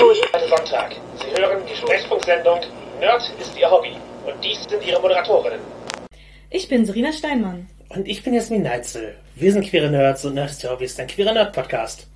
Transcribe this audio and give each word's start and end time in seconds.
Heute 0.00 0.48
Sonntag. 0.48 0.96
Sie 1.16 1.38
hören 1.38 1.60
die 1.70 1.76
Sprechfunksendung 1.76 2.60
Nerd 3.00 3.22
ist 3.38 3.58
Ihr 3.58 3.70
Hobby. 3.70 3.92
Und 4.24 4.42
dies 4.42 4.64
sind 4.64 4.82
Ihre 4.86 4.98
Moderatorinnen. 4.98 5.60
Ich 6.48 6.68
bin 6.68 6.86
Serena 6.86 7.12
Steinmann. 7.12 7.68
Und 7.90 8.08
ich 8.08 8.22
bin 8.22 8.32
Jasmin 8.32 8.62
Neitzel. 8.62 9.14
Wir 9.34 9.52
sind 9.52 9.66
queere 9.66 9.90
Nerds 9.90 10.24
und 10.24 10.36
Nerd 10.36 10.52
ist 10.52 10.64
Ihr 10.64 10.70
Hobby 10.70 10.86
ist 10.86 10.98
ein 10.98 11.06
queerer 11.06 11.34
Nerd-Podcast. 11.34 12.06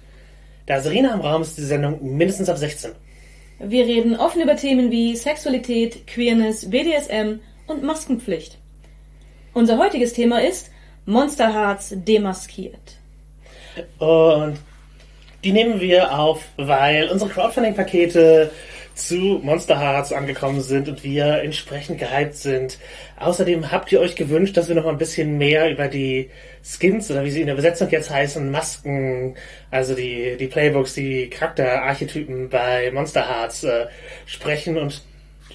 Da 0.64 0.80
Serena 0.80 1.12
im 1.12 1.20
Raum 1.20 1.42
ist 1.42 1.58
die 1.58 1.62
Sendung 1.62 1.98
mindestens 2.16 2.48
ab 2.48 2.56
16. 2.56 2.92
Wir 3.58 3.84
reden 3.84 4.16
offen 4.16 4.40
über 4.40 4.56
Themen 4.56 4.90
wie 4.90 5.14
Sexualität, 5.14 6.06
Queerness, 6.06 6.70
BDSM 6.70 7.40
und 7.66 7.82
Maskenpflicht. 7.82 8.56
Unser 9.52 9.76
heutiges 9.76 10.14
Thema 10.14 10.40
ist 10.40 10.70
Monster 11.04 11.52
Hearts 11.52 11.92
demaskiert. 11.94 12.96
Und 13.98 14.56
die 15.44 15.52
nehmen 15.52 15.80
wir 15.80 16.18
auf, 16.18 16.42
weil 16.56 17.08
unsere 17.10 17.30
Crowdfunding-Pakete 17.30 18.50
zu 18.94 19.40
Monster 19.42 19.78
Hearts 19.78 20.12
angekommen 20.12 20.60
sind 20.60 20.88
und 20.88 21.04
wir 21.04 21.42
entsprechend 21.42 21.98
gehypt 21.98 22.34
sind. 22.34 22.78
Außerdem 23.18 23.70
habt 23.70 23.90
ihr 23.92 24.00
euch 24.00 24.14
gewünscht, 24.14 24.56
dass 24.56 24.68
wir 24.68 24.74
noch 24.74 24.84
mal 24.84 24.92
ein 24.92 24.98
bisschen 24.98 25.36
mehr 25.36 25.70
über 25.70 25.88
die 25.88 26.30
Skins 26.62 27.10
oder 27.10 27.24
wie 27.24 27.30
sie 27.30 27.40
in 27.40 27.48
der 27.48 27.56
Besetzung 27.56 27.90
jetzt 27.90 28.10
heißen, 28.10 28.50
Masken, 28.50 29.34
also 29.70 29.94
die, 29.94 30.36
die 30.38 30.46
Playbooks, 30.46 30.94
die 30.94 31.28
Charakterarchetypen 31.28 32.48
bei 32.48 32.90
Monster 32.92 33.28
Hearts 33.28 33.64
äh, 33.64 33.86
sprechen 34.26 34.78
und 34.78 35.02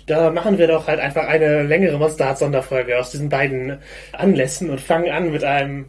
da 0.06 0.32
machen 0.32 0.58
wir 0.58 0.68
doch 0.68 0.88
halt 0.88 1.00
einfach 1.00 1.28
eine 1.28 1.64
längere 1.64 1.98
Monster 1.98 2.26
Hearts 2.26 2.42
Sonderfolge 2.42 3.00
aus 3.00 3.12
diesen 3.12 3.30
beiden 3.30 3.78
Anlässen 4.12 4.70
und 4.70 4.82
fangen 4.82 5.12
an 5.12 5.32
mit 5.32 5.44
einem 5.44 5.86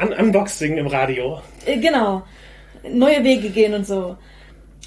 Un 0.00 0.12
Unboxing 0.12 0.76
im 0.76 0.86
Radio. 0.86 1.40
Äh, 1.66 1.78
genau. 1.78 2.22
Neue 2.88 3.24
Wege 3.24 3.50
gehen 3.50 3.74
und 3.74 3.86
so. 3.86 4.16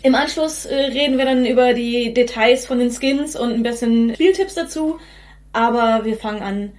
Im 0.02 0.16
Anschluss 0.16 0.66
äh, 0.66 0.76
reden 0.76 1.18
wir 1.18 1.26
dann 1.26 1.46
über 1.46 1.74
die 1.74 2.14
Details 2.14 2.66
von 2.66 2.80
den 2.80 2.92
Skins 2.92 3.36
und 3.36 3.54
ein 3.54 3.64
bisschen 3.64 4.14
Spieltipps 4.16 4.56
dazu. 4.56 5.00
Aber 5.54 6.02
wir 6.04 6.18
fangen 6.18 6.42
an, 6.42 6.72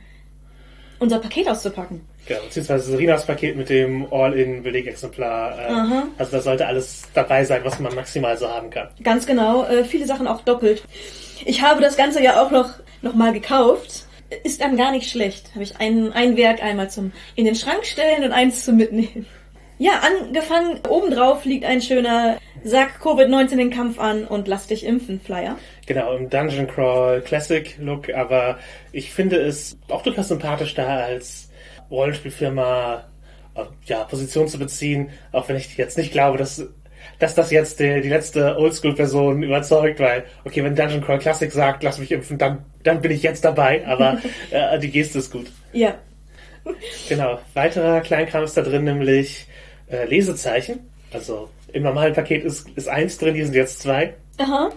unser 0.98 1.19
Paket 1.21 1.48
auszupacken. 1.48 2.03
Genau, 2.27 2.41
beziehungsweise 2.41 2.91
Serinas 2.91 3.27
Paket 3.27 3.56
mit 3.56 3.69
dem 3.69 4.06
All-in-Belegexemplar. 4.11 5.59
Äh, 5.59 5.73
Aha. 5.73 6.03
also 6.17 6.33
da 6.33 6.41
sollte 6.41 6.67
alles 6.67 7.03
dabei 7.12 7.45
sein, 7.45 7.61
was 7.65 7.78
man 7.78 7.95
maximal 7.95 8.37
so 8.37 8.49
haben 8.49 8.71
kann. 8.71 8.89
Ganz 9.03 9.27
genau, 9.27 9.65
äh, 9.65 9.84
viele 9.84 10.06
Sachen 10.06 10.27
auch 10.27 10.41
doppelt. 10.41 10.83
Ich 11.45 11.62
habe 11.62 11.83
das 11.83 11.97
Ganze 11.97 12.23
ja 12.23 12.43
auch 12.43 12.51
noch, 12.51 12.71
noch 13.03 13.15
mal 13.15 13.33
gekauft. 13.33 14.06
Ist 14.43 14.62
dann 14.62 14.77
gar 14.77 14.91
nicht 14.91 15.11
schlecht. 15.11 15.51
Habe 15.53 15.65
ich 15.65 15.77
ein, 15.78 16.12
ein 16.12 16.37
Werk 16.37 16.62
einmal 16.62 16.91
zum 16.91 17.12
in 17.34 17.45
den 17.45 17.55
Schrank 17.55 17.84
stellen 17.84 18.25
und 18.25 18.33
eins 18.33 18.65
zum 18.65 18.77
Mitnehmen. 18.77 19.27
Ja, 19.78 20.00
angefangen, 20.00 20.80
obendrauf 20.89 21.44
liegt 21.44 21.64
ein 21.64 21.83
schöner 21.83 22.39
Sack 22.62 23.00
Covid-19 23.03 23.56
den 23.56 23.70
Kampf 23.70 23.98
an 23.98 24.25
und 24.25 24.47
lass 24.47 24.69
dich 24.69 24.86
impfen, 24.86 25.20
Flyer. 25.20 25.56
Genau, 25.86 26.14
im 26.14 26.31
Dungeon 26.31 26.66
Crawl 26.66 27.20
Classic 27.20 27.77
Look, 27.78 28.08
aber 28.11 28.58
ich 28.92 29.12
finde 29.12 29.36
es 29.36 29.77
auch 29.89 30.03
durchaus 30.03 30.28
sympathisch 30.28 30.75
da 30.75 31.00
als 31.00 31.50
Rollenspielfirma 31.91 33.05
äh, 33.56 33.64
ja, 33.86 34.05
Position 34.05 34.48
zu 34.48 34.58
beziehen, 34.58 35.11
auch 35.33 35.48
wenn 35.48 35.56
ich 35.56 35.77
jetzt 35.77 35.98
nicht 35.98 36.12
glaube, 36.12 36.38
dass, 36.38 36.66
dass 37.19 37.34
das 37.34 37.50
jetzt 37.50 37.81
die, 37.81 38.00
die 38.00 38.09
letzte 38.09 38.56
Oldschool-Person 38.56 39.42
überzeugt, 39.42 39.98
weil, 39.98 40.25
okay, 40.44 40.62
wenn 40.62 40.77
Dungeon 40.77 41.03
Crawl 41.03 41.19
Classic 41.19 41.50
sagt, 41.50 41.83
lass 41.83 41.98
mich 41.98 42.12
impfen, 42.12 42.38
dann, 42.38 42.64
dann 42.84 43.00
bin 43.00 43.11
ich 43.11 43.25
jetzt 43.25 43.44
dabei, 43.44 43.84
aber 43.86 44.19
äh, 44.50 44.78
die 44.78 44.91
Geste 44.91 45.19
ist 45.19 45.33
gut. 45.33 45.47
Ja, 45.72 45.97
Genau, 47.09 47.38
weiterer 47.53 48.00
Kleinkram 48.00 48.44
ist 48.44 48.56
da 48.56 48.62
drin, 48.62 48.84
nämlich 48.84 49.47
äh, 49.95 50.05
Lesezeichen. 50.06 50.81
Also 51.12 51.48
im 51.73 51.83
normalen 51.83 52.14
Paket 52.14 52.45
ist, 52.45 52.69
ist 52.77 52.89
eins 52.89 53.19
drin, 53.19 53.34
hier 53.34 53.45
sind 53.45 53.55
jetzt 53.55 53.81
zwei. 53.81 54.14
Aha. 54.39 54.70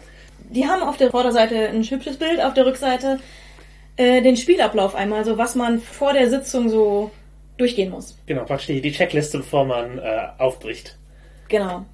Die 0.50 0.66
haben 0.66 0.84
auf 0.84 0.98
der 0.98 1.12
Vorderseite 1.12 1.70
ein 1.70 1.84
hübsches 1.84 2.18
Bild, 2.18 2.40
auf 2.42 2.54
der 2.54 2.66
Rückseite 2.66 3.20
äh, 3.98 4.22
den 4.22 4.38
Spielablauf 4.38 4.96
einmal, 4.96 5.26
so 5.26 5.38
was 5.38 5.56
man 5.56 5.80
vor 5.80 6.14
der 6.14 6.30
Sitzung 6.30 6.70
so 6.70 7.12
durchgehen 7.58 7.90
muss. 7.90 8.18
Genau, 8.28 8.44
praktisch 8.46 8.68
die, 8.68 8.82
die 8.82 8.92
Checkliste, 8.92 9.40
bevor 9.40 9.66
man 9.66 9.98
äh, 9.98 10.28
aufbricht. 10.38 10.98
Genau. 11.50 11.86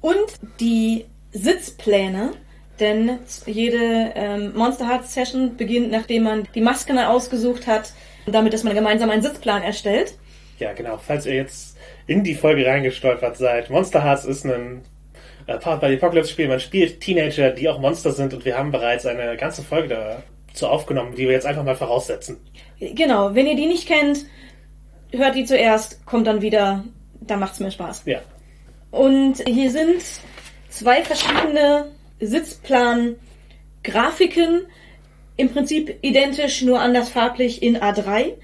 Und 0.00 0.34
die 0.60 1.04
Sitzpläne, 1.32 2.32
denn 2.80 3.18
jede 3.46 4.12
ähm, 4.14 4.52
Monster 4.56 4.88
Hearts 4.88 5.14
Session 5.14 5.56
beginnt, 5.56 5.90
nachdem 5.90 6.24
man 6.24 6.48
die 6.54 6.60
Masken 6.60 6.98
ausgesucht 6.98 7.66
hat, 7.66 7.92
damit, 8.26 8.52
dass 8.52 8.64
man 8.64 8.74
gemeinsam 8.74 9.10
einen 9.10 9.22
Sitzplan 9.22 9.62
erstellt. 9.62 10.14
Ja, 10.58 10.72
genau. 10.72 10.98
Falls 10.98 11.26
ihr 11.26 11.34
jetzt 11.34 11.73
in 12.06 12.24
die 12.24 12.34
Folge 12.34 12.66
reingestolpert 12.66 13.36
seid, 13.36 13.70
Monster 13.70 14.04
Hearts 14.04 14.24
ist 14.24 14.44
ein 14.44 14.82
äh, 15.46 15.58
Powered 15.58 15.80
by 15.80 15.88
the 15.88 15.96
Apocalypse 15.96 16.32
Spiel. 16.32 16.48
Man 16.48 16.60
spielt 16.60 17.00
Teenager, 17.00 17.50
die 17.50 17.68
auch 17.68 17.78
Monster 17.78 18.12
sind 18.12 18.34
und 18.34 18.44
wir 18.44 18.58
haben 18.58 18.70
bereits 18.70 19.06
eine 19.06 19.36
ganze 19.36 19.62
Folge 19.62 20.22
dazu 20.48 20.68
aufgenommen, 20.68 21.14
die 21.14 21.26
wir 21.26 21.32
jetzt 21.32 21.46
einfach 21.46 21.64
mal 21.64 21.76
voraussetzen. 21.76 22.36
Genau, 22.78 23.34
wenn 23.34 23.46
ihr 23.46 23.56
die 23.56 23.66
nicht 23.66 23.88
kennt, 23.88 24.26
hört 25.12 25.34
die 25.34 25.44
zuerst, 25.44 26.04
kommt 26.06 26.26
dann 26.26 26.40
wieder, 26.42 26.84
da 27.20 27.36
macht's 27.36 27.60
mehr 27.60 27.70
Spaß. 27.70 28.02
Ja, 28.06 28.20
Und 28.90 29.46
hier 29.46 29.70
sind 29.70 30.02
zwei 30.68 31.02
verschiedene 31.02 31.90
Sitzplan-Grafiken, 32.20 34.66
im 35.36 35.50
Prinzip 35.50 35.98
identisch, 36.02 36.62
nur 36.62 36.80
anders 36.80 37.08
farblich 37.08 37.60
in 37.62 37.76
A3, 37.76 38.34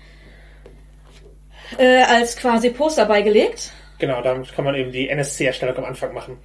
äh, 1.79 2.03
als 2.03 2.37
quasi 2.37 2.71
Poster 2.71 3.07
beigelegt. 3.07 3.73
genau. 3.99 4.23
Damit 4.23 4.53
kann 4.55 4.65
man 4.65 4.75
eben 4.75 4.93
die 4.93 5.09
NSC-Erstellung 5.09 5.77
am 5.79 5.85
Anfang 5.85 6.13
machen. 6.15 6.37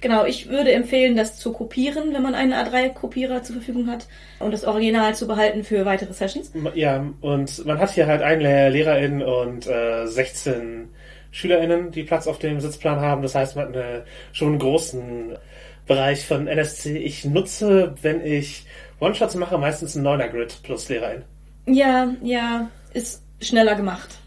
Genau, 0.00 0.26
ich 0.26 0.50
würde 0.50 0.70
empfehlen, 0.72 1.16
das 1.16 1.38
zu 1.38 1.52
kopieren, 1.54 2.12
wenn 2.12 2.22
man 2.22 2.34
einen 2.34 2.52
A3-Kopierer 2.52 3.42
zur 3.42 3.56
Verfügung 3.56 3.88
hat 3.90 4.06
und 4.38 4.52
das 4.52 4.64
Original 4.64 5.14
zu 5.14 5.26
behalten 5.26 5.64
für 5.64 5.86
weitere 5.86 6.12
Sessions. 6.12 6.52
Ja, 6.74 7.06
und 7.22 7.64
man 7.64 7.78
hat 7.78 7.90
hier 7.92 8.06
halt 8.06 8.20
einen 8.20 8.42
Le- 8.42 8.68
Lehrerin 8.68 9.22
und 9.22 9.66
äh, 9.66 10.06
16 10.06 10.90
SchülerInnen, 11.30 11.90
die 11.90 12.02
Platz 12.02 12.26
auf 12.26 12.38
dem 12.38 12.60
Sitzplan 12.60 13.00
haben. 13.00 13.22
Das 13.22 13.34
heißt, 13.34 13.56
man 13.56 13.68
hat 13.68 13.76
eine, 13.76 14.04
schon 14.32 14.48
einen 14.48 14.58
großen 14.58 15.38
Bereich 15.86 16.26
von 16.26 16.48
NSC. 16.48 16.98
Ich 16.98 17.24
nutze, 17.24 17.94
wenn 18.02 18.24
ich 18.24 18.66
One-Shots 19.00 19.36
mache, 19.36 19.56
meistens 19.56 19.96
einen 19.96 20.06
9er 20.06 20.28
Grid 20.28 20.62
plus 20.62 20.86
Lehrerin. 20.90 21.22
Ja, 21.66 22.12
ja, 22.22 22.68
ist 22.92 23.22
schneller 23.40 23.74
gemacht. 23.74 24.18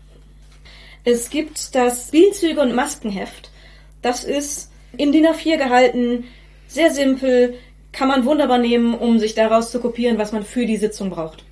Es 1.09 1.29
gibt 1.29 1.73
das 1.73 2.09
Spielzüge- 2.09 2.59
und 2.59 2.75
Maskenheft. 2.75 3.49
Das 4.01 4.25
ist 4.25 4.69
in 4.97 5.13
DIN 5.13 5.25
A4 5.25 5.55
gehalten, 5.55 6.25
sehr 6.67 6.91
simpel, 6.91 7.53
kann 7.93 8.09
man 8.09 8.25
wunderbar 8.25 8.57
nehmen, 8.57 8.93
um 8.93 9.17
sich 9.17 9.33
daraus 9.33 9.71
zu 9.71 9.79
kopieren, 9.79 10.17
was 10.17 10.33
man 10.33 10.43
für 10.43 10.65
die 10.65 10.75
Sitzung 10.75 11.09
braucht. 11.09 11.45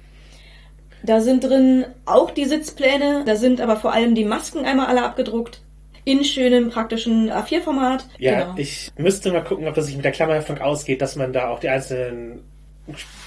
Da 1.03 1.21
sind 1.21 1.45
drin 1.45 1.85
auch 2.05 2.31
die 2.31 2.43
Sitzpläne, 2.43 3.23
da 3.25 3.38
sind 3.38 3.61
aber 3.61 3.77
vor 3.77 3.93
allem 3.93 4.13
die 4.13 4.25
Masken 4.25 4.66
einmal 4.66 4.88
alle 4.88 5.03
abgedruckt. 5.03 5.61
In 6.03 6.25
schönem, 6.25 6.69
praktischen 6.69 7.31
A4-Format. 7.31 8.05
Ja, 8.17 8.41
Genau. 8.41 8.53
ich 8.57 8.91
müsste 8.97 9.31
mal 9.31 9.41
gucken, 9.45 9.69
ob 9.69 9.75
das 9.75 9.85
sich 9.85 9.95
mit 9.95 10.03
der 10.03 10.11
Klammerheftung 10.11 10.57
ausgeht, 10.57 11.01
dass 11.01 11.16
man 11.16 11.31
da 11.31 11.47
auch 11.47 11.61
die 11.61 11.69
einzelnen 11.69 12.41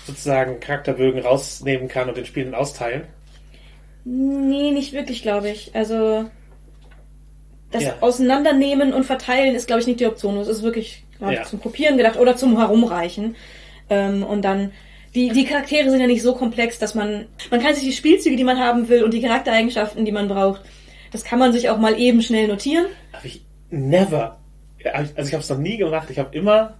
sozusagen 0.06 0.60
Charakterbögen 0.60 1.22
rausnehmen 1.22 1.88
kann 1.88 2.06
und 2.10 2.18
den 2.18 2.26
Spielen 2.26 2.54
austeilen. 2.54 3.04
Nee, 4.04 4.70
nicht 4.70 4.92
wirklich, 4.92 5.22
glaube 5.22 5.50
ich. 5.50 5.70
Also 5.74 6.26
das 7.70 7.82
Ja. 7.84 7.94
Auseinandernehmen 8.00 8.92
und 8.92 9.04
Verteilen 9.04 9.54
ist, 9.54 9.66
glaube 9.66 9.80
ich, 9.80 9.86
nicht 9.86 10.00
die 10.00 10.06
Option. 10.06 10.38
Es 10.38 10.48
ist 10.48 10.62
wirklich 10.62 11.04
glaub 11.18 11.32
ich, 11.32 11.38
Ja. 11.38 11.44
zum 11.44 11.60
Kopieren 11.60 11.96
gedacht 11.96 12.18
oder 12.18 12.36
zum 12.36 12.56
Herumreichen. 12.58 13.36
Ähm, 13.90 14.22
und 14.22 14.42
dann 14.42 14.72
die, 15.14 15.30
die 15.30 15.44
Charaktere 15.44 15.90
sind 15.90 16.00
ja 16.00 16.06
nicht 16.06 16.22
so 16.22 16.34
komplex, 16.34 16.78
dass 16.78 16.94
man 16.94 17.26
man 17.50 17.60
kann 17.60 17.74
sich 17.74 17.84
die 17.84 17.92
Spielzüge, 17.92 18.36
die 18.36 18.44
man 18.44 18.58
haben 18.58 18.88
will 18.88 19.02
und 19.02 19.12
die 19.12 19.22
Charaktereigenschaften, 19.22 20.04
die 20.04 20.12
man 20.12 20.28
braucht, 20.28 20.62
das 21.12 21.24
kann 21.24 21.38
man 21.38 21.52
sich 21.52 21.70
auch 21.70 21.78
mal 21.78 21.98
eben 21.98 22.22
schnell 22.22 22.46
notieren. 22.48 22.86
Habe 23.12 23.26
ich 23.26 23.44
never. 23.70 24.38
Also 24.92 25.28
ich 25.28 25.32
habe 25.34 25.42
es 25.42 25.48
noch 25.48 25.58
nie 25.58 25.76
gemacht. 25.76 26.08
Ich 26.10 26.18
habe 26.18 26.36
immer 26.36 26.74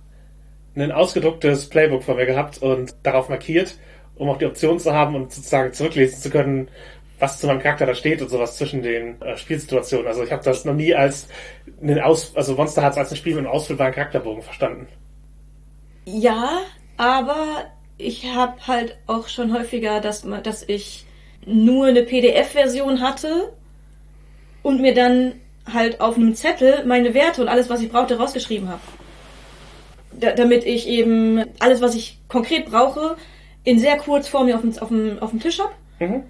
ein 0.77 0.93
ausgedrucktes 0.93 1.69
Playbook 1.69 2.05
vor 2.05 2.15
mir 2.15 2.27
gehabt 2.27 2.59
und 2.63 2.95
darauf 3.03 3.29
markiert, 3.29 3.75
um 4.17 4.29
auch 4.29 4.39
die 4.39 4.47
Option 4.47 4.79
zu 4.79 4.93
haben 4.93 5.15
und 5.17 5.33
sozusagen 5.33 5.73
zurücklesen 5.73 6.21
zu 6.21 6.31
können, 6.31 6.69
was 7.19 7.39
zu 7.39 7.47
meinem 7.47 7.61
Charakter 7.61 7.87
da 7.87 7.95
steht 7.95 8.23
und 8.23 8.29
sowas 8.29 8.57
zwischen 8.57 8.83
den 8.83 9.21
äh, 9.23 9.37
Spielsituationen. 9.37 10.07
Also 10.07 10.23
ich 10.23 10.33
habe 10.33 10.45
das 10.45 10.65
noch 10.65 10.75
nie 10.75 10.95
als 10.95 11.29
einen 11.83 12.01
Aus, 12.01 12.35
also 12.37 12.55
Monster 12.55 12.83
hat 12.83 12.93
es 12.93 12.99
als 12.99 13.11
ein 13.11 13.17
Spiel 13.17 13.35
mit 13.35 13.45
einem 13.45 13.53
ausfüllbaren 13.53 13.93
Charakterbogen 13.93 14.43
verstanden. 14.43 14.89
Ja, 16.05 16.61
aber 16.97 17.67
ich 17.99 18.33
habe 18.35 18.67
halt 18.67 18.99
auch 19.07 19.29
schon 19.29 19.53
häufiger, 19.53 20.01
dass, 20.01 20.27
dass 20.43 20.63
ich 20.69 21.05
nur 21.45 21.87
eine 21.87 22.03
PDF-Version 22.03 23.01
hatte 23.01 23.53
und 24.63 24.81
mir 24.81 24.95
dann 24.95 25.35
halt 25.73 26.01
auf 26.01 26.17
einem 26.17 26.35
Zettel 26.35 26.85
meine 26.87 27.15
Werte 27.15 27.43
und 27.43 27.49
alles, 27.49 27.69
was 27.69 27.83
ich 27.83 27.91
brauchte, 27.91 28.19
rausgeschrieben 28.19 28.69
habe. 28.69 28.81
Da, 30.13 30.33
damit 30.33 30.65
ich 30.65 30.89
eben 30.89 31.45
alles, 31.59 31.81
was 31.81 31.95
ich 31.95 32.19
konkret 32.29 32.67
brauche, 32.67 33.17
in 33.65 33.79
sehr 33.79 33.97
kurz 33.97 34.29
vor 34.29 34.45
mir 34.45 34.57
auf 34.57 34.63
dem, 34.63 34.79
auf 34.79 34.89
dem, 34.89 35.19
auf 35.19 35.31
dem 35.31 35.41
Tisch 35.41 35.61
habe. 35.61 35.73
Mhm. 35.99 36.23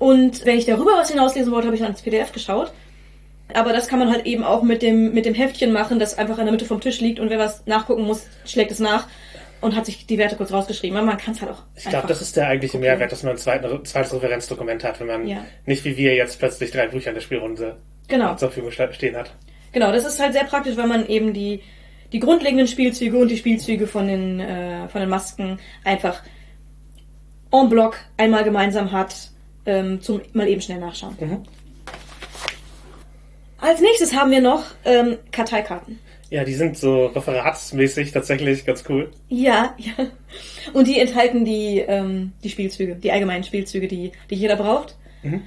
Und 0.00 0.44
wenn 0.46 0.58
ich 0.58 0.64
darüber 0.64 0.92
was 0.96 1.10
hinauslesen 1.10 1.52
wollte, 1.52 1.66
habe 1.66 1.76
ich 1.76 1.82
dann 1.82 1.92
ins 1.92 2.02
PDF 2.02 2.32
geschaut. 2.32 2.72
Aber 3.52 3.72
das 3.72 3.86
kann 3.86 3.98
man 3.98 4.10
halt 4.10 4.24
eben 4.26 4.42
auch 4.44 4.62
mit 4.62 4.80
dem, 4.80 5.12
mit 5.12 5.26
dem 5.26 5.34
Heftchen 5.34 5.72
machen, 5.72 5.98
das 5.98 6.16
einfach 6.18 6.38
in 6.38 6.44
der 6.46 6.52
Mitte 6.52 6.64
vom 6.64 6.80
Tisch 6.80 7.00
liegt 7.00 7.20
und 7.20 7.30
wer 7.30 7.38
was 7.38 7.66
nachgucken 7.66 8.04
muss, 8.04 8.26
schlägt 8.46 8.70
es 8.70 8.78
nach 8.78 9.08
und 9.60 9.76
hat 9.76 9.84
sich 9.86 10.06
die 10.06 10.16
Werte 10.18 10.36
kurz 10.36 10.52
rausgeschrieben. 10.52 10.96
Aber 10.96 11.06
man 11.06 11.18
kann 11.18 11.34
es 11.34 11.42
halt 11.42 11.52
auch. 11.52 11.62
Ich 11.76 11.84
glaube, 11.84 12.08
das 12.08 12.22
ist 12.22 12.34
der 12.36 12.46
eigentliche 12.48 12.78
kopieren. 12.78 12.94
Mehrwert, 12.96 13.12
dass 13.12 13.22
man 13.24 13.32
ein 13.32 13.38
zweites, 13.38 13.90
zweites 13.90 14.14
Referenzdokument 14.14 14.84
hat, 14.84 15.00
wenn 15.00 15.06
man 15.06 15.26
Ja. 15.28 15.44
nicht 15.66 15.84
wie 15.84 15.96
wir 15.98 16.14
jetzt 16.14 16.38
plötzlich 16.38 16.70
drei 16.70 16.86
Bücher 16.86 17.10
in 17.10 17.14
der 17.14 17.20
Spielrunde 17.20 17.76
Genau. 18.08 18.30
zur 18.36 18.50
Verfügung 18.50 18.70
stehen 18.70 19.16
hat. 19.16 19.32
Genau, 19.72 19.92
das 19.92 20.06
ist 20.06 20.18
halt 20.18 20.32
sehr 20.32 20.44
praktisch, 20.44 20.76
weil 20.78 20.86
man 20.86 21.06
eben 21.08 21.34
die, 21.34 21.60
die 22.12 22.20
grundlegenden 22.20 22.66
Spielzüge 22.68 23.18
und 23.18 23.28
die 23.28 23.36
Spielzüge 23.36 23.86
von 23.86 24.06
den, 24.08 24.40
äh, 24.40 24.88
von 24.88 25.00
den 25.00 25.10
Masken 25.10 25.58
einfach 25.84 26.22
en 27.52 27.68
bloc 27.68 27.96
einmal 28.16 28.44
gemeinsam 28.44 28.92
hat, 28.92 29.14
ähm, 29.70 30.00
zum 30.00 30.20
mal 30.32 30.48
eben 30.48 30.60
schnell 30.60 30.80
nachschauen. 30.80 31.16
Mhm. 31.20 31.42
Als 33.58 33.80
nächstes 33.80 34.14
haben 34.14 34.30
wir 34.30 34.40
noch 34.40 34.64
ähm, 34.84 35.18
Karteikarten. 35.32 35.98
Ja, 36.30 36.44
die 36.44 36.54
sind 36.54 36.78
so 36.78 37.06
referatsmäßig 37.06 38.12
tatsächlich 38.12 38.64
ganz 38.64 38.84
cool. 38.88 39.10
Ja, 39.28 39.74
ja. 39.78 40.06
Und 40.72 40.86
die 40.86 40.98
enthalten 40.98 41.44
die, 41.44 41.80
ähm, 41.80 42.32
die 42.44 42.50
Spielzüge, 42.50 42.94
die 42.94 43.10
allgemeinen 43.10 43.42
Spielzüge, 43.42 43.88
die, 43.88 44.12
die 44.30 44.36
jeder 44.36 44.56
braucht. 44.56 44.96
Mhm. 45.22 45.42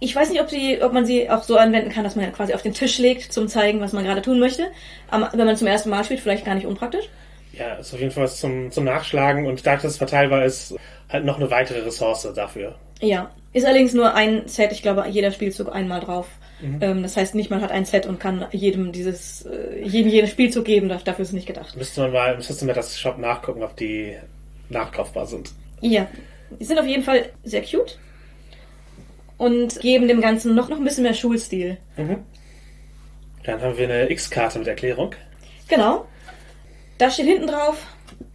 Ich 0.00 0.16
weiß 0.16 0.30
nicht, 0.30 0.40
ob, 0.40 0.48
sie, 0.48 0.82
ob 0.82 0.92
man 0.92 1.04
sie 1.04 1.28
auch 1.28 1.42
so 1.42 1.56
anwenden 1.56 1.90
kann, 1.90 2.04
dass 2.04 2.16
man 2.16 2.32
quasi 2.32 2.54
auf 2.54 2.62
den 2.62 2.72
Tisch 2.72 2.98
legt, 2.98 3.32
zum 3.32 3.48
zeigen, 3.48 3.80
was 3.80 3.92
man 3.92 4.04
gerade 4.04 4.22
tun 4.22 4.40
möchte. 4.40 4.68
Aber 5.10 5.30
wenn 5.34 5.46
man 5.46 5.56
zum 5.56 5.66
ersten 5.66 5.90
Mal 5.90 6.04
spielt, 6.04 6.20
vielleicht 6.20 6.44
gar 6.44 6.54
nicht 6.54 6.66
unpraktisch. 6.66 7.08
Ja, 7.52 7.74
ist 7.74 7.92
auf 7.92 8.00
jeden 8.00 8.12
Fall 8.12 8.24
was 8.24 8.40
zum, 8.40 8.70
zum 8.70 8.84
Nachschlagen 8.84 9.46
und 9.46 9.66
da 9.66 9.76
das 9.76 9.98
verteilbar 9.98 10.44
ist, 10.44 10.74
halt 11.08 11.24
noch 11.26 11.38
eine 11.38 11.50
weitere 11.50 11.80
Ressource 11.80 12.26
dafür. 12.34 12.76
Ja, 13.02 13.30
ist 13.52 13.66
allerdings 13.66 13.92
nur 13.92 14.14
ein 14.14 14.46
Set. 14.48 14.72
Ich 14.72 14.80
glaube, 14.82 15.04
jeder 15.10 15.30
Spielzug 15.32 15.74
einmal 15.74 16.00
drauf. 16.00 16.28
Ähm, 16.80 17.02
das 17.02 17.16
heißt 17.16 17.34
nicht, 17.34 17.50
man 17.50 17.60
hat 17.60 17.72
ein 17.72 17.84
Set 17.84 18.06
und 18.06 18.20
kann 18.20 18.46
jedem 18.52 18.92
dieses, 18.92 19.42
äh, 19.46 19.82
jedem 19.84 20.10
jeden 20.12 20.28
Spielzug 20.28 20.64
geben. 20.64 20.88
Da- 20.88 21.00
Dafür 21.04 21.22
ist 21.24 21.28
es 21.30 21.34
nicht 21.34 21.46
gedacht. 21.48 21.76
Müsste 21.76 22.02
man 22.02 22.12
mal, 22.12 22.36
müsstest 22.36 22.62
du 22.62 22.66
mir 22.66 22.72
das 22.72 22.96
Shop 22.98 23.18
nachgucken, 23.18 23.64
ob 23.64 23.76
die 23.76 24.16
nachkaufbar 24.68 25.26
sind. 25.26 25.50
Ja, 25.80 26.06
die 26.60 26.64
sind 26.64 26.78
auf 26.78 26.86
jeden 26.86 27.02
Fall 27.02 27.30
sehr 27.42 27.62
cute 27.62 27.98
und 29.38 29.80
geben 29.80 30.06
dem 30.06 30.20
Ganzen 30.20 30.54
noch, 30.54 30.68
noch 30.68 30.78
ein 30.78 30.84
bisschen 30.84 31.02
mehr 31.02 31.14
Schulstil. 31.14 31.78
Dann 33.44 33.60
haben 33.60 33.76
wir 33.76 33.84
eine 33.88 34.10
X-Karte 34.10 34.58
mit 34.60 34.68
Erklärung. 34.68 35.14
Genau. 35.68 36.06
Da 36.98 37.10
steht 37.10 37.26
hinten 37.26 37.48
drauf, 37.48 37.84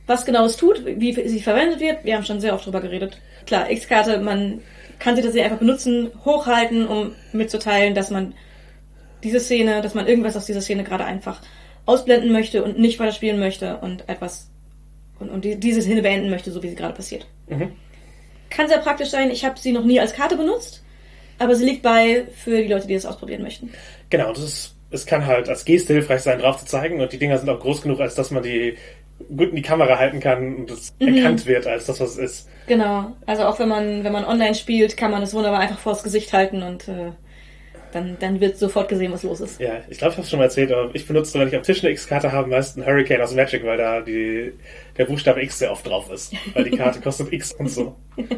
was 0.05 0.25
genau 0.25 0.45
es 0.45 0.57
tut, 0.57 0.83
wie 0.85 1.13
sie 1.29 1.41
verwendet 1.41 1.79
wird. 1.79 2.03
Wir 2.03 2.15
haben 2.17 2.25
schon 2.25 2.41
sehr 2.41 2.53
oft 2.53 2.65
drüber 2.65 2.81
geredet. 2.81 3.17
Klar, 3.47 3.71
X-Karte, 3.71 4.19
man 4.19 4.61
kann 4.99 5.15
sie 5.15 5.21
tatsächlich 5.21 5.45
einfach 5.45 5.59
benutzen, 5.59 6.11
hochhalten, 6.25 6.87
um 6.87 7.15
mitzuteilen, 7.33 7.95
dass 7.95 8.11
man 8.11 8.35
diese 9.23 9.39
Szene, 9.39 9.81
dass 9.81 9.95
man 9.95 10.07
irgendwas 10.07 10.37
aus 10.37 10.45
dieser 10.45 10.61
Szene 10.61 10.83
gerade 10.83 11.05
einfach 11.05 11.41
ausblenden 11.85 12.31
möchte 12.31 12.63
und 12.63 12.77
nicht 12.77 12.99
weiter 12.99 13.13
spielen 13.13 13.39
möchte 13.39 13.77
und 13.77 14.07
etwas 14.09 14.49
und, 15.19 15.29
und 15.29 15.45
die, 15.45 15.59
diese 15.59 15.81
Szene 15.81 16.01
beenden 16.01 16.29
möchte, 16.29 16.51
so 16.51 16.61
wie 16.61 16.69
sie 16.69 16.75
gerade 16.75 16.93
passiert. 16.93 17.25
Mhm. 17.47 17.71
Kann 18.49 18.67
sehr 18.67 18.79
praktisch 18.79 19.09
sein. 19.09 19.31
Ich 19.31 19.43
habe 19.45 19.59
sie 19.59 19.71
noch 19.71 19.83
nie 19.83 19.99
als 19.99 20.13
Karte 20.13 20.37
benutzt, 20.37 20.83
aber 21.39 21.55
sie 21.55 21.65
liegt 21.65 21.81
bei 21.81 22.25
für 22.35 22.61
die 22.61 22.67
Leute, 22.67 22.87
die 22.87 22.93
das 22.93 23.05
ausprobieren 23.05 23.41
möchten. 23.41 23.71
Genau, 24.09 24.31
das 24.33 24.43
ist, 24.43 24.75
es 24.91 25.05
kann 25.05 25.25
halt 25.25 25.49
als 25.49 25.65
Geste 25.65 25.93
hilfreich 25.93 26.21
sein, 26.21 26.39
drauf 26.39 26.57
zu 26.57 26.65
zeigen 26.65 27.01
und 27.01 27.11
die 27.11 27.17
Dinger 27.17 27.37
sind 27.37 27.49
auch 27.49 27.59
groß 27.59 27.81
genug, 27.81 27.99
als 27.99 28.15
dass 28.15 28.31
man 28.31 28.43
die 28.43 28.77
gut 29.35 29.49
in 29.49 29.55
die 29.55 29.61
Kamera 29.61 29.97
halten 29.97 30.19
kann 30.19 30.55
und 30.55 30.71
es 30.71 30.93
erkannt 30.99 31.45
wird 31.45 31.67
als 31.67 31.85
das, 31.85 31.99
was 31.99 32.11
es 32.11 32.17
ist. 32.17 32.49
Genau. 32.67 33.15
Also 33.25 33.43
auch 33.43 33.59
wenn 33.59 33.69
man, 33.69 34.03
wenn 34.03 34.11
man 34.13 34.25
online 34.25 34.55
spielt, 34.55 34.97
kann 34.97 35.11
man 35.11 35.23
es 35.23 35.33
wunderbar 35.33 35.59
einfach 35.59 35.79
vors 35.79 36.03
Gesicht 36.03 36.33
halten 36.33 36.63
und 36.63 36.87
äh, 36.87 37.11
dann, 37.91 38.17
dann 38.19 38.39
wird 38.39 38.57
sofort 38.57 38.89
gesehen, 38.89 39.11
was 39.11 39.23
los 39.23 39.39
ist. 39.39 39.59
Ja, 39.59 39.81
ich 39.89 39.97
glaube, 39.97 40.11
ich 40.11 40.17
habe 40.17 40.21
es 40.21 40.29
schon 40.29 40.39
mal 40.39 40.45
erzählt, 40.45 40.71
aber 40.71 40.93
ich 40.93 41.07
benutze, 41.07 41.39
wenn 41.39 41.47
ich 41.47 41.55
am 41.55 41.63
Tisch 41.63 41.83
eine 41.83 41.91
X-Karte 41.93 42.31
habe, 42.31 42.49
meist 42.49 42.77
einen 42.77 42.85
Hurricane 42.85 43.21
aus 43.21 43.33
Magic, 43.33 43.63
weil 43.65 43.77
da 43.77 44.01
die, 44.01 44.53
der 44.97 45.05
Buchstabe 45.05 45.41
X 45.41 45.59
sehr 45.59 45.71
oft 45.71 45.87
drauf 45.87 46.11
ist. 46.11 46.33
Weil 46.53 46.65
die 46.65 46.77
Karte 46.77 46.99
kostet 47.03 47.31
X 47.31 47.53
und 47.53 47.69
so. 47.69 47.95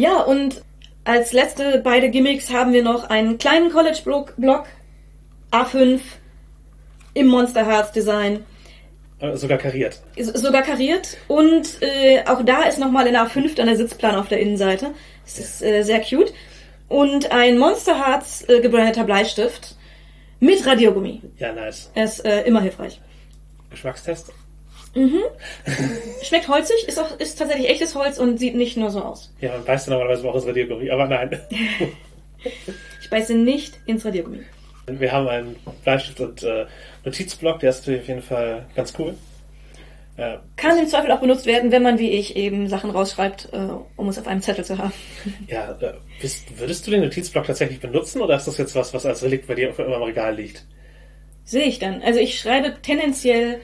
Ja, 0.00 0.22
und 0.22 0.62
als 1.04 1.34
letzte 1.34 1.82
beide 1.84 2.08
Gimmicks 2.08 2.50
haben 2.50 2.72
wir 2.72 2.82
noch 2.82 3.10
einen 3.10 3.36
kleinen 3.36 3.70
College-Block 3.70 4.34
A5 5.52 6.00
im 7.14 7.26
Monster 7.26 7.66
Hearts 7.66 7.92
Design. 7.92 8.44
Äh, 9.18 9.36
Sogar 9.36 9.58
kariert. 9.58 10.00
Sogar 10.16 10.62
kariert 10.62 11.16
und 11.28 11.82
äh, 11.82 12.24
auch 12.26 12.42
da 12.44 12.62
ist 12.62 12.78
nochmal 12.78 13.06
in 13.06 13.16
A5 13.16 13.54
dann 13.54 13.66
der 13.66 13.76
Sitzplan 13.76 14.16
auf 14.16 14.28
der 14.28 14.40
Innenseite. 14.40 14.92
Das 15.24 15.38
ist 15.38 15.62
äh, 15.62 15.82
sehr 15.82 16.00
cute. 16.00 16.32
Und 16.88 17.30
ein 17.30 17.58
Monster 17.58 18.04
Hearts 18.04 18.48
äh, 18.48 18.60
gebrandeter 18.60 19.04
Bleistift 19.04 19.76
mit 20.40 20.66
Radiergummi. 20.66 21.20
Ja, 21.38 21.52
nice. 21.52 21.90
Er 21.94 22.04
ist 22.04 22.24
äh, 22.24 22.42
immer 22.42 22.62
hilfreich. 22.62 23.00
Geschmackstest? 23.70 24.32
Schmeckt 26.22 26.48
holzig, 26.48 26.88
ist 26.88 26.98
auch 26.98 27.18
ist 27.20 27.38
tatsächlich 27.38 27.68
echtes 27.68 27.94
Holz 27.94 28.18
und 28.18 28.38
sieht 28.38 28.56
nicht 28.56 28.76
nur 28.76 28.90
so 28.90 29.02
aus. 29.02 29.32
Ja, 29.40 29.52
man 29.52 29.66
weiß 29.66 29.86
ja 29.86 29.92
normalerweise 29.92 30.28
auch 30.28 30.34
das 30.34 30.46
Radiergummi, 30.46 30.90
aber 30.90 31.06
nein. 31.06 31.40
Ich 33.02 33.10
beiße 33.10 33.34
nicht 33.34 33.78
ins 33.84 34.02
Radiergummi. 34.04 34.44
Wir 34.86 35.12
haben 35.12 35.28
einen 35.28 35.56
Bleistift 35.84 36.20
und 36.20 36.42
äh, 36.42 36.66
Notizblock, 37.04 37.60
der 37.60 37.70
ist 37.70 37.80
natürlich 37.80 38.02
auf 38.02 38.08
jeden 38.08 38.22
Fall 38.22 38.66
ganz 38.74 38.92
cool. 38.98 39.14
Äh, 40.16 40.38
Kann 40.56 40.78
im 40.78 40.86
Zweifel 40.86 41.10
auch 41.12 41.20
benutzt 41.20 41.46
werden, 41.46 41.72
wenn 41.72 41.82
man 41.82 41.98
wie 41.98 42.10
ich 42.10 42.36
eben 42.36 42.68
Sachen 42.68 42.90
rausschreibt, 42.90 43.48
äh, 43.52 43.68
um 43.96 44.08
es 44.08 44.18
auf 44.18 44.26
einem 44.26 44.42
Zettel 44.42 44.64
zu 44.64 44.76
haben. 44.78 44.92
ja, 45.46 45.70
äh, 45.80 45.94
bist, 46.20 46.58
würdest 46.58 46.86
du 46.86 46.90
den 46.90 47.00
Notizblock 47.00 47.46
tatsächlich 47.46 47.80
benutzen 47.80 48.20
oder 48.20 48.36
ist 48.36 48.46
das 48.46 48.58
jetzt 48.58 48.74
was, 48.74 48.92
was 48.92 49.06
als 49.06 49.22
Relikt 49.22 49.46
bei 49.46 49.54
dir 49.54 49.70
auf 49.70 49.78
immer 49.78 49.96
im 49.96 50.02
Regal 50.02 50.34
liegt? 50.34 50.66
Sehe 51.44 51.64
ich 51.64 51.78
dann. 51.78 52.02
Also 52.02 52.20
ich 52.20 52.38
schreibe 52.38 52.76
tendenziell 52.82 53.60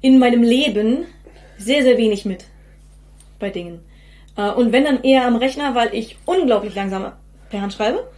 in 0.00 0.18
meinem 0.18 0.42
Leben 0.42 1.06
sehr, 1.56 1.82
sehr 1.82 1.98
wenig 1.98 2.24
mit 2.24 2.44
bei 3.38 3.50
Dingen. 3.50 3.80
Äh, 4.36 4.50
und 4.50 4.72
wenn 4.72 4.84
dann 4.84 5.02
eher 5.02 5.26
am 5.26 5.36
Rechner, 5.36 5.74
weil 5.74 5.94
ich 5.94 6.16
unglaublich 6.24 6.74
langsam 6.74 7.12
per 7.50 7.60
Hand 7.60 7.72
schreibe. 7.72 8.08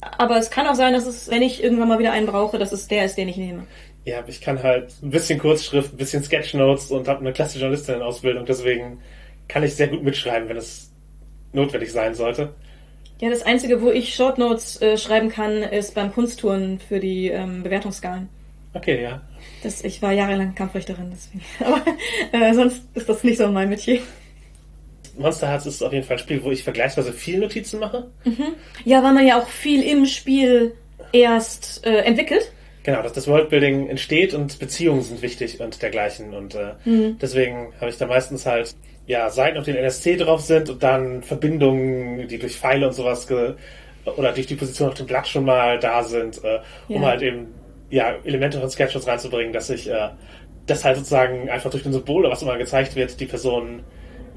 Aber 0.00 0.38
es 0.38 0.50
kann 0.50 0.66
auch 0.66 0.74
sein, 0.74 0.92
dass 0.92 1.06
es, 1.06 1.30
wenn 1.30 1.42
ich 1.42 1.62
irgendwann 1.62 1.88
mal 1.88 1.98
wieder 1.98 2.12
einen 2.12 2.26
brauche, 2.26 2.58
dass 2.58 2.72
es 2.72 2.88
der 2.88 3.04
ist, 3.04 3.16
den 3.16 3.28
ich 3.28 3.36
nehme. 3.36 3.66
Ja, 4.04 4.22
ich 4.26 4.40
kann 4.40 4.62
halt 4.62 4.92
ein 5.02 5.10
bisschen 5.10 5.38
Kurzschrift, 5.38 5.92
ein 5.92 5.96
bisschen 5.96 6.22
Sketchnotes 6.22 6.90
und 6.90 7.08
habe 7.08 7.20
eine 7.20 7.32
klassische 7.32 7.60
Journalistin-Ausbildung, 7.60 8.46
deswegen 8.46 9.00
kann 9.48 9.64
ich 9.64 9.74
sehr 9.74 9.88
gut 9.88 10.02
mitschreiben, 10.02 10.48
wenn 10.48 10.56
es 10.56 10.92
notwendig 11.52 11.92
sein 11.92 12.14
sollte. 12.14 12.54
Ja, 13.20 13.30
das 13.30 13.42
Einzige, 13.42 13.82
wo 13.82 13.90
ich 13.90 14.14
Shortnotes 14.14 14.80
äh, 14.80 14.96
schreiben 14.96 15.28
kann, 15.28 15.62
ist 15.62 15.94
beim 15.94 16.12
Kunsttouren 16.12 16.78
für 16.78 17.00
die 17.00 17.28
ähm, 17.28 17.64
Bewertungsskalen. 17.64 18.28
Okay, 18.74 19.02
ja. 19.02 19.20
Das, 19.62 19.82
ich 19.82 20.00
war 20.02 20.12
jahrelang 20.12 20.54
Kampfrichterin, 20.54 21.10
deswegen. 21.12 21.42
Aber 22.32 22.46
äh, 22.46 22.54
sonst 22.54 22.82
ist 22.94 23.08
das 23.08 23.24
nicht 23.24 23.38
so 23.38 23.48
mein 23.48 23.70
Metier. 23.70 24.00
Monster 25.18 25.48
Hearts 25.48 25.66
ist 25.66 25.82
auf 25.82 25.92
jeden 25.92 26.04
Fall 26.06 26.16
ein 26.16 26.20
Spiel, 26.20 26.42
wo 26.42 26.50
ich 26.50 26.62
vergleichsweise 26.64 27.12
viel 27.12 27.38
Notizen 27.38 27.80
mache. 27.80 28.08
Ja, 28.84 29.02
weil 29.02 29.12
man 29.12 29.26
ja 29.26 29.38
auch 29.40 29.48
viel 29.48 29.82
im 29.82 30.06
Spiel 30.06 30.72
erst 31.12 31.84
äh, 31.86 31.98
entwickelt. 32.00 32.52
Genau, 32.84 33.02
dass 33.02 33.12
das 33.12 33.26
Worldbuilding 33.28 33.88
entsteht 33.88 34.32
und 34.34 34.58
Beziehungen 34.58 35.02
sind 35.02 35.20
wichtig 35.20 35.60
und 35.60 35.82
dergleichen. 35.82 36.32
Und 36.32 36.54
äh, 36.54 36.72
deswegen 37.20 37.72
habe 37.80 37.90
ich 37.90 37.98
da 37.98 38.06
meistens 38.06 38.46
halt 38.46 38.74
ja 39.06 39.28
Seiten, 39.30 39.58
auf 39.58 39.64
denen 39.64 39.78
NSC 39.78 40.16
drauf 40.16 40.40
sind 40.40 40.70
und 40.70 40.82
dann 40.82 41.22
Verbindungen, 41.22 42.28
die 42.28 42.38
durch 42.38 42.56
Pfeile 42.56 42.86
und 42.86 42.92
sowas 42.94 43.26
ge 43.26 43.54
oder 44.16 44.32
durch 44.32 44.46
die 44.46 44.54
Position 44.54 44.88
auf 44.88 44.94
dem 44.94 45.06
Blatt 45.06 45.28
schon 45.28 45.44
mal 45.44 45.78
da 45.78 46.02
sind, 46.02 46.42
äh, 46.44 46.60
um 46.88 47.02
Ja. 47.02 47.08
halt 47.08 47.22
eben 47.22 47.48
ja 47.90 48.14
Elemente 48.24 48.58
von 48.60 48.70
Sketches 48.70 49.06
reinzubringen, 49.06 49.52
dass 49.52 49.68
ich 49.70 49.88
äh, 49.90 50.08
das 50.66 50.84
halt 50.84 50.96
sozusagen 50.96 51.50
einfach 51.50 51.70
durch 51.70 51.82
den 51.82 51.92
Symbol 51.92 52.20
oder 52.24 52.30
was 52.32 52.42
immer 52.42 52.56
gezeigt 52.58 52.96
wird, 52.96 53.18
die 53.20 53.26
Person 53.26 53.80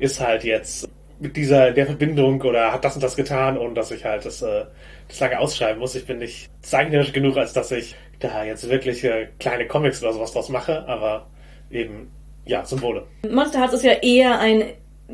ist 0.01 0.19
halt 0.19 0.43
jetzt 0.43 0.89
mit 1.19 1.37
dieser 1.37 1.71
der 1.71 1.85
Verbindung 1.85 2.41
oder 2.41 2.73
hat 2.73 2.83
das 2.83 2.95
und 2.95 3.03
das 3.03 3.15
getan, 3.15 3.57
ohne 3.57 3.75
dass 3.75 3.91
ich 3.91 4.03
halt 4.03 4.25
das, 4.25 4.41
äh, 4.41 4.65
das 5.07 5.19
lange 5.19 5.39
ausschreiben 5.39 5.79
muss. 5.79 5.93
Ich 5.95 6.05
bin 6.05 6.17
nicht 6.17 6.49
zeichnerisch 6.61 7.13
genug, 7.13 7.37
als 7.37 7.53
dass 7.53 7.71
ich 7.71 7.95
da 8.19 8.43
jetzt 8.43 8.67
wirklich 8.67 9.03
äh, 9.03 9.27
kleine 9.39 9.67
Comics 9.67 10.01
oder 10.01 10.13
sowas 10.13 10.33
draus 10.33 10.49
mache, 10.49 10.87
aber 10.87 11.27
eben 11.69 12.11
ja 12.45 12.65
Symbole. 12.65 13.05
Monster 13.29 13.59
Hearts 13.59 13.75
ist 13.75 13.83
ja 13.83 13.93
eher 13.93 14.39
ein 14.39 14.63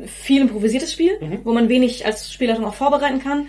viel 0.06 0.42
improvisiertes 0.42 0.92
Spiel, 0.92 1.40
wo 1.44 1.52
man 1.52 1.68
wenig 1.68 2.06
als 2.06 2.32
Spielerin 2.32 2.64
auch 2.64 2.74
vorbereiten 2.74 3.20
kann. 3.20 3.48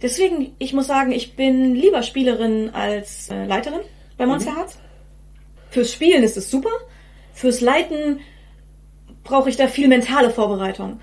Deswegen, 0.00 0.54
ich 0.58 0.72
muss 0.72 0.86
sagen, 0.86 1.12
ich 1.12 1.36
bin 1.36 1.74
lieber 1.74 2.02
Spielerin 2.02 2.70
als 2.70 3.28
äh, 3.28 3.44
Leiterin 3.44 3.80
bei 4.16 4.24
Monster 4.24 4.56
Hearts. 4.56 4.78
Fürs 5.68 5.92
Spielen 5.92 6.22
ist 6.22 6.38
es 6.38 6.50
super. 6.50 6.70
Fürs 7.34 7.60
Leiten 7.60 8.20
brauche 9.24 9.48
ich 9.48 9.56
da 9.56 9.66
viel 9.68 9.88
mentale 9.88 10.30
Vorbereitung. 10.30 11.00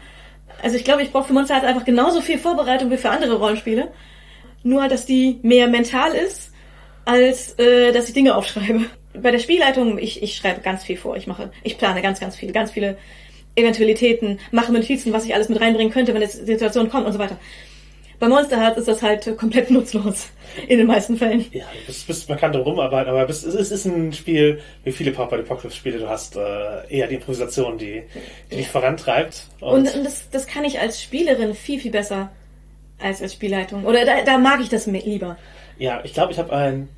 Also 0.62 0.76
ich 0.76 0.84
glaube, 0.84 1.04
ich 1.04 1.12
brauche 1.12 1.28
für 1.28 1.34
Monster 1.34 1.56
Hearts 1.56 1.68
einfach 1.68 1.86
genauso 1.86 2.22
viel 2.22 2.40
Vorbereitung 2.40 2.90
wie 2.90 2.98
für 2.98 3.10
andere 3.10 3.38
Rollenspiele. 3.38 3.92
Nur, 4.64 4.82
halt, 4.82 4.92
dass 4.92 5.06
die 5.06 5.40
mehr 5.44 5.68
mental 5.68 6.14
ist, 6.14 6.52
als 7.06 7.58
äh, 7.60 7.92
dass 7.92 8.08
ich 8.08 8.14
Dinge 8.14 8.36
aufschreibe. 8.36 8.86
Bei 9.14 9.32
der 9.32 9.40
Spielleitung, 9.40 9.98
ich, 9.98 10.22
ich 10.22 10.36
schreibe 10.36 10.62
ganz 10.62 10.84
viel 10.84 10.98
vor. 10.98 11.16
Ich 11.16 11.28
mache, 11.28 11.52
ich 11.64 11.78
plane 11.78 12.02
ganz, 12.02 12.20
ganz 12.20 12.36
viel, 12.36 12.52
ganz 12.52 12.72
viele 12.72 12.98
Eventualitäten, 13.56 14.40
mache 14.52 14.72
Notizen, 14.72 15.14
was 15.14 15.26
ich 15.26 15.34
alles 15.34 15.50
mit 15.50 15.60
reinbringen 15.60 15.92
könnte, 15.92 16.14
wenn 16.14 16.22
es 16.22 16.34
Situation 16.34 16.90
kommt 16.90 17.08
und 17.08 17.14
so 17.14 17.20
weiter. 17.20 17.40
Bei 18.20 18.28
Monster 18.28 18.60
Hearts 18.60 18.80
ist 18.80 18.88
das 18.88 19.02
halt 19.02 19.38
komplett 19.38 19.70
nutzlos. 19.72 20.30
In 20.68 20.80
den 20.80 20.88
meisten 20.88 21.18
Fällen. 21.18 21.46
Ja, 21.52 21.66
du 21.66 21.86
bist, 21.86 22.08
bist, 22.08 22.30
man 22.30 22.38
kann 22.38 22.52
drum 22.52 22.64
rumarbeiten, 22.64 23.12
aber 23.12 23.30
es, 23.30 23.44
es 23.44 23.72
ist 23.72 23.86
ein 23.86 24.12
Spiel, 24.14 24.60
wie 24.84 24.92
viele 24.92 25.12
Papa 25.12 25.36
Apocalypse 25.36 25.78
Spiele, 25.78 26.00
du 26.00 26.10
hast 26.10 26.36
äh, 26.36 26.40
eher 26.90 27.08
die 27.08 27.16
Improvisation, 27.16 27.78
die, 27.78 28.04
die 28.52 28.56
dich 28.56 28.68
vorantreibt. 28.68 29.44
Und, 29.60 29.94
und 29.94 30.04
das, 30.04 30.30
das 30.32 30.48
kann 30.48 30.66
ich 30.66 30.80
als 30.80 31.02
Spielerin 31.02 31.54
viel, 31.54 31.80
viel 31.80 31.92
besser 31.92 32.32
als 33.00 33.22
als 33.22 33.34
Spielleitung. 33.34 33.86
Oder 33.86 34.06
da, 34.06 34.24
da 34.24 34.38
mag 34.40 34.60
ich 34.62 34.70
das 34.70 34.88
lieber. 34.88 35.38
Ja, 35.78 36.02
ich 36.04 36.14
glaube, 36.14 36.32
ich 36.32 36.40
habe 36.40 36.52
ein 36.52 36.90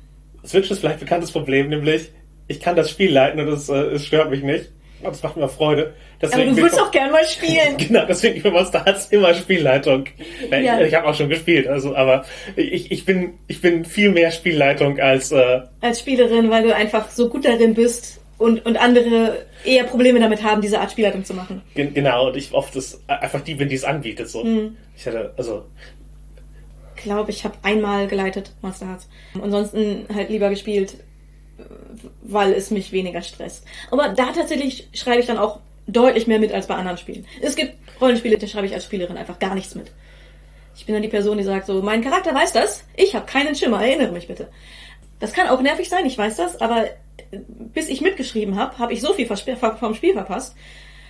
Switch 0.46 0.70
ist 0.70 0.80
vielleicht 0.80 1.00
bekanntes 1.00 1.32
Problem, 1.32 1.68
nämlich 1.68 2.10
ich 2.48 2.60
kann 2.60 2.76
das 2.76 2.90
Spiel 2.90 3.12
leiten 3.12 3.40
und 3.40 3.48
es, 3.48 3.68
äh, 3.68 3.74
es 3.74 4.06
stört 4.06 4.30
mich 4.30 4.42
nicht. 4.42 4.70
Und 5.02 5.14
es 5.14 5.22
macht 5.22 5.36
mir 5.36 5.48
Freude. 5.48 5.94
Deswegen 6.20 6.50
Aber 6.50 6.56
du 6.56 6.62
willst 6.62 6.80
auch 6.80 6.90
gern 6.90 7.10
mal 7.10 7.24
spielen. 7.24 7.76
genau, 7.78 8.04
deswegen 8.04 8.40
für 8.40 8.50
Monster 8.50 8.84
Hearts 8.84 9.06
immer 9.06 9.32
Spielleitung. 9.32 10.04
Nein, 10.50 10.64
ja. 10.64 10.80
Ich, 10.80 10.88
ich 10.88 10.94
habe 10.94 11.08
auch 11.08 11.14
schon 11.14 11.30
gespielt, 11.30 11.66
also 11.66 11.96
aber 11.96 12.24
ich, 12.56 12.90
ich 12.90 13.04
bin 13.06 13.34
ich 13.46 13.60
bin 13.62 13.84
viel 13.84 14.10
mehr 14.10 14.30
Spielleitung 14.30 14.98
als 15.00 15.32
äh, 15.32 15.62
als 15.80 16.00
Spielerin, 16.00 16.50
weil 16.50 16.64
du 16.64 16.74
einfach 16.74 17.10
so 17.10 17.28
gut 17.30 17.46
darin 17.46 17.74
bist 17.74 18.20
und 18.36 18.66
und 18.66 18.76
andere 18.76 19.46
eher 19.64 19.84
Probleme 19.84 20.20
damit 20.20 20.42
haben, 20.42 20.60
diese 20.60 20.80
Art 20.80 20.92
Spielleitung 20.92 21.24
zu 21.24 21.32
machen. 21.32 21.62
Gen 21.74 21.94
genau, 21.94 22.28
und 22.28 22.36
ich 22.36 22.52
oft 22.52 22.76
das 22.76 23.02
einfach 23.06 23.40
die 23.40 23.54
bin, 23.54 23.68
die 23.68 23.76
es 23.76 23.84
anbietet 23.84 24.28
so. 24.28 24.44
Mhm. 24.44 24.76
Ich 24.96 25.06
hatte 25.06 25.32
also 25.38 25.64
glaube, 26.96 27.30
ich 27.30 27.44
habe 27.44 27.54
einmal 27.62 28.08
geleitet 28.08 28.52
Monster 28.60 28.88
Hearts. 28.88 29.08
Ansonsten 29.40 30.04
halt 30.14 30.28
lieber 30.28 30.50
gespielt 30.50 30.96
weil 32.22 32.52
es 32.52 32.70
mich 32.70 32.92
weniger 32.92 33.22
stresst. 33.22 33.64
Aber 33.90 34.10
da 34.10 34.32
tatsächlich 34.32 34.88
schreibe 34.92 35.20
ich 35.20 35.26
dann 35.26 35.38
auch 35.38 35.60
deutlich 35.92 36.26
mehr 36.26 36.38
mit 36.38 36.52
als 36.52 36.66
bei 36.66 36.74
anderen 36.74 36.98
Spielen. 36.98 37.26
Es 37.40 37.56
gibt 37.56 37.74
Rollenspiele, 38.00 38.38
da 38.38 38.46
schreibe 38.46 38.66
ich 38.66 38.74
als 38.74 38.84
Spielerin 38.84 39.16
einfach 39.16 39.38
gar 39.38 39.54
nichts 39.54 39.74
mit. 39.74 39.92
Ich 40.76 40.86
bin 40.86 40.94
dann 40.94 41.02
die 41.02 41.08
Person, 41.08 41.36
die 41.36 41.44
sagt 41.44 41.66
so, 41.66 41.82
mein 41.82 42.02
Charakter 42.02 42.34
weiß 42.34 42.52
das, 42.52 42.84
ich 42.96 43.14
habe 43.14 43.26
keinen 43.26 43.54
Schimmer, 43.54 43.84
erinnere 43.84 44.12
mich 44.12 44.28
bitte. 44.28 44.48
Das 45.18 45.32
kann 45.32 45.48
auch 45.48 45.60
nervig 45.60 45.88
sein, 45.88 46.06
ich 46.06 46.16
weiß 46.16 46.36
das, 46.36 46.60
aber 46.60 46.86
bis 47.72 47.88
ich 47.88 48.00
mitgeschrieben 48.00 48.56
habe, 48.56 48.78
habe 48.78 48.92
ich 48.92 49.00
so 49.00 49.12
viel 49.12 49.26
vom 49.26 49.94
Spiel 49.94 50.14
verpasst, 50.14 50.56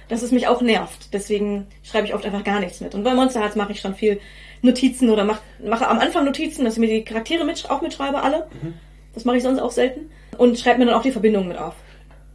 dass 0.08 0.22
es 0.22 0.32
mich 0.32 0.49
auch 0.49 0.60
nervt. 0.60 1.12
Deswegen 1.12 1.68
schreibe 1.82 2.06
ich 2.06 2.14
oft 2.14 2.25
einfach 2.26 2.44
gar 2.44 2.60
nichts 2.60 2.80
mit. 2.80 2.94
Und 2.94 3.04
bei 3.04 3.14
Monster 3.14 3.40
Hearts 3.40 3.56
mache 3.56 3.72
ich 3.72 3.80
schon 3.80 3.94
viel 3.94 4.20
Notizen 4.62 5.08
oder 5.08 5.25
mach, 5.25 5.40
mache 5.64 5.88
am 5.88 6.00
Anfang 6.00 6.25
Notizen, 6.25 6.64
dass 6.64 6.75
ich 6.75 6.80
mir 6.80 6.88
die 6.88 7.04
Charaktere 7.04 7.44
mit, 7.44 7.70
auch 7.70 7.80
mitschreibe, 7.80 8.20
alle. 8.20 8.49
Mhm. 8.60 8.75
Das 9.14 9.25
mache 9.25 9.37
ich 9.37 9.42
sonst 9.42 9.60
auch 9.60 9.70
selten. 9.70 10.10
Und 10.37 10.58
schreibe 10.58 10.80
mir 10.80 10.87
dann 10.87 10.94
auch 10.94 11.02
die 11.02 11.12
Verbindungen 11.12 11.49
mit 11.49 11.58
auf. 11.58 11.75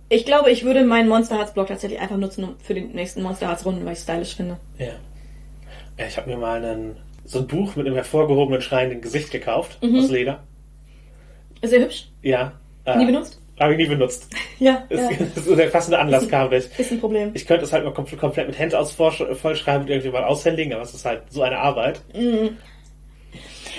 Ich 0.09 0.25
glaube, 0.25 0.51
ich 0.51 0.63
würde 0.63 0.83
meinen 0.83 1.09
Monster 1.09 1.37
Hearts 1.37 1.53
Blog 1.53 1.67
tatsächlich 1.67 1.99
einfach 1.99 2.17
nutzen 2.17 2.55
für 2.61 2.73
die 2.73 2.81
nächsten 2.81 3.23
Monster 3.23 3.47
Hearts 3.47 3.65
Runden, 3.65 3.85
weil 3.85 3.93
ich 3.93 3.99
es 3.99 4.03
stylisch 4.03 4.35
finde. 4.35 4.57
Ja. 4.77 4.93
Ich 6.05 6.17
habe 6.17 6.29
mir 6.29 6.37
mal 6.37 6.63
einen, 6.63 6.97
so 7.23 7.39
ein 7.39 7.47
Buch 7.47 7.75
mit 7.75 7.87
einem 7.87 7.95
hervorgehobenen, 7.95 8.61
schreienden 8.61 9.01
Gesicht 9.01 9.31
gekauft, 9.31 9.81
mhm. 9.81 9.99
aus 9.99 10.09
Leder. 10.09 10.43
Sehr 11.63 11.81
hübsch. 11.81 12.09
Ja. 12.21 12.53
Äh, 12.85 12.97
nie 12.97 13.05
benutzt? 13.05 13.41
Habe 13.59 13.73
ich 13.73 13.77
nie 13.77 13.87
benutzt. 13.87 14.29
ja. 14.59 14.83
Das, 14.89 14.99
ja. 14.99 15.09
das 15.33 15.47
ist 15.47 15.57
der 15.57 15.67
passende 15.67 15.97
Anlass 15.97 16.23
ist, 16.23 16.29
kam 16.29 16.49
nicht. 16.49 16.77
Ist 16.77 16.91
ein 16.91 16.99
Problem. 16.99 17.31
Ich 17.33 17.47
könnte 17.47 17.63
es 17.63 17.73
halt 17.73 17.85
mal 17.85 17.93
komplett, 17.93 18.19
komplett 18.19 18.47
mit 18.47 18.59
Hand 18.59 18.75
aus 18.75 18.91
vollschreiben 18.91 19.83
und 19.83 19.89
irgendwie 19.89 20.11
mal 20.11 20.25
aushändigen, 20.25 20.73
aber 20.73 20.83
es 20.83 20.93
ist 20.93 21.05
halt 21.05 21.23
so 21.29 21.41
eine 21.41 21.57
Arbeit. 21.57 22.01
Mhm. 22.13 22.57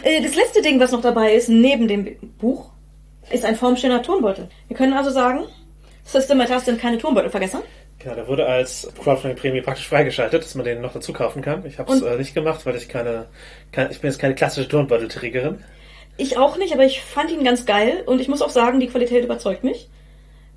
Äh, 0.03 0.23
das 0.23 0.35
letzte 0.35 0.63
Ding, 0.63 0.81
was 0.81 0.91
noch 0.91 1.03
dabei 1.03 1.35
ist, 1.35 1.49
neben 1.49 1.87
dem 1.87 2.17
Buch, 2.39 2.71
ist 3.31 3.45
ein 3.45 3.57
formschöner 3.57 4.03
Turnbeutel. 4.03 4.49
Wir 4.69 4.77
können 4.77 4.93
also 4.93 5.11
sagen, 5.11 5.45
Systematas 6.07 6.65
sind 6.65 6.81
keine 6.81 6.99
Turnbeutel 6.99 7.31
vergessen. 7.31 7.61
Genau, 7.99 8.15
der 8.15 8.29
wurde 8.29 8.47
als 8.47 8.89
Crowdfunding-Prämie 9.03 9.63
praktisch 9.63 9.89
freigeschaltet, 9.89 10.45
dass 10.45 10.55
man 10.55 10.65
den 10.65 10.81
noch 10.81 10.93
dazu 10.93 11.13
kaufen 11.13 11.43
kann. 11.43 11.67
Ich 11.67 11.79
habe 11.79 11.93
es 11.93 12.03
äh, 12.03 12.17
nicht 12.17 12.35
gemacht, 12.35 12.65
weil 12.65 12.77
ich 12.77 12.89
keine, 12.89 13.27
keine, 13.73 13.91
ich 13.91 14.01
bin 14.01 14.11
jetzt 14.11 14.21
keine 14.21 14.35
klassische 14.35 14.69
Turnbeutelträgerin. 14.69 15.65
Ich 16.17 16.39
auch 16.39 16.57
nicht, 16.57 16.73
aber 16.73 16.85
ich 16.85 17.03
fand 17.03 17.31
ihn 17.31 17.45
ganz 17.45 17.67
geil 17.67 18.03
und 18.07 18.21
ich 18.21 18.29
muss 18.29 18.43
auch 18.43 18.51
sagen, 18.51 18.81
die 18.81 18.87
Qualität 18.87 19.25
überzeugt 19.25 19.65
mich. 19.65 19.89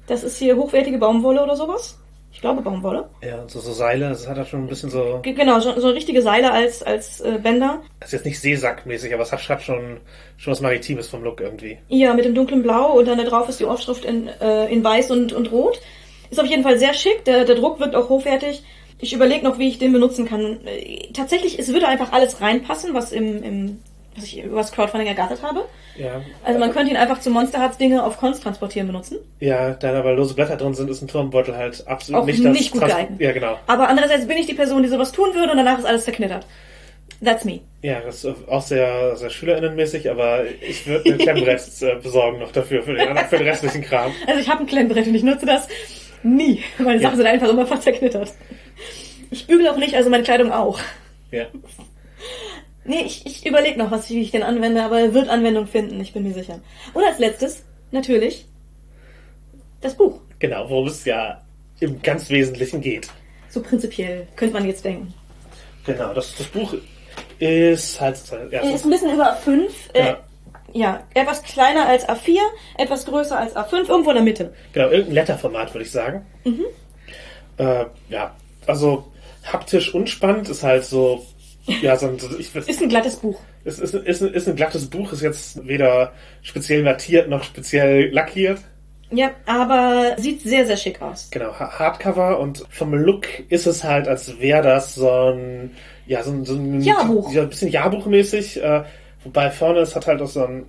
Das 0.08 0.24
ist 0.24 0.38
hier 0.38 0.56
hochwertige 0.56 0.98
Baumwolle 0.98 1.44
oder 1.44 1.56
sowas. 1.56 2.00
Ich 2.32 2.42
glaube 2.42 2.62
Baumwolle. 2.62 3.10
Ja, 3.22 3.44
so, 3.48 3.60
so 3.60 3.74
Seile, 3.74 4.10
das 4.10 4.28
hat 4.28 4.38
er 4.38 4.46
schon 4.46 4.64
ein 4.64 4.68
bisschen 4.68 4.90
so. 4.90 5.20
Genau, 5.24 5.60
so, 5.60 5.80
so 5.80 5.90
richtige 5.90 6.22
Seile 6.22 6.52
als, 6.52 6.84
als 6.84 7.22
äh, 7.22 7.40
Bänder. 7.42 7.82
Das 8.00 8.10
ist 8.10 8.14
jetzt 8.14 8.26
nicht 8.26 8.40
Seesackmäßig, 8.40 9.14
aber 9.14 9.24
es 9.24 9.32
hat, 9.32 9.48
hat 9.50 9.62
schon, 9.62 10.00
schon 10.38 10.52
was 10.52 10.62
Maritimes 10.62 11.08
vom 11.08 11.24
Look 11.24 11.42
irgendwie. 11.42 11.80
Ja, 11.88 12.14
mit 12.14 12.26
dem 12.26 12.36
dunklen 12.36 12.64
Blau 12.64 12.98
und 12.98 13.08
dann 13.08 13.18
da 13.18 13.24
drauf 13.24 13.50
ist 13.50 13.60
die 13.60 13.66
Aufschrift 13.66 14.06
in, 14.06 14.28
äh, 14.28 14.72
in 14.72 14.84
Weiß 14.84 15.12
und, 15.12 15.34
und 15.34 15.52
Rot. 15.52 15.82
Ist 16.30 16.40
auf 16.40 16.46
jeden 16.46 16.64
Fall 16.64 16.78
sehr 16.78 16.94
schick, 16.94 17.26
der, 17.26 17.46
der 17.46 17.56
Druck 17.56 17.80
wirkt 17.80 17.96
auch 17.96 18.10
hochwertig. 18.10 18.64
Ich 19.02 19.14
überlege 19.14 19.44
noch, 19.44 19.58
wie 19.58 19.70
ich 19.70 19.80
den 19.80 19.94
benutzen 19.94 20.26
kann. 20.26 20.60
Äh, 20.66 21.12
tatsächlich, 21.14 21.58
es 21.58 21.74
würde 21.74 21.88
einfach 21.88 22.12
alles 22.12 22.42
reinpassen, 22.42 22.94
was 22.94 23.12
im, 23.12 23.44
im 23.44 23.80
was 24.20 24.28
ich 24.28 24.44
über 24.44 24.58
das 24.58 24.72
Crowdfunding 24.72 25.08
ergattert 25.08 25.42
habe. 25.42 25.66
Ja. 25.98 26.22
Also 26.44 26.60
man 26.60 26.72
könnte 26.72 26.92
ihn 26.92 26.98
einfach 26.98 27.20
zu 27.20 27.30
Monster 27.30 27.60
Hearts 27.60 27.78
Dinge 27.78 28.04
auf 28.04 28.18
Cons 28.18 28.40
transportieren 28.40 28.88
benutzen. 28.88 29.18
Ja, 29.40 29.72
da 29.72 29.98
aber 29.98 30.14
lose 30.14 30.34
Blätter 30.34 30.58
drin 30.58 30.74
sind, 30.74 30.90
ist 30.90 31.02
ein 31.02 31.08
Turmbeutel 31.08 31.56
halt 31.56 31.88
absolut 31.88 32.22
auch 32.22 32.26
nicht, 32.26 32.44
nicht 32.44 32.72
gut 32.72 32.86
geeignet. 32.86 33.20
Ja, 33.20 33.32
genau. 33.32 33.58
Aber 33.68 33.90
andererseits 33.90 34.28
bin 34.28 34.38
ich 34.38 34.46
die 34.46 34.54
Person, 34.54 34.84
die 34.84 34.90
sowas 34.90 35.12
tun 35.12 35.34
würde 35.34 35.52
und 35.52 35.58
danach 35.58 35.80
ist 35.80 35.86
alles 35.86 36.06
zerknittert. 36.06 36.46
That's 37.24 37.44
me. 37.44 37.60
Ja, 37.82 38.00
das 38.00 38.24
ist 38.24 38.48
auch 38.48 38.62
sehr, 38.62 39.16
sehr 39.18 39.30
SchülerInnenmäßig, 39.30 40.10
aber 40.10 40.44
ich 40.46 40.88
würde 40.88 41.12
ein 41.12 41.18
Klemmbrett 41.18 41.62
äh, 41.82 41.96
besorgen 42.02 42.40
noch 42.40 42.52
dafür, 42.52 42.84
für 42.84 42.94
den, 42.94 43.18
für 43.18 43.38
den 43.38 43.48
restlichen 43.48 43.82
Kram. 43.82 44.12
Also 44.28 44.40
ich 44.40 44.50
habe 44.50 44.62
ein 44.62 44.68
Klemmbrett 44.68 45.08
und 45.08 45.16
ich 45.16 45.24
nutze 45.24 45.46
das 45.46 45.68
nie. 46.24 46.64
Meine 46.78 46.96
ja. 46.96 47.02
Sachen 47.02 47.18
sind 47.18 47.28
einfach 47.28 47.50
immer 47.50 47.66
fast 47.66 47.84
zerknittert. 47.84 48.34
Ich 49.32 49.48
bügele 49.48 49.72
auch 49.72 49.78
nicht, 49.78 49.96
also 49.96 50.10
meine 50.10 50.24
Kleidung 50.24 50.52
auch. 50.52 50.80
Ja. 51.32 51.46
Nee, 52.90 53.04
ich, 53.06 53.24
ich 53.24 53.46
überlege 53.46 53.78
noch, 53.78 53.92
was, 53.92 54.10
wie 54.10 54.20
ich 54.20 54.32
den 54.32 54.42
anwende, 54.42 54.82
aber 54.82 55.00
er 55.00 55.14
wird 55.14 55.30
Anwendung 55.30 55.68
finden, 55.68 56.02
ich 56.02 56.12
bin 56.12 56.24
mir 56.24 56.34
sicher. 56.34 56.60
Und 56.96 57.04
als 57.04 57.20
letztes, 57.20 57.64
natürlich, 57.92 58.48
das 59.80 59.94
Buch. 59.94 60.20
Genau, 60.40 60.68
worum 60.68 60.88
es 60.88 61.06
ja 61.06 61.40
im 61.82 62.02
ganz 62.02 62.32
Wesentlichen 62.32 62.82
geht. 62.82 63.12
So 63.50 63.62
prinzipiell, 63.62 64.28
könnte 64.36 64.56
man 64.56 64.66
jetzt 64.66 64.84
denken. 64.84 65.14
Genau, 65.86 66.16
das, 66.16 66.36
das 66.36 66.48
Buch 66.48 66.74
ist 67.38 68.02
halt... 68.02 68.20
Ja, 68.50 68.62
ist 68.62 68.86
ein 68.86 68.90
bisschen 68.90 69.14
über 69.14 69.38
A5. 69.38 69.70
Äh, 69.94 70.00
ja. 70.00 70.18
ja, 70.74 71.04
etwas 71.14 71.44
kleiner 71.44 71.86
als 71.86 72.10
A4, 72.10 72.40
etwas 72.80 73.06
größer 73.06 73.38
als 73.38 73.56
A5, 73.56 73.88
irgendwo 73.88 74.10
in 74.10 74.16
der 74.16 74.24
Mitte. 74.24 74.54
Genau, 74.74 74.90
irgendein 74.90 75.14
Letterformat, 75.14 75.76
würde 75.76 75.86
ich 75.86 75.92
sagen. 75.92 76.26
Mhm. 76.44 76.66
Äh, 77.58 77.86
ja, 78.10 78.36
also 78.66 79.06
haptisch 79.44 79.94
unspannend 79.94 80.50
ist 80.50 80.64
halt 80.64 80.86
so 80.86 81.24
ja, 81.82 81.96
so 81.96 82.08
ein, 82.08 82.18
ich, 82.38 82.56
ist 82.56 82.82
ein 82.82 82.90
glattes 82.90 83.16
Buch. 83.18 83.40
Es 83.64 83.80
ist, 83.80 83.94
ist, 83.94 84.22
ist 84.22 84.48
ein 84.48 84.56
glattes 84.56 84.90
Buch, 84.90 85.14
ist 85.14 85.22
jetzt 85.22 85.68
weder 85.68 86.14
speziell 86.42 86.84
mattiert 86.84 87.30
noch 87.30 87.44
speziell 87.44 88.10
lackiert. 88.12 88.60
Ja, 89.12 89.32
aber 89.46 90.16
sieht 90.18 90.42
sehr, 90.42 90.66
sehr 90.66 90.78
schick 90.78 91.02
aus. 91.02 91.30
Genau, 91.32 91.54
Hardcover 91.54 92.40
und 92.40 92.64
vom 92.70 92.94
Look 92.94 93.28
ist 93.50 93.66
es 93.66 93.84
halt, 93.84 94.08
als 94.08 94.40
wäre 94.40 94.62
das 94.62 94.96
so 94.96 95.10
ein, 95.10 95.72
ja, 96.06 96.22
so 96.22 96.32
ein, 96.32 96.46
so 96.46 96.54
ein 96.54 96.82
Jahrbuch. 96.82 97.32
Ja, 97.34 97.42
ein 97.42 97.50
bisschen 97.50 97.72
Jahrbuchmäßig, 97.72 98.62
äh, 98.62 98.84
wobei 99.24 99.50
vorne 99.50 99.80
es 99.80 99.96
hat 99.96 100.06
halt 100.06 100.22
auch 100.22 100.28
so, 100.28 100.46
ein, 100.46 100.66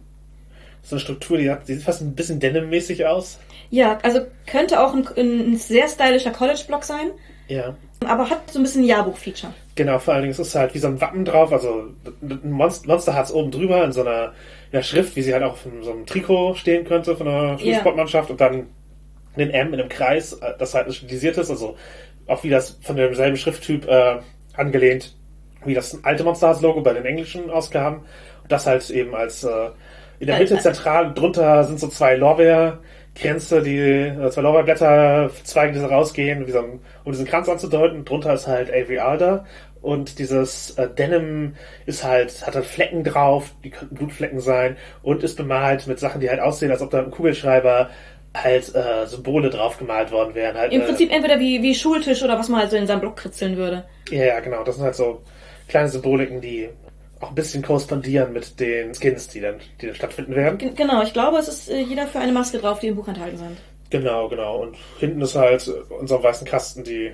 so 0.82 0.96
eine 0.96 1.00
Struktur, 1.00 1.36
die, 1.36 1.50
hat, 1.50 1.68
die 1.68 1.74
sieht 1.74 1.82
fast 1.82 2.00
ein 2.00 2.14
bisschen 2.14 2.40
Denim-mäßig 2.40 3.04
aus. 3.04 3.38
Ja, 3.68 3.98
also 4.02 4.20
könnte 4.46 4.80
auch 4.80 4.94
ein, 4.94 5.06
ein 5.16 5.56
sehr 5.56 5.88
stylischer 5.88 6.30
College-Block 6.30 6.84
sein. 6.84 7.10
Ja. 7.48 7.76
Aber 8.06 8.30
hat 8.30 8.50
so 8.50 8.58
ein 8.58 8.62
bisschen 8.62 8.84
Jahrbuch-Feature. 8.84 9.52
Genau, 9.80 9.98
vor 9.98 10.12
allen 10.12 10.24
Dingen 10.24 10.32
ist 10.32 10.38
es 10.38 10.54
halt 10.54 10.74
wie 10.74 10.78
so 10.78 10.88
ein 10.88 11.00
Wappen 11.00 11.24
drauf, 11.24 11.54
also 11.54 11.86
ein 12.20 12.50
Monster, 12.50 12.86
Monster 12.86 13.14
hat 13.14 13.24
es 13.24 13.32
oben 13.32 13.50
drüber 13.50 13.82
in 13.82 13.92
so 13.92 14.02
einer 14.02 14.34
ja, 14.72 14.82
Schrift, 14.82 15.16
wie 15.16 15.22
sie 15.22 15.32
halt 15.32 15.42
auch 15.42 15.52
auf 15.52 15.66
so 15.80 15.90
einem 15.90 16.04
Trikot 16.04 16.56
stehen 16.56 16.84
könnte 16.84 17.16
von 17.16 17.26
einer 17.26 17.58
Schulsportmannschaft 17.58 18.28
ja. 18.28 18.32
und 18.32 18.40
dann 18.42 18.66
den 19.38 19.48
M 19.48 19.72
in 19.72 19.80
einem 19.80 19.88
Kreis, 19.88 20.34
äh, 20.34 20.52
das 20.58 20.74
halt 20.74 20.92
stilisiert 20.92 21.38
ist, 21.38 21.48
also 21.48 21.76
auch 22.26 22.44
wie 22.44 22.50
das 22.50 22.78
von 22.82 22.94
demselben 22.94 23.38
Schrifttyp 23.38 23.88
äh, 23.88 24.18
angelehnt, 24.52 25.16
wie 25.64 25.72
das 25.72 25.98
alte 26.04 26.24
Monster 26.24 26.48
Hearts 26.48 26.60
Logo 26.60 26.82
bei 26.82 26.92
den 26.92 27.06
englischen 27.06 27.48
Ausgaben 27.48 28.02
und 28.42 28.52
das 28.52 28.66
halt 28.66 28.90
eben 28.90 29.14
als 29.14 29.44
äh, 29.44 29.70
in 30.18 30.26
der 30.26 30.40
Mitte 30.40 30.58
zentral 30.58 31.14
drunter 31.14 31.64
sind 31.64 31.80
so 31.80 31.88
zwei 31.88 32.16
Lorbeer 32.16 32.80
Grenze, 33.14 33.62
die 33.62 33.78
äh, 33.78 34.30
zwei 34.30 34.42
Lorbeerblätter, 34.42 35.30
Zweige, 35.44 35.72
die 35.72 35.80
so 35.80 35.86
rausgehen, 35.86 36.46
wie 36.46 36.52
so 36.52 36.60
ein, 36.60 36.80
um 37.04 37.12
diesen 37.12 37.26
Kranz 37.26 37.48
anzudeuten. 37.48 38.04
Drunter 38.04 38.34
ist 38.34 38.46
halt 38.46 38.70
Avery 38.70 38.98
Alder 38.98 39.46
und 39.82 40.18
dieses 40.18 40.70
äh, 40.72 40.88
Denim 40.88 41.54
ist 41.86 42.04
halt, 42.04 42.46
hat 42.46 42.54
halt 42.54 42.66
Flecken 42.66 43.04
drauf, 43.04 43.52
die 43.64 43.70
könnten 43.70 43.94
Blutflecken 43.94 44.40
sein 44.40 44.76
und 45.02 45.22
ist 45.22 45.36
bemalt 45.36 45.86
mit 45.86 45.98
Sachen, 45.98 46.20
die 46.20 46.28
halt 46.28 46.40
aussehen, 46.40 46.70
als 46.70 46.82
ob 46.82 46.90
da 46.90 46.98
ein 46.98 47.10
Kugelschreiber 47.10 47.90
halt 48.34 48.74
äh, 48.74 49.06
Symbole 49.06 49.50
drauf 49.50 49.78
gemalt 49.78 50.12
worden 50.12 50.34
wären. 50.34 50.56
Halt, 50.56 50.72
Im 50.72 50.82
Prinzip 50.82 51.10
entweder 51.12 51.40
wie, 51.40 51.62
wie 51.62 51.74
Schultisch 51.74 52.22
oder 52.22 52.38
was 52.38 52.48
man 52.48 52.60
halt 52.60 52.70
so 52.70 52.76
in 52.76 52.86
seinem 52.86 53.00
Block 53.00 53.16
kritzeln 53.16 53.56
würde. 53.56 53.84
Ja, 54.10 54.24
ja, 54.24 54.40
genau. 54.40 54.62
Das 54.62 54.76
sind 54.76 54.84
halt 54.84 54.94
so 54.94 55.22
kleine 55.68 55.88
Symboliken, 55.88 56.40
die 56.40 56.68
auch 57.20 57.30
ein 57.30 57.34
bisschen 57.34 57.62
korrespondieren 57.62 58.32
mit 58.32 58.60
den 58.60 58.94
Skins, 58.94 59.28
die 59.28 59.40
dann, 59.40 59.56
die 59.80 59.86
dann 59.86 59.94
stattfinden 59.94 60.34
werden. 60.34 60.58
G 60.58 60.70
genau, 60.70 61.02
ich 61.02 61.12
glaube, 61.12 61.38
es 61.38 61.48
ist 61.48 61.70
äh, 61.70 61.80
jeder 61.80 62.06
für 62.06 62.18
eine 62.18 62.32
Maske 62.32 62.58
drauf, 62.58 62.78
die 62.78 62.88
im 62.88 62.96
Buch 62.96 63.08
enthalten 63.08 63.36
sind. 63.36 63.56
Genau, 63.90 64.28
genau. 64.28 64.62
Und 64.62 64.76
hinten 64.98 65.20
ist 65.20 65.34
halt 65.34 65.68
unser 65.88 66.22
weißen 66.22 66.46
Kasten 66.46 66.84
die 66.84 67.12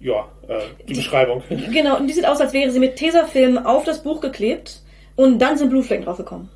ja, 0.00 0.28
äh, 0.48 0.60
die, 0.88 0.94
Beschreibung. 0.94 1.42
Genau, 1.48 1.96
und 1.96 2.06
die 2.06 2.12
sieht 2.12 2.26
aus, 2.26 2.40
als 2.40 2.52
wäre 2.52 2.70
sie 2.70 2.78
mit 2.78 2.96
Tesafilm 2.96 3.58
auf 3.58 3.84
das 3.84 4.02
Buch 4.02 4.20
geklebt 4.20 4.82
und 5.16 5.38
dann 5.38 5.56
sind 5.56 5.70
Blutflecken 5.70 6.04
draufgekommen. 6.04 6.48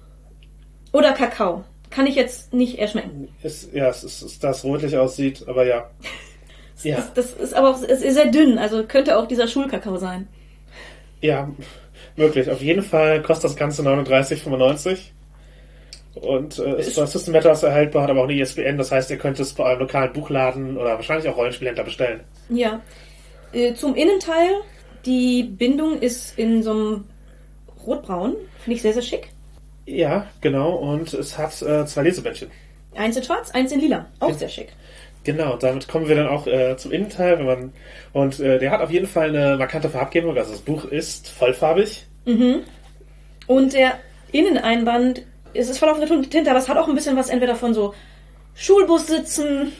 Oder 0.92 1.12
Kakao. 1.12 1.64
Kann 1.88 2.06
ich 2.06 2.14
jetzt 2.14 2.52
nicht 2.52 2.78
erschmecken. 2.78 3.28
Ist, 3.42 3.72
ja, 3.72 3.88
es 3.88 4.04
ist, 4.04 4.22
ist 4.22 4.44
das 4.44 4.64
rotlich 4.64 4.96
aussieht, 4.96 5.44
aber 5.48 5.64
ja. 5.66 5.90
ja. 6.82 6.96
Das, 6.96 7.14
das 7.14 7.32
ist 7.32 7.54
aber 7.54 7.70
auch 7.70 7.82
ist 7.82 8.02
sehr 8.02 8.26
dünn, 8.26 8.58
also 8.58 8.84
könnte 8.84 9.18
auch 9.18 9.26
dieser 9.26 9.48
Schulkakao 9.48 9.96
sein. 9.96 10.28
Ja, 11.20 11.50
möglich. 12.16 12.48
Auf 12.50 12.62
jeden 12.62 12.82
Fall 12.82 13.22
kostet 13.22 13.50
das 13.50 13.56
Ganze 13.56 13.82
39,95. 13.82 14.98
Und 16.14 16.58
äh, 16.58 16.80
ist 16.80 16.96
bei 16.96 17.06
System 17.06 17.34
Matters 17.34 17.62
erhaltbar, 17.62 18.02
hat 18.02 18.10
aber 18.10 18.20
auch 18.20 18.28
eine 18.28 18.34
ISBN, 18.34 18.76
das 18.76 18.90
heißt, 18.90 19.10
ihr 19.10 19.18
könnt 19.18 19.38
es 19.38 19.52
bei 19.52 19.64
eurem 19.64 19.80
lokalen 19.80 20.12
Buchladen 20.12 20.76
oder 20.76 20.96
wahrscheinlich 20.96 21.28
auch 21.28 21.36
Rollenspielhändler 21.36 21.84
bestellen. 21.84 22.20
Ja. 22.48 22.80
Äh, 23.52 23.74
zum 23.74 23.94
Innenteil, 23.94 24.50
die 25.04 25.42
Bindung 25.42 26.00
ist 26.00 26.38
in 26.38 26.62
so 26.62 26.70
einem 26.70 27.04
rotbraun, 27.86 28.36
finde 28.62 28.76
ich 28.76 28.82
sehr, 28.82 28.92
sehr 28.92 29.02
schick. 29.02 29.28
Ja, 29.86 30.26
genau, 30.40 30.74
und 30.74 31.12
es 31.14 31.36
hat 31.36 31.60
äh, 31.62 31.86
zwei 31.86 32.02
Lesebändchen. 32.02 32.50
Eins 32.94 33.16
in 33.16 33.22
schwarz, 33.22 33.50
eins 33.50 33.72
in 33.72 33.80
lila, 33.80 34.06
auch 34.20 34.34
sehr 34.34 34.48
schick. 34.48 34.72
Genau, 35.24 35.56
damit 35.56 35.86
kommen 35.88 36.08
wir 36.08 36.16
dann 36.16 36.28
auch 36.28 36.46
äh, 36.46 36.76
zum 36.76 36.92
Innenteil, 36.92 37.38
wenn 37.38 37.46
man 37.46 37.72
und 38.12 38.40
äh, 38.40 38.58
der 38.58 38.70
hat 38.70 38.80
auf 38.80 38.90
jeden 38.90 39.06
Fall 39.06 39.28
eine 39.28 39.56
markante 39.56 39.90
Farbgebung, 39.90 40.36
also 40.36 40.52
das 40.52 40.60
Buch 40.60 40.84
ist 40.84 41.28
vollfarbig. 41.28 42.06
Mhm. 42.24 42.62
Und 43.46 43.72
der 43.74 43.98
Inneneinband 44.32 45.22
es 45.54 45.68
ist 45.68 45.78
voll 45.78 45.88
auf 45.88 46.00
eine 46.00 46.28
Tinte, 46.28 46.50
aber 46.50 46.58
es 46.58 46.68
hat 46.68 46.76
auch 46.76 46.88
ein 46.88 46.94
bisschen 46.94 47.16
was 47.16 47.28
entweder 47.28 47.56
von 47.56 47.74
so 47.74 47.94
Schulbus 48.54 49.06
sitzen 49.06 49.72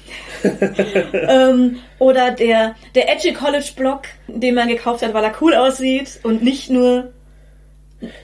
ähm, 1.12 1.81
oder 1.99 2.31
der, 2.31 2.77
der 2.95 3.12
Edgy 3.12 3.33
College 3.33 3.73
Block, 3.77 4.03
den 4.27 4.55
man 4.55 4.69
gekauft 4.69 5.03
hat, 5.03 5.12
weil 5.12 5.25
er 5.25 5.35
cool 5.41 5.55
aussieht 5.55 6.21
und 6.23 6.43
nicht 6.43 6.71
nur 6.71 7.12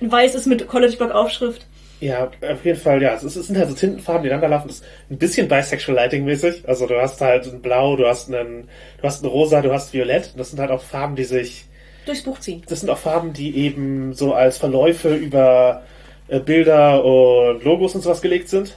weiß 0.00 0.34
ist 0.34 0.46
mit 0.46 0.66
College 0.66 0.96
Block 0.96 1.10
Aufschrift. 1.10 1.66
Ja, 2.00 2.30
auf 2.42 2.64
jeden 2.64 2.78
Fall, 2.78 3.02
ja. 3.02 3.14
Es, 3.14 3.22
sind 3.22 3.56
halt 3.56 3.68
so 3.68 3.74
Tintenfarben, 3.74 4.22
die 4.22 4.28
ineinander 4.28 4.56
laufen. 4.56 4.68
Das 4.68 4.76
ist 4.78 4.84
ein 5.10 5.16
bisschen 5.16 5.48
bisexual 5.48 5.96
lighting 5.96 6.24
mäßig. 6.24 6.68
Also 6.68 6.86
du 6.86 7.00
hast 7.00 7.20
halt 7.20 7.46
ein 7.46 7.62
Blau, 7.62 7.96
du 7.96 8.06
hast 8.06 8.28
einen, 8.28 8.68
du 9.00 9.02
hast 9.02 9.22
ein 9.22 9.26
Rosa, 9.26 9.62
du 9.62 9.72
hast 9.72 9.94
Violett. 9.94 10.34
Das 10.36 10.50
sind 10.50 10.60
halt 10.60 10.70
auch 10.70 10.82
Farben, 10.82 11.16
die 11.16 11.24
sich 11.24 11.64
durchs 12.04 12.22
Buch 12.22 12.38
ziehen. 12.38 12.62
Das 12.68 12.80
sind 12.80 12.90
auch 12.90 12.98
Farben, 12.98 13.32
die 13.32 13.56
eben 13.56 14.12
so 14.12 14.34
als 14.34 14.58
Verläufe 14.58 15.14
über 15.14 15.82
äh, 16.28 16.38
Bilder 16.38 17.02
und 17.02 17.64
Logos 17.64 17.94
und 17.94 18.02
sowas 18.02 18.20
gelegt 18.20 18.50
sind. 18.50 18.76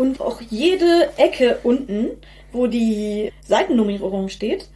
Und 0.00 0.18
auch 0.22 0.40
jede 0.48 1.10
Ecke 1.18 1.58
unten, 1.62 2.12
wo 2.52 2.66
die 2.66 3.30
Seitennummerierung 3.42 4.30
steht, 4.30 4.66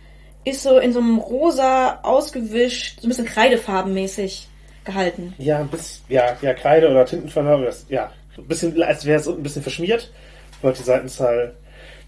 ist 0.44 0.62
so 0.62 0.76
in 0.76 0.92
so 0.92 0.98
einem 0.98 1.16
rosa 1.16 2.00
ausgewischt, 2.02 3.00
so 3.00 3.06
ein 3.06 3.08
bisschen 3.08 3.24
kreidefarbenmäßig 3.24 4.48
gehalten. 4.84 5.32
Ja, 5.38 5.60
ein 5.60 5.68
bisschen, 5.68 6.04
ja, 6.10 6.36
ja, 6.42 6.52
Kreide 6.52 6.90
oder 6.90 7.06
Tintenfarbe, 7.06 7.64
das, 7.64 7.86
ja, 7.88 8.12
ein 8.36 8.44
bisschen, 8.44 8.82
als 8.82 9.06
wäre 9.06 9.18
es 9.18 9.26
unten 9.26 9.40
ein 9.40 9.44
bisschen 9.44 9.62
verschmiert, 9.62 10.12
weil 10.60 10.74
die 10.74 10.82
Seitenzahl 10.82 11.54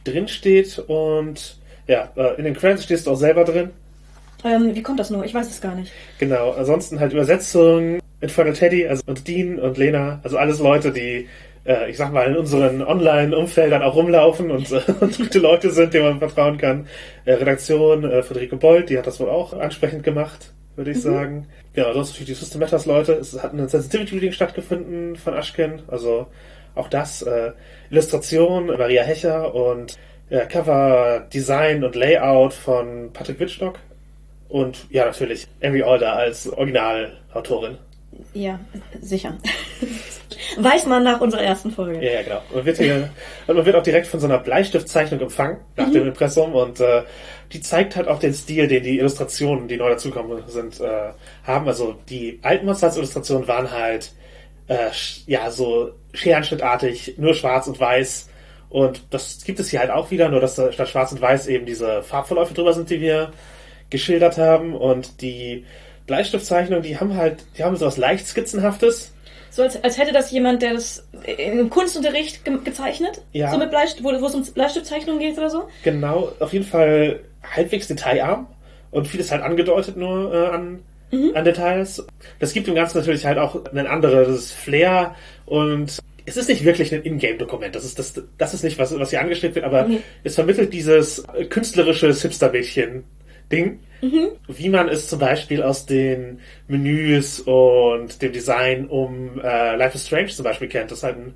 drin 0.04 0.28
steht 0.28 0.78
und 0.78 1.56
ja, 1.86 2.10
äh, 2.16 2.34
in 2.36 2.44
den 2.44 2.54
Credits 2.54 2.84
stehst 2.84 3.06
du 3.06 3.12
auch 3.12 3.16
selber 3.16 3.44
drin. 3.44 3.70
Ähm, 4.44 4.74
wie 4.74 4.82
kommt 4.82 5.00
das 5.00 5.08
nur? 5.08 5.24
Ich 5.24 5.32
weiß 5.32 5.48
es 5.48 5.62
gar 5.62 5.74
nicht. 5.74 5.90
Genau, 6.18 6.50
ansonsten 6.50 7.00
halt 7.00 7.14
Übersetzung, 7.14 7.98
Infernal 8.20 8.52
Teddy 8.52 8.86
also, 8.86 9.02
und 9.06 9.26
Dean 9.26 9.58
und 9.58 9.78
Lena, 9.78 10.20
also 10.22 10.36
alles 10.36 10.58
Leute, 10.58 10.92
die, 10.92 11.28
äh, 11.66 11.90
ich 11.90 11.96
sag 11.96 12.12
mal, 12.12 12.28
in 12.28 12.36
unseren 12.36 12.82
Online-Umfeldern 12.82 13.82
auch 13.82 13.96
rumlaufen 13.96 14.50
und, 14.50 14.70
äh, 14.70 14.80
und 15.00 15.16
gute 15.16 15.38
Leute 15.38 15.70
sind, 15.70 15.92
denen 15.94 16.04
man 16.04 16.18
vertrauen 16.18 16.58
kann. 16.58 16.86
Äh, 17.24 17.34
Redaktion, 17.34 18.04
äh, 18.04 18.22
Friederike 18.22 18.56
Bold, 18.56 18.90
die 18.90 18.98
hat 18.98 19.06
das 19.06 19.20
wohl 19.20 19.28
auch 19.28 19.52
ansprechend 19.52 20.02
gemacht, 20.02 20.52
würde 20.76 20.92
ich 20.92 20.98
mhm. 20.98 21.02
sagen. 21.02 21.46
Ja, 21.74 21.92
sonst 21.92 22.10
natürlich 22.10 22.28
die 22.28 22.34
System 22.34 22.60
Matters 22.60 22.86
Leute. 22.86 23.12
Es 23.14 23.40
hat 23.42 23.52
ein 23.52 23.68
Sensitivity 23.68 24.14
Reading 24.14 24.32
stattgefunden 24.32 25.16
von 25.16 25.34
Ashken, 25.34 25.82
also 25.88 26.26
auch 26.74 26.88
das, 26.88 27.22
äh, 27.22 27.52
Illustration, 27.90 28.66
Maria 28.66 29.02
Hecher 29.02 29.54
und 29.54 29.98
ja, 30.28 30.44
Cover, 30.46 31.26
Design 31.32 31.84
und 31.84 31.94
Layout 31.94 32.52
von 32.52 33.12
Patrick 33.12 33.40
Wittstock. 33.40 33.78
Und 34.48 34.86
ja, 34.90 35.06
natürlich 35.06 35.46
Amy 35.62 35.82
Alder 35.82 36.14
als 36.14 36.48
Originalautorin. 36.48 37.78
Ja, 38.36 38.60
sicher. 39.00 39.38
Weiß 40.58 40.84
man 40.84 41.04
nach 41.04 41.22
unserer 41.22 41.42
ersten 41.42 41.70
Folge. 41.70 42.04
Ja, 42.04 42.12
ja 42.12 42.22
genau. 42.22 42.42
Man 42.54 42.64
wird, 42.66 42.76
hier, 42.76 43.10
und 43.46 43.56
man 43.56 43.64
wird 43.64 43.76
auch 43.76 43.82
direkt 43.82 44.06
von 44.06 44.20
so 44.20 44.26
einer 44.26 44.38
Bleistiftzeichnung 44.38 45.20
empfangen 45.20 45.58
nach 45.76 45.86
mhm. 45.86 45.92
dem 45.92 46.08
Impressum 46.08 46.54
und 46.54 46.78
äh, 46.80 47.02
die 47.52 47.62
zeigt 47.62 47.96
halt 47.96 48.08
auch 48.08 48.18
den 48.18 48.34
Stil, 48.34 48.68
den 48.68 48.82
die 48.82 48.98
Illustrationen, 48.98 49.68
die 49.68 49.78
neu 49.78 49.88
dazukommen 49.88 50.42
sind, 50.48 50.80
äh, 50.80 51.12
haben. 51.44 51.66
Also 51.66 51.96
die 52.10 52.38
alten 52.42 52.66
Monsters-Illustrationen 52.66 53.48
waren 53.48 53.70
halt 53.70 54.12
äh, 54.68 54.90
ja 55.26 55.50
so 55.50 55.92
scherenschnittartig, 56.12 57.14
nur 57.16 57.32
schwarz 57.32 57.66
und 57.68 57.80
weiß. 57.80 58.28
Und 58.68 59.02
das 59.10 59.44
gibt 59.44 59.60
es 59.60 59.70
hier 59.70 59.80
halt 59.80 59.90
auch 59.90 60.10
wieder, 60.10 60.28
nur 60.28 60.40
dass 60.40 60.56
da 60.56 60.70
statt 60.72 60.90
schwarz 60.90 61.12
und 61.12 61.22
weiß 61.22 61.46
eben 61.46 61.64
diese 61.64 62.02
Farbverläufe 62.02 62.52
drüber 62.52 62.74
sind, 62.74 62.90
die 62.90 63.00
wir 63.00 63.32
geschildert 63.88 64.36
haben. 64.36 64.74
Und 64.74 65.22
die 65.22 65.64
Bleistiftzeichnungen, 66.06 66.82
die 66.82 66.98
haben 66.98 67.16
halt, 67.16 67.44
die 67.56 67.64
haben 67.64 67.76
so 67.76 67.86
was 67.86 67.96
leicht 67.96 68.26
skizzenhaftes. 68.26 69.12
So 69.50 69.62
als, 69.62 69.82
als 69.82 69.98
hätte 69.98 70.12
das 70.12 70.30
jemand, 70.30 70.62
der 70.62 70.74
das 70.74 71.06
im 71.38 71.70
Kunstunterricht 71.70 72.44
ge 72.44 72.58
gezeichnet? 72.62 73.22
Ja. 73.32 73.50
So 73.50 73.58
mit 73.58 73.70
Bleistift, 73.70 74.04
wo, 74.04 74.08
wo 74.20 74.26
es 74.26 74.34
um 74.34 74.44
Bleistiftzeichnungen 74.44 75.20
geht 75.20 75.38
oder 75.38 75.50
so? 75.50 75.68
Genau, 75.82 76.32
auf 76.40 76.52
jeden 76.52 76.64
Fall 76.64 77.20
halbwegs 77.42 77.88
detailarm 77.88 78.46
und 78.90 79.08
vieles 79.08 79.30
halt 79.30 79.42
angedeutet 79.42 79.96
nur 79.96 80.32
äh, 80.32 80.46
an, 80.48 80.80
mhm. 81.10 81.32
an 81.34 81.44
Details. 81.44 82.06
Das 82.38 82.52
gibt 82.52 82.66
dem 82.66 82.74
Ganzen 82.74 82.98
natürlich 82.98 83.24
halt 83.24 83.38
auch 83.38 83.64
ein 83.72 83.86
anderes 83.86 84.52
Flair 84.52 85.14
und 85.46 85.98
es 86.26 86.36
ist 86.36 86.48
nicht 86.48 86.64
wirklich 86.64 86.92
ein 86.92 87.02
Ingame-Dokument. 87.02 87.74
Das 87.74 87.84
ist, 87.84 87.98
das, 87.98 88.20
das 88.36 88.52
ist 88.52 88.64
nicht, 88.64 88.78
was, 88.78 88.98
was 88.98 89.10
hier 89.10 89.20
angestrebt 89.20 89.54
wird, 89.54 89.64
aber 89.64 89.88
mhm. 89.88 90.02
es 90.24 90.34
vermittelt 90.34 90.72
dieses 90.72 91.24
künstlerische 91.48 92.12
Hipster-Mädchen 92.12 93.04
Ding, 93.50 93.78
mhm. 94.00 94.28
wie 94.48 94.68
man 94.68 94.88
es 94.88 95.08
zum 95.08 95.18
Beispiel 95.18 95.62
aus 95.62 95.86
den 95.86 96.40
Menüs 96.68 97.40
und 97.40 98.20
dem 98.22 98.32
Design 98.32 98.86
um 98.86 99.40
äh, 99.40 99.76
Life 99.76 99.96
is 99.96 100.06
Strange 100.06 100.28
zum 100.28 100.44
Beispiel 100.44 100.68
kennt. 100.68 100.90
Das 100.90 100.98
ist 100.98 101.04
halt 101.04 101.16
ein, 101.16 101.34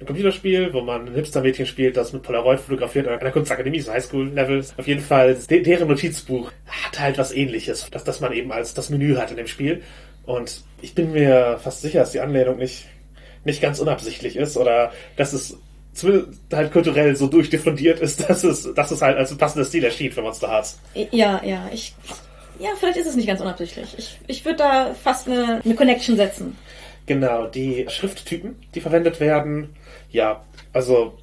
ein 0.00 0.06
Computerspiel, 0.06 0.72
wo 0.72 0.80
man 0.80 1.08
ein 1.08 1.14
Hipster-Mädchen 1.14 1.66
spielt, 1.66 1.96
das 1.96 2.12
mit 2.12 2.22
Polaroid 2.22 2.60
fotografiert 2.60 3.08
an 3.08 3.18
einer 3.18 3.30
Kunstakademie, 3.30 3.80
so 3.80 3.92
Highschool-Levels. 3.92 4.74
Auf 4.76 4.86
jeden 4.86 5.02
Fall, 5.02 5.34
de 5.34 5.62
deren 5.62 5.88
Notizbuch 5.88 6.50
hat 6.66 6.98
halt 6.98 7.18
was 7.18 7.32
ähnliches, 7.32 7.88
dass 7.90 8.04
das 8.04 8.20
man 8.20 8.32
eben 8.32 8.52
als 8.52 8.74
das 8.74 8.90
Menü 8.90 9.16
hat 9.16 9.30
in 9.30 9.36
dem 9.36 9.46
Spiel. 9.46 9.82
Und 10.24 10.62
ich 10.80 10.94
bin 10.94 11.12
mir 11.12 11.58
fast 11.62 11.82
sicher, 11.82 12.00
dass 12.00 12.12
die 12.12 12.20
Anlehnung 12.20 12.56
nicht, 12.56 12.86
nicht 13.44 13.60
ganz 13.60 13.80
unabsichtlich 13.80 14.36
ist 14.36 14.56
oder 14.56 14.92
dass 15.16 15.32
es 15.32 15.58
halt 16.52 16.72
kulturell 16.72 17.14
so 17.16 17.26
durchdiffundiert 17.26 18.00
ist, 18.00 18.20
dass 18.28 18.44
es, 18.44 18.72
dass 18.74 18.90
es 18.90 19.02
halt 19.02 19.16
als 19.16 19.36
passender 19.36 19.66
Stil 19.66 19.84
erschien 19.84 20.12
für 20.12 20.22
Monster 20.22 20.48
Hearts. 20.48 20.78
Ja, 20.94 21.42
ja, 21.44 21.70
ich. 21.72 21.94
Ja, 22.58 22.70
vielleicht 22.78 22.98
ist 22.98 23.06
es 23.06 23.16
nicht 23.16 23.26
ganz 23.26 23.40
unabsichtlich. 23.40 23.94
Ich, 23.98 24.18
ich 24.26 24.44
würde 24.44 24.58
da 24.58 24.94
fast 24.94 25.26
eine, 25.26 25.60
eine 25.64 25.74
Connection 25.74 26.16
setzen. 26.16 26.56
Genau, 27.06 27.46
die 27.46 27.86
Schrifttypen, 27.88 28.56
die 28.74 28.80
verwendet 28.80 29.18
werden, 29.18 29.70
ja, 30.10 30.44
also 30.72 31.18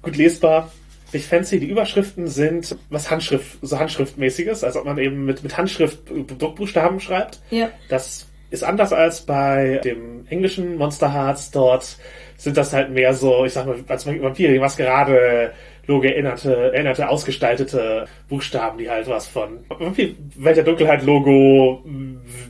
gut 0.00 0.16
lesbar, 0.16 0.72
nicht 1.12 1.26
fancy. 1.26 1.60
Die 1.60 1.66
Überschriften 1.66 2.28
sind 2.28 2.76
was 2.90 3.10
Handschrift, 3.10 3.58
so 3.62 3.78
Handschriftmäßiges, 3.78 4.64
als 4.64 4.76
ob 4.76 4.84
man 4.84 4.98
eben 4.98 5.24
mit, 5.24 5.42
mit 5.42 5.56
Handschrift 5.56 5.98
Druckbuchstaben 6.08 7.00
schreibt. 7.00 7.40
Ja. 7.50 7.70
Das 7.88 8.26
ist 8.50 8.64
anders 8.64 8.92
als 8.92 9.22
bei 9.22 9.80
dem 9.84 10.26
englischen 10.28 10.76
Monster 10.76 11.12
Hearts. 11.12 11.50
Dort 11.50 11.96
sind 12.38 12.56
das 12.56 12.72
halt 12.72 12.90
mehr 12.90 13.12
so, 13.12 13.44
ich 13.44 13.52
sag 13.52 13.66
mal, 13.66 13.76
als 13.88 14.06
Vampir, 14.06 14.60
was 14.60 14.76
gerade 14.76 15.52
Logo 15.86 16.06
erinnerte, 16.06 16.72
erinnerte, 16.72 17.08
ausgestaltete 17.08 18.06
Buchstaben, 18.28 18.78
die 18.78 18.88
halt 18.88 19.08
was 19.08 19.26
von 19.26 19.58
Vampir, 19.68 20.14
Welt 20.36 20.56
der 20.56 20.64
Dunkelheit 20.64 21.02
Logo, 21.02 21.84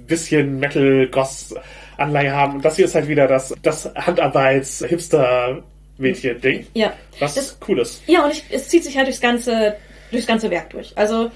bisschen 0.07 0.61
Metal 0.61 1.09
Goss 1.09 1.55
Anleihe 1.97 2.33
haben. 2.33 2.57
Und 2.57 2.65
das 2.65 2.77
hier 2.77 2.85
ist 2.85 2.95
halt 2.95 3.09
wieder 3.09 3.27
das, 3.27 3.55
das 3.63 3.91
Handarbeits 3.95 4.85
Hipster 4.87 5.63
Mädchen 5.97 6.41
Ding. 6.41 6.67
Ja. 6.75 6.93
Was 7.19 7.35
das, 7.35 7.59
cool 7.67 7.81
ist. 7.81 8.03
Ja, 8.07 8.25
und 8.25 8.33
ich, 8.33 8.45
es 8.51 8.69
zieht 8.69 8.85
sich 8.85 8.97
halt 8.97 9.07
durchs 9.07 9.21
ganze, 9.21 9.77
durchs 10.11 10.27
ganze 10.27 10.51
Werk 10.51 10.71
durch. 10.71 10.93
Also, 10.97 11.31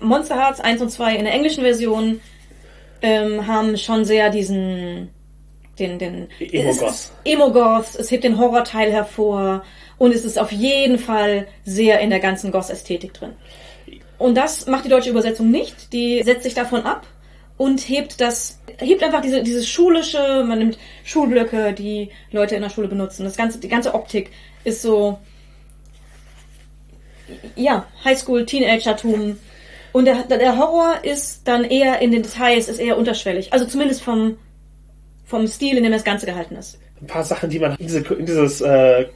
Monster 0.00 0.36
Hearts 0.36 0.60
1 0.60 0.80
und 0.80 0.90
2 0.90 1.16
in 1.16 1.24
der 1.24 1.34
englischen 1.34 1.62
Version 1.62 2.20
ähm, 3.02 3.46
haben 3.46 3.76
schon 3.76 4.04
sehr 4.04 4.30
diesen 4.30 5.10
den, 5.78 5.98
den 5.98 6.28
Emo-Goth. 6.40 7.10
Emo-Goth, 7.24 7.94
es 7.98 8.10
hebt 8.10 8.24
den 8.24 8.38
Horrorteil 8.38 8.92
hervor 8.92 9.64
und 9.98 10.14
es 10.14 10.24
ist 10.24 10.38
auf 10.38 10.52
jeden 10.52 10.98
Fall 10.98 11.46
sehr 11.64 12.00
in 12.00 12.10
der 12.10 12.20
ganzen 12.20 12.50
Goth-Ästhetik 12.52 13.14
drin. 13.14 13.32
Und 14.18 14.36
das 14.36 14.66
macht 14.66 14.84
die 14.84 14.88
deutsche 14.88 15.10
Übersetzung 15.10 15.50
nicht. 15.50 15.92
Die 15.92 16.22
setzt 16.22 16.42
sich 16.42 16.54
davon 16.54 16.82
ab 16.82 17.06
und 17.56 17.88
hebt 17.88 18.20
das, 18.20 18.60
hebt 18.78 19.02
einfach 19.02 19.20
diese, 19.20 19.42
dieses 19.42 19.68
schulische, 19.68 20.44
man 20.46 20.58
nimmt 20.58 20.78
Schulblöcke, 21.04 21.72
die 21.72 22.10
Leute 22.30 22.56
in 22.56 22.62
der 22.62 22.70
Schule 22.70 22.88
benutzen. 22.88 23.24
Das 23.24 23.36
ganze, 23.36 23.58
die 23.58 23.68
ganze 23.68 23.94
Optik 23.94 24.30
ist 24.64 24.82
so, 24.82 25.18
ja, 27.56 27.86
Highschool, 28.04 28.46
Teenagertum. 28.46 29.38
Und 29.92 30.04
der, 30.04 30.24
der 30.24 30.58
Horror 30.58 30.98
ist 31.02 31.46
dann 31.46 31.64
eher 31.64 32.00
in 32.00 32.12
den 32.12 32.22
Details, 32.22 32.68
ist 32.68 32.78
eher 32.78 32.98
unterschwellig. 32.98 33.52
Also 33.52 33.66
zumindest 33.66 34.02
vom, 34.02 34.38
vom 35.28 35.46
Stil, 35.46 35.76
in 35.76 35.84
dem 35.84 35.92
das 35.92 36.04
Ganze 36.04 36.26
gehalten 36.26 36.56
ist. 36.56 36.80
Ein 37.00 37.06
paar 37.06 37.22
Sachen, 37.22 37.50
die 37.50 37.58
man 37.58 37.72
in, 37.72 37.86
diese, 37.86 37.98
in 37.98 38.26
dieses 38.26 38.60
äh, 38.60 39.06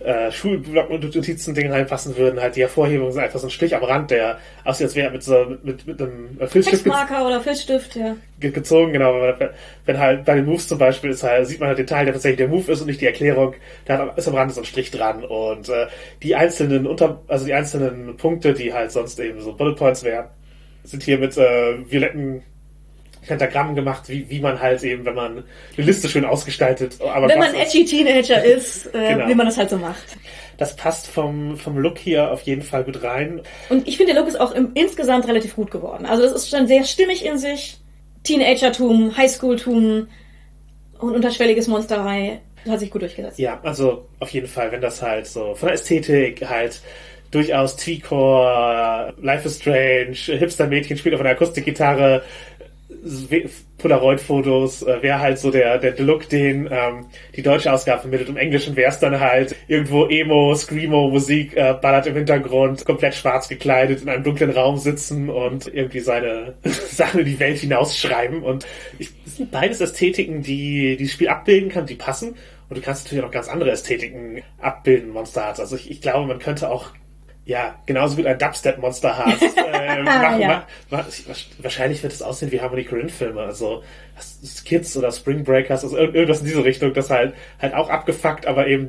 äh, 0.00 0.30
Schulblock-Notizen-Ding 0.30 1.72
reinpassen 1.72 2.16
würden, 2.16 2.38
halt 2.38 2.54
die 2.54 2.60
Hervorhebung 2.60 3.10
sind 3.10 3.22
einfach 3.22 3.40
so 3.40 3.48
ein 3.48 3.50
Strich 3.50 3.74
am 3.74 3.82
Rand, 3.82 4.10
der 4.10 4.38
aussieht, 4.64 4.86
als 4.86 4.94
wäre 4.94 5.10
mit 5.10 5.22
so 5.24 5.56
mit, 5.62 5.86
mit 5.86 6.00
einem 6.00 6.36
Filzstift 6.38 6.84
Textmarker 6.84 7.26
oder 7.26 7.40
Filzstift, 7.40 7.96
ja. 7.96 8.16
ge 8.38 8.50
gezogen, 8.50 8.92
genau. 8.92 9.14
Wenn, 9.14 9.48
wenn 9.86 9.98
halt 9.98 10.24
bei 10.24 10.36
den 10.36 10.44
Moves 10.44 10.68
zum 10.68 10.78
Beispiel 10.78 11.10
ist 11.10 11.24
halt, 11.24 11.48
sieht 11.48 11.58
man 11.58 11.68
halt 11.70 11.78
den 11.78 11.86
Teil, 11.86 12.04
der 12.04 12.14
tatsächlich 12.14 12.38
der 12.38 12.48
Move 12.48 12.70
ist 12.70 12.80
und 12.80 12.86
nicht 12.86 13.00
die 13.00 13.06
Erklärung, 13.06 13.54
da 13.86 14.10
ist 14.10 14.28
am 14.28 14.34
Rand 14.34 14.52
so 14.52 14.60
ein 14.60 14.66
Strich 14.66 14.90
dran 14.90 15.24
und 15.24 15.68
äh, 15.68 15.88
die 16.22 16.36
einzelnen 16.36 16.86
unter, 16.86 17.22
also 17.26 17.46
die 17.46 17.54
einzelnen 17.54 18.16
Punkte, 18.16 18.54
die 18.54 18.72
halt 18.72 18.92
sonst 18.92 19.18
eben 19.18 19.40
so 19.40 19.54
Bullet 19.54 19.74
Points 19.74 20.04
wären, 20.04 20.26
sind 20.84 21.02
hier 21.02 21.18
mit 21.18 21.36
äh, 21.36 21.90
violetten 21.90 22.44
Pentagrammen 23.28 23.74
gemacht, 23.76 24.08
wie, 24.08 24.28
wie 24.28 24.40
man 24.40 24.60
halt 24.60 24.82
eben, 24.82 25.04
wenn 25.04 25.14
man 25.14 25.44
eine 25.76 25.86
Liste 25.86 26.08
schön 26.08 26.24
ausgestaltet, 26.24 26.96
aber 27.00 27.28
Wenn 27.28 27.38
man 27.38 27.54
edgy 27.54 27.84
Teenager 27.84 28.42
ist, 28.56 28.86
äh, 28.94 29.14
Genau. 29.14 29.28
wie 29.28 29.34
man 29.34 29.46
das 29.46 29.56
halt 29.58 29.70
so 29.70 29.76
macht. 29.76 30.02
das 30.56 30.74
passt 30.74 31.06
vom, 31.06 31.56
vom 31.56 31.78
Look 31.78 31.98
hier 31.98 32.32
auf 32.32 32.42
jeden 32.42 32.62
Fall 32.62 32.82
gut 32.84 33.02
rein. 33.04 33.40
Und 33.68 33.86
ich 33.86 33.96
finde, 33.96 34.12
der 34.14 34.20
Look 34.22 34.28
ist 34.28 34.40
auch 34.40 34.52
im, 34.52 34.70
insgesamt 34.74 35.28
relativ 35.28 35.54
gut 35.54 35.70
geworden. 35.70 36.04
Also 36.06 36.24
es 36.24 36.32
ist 36.32 36.50
schon 36.50 36.66
sehr 36.66 36.84
stimmig 36.84 37.24
in 37.24 37.38
sich. 37.38 37.78
Teenagertum, 38.24 39.16
Highschooltum 39.16 40.08
und 40.98 41.14
unterschwelliges 41.14 41.68
Monsterei. 41.68 42.40
Das 42.64 42.72
hat 42.72 42.80
sich 42.80 42.90
gut 42.90 43.02
durchgesetzt. 43.02 43.38
Ja, 43.38 43.60
also 43.62 44.08
auf 44.18 44.30
jeden 44.30 44.48
Fall, 44.48 44.72
wenn 44.72 44.80
das 44.80 45.00
halt 45.00 45.26
so 45.28 45.54
von 45.54 45.68
der 45.68 45.74
Ästhetik 45.74 46.44
halt 46.48 46.80
durchaus 47.30 47.76
T-Core, 47.76 49.14
Life 49.22 49.46
is 49.46 49.60
Strange, 49.60 50.14
Hipster-Mädchen 50.38 50.96
spielt 50.96 51.14
auf 51.14 51.20
einer 51.20 51.30
Akustikgitarre, 51.30 52.22
Polaroid-Fotos, 53.78 54.82
äh, 54.82 55.02
wäre 55.02 55.20
halt 55.20 55.38
so 55.38 55.50
der, 55.50 55.78
der 55.78 55.98
Look, 56.00 56.28
den 56.28 56.68
ähm, 56.70 57.06
die 57.36 57.42
deutsche 57.42 57.72
Ausgabe 57.72 58.00
vermittelt. 58.02 58.28
Im 58.28 58.36
Englischen 58.36 58.76
wäre 58.76 58.90
es 58.90 58.98
dann 58.98 59.20
halt 59.20 59.54
irgendwo 59.68 60.06
Emo, 60.06 60.54
Screamo, 60.54 61.08
Musik, 61.10 61.56
äh, 61.56 61.74
ballert 61.80 62.06
im 62.06 62.14
Hintergrund, 62.14 62.84
komplett 62.84 63.14
schwarz 63.14 63.48
gekleidet, 63.48 64.02
in 64.02 64.08
einem 64.08 64.24
dunklen 64.24 64.50
Raum 64.50 64.78
sitzen 64.78 65.28
und 65.30 65.72
irgendwie 65.72 66.00
seine 66.00 66.54
Sachen 66.62 67.20
in 67.20 67.26
die 67.26 67.40
Welt 67.40 67.58
hinausschreiben. 67.58 68.42
Und 68.42 68.66
ich, 68.98 69.10
das 69.24 69.36
sind 69.36 69.50
beides 69.50 69.80
Ästhetiken, 69.80 70.42
die 70.42 70.96
die 70.96 71.04
das 71.04 71.12
Spiel 71.12 71.28
abbilden 71.28 71.70
kann, 71.70 71.86
die 71.86 71.94
passen. 71.94 72.34
Und 72.68 72.76
du 72.76 72.82
kannst 72.82 73.04
natürlich 73.04 73.24
auch 73.24 73.30
ganz 73.30 73.48
andere 73.48 73.70
Ästhetiken 73.70 74.42
abbilden, 74.60 75.10
Monster 75.10 75.44
Hearts. 75.44 75.60
Also 75.60 75.76
ich, 75.76 75.90
ich 75.90 76.02
glaube, 76.02 76.26
man 76.26 76.38
könnte 76.38 76.70
auch 76.70 76.92
ja, 77.48 77.76
genauso 77.86 78.16
gut 78.16 78.26
ein 78.26 78.38
Dubstep 78.38 78.76
Monster 78.76 79.16
Hearts 79.16 79.40
äh, 79.56 80.02
machen. 80.02 80.40
Ja. 80.40 80.66
Ma- 80.90 80.98
ma- 80.98 81.04
wahrscheinlich 81.62 82.02
wird 82.02 82.12
es 82.12 82.20
aussehen 82.20 82.52
wie 82.52 82.60
Harmony 82.60 82.84
Korine 82.84 83.08
Filme, 83.08 83.40
also 83.40 83.82
Kids 84.66 84.94
oder 84.98 85.10
Spring 85.12 85.44
Breakers, 85.44 85.82
also 85.82 85.96
irgend- 85.96 86.14
irgendwas 86.14 86.40
in 86.40 86.46
diese 86.46 86.62
Richtung, 86.62 86.92
das 86.92 87.08
halt 87.08 87.32
halt 87.58 87.72
auch 87.72 87.88
abgefuckt, 87.88 88.46
aber 88.46 88.66
eben 88.66 88.88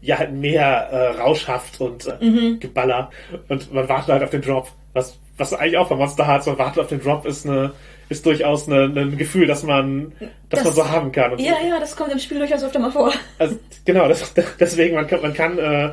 ja 0.00 0.18
halt 0.18 0.32
mehr 0.32 0.64
äh, 0.90 1.20
rauschhaft 1.20 1.82
und 1.82 2.06
äh, 2.06 2.54
Geballer 2.58 3.10
und 3.48 3.72
man 3.74 3.86
wartet 3.90 4.08
halt 4.08 4.22
auf 4.22 4.30
den 4.30 4.40
Drop. 4.40 4.68
Was 4.94 5.18
was 5.36 5.52
eigentlich 5.54 5.76
auch 5.76 5.88
bei 5.88 5.96
Monster 5.96 6.26
Hearts, 6.26 6.46
man 6.46 6.58
wartet 6.58 6.78
auf 6.80 6.86
den 6.88 7.00
Drop 7.00 7.26
ist 7.26 7.46
eine 7.46 7.72
ist 8.08 8.24
durchaus 8.26 8.68
ein 8.68 9.16
Gefühl, 9.18 9.46
dass 9.46 9.62
man 9.64 10.12
dass 10.48 10.62
Das- 10.62 10.64
man 10.64 10.72
so 10.72 10.88
haben 10.90 11.12
kann. 11.12 11.32
Und 11.32 11.40
Ja, 11.40 11.56
ja, 11.66 11.78
das 11.78 11.94
kommt 11.94 12.10
im 12.12 12.18
Spiel 12.18 12.38
durchaus 12.38 12.64
öfter 12.64 12.78
mal 12.78 12.90
vor. 12.90 13.12
also, 13.38 13.56
genau, 13.84 14.08
das, 14.08 14.32
deswegen, 14.60 14.94
man 14.94 15.06
kann, 15.06 15.20
man 15.22 15.34
kann, 15.34 15.58
äh, 15.58 15.92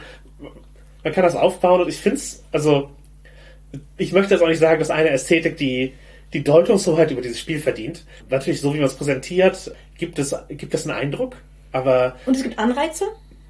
man 1.04 1.14
kann 1.14 1.24
das 1.24 1.36
aufbauen 1.36 1.82
und 1.82 1.90
ich 1.90 1.98
finde 1.98 2.18
es, 2.18 2.44
also, 2.52 2.90
ich 3.98 4.14
möchte 4.14 4.34
jetzt 4.34 4.44
auch 4.44 4.48
nicht 4.48 4.60
sagen, 4.60 4.80
dass 4.80 4.90
eine 4.90 5.10
Ästhetik 5.10 5.58
die, 5.58 5.94
die 6.34 6.44
Deutungshoheit 6.44 7.12
über 7.12 7.22
dieses 7.22 7.40
Spiel 7.40 7.60
verdient. 7.60 8.06
Natürlich, 8.30 8.62
so 8.62 8.74
wie 8.74 8.78
man 8.78 8.88
es 8.88 8.96
präsentiert, 8.96 9.72
gibt 9.98 10.20
es, 10.20 10.36
gibt 10.50 10.74
es 10.74 10.88
einen 10.88 10.98
Eindruck, 10.98 11.36
aber 11.72 12.16
Und 12.26 12.36
es 12.36 12.44
gibt 12.44 12.58
Anreize. 12.58 13.06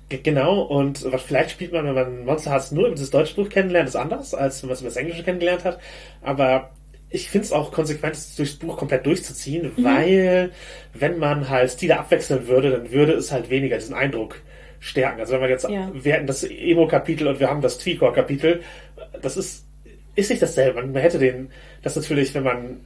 Genau, 0.09 0.61
und 0.61 1.09
was 1.11 1.21
vielleicht 1.21 1.51
spielt 1.51 1.71
man, 1.71 1.85
wenn 1.85 1.93
man 1.93 2.25
Monster 2.25 2.51
Hearts 2.51 2.71
nur 2.71 2.87
über 2.87 2.95
das 2.95 3.11
deutsche 3.11 3.35
Buch 3.35 3.47
kennenlernt, 3.47 3.89
ist 3.89 3.95
anders, 3.95 4.33
als 4.33 4.61
wenn 4.61 4.69
man 4.69 4.73
es 4.73 4.81
über 4.81 4.89
das 4.89 4.97
Englische 4.97 5.23
kennengelernt 5.23 5.63
hat. 5.63 5.79
Aber 6.21 6.71
ich 7.11 7.29
finde 7.29 7.45
es 7.45 7.51
auch 7.51 7.71
konsequent, 7.71 8.15
es 8.15 8.35
durchs 8.35 8.55
Buch 8.55 8.77
komplett 8.77 9.05
durchzuziehen, 9.05 9.71
weil 9.77 10.51
wenn 10.93 11.19
man 11.19 11.49
halt 11.49 11.71
Stile 11.71 11.99
abwechseln 11.99 12.47
würde, 12.47 12.71
dann 12.71 12.91
würde 12.91 13.13
es 13.13 13.31
halt 13.31 13.49
weniger 13.49 13.77
diesen 13.77 13.95
Eindruck 13.95 14.41
stärken. 14.79 15.19
Also 15.19 15.33
wenn 15.33 15.41
man 15.41 15.49
jetzt, 15.49 15.69
Ja. 15.69 15.91
wir 15.93 16.13
hätten 16.13 16.27
das 16.27 16.43
Emo-Kapitel 16.43 17.27
und 17.27 17.39
wir 17.39 17.49
haben 17.49 17.61
das 17.61 17.77
Tweakor-Kapitel, 17.77 18.61
das 19.21 19.37
ist, 19.37 19.65
ist 20.15 20.29
nicht 20.29 20.41
dasselbe. 20.41 20.81
Man 20.81 20.95
hätte 21.01 21.19
den, 21.19 21.49
das 21.83 21.95
natürlich, 21.95 22.33
wenn 22.33 22.43
man 22.43 22.79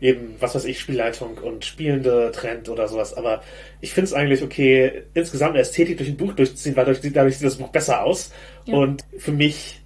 eben, 0.00 0.36
was 0.40 0.54
weiß 0.54 0.64
ich, 0.64 0.80
Spielleitung 0.80 1.36
und 1.38 1.64
Spielende 1.64 2.30
trennt 2.32 2.68
oder 2.68 2.88
sowas. 2.88 3.14
Aber 3.14 3.42
ich 3.80 3.92
finde 3.92 4.06
es 4.06 4.14
eigentlich 4.14 4.42
okay, 4.42 5.02
insgesamt 5.14 5.52
eine 5.52 5.60
Ästhetik 5.60 5.98
durch 5.98 6.08
ein 6.08 6.16
Buch 6.16 6.32
durchzuziehen, 6.32 6.74
weil 6.76 6.86
dadurch, 6.86 7.12
dadurch 7.12 7.36
sieht 7.36 7.46
das 7.46 7.56
Buch 7.56 7.68
besser 7.68 8.02
aus. 8.02 8.32
Ja. 8.64 8.76
Und 8.76 9.04
für 9.18 9.32
mich 9.32 9.79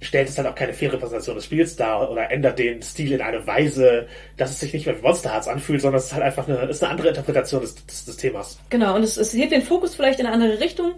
stellt 0.00 0.28
es 0.28 0.38
halt 0.38 0.46
auch 0.46 0.54
keine 0.54 0.72
faire 0.72 0.92
Repräsentation 0.92 1.36
des 1.36 1.44
Spiels 1.44 1.76
dar 1.76 2.10
oder 2.10 2.30
ändert 2.30 2.58
den 2.58 2.82
Stil 2.82 3.12
in 3.12 3.20
eine 3.20 3.46
Weise, 3.46 4.06
dass 4.36 4.50
es 4.50 4.60
sich 4.60 4.72
nicht 4.72 4.86
mehr 4.86 4.96
wie 4.96 5.02
Monster 5.02 5.32
Hearts 5.32 5.48
anfühlt, 5.48 5.80
sondern 5.80 5.98
es 5.98 6.06
ist 6.06 6.14
halt 6.14 6.22
einfach 6.22 6.46
eine, 6.48 6.58
ist 6.68 6.82
eine 6.82 6.92
andere 6.92 7.08
Interpretation 7.08 7.60
des, 7.60 7.74
des, 7.86 8.04
des 8.04 8.16
Themas. 8.16 8.58
Genau, 8.70 8.94
und 8.94 9.02
es, 9.02 9.16
es 9.16 9.32
hebt 9.32 9.52
den 9.52 9.62
Fokus 9.62 9.96
vielleicht 9.96 10.20
in 10.20 10.26
eine 10.26 10.34
andere 10.34 10.60
Richtung, 10.60 10.92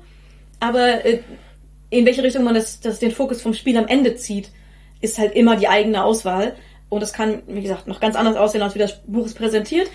aber 0.61 1.05
äh, 1.05 1.21
in 1.89 2.07
welche 2.07 2.23
Richtung 2.23 2.45
man 2.45 2.55
das, 2.55 2.81
das 2.81 2.99
den 2.99 3.11
Fokus 3.11 3.43
vom 3.43 3.55
Spiel 3.55 3.77
am 3.77 3.89
Ende 3.89 4.17
zieht, 4.17 4.51
ist 5.01 5.19
halt 5.19 5.35
immer 5.35 5.57
die 5.57 5.69
eigene 5.69 6.05
Auswahl. 6.05 6.55
Und 6.89 7.01
das 7.03 7.13
kann, 7.13 7.43
wie 7.47 7.63
gesagt, 7.63 7.87
noch 7.87 8.01
ganz 8.01 8.17
anders 8.17 8.37
aussehen, 8.37 8.63
als 8.63 8.75
wie 8.75 8.81
das 8.81 9.01
Buch 9.07 9.27
es 9.27 9.35
präsentiert. 9.35 9.89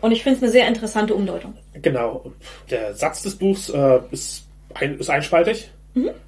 Und 0.00 0.12
ich 0.12 0.22
finde 0.22 0.38
es 0.38 0.42
eine 0.42 0.52
sehr 0.52 0.66
interessante 0.66 1.14
Umdeutung. 1.14 1.54
Genau. 1.74 2.32
Der 2.70 2.94
Satz 2.94 3.22
des 3.22 3.36
Buchs 3.36 3.68
äh, 3.70 4.00
ist, 4.10 4.46
ein, 4.74 4.98
ist 4.98 5.08
einspaltig, 5.08 5.70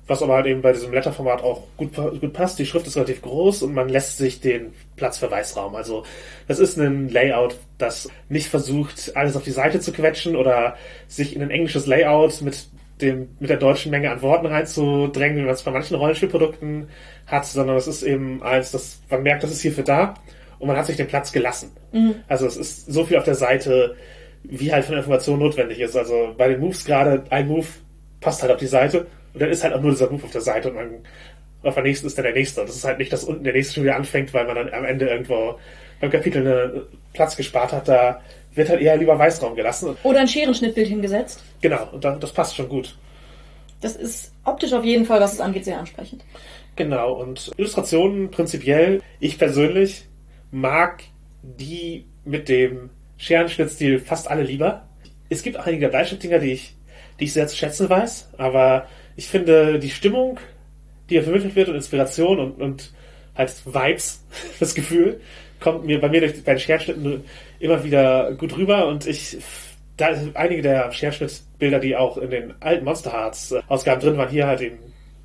was 0.07 0.23
aber 0.23 0.35
halt 0.35 0.47
eben 0.47 0.61
bei 0.61 0.73
diesem 0.73 0.93
Letterformat 0.93 1.43
auch 1.43 1.63
gut, 1.77 1.95
gut 1.95 2.33
passt. 2.33 2.59
Die 2.59 2.67
Schrift 2.67 2.87
ist 2.87 2.97
relativ 2.97 3.23
groß 3.23 3.63
und 3.63 3.75
man 3.75 3.89
lässt 3.89 4.19
sich 4.19 4.41
den 4.41 4.75
Platz 4.97 5.19
für 5.19 5.31
Weißraum. 5.31 5.75
Also 5.75 6.05
das 6.47 6.59
ist 6.59 6.77
ein 6.77 7.09
Layout, 7.09 7.57
das 7.79 8.11
nicht 8.29 8.49
versucht, 8.49 9.17
alles 9.17 9.37
auf 9.37 9.45
die 9.45 9.51
Seite 9.51 9.81
zu 9.81 9.93
quetschen 9.93 10.37
oder 10.37 10.77
sich 11.09 11.35
in 11.35 11.43
ein 11.43 11.51
englisches 11.51 11.87
Layout 11.87 12.43
mit 12.43 12.67
dem, 13.01 13.29
mit 13.41 13.51
der 13.51 13.57
deutschen 13.57 13.91
Menge 13.91 14.11
an 14.11 14.23
Worten 14.23 14.47
reinzudrängen, 14.47 15.39
wie 15.39 15.43
man 15.43 15.55
es 15.55 15.63
bei 15.63 15.71
manchen 15.71 15.97
Rollenspielprodukten 15.97 16.89
hat, 17.27 17.47
sondern 17.47 17.77
es 17.77 17.87
ist 17.87 18.03
eben 18.03 18.43
eins, 18.43 18.71
das, 18.71 19.01
man 19.09 19.23
merkt, 19.23 19.43
das 19.43 19.51
ist 19.51 19.63
hierfür 19.63 19.85
da 19.85 20.15
und 20.59 20.69
man 20.69 20.77
hat 20.77 20.87
sich 20.87 20.97
den 20.97 21.09
Platz 21.09 21.33
gelassen. 21.33 21.73
Also 22.29 22.47
es 22.47 22.57
ist 22.57 22.93
so 22.93 23.05
viel 23.05 23.17
auf 23.17 23.25
der 23.25 23.35
Seite, 23.35 23.97
wie 24.43 24.73
halt 24.73 24.85
von 24.85 24.97
Information 24.97 25.39
notwendig 25.39 25.81
ist. 25.81 25.97
Also 25.97 26.35
bei 26.37 26.49
den 26.49 26.61
Moves 26.61 26.85
gerade, 26.85 27.25
ein 27.31 27.49
Move 27.49 27.67
passt 28.21 28.43
halt 28.43 28.53
auf 28.53 28.59
die 28.59 28.67
Seite 28.67 29.07
und 29.35 29.43
dann 29.43 29.51
ist 29.51 29.65
halt 29.65 29.75
auch 29.75 29.81
nur 29.81 29.91
dieser 29.91 30.11
Move 30.11 30.25
auf 30.25 30.31
der 30.31 30.41
Seite 30.41 30.71
und 30.71 30.77
man, 30.77 31.05
auf 31.63 31.75
der 31.75 31.83
nächsten 31.83 32.07
ist 32.07 32.17
dann 32.17 32.25
der 32.25 32.35
nächste. 32.35 32.61
Und 32.61 32.69
das 32.69 32.77
ist 32.77 32.85
halt 32.85 32.99
nicht, 32.99 33.13
dass 33.13 33.25
unten 33.25 33.45
der 33.45 33.53
nächste 33.53 33.75
schon 33.75 33.85
wieder 33.85 33.97
anfängt, 33.97 34.33
weil 34.33 34.47
man 34.47 34.55
dann 34.55 34.73
am 34.73 34.85
Ende 34.85 35.09
irgendwo 35.09 35.59
beim 36.01 36.11
Kapitel 36.11 36.47
einen 36.47 36.83
Platz 37.13 37.37
gespart 37.37 37.73
hat. 37.73 37.89
Da 37.89 38.21
wird 38.55 38.69
halt 38.69 38.81
eher 38.81 38.97
lieber 38.97 39.19
Weißraum 39.19 39.55
gelassen. 39.57 39.97
Oder 40.03 40.21
ein 40.21 40.29
Scherenschnittbild 40.29 40.89
hingesetzt. 40.89 41.43
genau, 41.61 41.89
und 41.93 42.05
dann, 42.05 42.21
das 42.21 42.33
passt 42.33 42.55
schon 42.55 42.69
gut. 42.69 42.97
Das 43.81 43.97
ist 43.97 44.33
optisch 44.45 44.73
auf 44.73 44.85
jeden 44.85 45.05
Fall, 45.05 45.21
was 45.21 45.35
es 45.35 45.41
angeht, 45.41 45.65
sehr 45.65 45.79
ansprechend. 45.79 46.25
Genau, 46.77 47.13
und 47.15 47.51
Illustrationen 47.57 48.31
prinzipiell, 48.31 49.03
ich 49.21 49.39
persönlich 49.39 50.07
mag 50.51 51.03
die 51.43 52.07
mit 52.25 52.49
dem 52.49 52.91
Scherenschnittstil 53.17 53.99
fast 53.99 54.31
alle 54.31 54.43
lieber. 54.43 54.87
Es 55.29 55.43
gibt 55.43 55.59
auch 55.59 55.67
einige 55.67 55.89
Bleistiftdinger, 55.89 56.39
die 56.39 56.53
ich, 56.53 56.77
die 57.21 57.25
ich 57.25 57.33
sehr 57.33 57.47
zu 57.47 57.57
schätzen 57.57 57.89
weiß, 57.89 58.31
aber 58.39 58.87
ich 59.17 59.29
finde 59.29 59.79
die 59.79 59.91
Stimmung, 59.91 60.39
die 61.09 61.15
hier 61.15 61.23
vermittelt 61.23 61.55
wird 61.55 61.69
und 61.69 61.75
Inspiration 61.75 62.39
und, 62.39 62.61
und 62.61 62.93
halt 63.35 63.53
Vibes, 63.65 64.25
das 64.61 64.75
Gefühl, 64.75 65.21
kommt 65.61 65.85
mir 65.85 66.01
bei 66.01 66.09
mir 66.09 66.21
durch, 66.21 66.45
bei 66.45 66.55
den 66.55 66.61
Scherenschnitten 66.61 67.25
immer 67.59 67.85
wieder 67.85 68.33
gut 68.35 68.57
rüber 68.57 68.87
und 68.87 69.07
ich 69.07 69.39
da 69.97 70.09
einige 70.35 70.63
der 70.63 70.91
Scherenschnittbilder, 70.91 71.79
die 71.79 71.97
auch 71.97 72.17
in 72.19 72.31
den 72.31 72.55
alten 72.61 72.85
Monster 72.85 73.13
Hearts 73.13 73.53
äh, 73.53 73.61
Ausgaben 73.69 74.01
drin 74.01 74.17
waren, 74.17 74.29
hier 74.29 74.47
halt 74.47 74.61
eben 74.61 74.79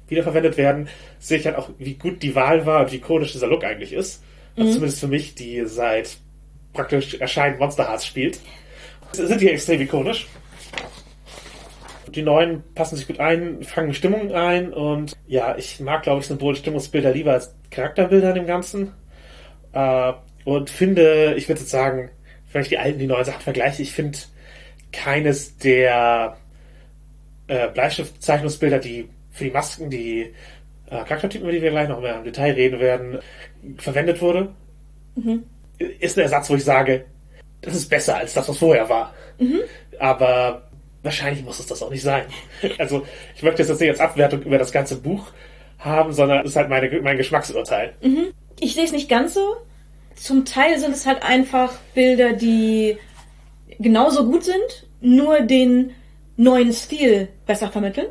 wiederverwendet 0.07 0.57
werden, 0.57 0.89
sehe 1.19 1.39
ich 1.39 1.45
halt 1.45 1.55
auch, 1.55 1.69
wie 1.77 1.95
gut 1.95 2.21
die 2.21 2.35
Wahl 2.35 2.65
war 2.65 2.81
und 2.81 2.91
wie 2.91 2.97
ikonisch 2.97 3.31
dieser 3.31 3.47
Look 3.47 3.63
eigentlich 3.63 3.93
ist. 3.93 4.23
Also 4.55 4.73
zumindest 4.73 4.99
für 4.99 5.07
mich, 5.07 5.35
die 5.35 5.65
seit 5.65 6.17
praktisch 6.73 7.15
Erscheinen 7.15 7.57
Monster 7.59 7.87
Hearts 7.87 8.05
spielt. 8.05 8.39
Sind 9.11 9.41
die 9.41 9.49
extrem 9.49 9.81
ikonisch. 9.81 10.27
Die 12.11 12.21
neuen 12.21 12.63
passen 12.75 12.95
sich 12.95 13.07
gut 13.07 13.19
ein, 13.19 13.63
fangen 13.63 13.93
Stimmung 13.93 14.31
ein 14.31 14.73
und 14.73 15.15
ja, 15.27 15.55
ich 15.57 15.79
mag, 15.79 16.03
glaube 16.03 16.21
ich, 16.21 16.27
Symbol 16.27 16.55
Stimmungsbilder 16.55 17.11
lieber 17.11 17.33
als 17.33 17.55
Charakterbilder 17.71 18.29
in 18.29 18.35
dem 18.35 18.47
Ganzen. 18.47 18.93
Äh, 19.73 20.13
und 20.45 20.69
finde, 20.69 21.35
ich 21.35 21.47
würde 21.47 21.61
jetzt 21.61 21.69
sagen, 21.69 22.09
wenn 22.51 22.61
ich 22.61 22.69
die 22.69 22.77
alten, 22.77 22.99
die 22.99 23.07
neuen 23.07 23.25
Sachen 23.25 23.41
vergleiche, 23.41 23.81
ich 23.81 23.93
finde 23.93 24.17
keines 24.91 25.57
der 25.57 26.37
äh, 27.47 27.67
Bleistiftzeichnungsbilder, 27.69 28.79
die 28.79 29.09
für 29.31 29.43
die 29.43 29.51
Masken, 29.51 29.89
die 29.89 30.33
äh, 30.87 31.03
Charaktertypen, 31.03 31.41
über 31.41 31.51
die 31.51 31.61
wir 31.61 31.71
gleich 31.71 31.89
noch 31.89 32.01
mehr 32.01 32.17
im 32.17 32.23
Detail 32.23 32.53
reden 32.53 32.79
werden, 32.79 33.19
verwendet 33.77 34.21
wurde, 34.21 34.49
ist 35.77 36.17
ein 36.17 36.23
Ersatz, 36.23 36.49
wo 36.49 36.55
ich 36.55 36.63
sage, 36.63 37.05
das 37.61 37.75
ist 37.75 37.89
besser 37.89 38.17
als 38.17 38.33
das, 38.33 38.47
was 38.47 38.57
vorher 38.57 38.89
war. 38.89 39.13
Aber 39.99 40.68
wahrscheinlich 41.03 41.43
muss 41.43 41.59
es 41.59 41.67
das 41.67 41.81
auch 41.81 41.89
nicht 41.89 42.03
sein. 42.03 42.25
Also 42.77 43.05
ich 43.35 43.43
möchte 43.43 43.59
das 43.59 43.69
jetzt 43.69 43.79
nicht 43.79 43.89
als 43.89 43.99
Abwertung 43.99 44.41
über 44.43 44.57
das 44.57 44.71
ganze 44.71 44.97
Buch 44.97 45.27
haben, 45.77 46.13
sondern 46.13 46.43
es 46.43 46.51
ist 46.51 46.55
halt 46.57 46.69
meine, 46.69 46.89
mein 47.01 47.17
Geschmacksurteil. 47.17 47.93
Ich 48.59 48.75
sehe 48.75 48.83
es 48.83 48.91
nicht 48.91 49.09
ganz 49.09 49.33
so. 49.33 49.55
Zum 50.15 50.43
Teil 50.43 50.77
sind 50.79 50.93
es 50.93 51.05
halt 51.05 51.23
einfach 51.23 51.73
Bilder, 51.93 52.33
die 52.33 52.97
genauso 53.79 54.25
gut 54.25 54.43
sind, 54.43 54.87
nur 54.99 55.41
den 55.41 55.91
neuen 56.35 56.73
Stil 56.73 57.29
besser 57.45 57.69
vermitteln. 57.69 58.07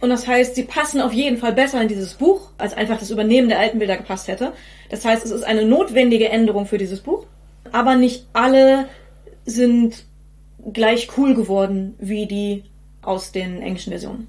Und 0.00 0.10
das 0.10 0.26
heißt, 0.26 0.54
sie 0.54 0.64
passen 0.64 1.00
auf 1.00 1.12
jeden 1.14 1.38
Fall 1.38 1.54
besser 1.54 1.80
in 1.80 1.88
dieses 1.88 2.14
Buch, 2.14 2.50
als 2.58 2.74
einfach 2.74 2.98
das 2.98 3.10
Übernehmen 3.10 3.48
der 3.48 3.58
alten 3.58 3.78
Bilder 3.78 3.96
gepasst 3.96 4.28
hätte. 4.28 4.52
Das 4.90 5.04
heißt, 5.04 5.24
es 5.24 5.30
ist 5.30 5.44
eine 5.44 5.64
notwendige 5.64 6.28
Änderung 6.28 6.66
für 6.66 6.76
dieses 6.76 7.00
Buch. 7.00 7.26
Aber 7.72 7.96
nicht 7.96 8.26
alle 8.34 8.88
sind 9.46 10.04
gleich 10.72 11.08
cool 11.16 11.34
geworden 11.34 11.94
wie 11.98 12.26
die 12.26 12.64
aus 13.02 13.32
den 13.32 13.62
englischen 13.62 13.90
Versionen. 13.90 14.28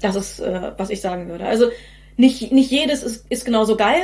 Das 0.00 0.16
ist, 0.16 0.40
äh, 0.40 0.72
was 0.76 0.90
ich 0.90 1.00
sagen 1.00 1.28
würde. 1.28 1.46
Also 1.46 1.70
nicht, 2.16 2.52
nicht 2.52 2.70
jedes 2.70 3.02
ist, 3.02 3.26
ist 3.30 3.44
genauso 3.44 3.76
geil, 3.76 4.02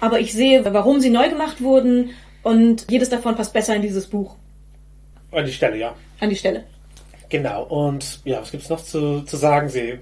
aber 0.00 0.20
ich 0.20 0.32
sehe, 0.32 0.64
warum 0.64 1.00
sie 1.00 1.10
neu 1.10 1.28
gemacht 1.28 1.62
wurden 1.62 2.10
und 2.42 2.90
jedes 2.90 3.08
davon 3.08 3.34
passt 3.34 3.52
besser 3.52 3.74
in 3.74 3.82
dieses 3.82 4.06
Buch. 4.06 4.36
An 5.32 5.46
die 5.46 5.52
Stelle, 5.52 5.76
ja. 5.76 5.94
An 6.20 6.30
die 6.30 6.36
Stelle. 6.36 6.64
Genau. 7.28 7.64
Und 7.64 8.20
ja, 8.24 8.40
was 8.40 8.52
gibt's 8.52 8.68
noch 8.68 8.82
zu, 8.82 9.22
zu 9.22 9.36
sagen? 9.36 9.68
Sie 9.68 9.98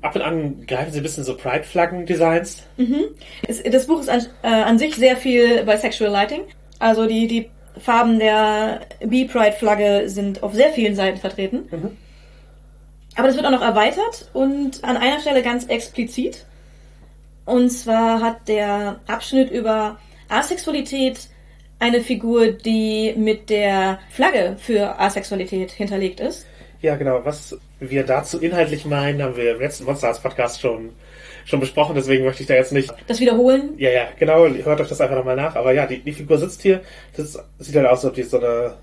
ab 0.00 0.14
und 0.14 0.22
an 0.22 0.66
greifen 0.66 0.92
sie 0.92 1.00
ein 1.00 1.02
bisschen 1.02 1.24
so 1.24 1.36
Pride-Flaggen-Designs. 1.36 2.62
Es, 3.46 3.62
das 3.62 3.86
Buch 3.86 4.00
ist 4.00 4.08
an, 4.08 4.24
äh, 4.42 4.48
an 4.48 4.78
sich 4.78 4.94
sehr 4.96 5.16
viel 5.16 5.64
bei 5.64 5.76
Sexual 5.76 6.10
Lighting. 6.10 6.42
Also 6.78 7.06
die, 7.06 7.26
die 7.26 7.50
Farben 7.78 8.18
der 8.18 8.80
B-Pride-Flagge 9.04 10.08
sind 10.08 10.42
auf 10.42 10.54
sehr 10.54 10.70
vielen 10.70 10.94
Seiten 10.94 11.18
vertreten. 11.18 11.96
Aber 13.16 13.26
das 13.26 13.36
wird 13.36 13.46
auch 13.46 13.50
noch 13.50 13.62
erweitert 13.62 14.28
und 14.32 14.84
an 14.84 14.96
einer 14.96 15.20
Stelle 15.20 15.42
ganz 15.42 15.66
explizit. 15.66 16.46
Und 17.44 17.70
zwar 17.70 18.22
hat 18.22 18.48
der 18.48 19.00
Abschnitt 19.06 19.50
über 19.50 19.98
Asexualität 20.28 21.28
eine 21.78 22.02
Figur, 22.02 22.52
die 22.52 23.14
mit 23.16 23.50
der 23.50 23.98
Flagge 24.10 24.56
für 24.58 25.00
Asexualität 25.00 25.70
hinterlegt 25.72 26.20
ist. 26.20 26.46
Ja, 26.82 26.96
genau. 26.96 27.24
Was 27.24 27.58
wir 27.80 28.04
dazu 28.04 28.38
inhaltlich 28.38 28.84
meinen, 28.84 29.22
haben 29.22 29.36
wir 29.36 29.54
im 29.54 29.60
letzten 29.60 29.84
Monster 29.84 30.08
Arts 30.08 30.20
Podcast 30.20 30.60
schon, 30.60 30.90
schon 31.50 31.60
besprochen. 31.60 31.94
Deswegen 31.94 32.24
möchte 32.24 32.42
ich 32.42 32.48
da 32.48 32.54
jetzt 32.54 32.72
nicht. 32.72 32.92
Das 33.06 33.20
Wiederholen. 33.20 33.74
Ja, 33.76 33.90
ja, 33.90 34.08
genau. 34.18 34.46
Hört 34.46 34.80
euch 34.80 34.88
das 34.88 35.00
einfach 35.00 35.16
nochmal 35.16 35.36
nach. 35.36 35.56
Aber 35.56 35.72
ja, 35.72 35.86
die, 35.86 35.98
die 35.98 36.12
Figur 36.12 36.38
sitzt 36.38 36.62
hier. 36.62 36.80
Das 37.16 37.38
sieht 37.58 37.76
halt 37.76 37.86
aus, 37.86 38.04
als 38.04 38.06
ob 38.06 38.14
die 38.14 38.22
so 38.22 38.38
eine. 38.38 38.74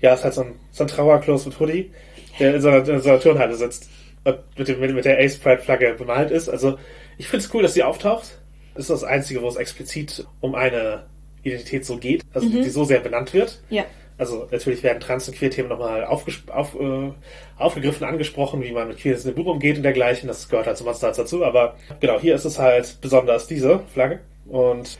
Ja, 0.00 0.14
ist 0.14 0.24
halt 0.24 0.34
so 0.34 0.42
ein, 0.42 0.54
so 0.72 0.84
ein 0.84 0.88
Trauerklos 0.88 1.46
mit 1.46 1.60
Hoodie, 1.60 1.92
der 2.40 2.56
in 2.56 2.60
so 2.60 2.68
einer, 2.68 2.88
in 2.88 3.00
so 3.00 3.10
einer 3.10 3.20
Turnhalle 3.20 3.54
sitzt 3.54 3.88
und 4.24 4.38
mit, 4.58 4.66
dem, 4.66 4.80
mit, 4.80 5.04
der 5.04 5.18
Ace 5.18 5.38
Pride 5.38 5.62
Flagge 5.62 5.94
bemalt 5.94 6.30
ist. 6.30 6.48
Also, 6.48 6.78
ich 7.18 7.28
finde 7.28 7.44
es 7.44 7.54
cool, 7.54 7.62
dass 7.62 7.74
sie 7.74 7.82
auftaucht. 7.82 8.38
Das 8.74 8.84
ist 8.84 8.90
das 8.90 9.04
Einzige, 9.04 9.42
wo 9.42 9.48
es 9.48 9.56
explizit 9.56 10.26
um 10.40 10.54
eine 10.54 11.04
Identität 11.42 11.84
so 11.84 11.98
geht, 11.98 12.22
also 12.32 12.48
die 12.48 12.70
so 12.70 12.84
sehr 12.84 13.00
benannt 13.00 13.34
wird. 13.34 13.60
Ja. 13.68 13.84
Also 14.18 14.46
natürlich 14.50 14.82
werden 14.82 15.00
Trans- 15.00 15.28
und 15.28 15.36
Queer-Themen 15.36 15.68
nochmal 15.68 16.04
auf, 16.04 16.26
äh, 16.26 17.10
aufgegriffen, 17.58 18.06
angesprochen, 18.06 18.62
wie 18.62 18.72
man 18.72 18.88
mit 18.88 18.98
Queers 18.98 19.24
in 19.24 19.32
dem 19.32 19.42
Buch 19.42 19.50
umgeht 19.50 19.76
und 19.76 19.82
dergleichen. 19.82 20.28
Das 20.28 20.48
gehört 20.48 20.66
halt 20.66 20.76
zum 20.76 20.86
Monster 20.86 21.08
Arts 21.08 21.18
dazu. 21.18 21.44
Aber 21.44 21.76
genau, 22.00 22.20
hier 22.20 22.34
ist 22.34 22.44
es 22.44 22.58
halt 22.58 22.98
besonders 23.00 23.46
diese 23.46 23.80
Flagge. 23.92 24.20
Und 24.46 24.98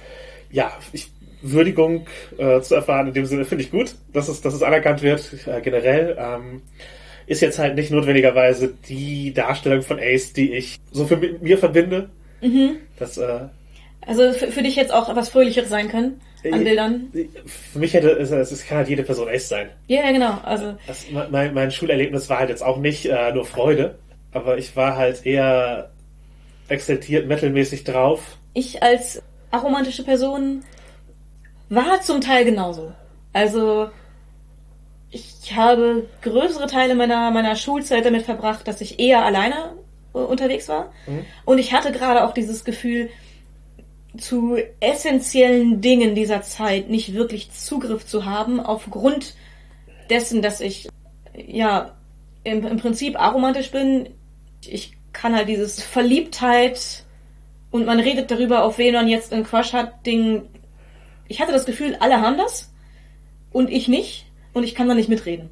ja, 0.51 0.72
ich, 0.92 1.11
Würdigung 1.42 2.07
äh, 2.38 2.61
zu 2.61 2.75
erfahren 2.75 3.09
in 3.09 3.14
dem 3.14 3.27
Sinne 3.27 3.44
finde 3.44 3.64
ich 3.64 3.70
gut, 3.70 3.96
dass 4.12 4.29
es, 4.29 4.40
dass 4.40 4.55
es 4.55 4.62
anerkannt 4.62 5.03
wird, 5.03 5.33
äh, 5.46 5.61
generell. 5.61 6.16
Ähm, 6.18 6.62
ist 7.27 7.40
jetzt 7.40 7.59
halt 7.59 7.77
nicht 7.77 7.90
notwendigerweise 7.90 8.75
die 8.88 9.33
Darstellung 9.33 9.83
von 9.83 9.98
Ace, 10.01 10.33
die 10.33 10.53
ich 10.55 10.81
so 10.90 11.07
für 11.07 11.16
mit 11.16 11.42
mir 11.42 11.57
verbinde. 11.57 12.11
Das, 12.98 13.16
äh, 13.16 13.46
Also 14.07 14.33
für, 14.33 14.48
für 14.48 14.62
dich 14.62 14.77
jetzt 14.77 14.92
auch 14.92 15.14
was 15.14 15.29
Fröhlicheres 15.29 15.68
sein 15.68 15.88
können 15.88 16.20
an 16.50 16.64
Bildern. 16.64 17.12
für 17.46 17.78
mich 17.78 17.94
hätte 17.94 18.11
es, 18.11 18.31
es 18.31 18.66
kann 18.66 18.78
halt 18.78 18.88
jede 18.88 19.02
Person 19.02 19.28
Ace 19.28 19.48
sein. 19.48 19.68
Ja, 19.87 20.02
ja, 20.05 20.12
genau. 20.12 20.38
Also 20.42 20.74
Das, 20.87 21.07
mein, 21.31 21.55
mein 21.55 21.70
Schulerlebnis 21.70 22.28
war 22.28 22.38
halt 22.40 22.50
jetzt 22.50 22.62
auch 22.62 22.78
nicht 22.78 23.07
äh, 23.07 23.33
nur 23.33 23.44
Freude, 23.44 23.98
aber 24.33 24.59
ich 24.59 24.74
war 24.76 24.96
halt 24.96 25.24
eher 25.26 25.90
exaltiert, 26.68 27.26
metalmäßig 27.26 27.85
drauf. 27.85 28.38
ich 28.55 28.83
als 28.83 29.22
aromantische 29.50 30.02
Person 30.05 30.64
war 31.68 32.00
zum 32.00 32.20
Teil 32.20 32.44
genauso. 32.44 32.92
Also 33.33 33.90
ich 35.11 35.55
habe 35.55 36.09
größere 36.22 36.66
Teile 36.66 36.94
meiner, 36.94 37.31
meiner 37.31 37.55
Schulzeit 37.57 38.05
damit 38.05 38.22
verbracht, 38.22 38.66
dass 38.66 38.81
ich 38.81 38.98
eher 38.98 39.22
alleine 39.24 39.74
äh, 40.14 40.18
unterwegs 40.18 40.68
war. 40.68 40.92
Und 41.44 41.59
ich 41.59 41.72
hatte 41.74 41.92
gerade 41.92 42.24
auch 42.24 42.33
dieses 42.33 42.64
Gefühl, 42.64 43.11
zu 44.16 44.57
essentiellen 44.81 45.81
Dingen 45.81 46.14
dieser 46.14 46.42
Zeit 46.42 46.90
nicht 46.90 47.14
wirklich 47.14 47.51
Zugriff 47.51 48.07
zu 48.07 48.25
haben, 48.25 48.61
aufgrund 48.61 49.35
dessen, 50.11 50.42
dass 50.42 50.61
ich 50.61 50.88
ja 51.35 51.94
im, 52.44 52.66
im 52.66 52.77
Prinzip 52.79 53.20
aromantisch 53.20 53.70
bin. 53.70 54.11
Ich 54.66 54.94
kann 55.12 55.35
halt 55.35 55.48
dieses 55.48 55.83
Verliebtheit 55.83 57.05
und 57.70 57.87
man 57.87 58.01
redet 58.01 58.31
darüber, 58.31 58.64
auf 58.64 58.79
wen 58.79 58.94
man 58.94 59.09
jetzt 59.09 59.33
einen 59.33 59.44
Crush 59.44 59.72
hat, 59.72 60.05
Ding. 60.07 60.42
Ich 61.29 61.40
hatte 61.40 61.53
das 61.53 61.64
Gefühl, 61.64 61.96
alle 62.01 62.20
haben 62.20 62.37
das 62.37 62.72
und 63.51 63.70
ich 63.70 63.88
nicht 63.88 64.27
und 64.53 64.64
ich 64.64 64.75
kann 64.75 64.88
da 64.88 64.94
nicht 64.94 65.09
mitreden. 65.09 65.48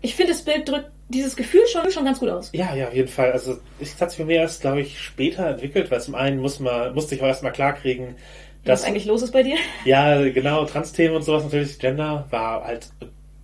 Ich 0.00 0.16
finde, 0.16 0.32
das 0.32 0.42
Bild 0.42 0.68
drückt 0.68 0.90
dieses 1.12 1.36
Gefühl 1.36 1.62
schon, 1.70 1.90
schon 1.90 2.04
ganz 2.04 2.18
gut 2.18 2.28
aus. 2.28 2.50
Ja, 2.52 2.74
ja, 2.74 2.88
auf 2.88 2.94
jeden 2.94 3.08
Fall. 3.08 3.32
Also 3.32 3.58
ich 3.78 3.98
hat 4.00 4.10
sich 4.10 4.16
für 4.16 4.24
mich 4.24 4.36
erst, 4.36 4.60
glaube 4.60 4.80
ich, 4.80 5.00
später 5.00 5.46
entwickelt, 5.46 5.90
weil 5.90 6.00
zum 6.00 6.14
einen 6.14 6.40
muss 6.40 6.60
man, 6.60 6.94
musste 6.94 7.14
ich 7.14 7.22
auch 7.22 7.26
erstmal 7.26 7.52
klarkriegen, 7.52 8.16
Was 8.64 8.80
dass 8.80 8.84
eigentlich 8.84 9.04
los 9.04 9.22
ist 9.22 9.32
bei 9.32 9.42
dir? 9.42 9.56
ja 9.84 10.22
genau 10.28 10.64
Trans-Themen 10.64 11.16
und 11.16 11.22
sowas 11.22 11.44
natürlich 11.44 11.78
Gender 11.78 12.26
war 12.30 12.64
halt 12.64 12.88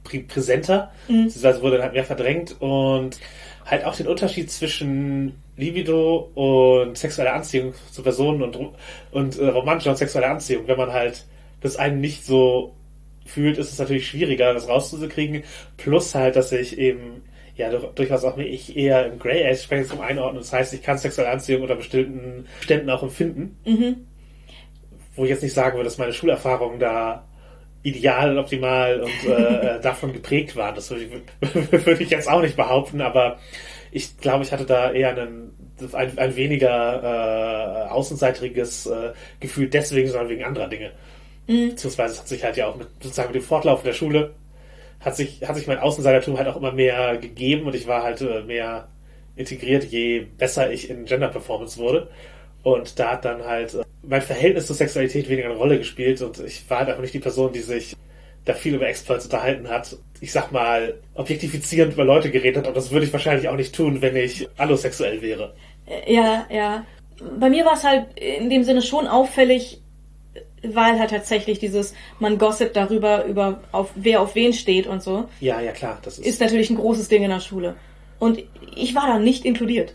prä 0.05 0.21
präsenter, 0.21 0.91
also 1.09 1.63
wurde 1.63 1.77
dann 1.77 1.83
halt 1.85 1.93
mehr 1.93 2.05
verdrängt 2.05 2.61
und 2.61 3.19
halt 3.67 3.85
auch 3.85 3.95
den 3.95 4.07
Unterschied 4.09 4.51
zwischen 4.51 5.35
Libido 5.57 6.31
und 6.35 6.97
sexueller 6.97 7.35
Anziehung 7.35 7.75
zu 7.91 8.03
Personen 8.03 8.43
und 8.43 8.57
und 9.11 9.39
äh, 9.39 9.49
romantischer 9.49 9.91
und 9.91 9.97
sexueller 9.97 10.31
Anziehung, 10.31 10.67
wenn 10.67 10.79
man 10.79 10.93
halt 10.93 11.27
das 11.61 11.77
einen 11.77 12.01
nicht 12.01 12.25
so 12.25 12.73
fühlt, 13.27 13.59
ist 13.59 13.71
es 13.73 13.79
natürlich 13.79 14.07
schwieriger, 14.09 14.55
das 14.55 14.69
rauszukriegen. 14.69 15.43
Plus 15.77 16.15
halt, 16.15 16.37
dass 16.37 16.53
ich 16.53 16.79
eben 16.79 17.23
ja 17.59 17.71
dur- 17.71 17.93
durchaus 17.95 18.25
auch 18.25 18.39
ich 18.39 18.77
eher 18.77 19.07
im 19.07 19.19
Grey 19.19 19.45
Age 19.47 19.61
Spektrum 19.63 20.01
einordne. 20.01 20.39
Das 20.41 20.53
heißt, 20.53 20.73
ich 20.75 20.83
kann 20.83 20.97
sexuelle 20.99 21.31
Anziehung 21.31 21.63
unter 21.63 21.77
bestimmten 21.77 22.47
Ständen 22.61 22.89
auch 22.91 23.03
empfinden. 23.03 23.59
Wo 25.17 25.25
ich 25.25 25.31
jetzt 25.31 25.43
nicht 25.43 25.53
sagen 25.55 25.77
würde, 25.77 25.85
dass 25.85 25.99
meine 25.99 26.13
Schulerfahrungen 26.13 26.79
da 26.79 27.25
ideal 27.83 28.31
und 28.33 28.39
optimal 28.39 29.01
und 29.01 29.29
äh, 29.31 29.33
äh, 29.77 29.81
davon 29.81 30.13
geprägt 30.13 30.57
waren. 30.57 30.75
Das 30.75 30.91
würde 30.91 31.05
ich, 31.05 31.73
würde 31.87 32.03
ich 32.03 32.11
jetzt 32.11 32.29
auch 32.29 32.41
nicht 32.43 32.57
behaupten, 32.57 33.01
aber 33.01 33.39
ich 33.91 34.19
glaube, 34.19 34.45
ich 34.45 34.53
hatte 34.53 34.65
da 34.67 34.93
eher 34.93 35.11
einen, 35.11 35.53
ein, 35.93 36.19
ein 36.19 36.37
weniger 36.37 37.87
äh, 37.87 37.91
außenseitiges 37.91 38.87
äh, 38.87 39.13
Gefühl 39.41 39.69
deswegen, 39.69 40.09
sondern 40.09 40.29
wegen 40.29 40.45
anderer 40.45 40.69
Dinge. 40.69 40.93
Beziehungsweise 41.71 42.15
es 42.15 42.21
hat 42.21 42.29
sich 42.29 42.45
halt 42.45 42.57
ja 42.57 42.67
auch 42.67 42.77
mit 42.77 42.89
sozusagen 43.01 43.29
mit 43.33 43.43
dem 43.43 43.47
Fortlauf 43.47 43.83
der 43.83 43.95
Schule 43.95 44.35
hat 45.01 45.17
sich, 45.17 45.43
hat 45.47 45.57
sich 45.57 45.67
mein 45.67 45.79
Außenseitertum 45.79 46.39
halt 46.39 46.49
auch 46.49 46.57
immer 46.57 46.73
mehr 46.73 47.17
gegeben 47.19 47.67
und 47.67 47.75
ich 47.75 47.87
war 47.87 48.03
halt 48.03 48.21
äh, 48.21 48.43
mehr 48.43 48.89
integriert, 49.37 49.85
je 49.85 50.27
besser 50.37 50.71
ich 50.73 50.91
in 50.91 51.05
Gender 51.05 51.29
Performance 51.29 51.79
wurde. 51.79 52.11
Und 52.63 52.99
da 52.99 53.13
hat 53.13 53.25
dann 53.25 53.45
halt 53.45 53.75
äh, 53.75 53.85
mein 54.03 54.23
Verhältnis 54.23 54.67
zur 54.67 54.77
Sexualität 54.77 55.29
weniger 55.29 55.49
eine 55.49 55.57
Rolle 55.59 55.79
gespielt 55.79 56.21
und 56.23 56.41
ich 56.41 56.69
war 56.69 56.81
halt 56.81 56.89
einfach 56.89 57.03
nicht 57.03 57.15
die 57.15 57.21
Person, 57.21 57.53
die 57.53 57.61
sich 57.61 57.97
da 58.45 58.55
viel 58.55 58.75
über 58.75 58.89
Exploits 58.89 59.27
unterhalten 59.27 59.69
hat. 59.69 59.97
Ich 60.21 60.33
sag 60.33 60.51
mal, 60.51 61.01
objektifizierend 61.15 61.93
über 61.93 62.05
Leute 62.05 62.31
geredet 62.31 62.59
hat, 62.59 62.67
aber 62.67 62.75
das 62.75 62.91
würde 62.91 63.07
ich 63.07 63.13
wahrscheinlich 63.13 63.49
auch 63.49 63.57
nicht 63.57 63.75
tun, 63.75 64.01
wenn 64.01 64.17
ich 64.17 64.49
allosexuell 64.57 65.21
wäre. 65.23 65.55
Ja, 66.07 66.47
ja. 66.51 66.85
Bei 67.39 67.51
mir 67.51 67.65
war 67.65 67.75
es 67.75 67.85
halt 67.85 68.07
in 68.19 68.49
dem 68.49 68.65
Sinne 68.65 68.83
schon 68.83 69.07
auffällig, 69.07 69.83
weil 70.63 70.99
halt 70.99 71.11
tatsächlich 71.11 71.59
dieses, 71.59 71.95
man 72.19 72.39
gossip 72.39 72.73
darüber, 72.75 73.25
über 73.25 73.61
auf 73.73 73.91
wer 73.95 74.21
auf 74.21 74.35
wen 74.35 74.53
steht 74.53 74.87
und 74.87 75.03
so, 75.03 75.29
Ja, 75.41 75.61
ja 75.61 75.73
klar, 75.73 75.99
das 76.03 76.19
ist. 76.19 76.27
ist 76.27 76.41
natürlich 76.41 76.71
ein 76.71 76.77
großes 76.77 77.09
Ding 77.09 77.23
in 77.23 77.31
der 77.31 77.41
Schule. 77.41 77.77
Und 78.19 78.43
ich 78.75 78.95
war 78.95 79.07
da 79.07 79.19
nicht 79.19 79.45
inkludiert. 79.45 79.95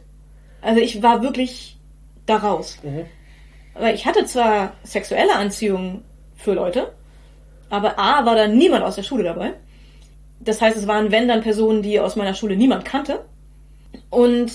Also 0.62 0.80
ich 0.80 1.04
war 1.04 1.22
wirklich 1.22 1.78
da 2.26 2.38
raus. 2.38 2.78
Weil 3.74 3.96
ich 3.96 4.06
hatte 4.06 4.26
zwar 4.26 4.74
sexuelle 4.84 5.36
Anziehung 5.36 6.04
für 6.36 6.54
Leute, 6.54 6.94
aber 7.70 8.00
A 8.00 8.26
war 8.26 8.36
da 8.36 8.48
niemand 8.48 8.84
aus 8.84 8.96
der 8.96 9.04
Schule 9.04 9.24
dabei. 9.24 9.54
Das 10.40 10.62
heißt, 10.62 10.78
es 10.78 10.88
waren 10.88 11.12
wenn 11.12 11.28
dann 11.28 11.42
Personen, 11.42 11.82
die 11.82 12.00
aus 12.00 12.16
meiner 12.16 12.34
Schule 12.34 12.56
niemand 12.56 12.86
kannte. 12.86 13.26
Und 14.10 14.52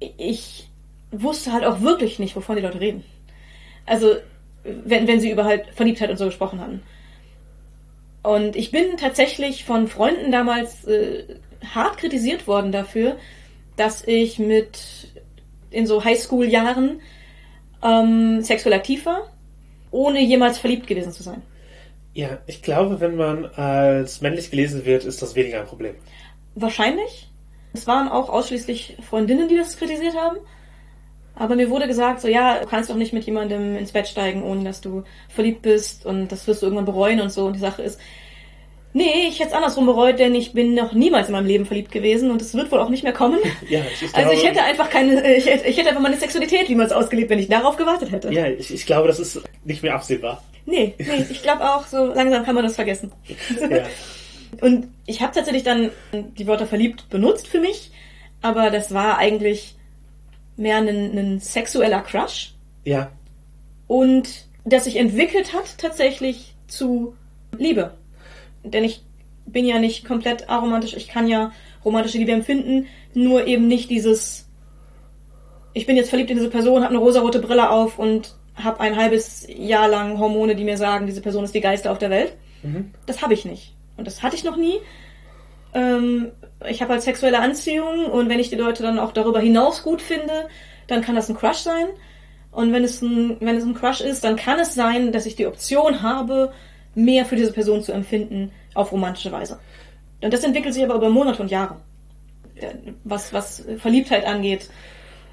ich 0.00 0.68
wusste 1.10 1.52
halt 1.52 1.64
auch 1.64 1.80
wirklich 1.80 2.18
nicht, 2.18 2.36
wovon 2.36 2.56
die 2.56 2.62
Leute 2.62 2.80
reden. 2.80 3.04
Also, 3.86 4.16
wenn, 4.64 5.06
wenn 5.06 5.20
sie 5.20 5.30
über 5.30 5.44
halt 5.44 5.66
Verliebtheit 5.74 6.10
und 6.10 6.16
so 6.16 6.26
gesprochen 6.26 6.60
hatten. 6.60 6.82
Und 8.22 8.56
ich 8.56 8.70
bin 8.70 8.96
tatsächlich 8.96 9.64
von 9.64 9.88
Freunden 9.88 10.30
damals 10.30 10.84
äh, 10.84 11.24
hart 11.74 11.98
kritisiert 11.98 12.46
worden 12.46 12.72
dafür, 12.72 13.16
dass 13.76 14.06
ich 14.06 14.38
mit 14.38 15.12
in 15.70 15.86
so 15.86 16.04
Highschool-Jahren 16.04 17.00
ähm, 17.82 18.42
sexuell 18.42 18.74
aktiv 18.74 19.06
war, 19.06 19.30
ohne 19.90 20.20
jemals 20.20 20.58
verliebt 20.58 20.86
gewesen 20.86 21.12
zu 21.12 21.22
sein. 21.22 21.42
Ja, 22.14 22.38
ich 22.46 22.62
glaube, 22.62 23.00
wenn 23.00 23.16
man 23.16 23.46
als 23.46 24.20
männlich 24.20 24.50
gelesen 24.50 24.84
wird, 24.84 25.04
ist 25.04 25.22
das 25.22 25.34
weniger 25.34 25.60
ein 25.60 25.66
Problem. 25.66 25.94
Wahrscheinlich. 26.54 27.28
Es 27.72 27.86
waren 27.86 28.08
auch 28.08 28.28
ausschließlich 28.28 28.96
Freundinnen, 29.08 29.48
die 29.48 29.56
das 29.56 29.76
kritisiert 29.76 30.16
haben. 30.16 30.38
Aber 31.38 31.54
mir 31.54 31.70
wurde 31.70 31.86
gesagt, 31.86 32.20
so 32.20 32.28
ja, 32.28 32.58
du 32.60 32.66
kannst 32.66 32.90
doch 32.90 32.96
nicht 32.96 33.12
mit 33.12 33.24
jemandem 33.24 33.76
ins 33.76 33.92
Bett 33.92 34.08
steigen, 34.08 34.42
ohne 34.42 34.64
dass 34.64 34.80
du 34.80 35.04
verliebt 35.28 35.62
bist 35.62 36.04
und 36.04 36.32
das 36.32 36.46
wirst 36.46 36.62
du 36.62 36.66
irgendwann 36.66 36.84
bereuen 36.86 37.20
und 37.20 37.30
so. 37.30 37.46
Und 37.46 37.52
die 37.54 37.60
Sache 37.60 37.82
ist, 37.82 38.00
nee, 38.92 39.28
ich 39.28 39.38
hätte 39.38 39.50
es 39.50 39.54
andersrum 39.54 39.86
bereut, 39.86 40.18
denn 40.18 40.34
ich 40.34 40.52
bin 40.52 40.74
noch 40.74 40.92
niemals 40.94 41.28
in 41.28 41.32
meinem 41.34 41.46
Leben 41.46 41.64
verliebt 41.66 41.92
gewesen 41.92 42.30
und 42.30 42.42
es 42.42 42.54
wird 42.54 42.72
wohl 42.72 42.80
auch 42.80 42.88
nicht 42.88 43.04
mehr 43.04 43.12
kommen. 43.12 43.38
Ja, 43.68 43.80
ich, 43.92 44.02
ich 44.02 44.14
also 44.14 44.32
ich 44.32 44.40
glaube- 44.40 44.56
hätte 44.56 44.64
einfach 44.64 44.90
keine, 44.90 45.36
ich 45.36 45.46
hätte, 45.46 45.68
ich 45.68 45.76
hätte 45.76 45.90
einfach 45.90 46.02
meine 46.02 46.16
Sexualität 46.16 46.68
niemals 46.68 46.90
ausgelebt, 46.92 47.30
wenn 47.30 47.38
ich 47.38 47.48
darauf 47.48 47.76
gewartet 47.76 48.10
hätte. 48.10 48.32
Ja, 48.32 48.46
ich, 48.46 48.72
ich 48.74 48.84
glaube, 48.86 49.06
das 49.08 49.20
ist 49.20 49.40
nicht 49.64 49.82
mehr 49.82 49.94
absehbar. 49.94 50.42
Nee, 50.66 50.94
nee, 50.98 51.24
ich 51.30 51.42
glaube 51.42 51.62
auch, 51.64 51.86
so 51.86 52.06
langsam 52.06 52.44
kann 52.44 52.54
man 52.54 52.64
das 52.64 52.74
vergessen. 52.74 53.12
Ja. 53.70 53.84
Und 54.62 54.88
ich 55.06 55.20
habe 55.20 55.34
tatsächlich 55.34 55.62
dann 55.62 55.90
die 56.12 56.46
Wörter 56.46 56.66
verliebt 56.66 57.10
benutzt 57.10 57.46
für 57.46 57.60
mich, 57.60 57.90
aber 58.40 58.70
das 58.70 58.92
war 58.94 59.18
eigentlich 59.18 59.74
mehr 60.58 60.78
ein, 60.78 60.88
ein 60.88 61.40
sexueller 61.40 62.00
Crush 62.00 62.54
ja, 62.84 63.10
und 63.86 64.46
das 64.64 64.84
sich 64.84 64.96
entwickelt 64.96 65.54
hat 65.54 65.78
tatsächlich 65.78 66.54
zu 66.66 67.14
Liebe. 67.56 67.94
Denn 68.64 68.84
ich 68.84 69.02
bin 69.46 69.64
ja 69.64 69.78
nicht 69.78 70.04
komplett 70.04 70.48
aromantisch, 70.50 70.94
ich 70.94 71.08
kann 71.08 71.26
ja 71.26 71.52
romantische 71.84 72.18
Liebe 72.18 72.32
empfinden, 72.32 72.86
nur 73.14 73.46
eben 73.46 73.66
nicht 73.66 73.90
dieses 73.90 74.48
ich 75.78 75.86
bin 75.86 75.96
jetzt 75.96 76.08
verliebt 76.08 76.30
in 76.30 76.36
diese 76.36 76.50
Person, 76.50 76.82
habe 76.82 76.90
eine 76.90 76.98
rosarote 76.98 77.38
Brille 77.38 77.70
auf 77.70 77.98
und 77.98 78.34
habe 78.56 78.80
ein 78.80 78.96
halbes 78.96 79.46
Jahr 79.48 79.88
lang 79.88 80.18
Hormone, 80.18 80.56
die 80.56 80.64
mir 80.64 80.76
sagen, 80.76 81.06
diese 81.06 81.20
Person 81.20 81.44
ist 81.44 81.54
die 81.54 81.60
geilste 81.60 81.90
auf 81.90 81.98
der 81.98 82.10
Welt. 82.10 82.32
Das 83.06 83.22
habe 83.22 83.34
ich 83.34 83.44
nicht. 83.44 83.74
Und 83.96 84.06
das 84.06 84.22
hatte 84.22 84.34
ich 84.34 84.44
noch 84.44 84.56
nie. 84.56 84.78
Ähm, 85.74 86.32
ich 86.68 86.82
habe 86.82 86.92
halt 86.92 87.02
sexuelle 87.02 87.40
Anziehung 87.40 88.06
und 88.06 88.28
wenn 88.28 88.40
ich 88.40 88.50
die 88.50 88.56
Leute 88.56 88.82
dann 88.82 88.98
auch 88.98 89.12
darüber 89.12 89.40
hinaus 89.40 89.82
gut 89.82 90.02
finde, 90.02 90.48
dann 90.86 91.02
kann 91.02 91.14
das 91.14 91.28
ein 91.28 91.36
Crush 91.36 91.58
sein. 91.58 91.86
Und 92.50 92.72
wenn 92.72 92.82
es 92.82 93.02
ein, 93.02 93.36
wenn 93.40 93.56
es 93.56 93.64
ein 93.64 93.74
Crush 93.74 94.00
ist, 94.00 94.24
dann 94.24 94.36
kann 94.36 94.58
es 94.58 94.74
sein, 94.74 95.12
dass 95.12 95.26
ich 95.26 95.36
die 95.36 95.46
Option 95.46 96.02
habe, 96.02 96.52
mehr 96.94 97.24
für 97.24 97.36
diese 97.36 97.52
Person 97.52 97.82
zu 97.82 97.92
empfinden 97.92 98.50
auf 98.74 98.90
romantische 98.90 99.30
Weise. 99.30 99.60
Und 100.20 100.32
das 100.32 100.42
entwickelt 100.42 100.74
sich 100.74 100.82
aber 100.82 100.94
über 100.94 101.10
Monate 101.10 101.42
und 101.42 101.50
Jahre. 101.50 101.76
Was, 103.04 103.32
was 103.32 103.64
Verliebtheit 103.78 104.24
angeht, 104.24 104.68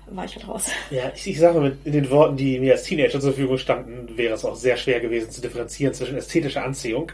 war 0.07 0.25
ich 0.25 0.35
halt 0.35 0.47
raus. 0.47 0.69
ja, 0.91 1.11
ich, 1.15 1.25
ich 1.25 1.39
sage 1.39 1.59
mal, 1.59 1.69
mit 1.69 1.77
in 1.85 1.93
den 1.93 2.09
Worten, 2.11 2.37
die 2.37 2.59
mir 2.59 2.73
als 2.73 2.83
Teenager 2.83 3.19
zur 3.19 3.31
Verfügung 3.31 3.57
standen, 3.57 4.15
wäre 4.15 4.35
es 4.35 4.45
auch 4.45 4.55
sehr 4.55 4.77
schwer 4.77 4.99
gewesen 4.99 5.31
zu 5.31 5.41
differenzieren 5.41 5.93
zwischen 5.95 6.17
ästhetischer 6.17 6.63
Anziehung 6.63 7.11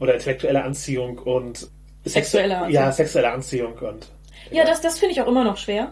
oder 0.00 0.14
intellektueller 0.14 0.64
Anziehung 0.64 1.18
und 1.18 1.68
Sexueller 2.04 2.58
Anziehung. 2.62 2.74
Ja, 2.84 2.92
sexuelle 2.92 3.30
Anziehung 3.32 3.72
und 3.74 4.08
Ja, 4.50 4.64
das, 4.64 4.80
das 4.80 4.98
finde 4.98 5.12
ich 5.14 5.20
auch 5.22 5.26
immer 5.28 5.44
noch 5.44 5.56
schwer. 5.56 5.90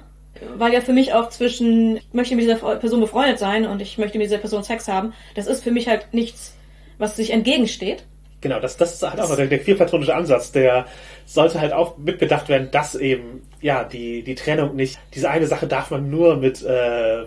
Weil 0.57 0.72
ja 0.72 0.81
für 0.81 0.92
mich 0.92 1.12
auch 1.12 1.29
zwischen, 1.29 1.98
ich 1.98 2.12
möchte 2.12 2.35
mit 2.35 2.44
dieser 2.44 2.57
Person 2.57 3.01
befreundet 3.01 3.38
sein 3.38 3.66
und 3.66 3.81
ich 3.83 3.98
möchte 3.98 4.18
mit 4.18 4.27
dieser 4.27 4.38
Person 4.38 4.62
Sex 4.64 4.88
haben, 4.88 5.12
das 5.35 5.46
ist 5.46 5.62
für 5.62 5.70
mich 5.70 5.88
halt 5.88 6.07
nichts, 6.12 6.57
was 6.98 7.16
sich 7.16 7.31
entgegensteht. 7.33 8.05
Genau, 8.40 8.59
das, 8.59 8.77
das 8.77 8.94
ist 8.94 9.03
halt 9.09 9.20
auch 9.20 9.37
der, 9.37 9.46
der 9.46 9.59
queerplatonische 9.61 10.14
Ansatz, 10.14 10.51
der 10.51 10.87
sollte 11.27 11.61
halt 11.61 11.72
auch 11.72 11.96
mitbedacht 11.98 12.48
werden, 12.48 12.70
dass 12.72 12.94
eben, 12.96 13.46
ja, 13.61 13.85
die, 13.85 14.22
die 14.25 14.35
Trennung 14.35 14.75
nicht, 14.75 14.98
diese 15.14 15.31
eine 15.31 15.46
Sache 15.46 15.66
darf 15.68 15.90
man 15.90 16.11
nur 16.11 16.37
mit, 16.37 16.61
äh, 16.62 17.27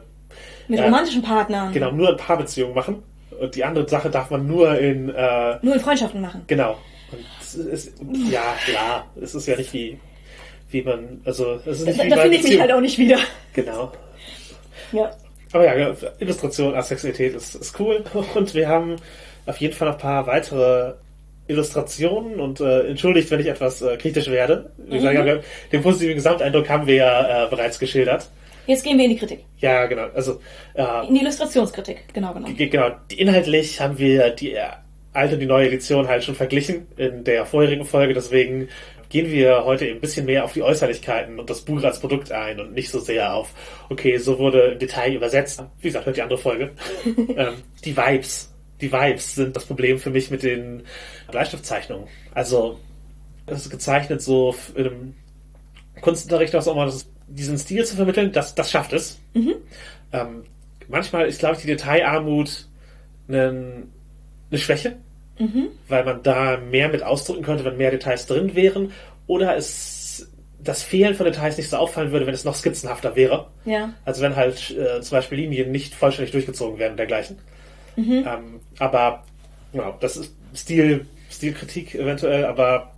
Mit 0.67 0.79
Ja. 0.79 0.85
romantischen 0.85 1.21
Partnern. 1.21 1.71
genau, 1.71 1.91
nur 1.91 2.09
in 2.09 2.17
Paarbeziehungen 2.17 2.75
machen 2.75 3.01
und 3.39 3.55
die 3.55 3.63
andere 3.63 3.87
Sache 3.87 4.09
darf 4.09 4.29
man 4.29 4.45
nur 4.45 4.77
in, 4.77 5.09
äh, 5.09 5.57
Nur 5.61 5.75
in 5.75 5.79
Freundschaften 5.79 6.19
machen. 6.21 6.41
genau. 6.47 6.75
Es 7.57 7.85
ist, 7.85 7.93
ja, 8.29 8.55
klar, 8.65 9.11
es 9.21 9.35
ist 9.35 9.47
ja 9.47 9.55
nicht 9.55 9.73
wie, 9.73 9.97
wie 10.71 10.81
man, 10.81 11.21
also, 11.25 11.59
es 11.65 11.79
ist 11.81 11.85
nicht 11.87 11.99
Da, 11.99 12.03
wie 12.05 12.09
da 12.09 12.17
finde 12.21 12.37
ich 12.37 12.43
mich 12.43 12.59
halt 12.59 12.71
auch 12.71 12.81
nicht 12.81 12.97
wieder. 12.97 13.17
Genau. 13.53 13.91
Ja. 14.91 15.11
Aber 15.53 15.65
ja, 15.77 15.95
Illustration, 16.19 16.75
Asexualität 16.75 17.35
ist, 17.35 17.55
ist 17.55 17.79
cool. 17.79 18.03
Und 18.35 18.53
wir 18.53 18.67
haben 18.67 18.97
auf 19.45 19.57
jeden 19.57 19.73
Fall 19.73 19.87
noch 19.87 19.95
ein 19.95 20.01
paar 20.01 20.27
weitere 20.27 20.93
Illustrationen 21.47 22.39
und 22.39 22.59
äh, 22.59 22.87
entschuldigt, 22.87 23.29
wenn 23.31 23.39
ich 23.39 23.47
etwas 23.47 23.81
äh, 23.81 23.97
kritisch 23.97 24.27
werde. 24.27 24.71
Ja, 24.89 25.37
den 25.71 25.81
positiven 25.81 26.15
Gesamteindruck 26.15 26.67
haben 26.69 26.87
wir 26.87 26.95
ja 26.95 27.45
äh, 27.45 27.49
bereits 27.49 27.79
geschildert. 27.79 28.29
Jetzt 28.67 28.83
gehen 28.83 28.97
wir 28.97 29.05
in 29.05 29.11
die 29.11 29.17
Kritik. 29.17 29.45
Ja, 29.59 29.85
genau. 29.85 30.07
Also, 30.15 30.41
äh, 30.73 31.07
In 31.07 31.13
die 31.13 31.21
Illustrationskritik, 31.21 32.11
genau 32.13 32.33
genommen. 32.33 32.57
genau, 32.57 32.89
die- 33.11 33.19
inhaltlich 33.19 33.79
haben 33.79 33.99
wir 33.99 34.31
die 34.31 34.53
äh, 34.53 34.63
alte 35.15 35.35
und 35.35 35.39
die 35.39 35.45
neue 35.45 35.67
Edition 35.67 36.07
halt 36.07 36.23
schon 36.23 36.35
verglichen 36.35 36.87
in 36.97 37.23
der 37.23 37.45
vorherigen 37.45 37.85
Folge. 37.85 38.13
Deswegen 38.13 38.69
gehen 39.09 39.31
wir 39.31 39.65
heute 39.65 39.85
eben 39.85 39.97
ein 39.97 40.01
bisschen 40.01 40.25
mehr 40.25 40.43
auf 40.43 40.53
die 40.53 40.63
Äußerlichkeiten 40.63 41.39
und 41.39 41.49
das 41.49 41.61
Buch 41.61 41.83
als 41.83 41.99
Produkt 41.99 42.31
ein 42.31 42.59
und 42.59 42.73
nicht 42.73 42.89
so 42.89 42.99
sehr 42.99 43.33
auf, 43.33 43.53
okay, 43.89 44.17
so 44.17 44.39
wurde 44.39 44.71
im 44.71 44.79
Detail 44.79 45.13
übersetzt. 45.13 45.63
Wie 45.79 45.87
gesagt, 45.87 46.05
hört 46.05 46.17
die 46.17 46.21
andere 46.21 46.39
Folge. 46.39 46.71
ähm, 47.35 47.53
die 47.83 47.95
Vibes. 47.95 48.51
Die 48.81 48.91
Vibes 48.91 49.35
sind 49.35 49.55
das 49.55 49.65
Problem 49.65 49.99
für 49.99 50.09
mich 50.09 50.31
mit 50.31 50.43
den 50.43 50.83
Bleistiftzeichnungen. 51.31 52.07
Also, 52.33 52.77
es 53.45 53.61
ist 53.61 53.69
gezeichnet 53.69 54.21
so 54.21 54.53
in 54.75 54.85
einem 54.85 55.13
Kunstunterricht, 56.01 56.53
was 56.53 56.67
auch 56.67 56.73
immer, 56.73 56.91
diesen 57.27 57.57
Stil 57.57 57.85
zu 57.85 57.95
vermitteln, 57.95 58.31
das, 58.31 58.53
das 58.53 58.69
schafft 58.69 58.93
es. 58.93 59.19
Ähm, 60.11 60.43
manchmal 60.87 61.27
ist, 61.27 61.39
glaube 61.39 61.55
ich, 61.55 61.61
die 61.61 61.67
Detailarmut 61.67 62.67
einen, 63.27 63.91
eine 64.49 64.59
Schwäche, 64.59 64.97
weil 65.89 66.05
man 66.05 66.23
da 66.23 66.57
mehr 66.57 66.89
mit 66.89 67.03
ausdrücken 67.03 67.43
könnte, 67.43 67.65
wenn 67.65 67.77
mehr 67.77 67.91
Details 67.91 68.25
drin 68.25 68.55
wären. 68.55 68.91
Oder 69.27 69.55
es 69.57 70.31
das 70.65 70.81
Fehlen 70.81 71.13
von 71.13 71.25
Details 71.25 71.57
nicht 71.57 71.69
so 71.69 71.77
auffallen 71.77 72.11
würde, 72.11 72.25
wenn 72.25 72.33
es 72.33 72.43
noch 72.43 72.55
skizzenhafter 72.55 73.15
wäre. 73.15 73.47
Ja. 73.65 73.93
Also 74.03 74.21
wenn 74.21 74.35
halt 74.35 74.71
äh, 74.71 75.01
zum 75.01 75.17
Beispiel 75.17 75.37
Linien 75.37 75.71
nicht 75.71 75.93
vollständig 75.93 76.31
durchgezogen 76.31 76.79
werden 76.79 76.91
und 76.91 76.97
dergleichen. 76.97 77.37
Ähm, 78.25 78.59
aber 78.79 79.23
genau, 79.71 79.95
das 79.99 80.17
ist 80.17 80.35
Stil, 80.55 81.05
Stilkritik 81.29 81.95
eventuell, 81.95 82.45
aber 82.45 82.93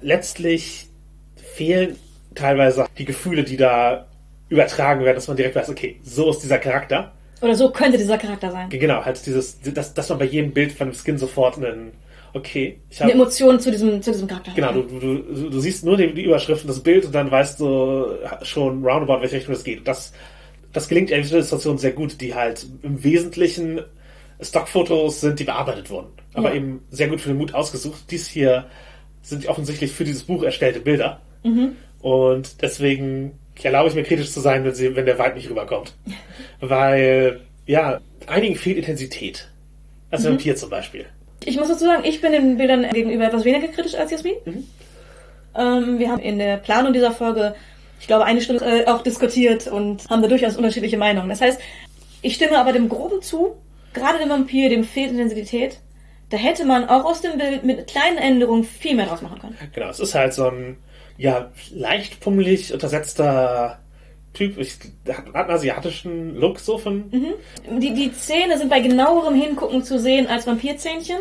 letztlich 0.00 0.88
fehlen 1.36 1.96
teilweise 2.34 2.86
die 2.98 3.04
Gefühle, 3.04 3.44
die 3.44 3.56
da 3.56 4.06
übertragen 4.48 5.04
werden, 5.04 5.16
dass 5.16 5.28
man 5.28 5.36
direkt 5.36 5.56
weiß, 5.56 5.68
okay, 5.68 6.00
so 6.02 6.30
ist 6.30 6.40
dieser 6.40 6.58
Charakter. 6.58 7.12
Oder 7.44 7.54
so 7.54 7.70
könnte 7.70 7.98
dieser 7.98 8.16
Charakter 8.16 8.50
sein. 8.50 8.70
Genau, 8.70 9.04
halt 9.04 9.24
dieses, 9.26 9.60
dass, 9.60 9.92
dass 9.92 10.08
man 10.08 10.18
bei 10.18 10.24
jedem 10.24 10.52
Bild 10.52 10.72
von 10.72 10.88
dem 10.88 10.94
Skin 10.94 11.18
sofort 11.18 11.58
einen, 11.58 11.92
okay, 12.32 12.80
ich 12.88 13.02
Eine 13.02 13.12
habe 13.12 13.22
Emotion 13.22 13.60
zu 13.60 13.70
diesem, 13.70 14.00
zu 14.00 14.12
diesem 14.12 14.26
Charakter. 14.26 14.52
Genau, 14.54 14.72
du, 14.72 14.82
du, 14.82 15.50
du, 15.50 15.60
siehst 15.60 15.84
nur 15.84 15.98
die, 15.98 16.14
die 16.14 16.24
Überschrift 16.24 16.62
und 16.62 16.68
das 16.68 16.80
Bild 16.80 17.04
und 17.04 17.14
dann 17.14 17.30
weißt 17.30 17.60
du 17.60 18.06
schon 18.42 18.82
roundabout, 18.82 19.16
in 19.16 19.20
welche 19.20 19.36
Richtung 19.36 19.54
es 19.54 19.62
geht. 19.62 19.86
Das, 19.86 20.14
das 20.72 20.88
gelingt 20.88 21.10
in 21.10 21.22
der 21.22 21.30
Illustration 21.30 21.76
sehr 21.76 21.92
gut, 21.92 22.18
die 22.22 22.34
halt 22.34 22.66
im 22.82 23.04
Wesentlichen 23.04 23.82
Stockfotos 24.40 25.20
sind, 25.20 25.38
die 25.38 25.44
bearbeitet 25.44 25.90
wurden. 25.90 26.08
Aber 26.32 26.48
Ja. 26.48 26.56
eben 26.56 26.82
sehr 26.88 27.08
gut 27.08 27.20
für 27.20 27.28
den 27.28 27.36
Mut 27.36 27.52
ausgesucht. 27.52 28.10
Dies 28.10 28.26
hier 28.26 28.64
sind 29.20 29.46
offensichtlich 29.48 29.92
für 29.92 30.04
dieses 30.04 30.22
Buch 30.22 30.42
erstellte 30.42 30.80
Bilder. 30.80 31.20
Und 32.00 32.62
deswegen 32.62 33.38
erlaube 33.62 33.88
ich 33.88 33.94
mir 33.94 34.02
kritisch 34.02 34.30
zu 34.30 34.40
sein, 34.40 34.64
wenn, 34.64 34.74
sie, 34.74 34.96
wenn 34.96 35.06
der 35.06 35.18
Vibe 35.18 35.34
nicht 35.34 35.50
rüberkommt. 35.50 35.94
Weil, 36.60 37.40
ja, 37.66 38.00
einigen 38.26 38.56
fehlt 38.56 38.78
Intensität. 38.78 39.48
Also 40.10 40.30
Vampir 40.30 40.56
zum 40.56 40.70
Beispiel. 40.70 41.06
Ich 41.44 41.56
muss 41.56 41.68
dazu 41.68 41.84
sagen, 41.84 42.04
ich 42.04 42.20
bin 42.20 42.32
den 42.32 42.56
Bildern 42.56 42.88
gegenüber 42.90 43.26
etwas 43.26 43.44
weniger 43.44 43.68
kritisch 43.68 43.94
als 43.94 44.10
Jasmin. 44.10 44.34
Mhm. 44.44 44.64
Ähm, 45.56 45.98
wir 45.98 46.10
haben 46.10 46.22
in 46.22 46.38
der 46.38 46.56
Planung 46.56 46.92
dieser 46.92 47.12
Folge, 47.12 47.54
ich 48.00 48.06
glaube, 48.06 48.24
eine 48.24 48.40
Stunde 48.40 48.64
äh, 48.64 48.86
auch 48.86 49.02
diskutiert 49.02 49.66
und 49.66 50.08
haben 50.08 50.22
da 50.22 50.28
durchaus 50.28 50.56
unterschiedliche 50.56 50.96
Meinungen. 50.96 51.28
Das 51.28 51.40
heißt, 51.40 51.60
ich 52.22 52.34
stimme 52.34 52.58
aber 52.58 52.72
dem 52.72 52.88
Groben 52.88 53.22
zu, 53.22 53.56
gerade 53.92 54.18
dem 54.18 54.30
Vampir, 54.30 54.68
dem 54.68 54.84
fehlt 54.84 55.10
Intensität. 55.10 55.78
Da 56.30 56.38
hätte 56.38 56.64
man 56.64 56.88
auch 56.88 57.04
aus 57.04 57.20
dem 57.20 57.38
Bild 57.38 57.64
mit 57.64 57.86
kleinen 57.86 58.18
Änderungen 58.18 58.64
viel 58.64 58.96
mehr 58.96 59.06
draus 59.06 59.22
machen 59.22 59.38
können. 59.38 59.56
Genau, 59.74 59.88
es 59.88 60.00
ist 60.00 60.14
halt 60.14 60.32
so 60.32 60.48
ein, 60.48 60.78
ja, 61.16 61.50
leicht 61.72 62.20
pummelig 62.20 62.72
untersetzter 62.72 63.78
Typ. 64.32 64.58
Ich, 64.58 64.78
der 65.06 65.18
hat 65.18 65.26
einen 65.34 65.50
asiatischen 65.50 66.34
Look 66.36 66.58
so 66.58 66.76
von. 66.78 67.10
Die, 67.80 67.94
die 67.94 68.12
Zähne 68.12 68.58
sind 68.58 68.68
bei 68.68 68.80
genauerem 68.80 69.34
Hingucken 69.40 69.82
zu 69.84 69.98
sehen 69.98 70.26
als 70.26 70.46
Vampirzähnchen. 70.46 71.18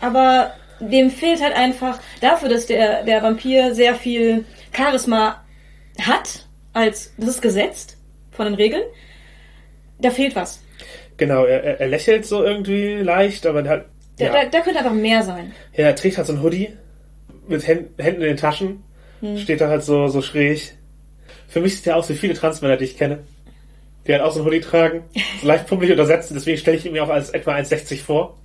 Aber 0.00 0.52
dem 0.80 1.10
fehlt 1.10 1.42
halt 1.42 1.54
einfach 1.54 1.98
dafür, 2.20 2.48
dass 2.48 2.66
der, 2.66 3.04
der 3.04 3.22
Vampir 3.22 3.74
sehr 3.74 3.94
viel 3.94 4.44
Charisma 4.76 5.44
hat, 6.00 6.46
als 6.72 7.12
das 7.16 7.28
ist 7.30 7.42
gesetzt. 7.42 7.96
von 8.30 8.46
den 8.46 8.54
Regeln. 8.54 8.82
Da 10.00 10.10
fehlt 10.10 10.34
was. 10.34 10.62
Genau, 11.16 11.44
er, 11.44 11.80
er- 11.80 11.88
lächelt 11.88 12.24
so 12.26 12.42
irgendwie 12.42 12.94
leicht, 12.96 13.46
aber 13.46 13.62
halt. 13.68 13.84
Da, 14.18 14.24
Ja, 14.26 14.32
da, 14.32 14.44
da 14.48 14.60
könnte 14.60 14.78
einfach 14.80 14.92
mehr 14.94 15.22
sein. 15.22 15.52
ja, 15.76 15.86
er 15.86 15.94
trägt 15.94 16.16
halt 16.18 16.26
so 16.26 16.32
ein 16.32 16.42
Hoodie 16.42 16.70
mit 17.46 17.66
Hän- 17.66 17.90
Händen 17.98 18.22
in 18.22 18.28
den 18.28 18.36
Taschen, 18.36 18.82
Hm. 19.22 19.38
steht 19.38 19.60
da 19.60 19.68
halt 19.68 19.84
so, 19.84 20.08
so 20.08 20.20
schräg. 20.20 20.74
Für 21.48 21.60
mich 21.60 21.76
sieht 21.76 21.86
er 21.86 21.96
aus 21.96 22.08
wie 22.08 22.14
viele 22.14 22.34
Transmänner, 22.34 22.76
die 22.76 22.84
ich 22.84 22.98
kenne. 22.98 23.20
Die 24.06 24.12
halt 24.12 24.22
auch 24.22 24.32
so 24.32 24.40
ein 24.40 24.46
Hoodie 24.46 24.60
tragen, 24.60 25.04
so 25.40 25.46
leicht 25.46 25.68
pummelig 25.68 25.92
untersetzen, 25.92 26.34
deswegen 26.34 26.58
stelle 26.58 26.76
ich 26.76 26.84
ihn 26.84 26.92
mir 26.92 27.04
auch 27.04 27.08
als 27.08 27.30
etwa 27.30 27.54
1,60 27.54 28.02
vor. 28.02 28.36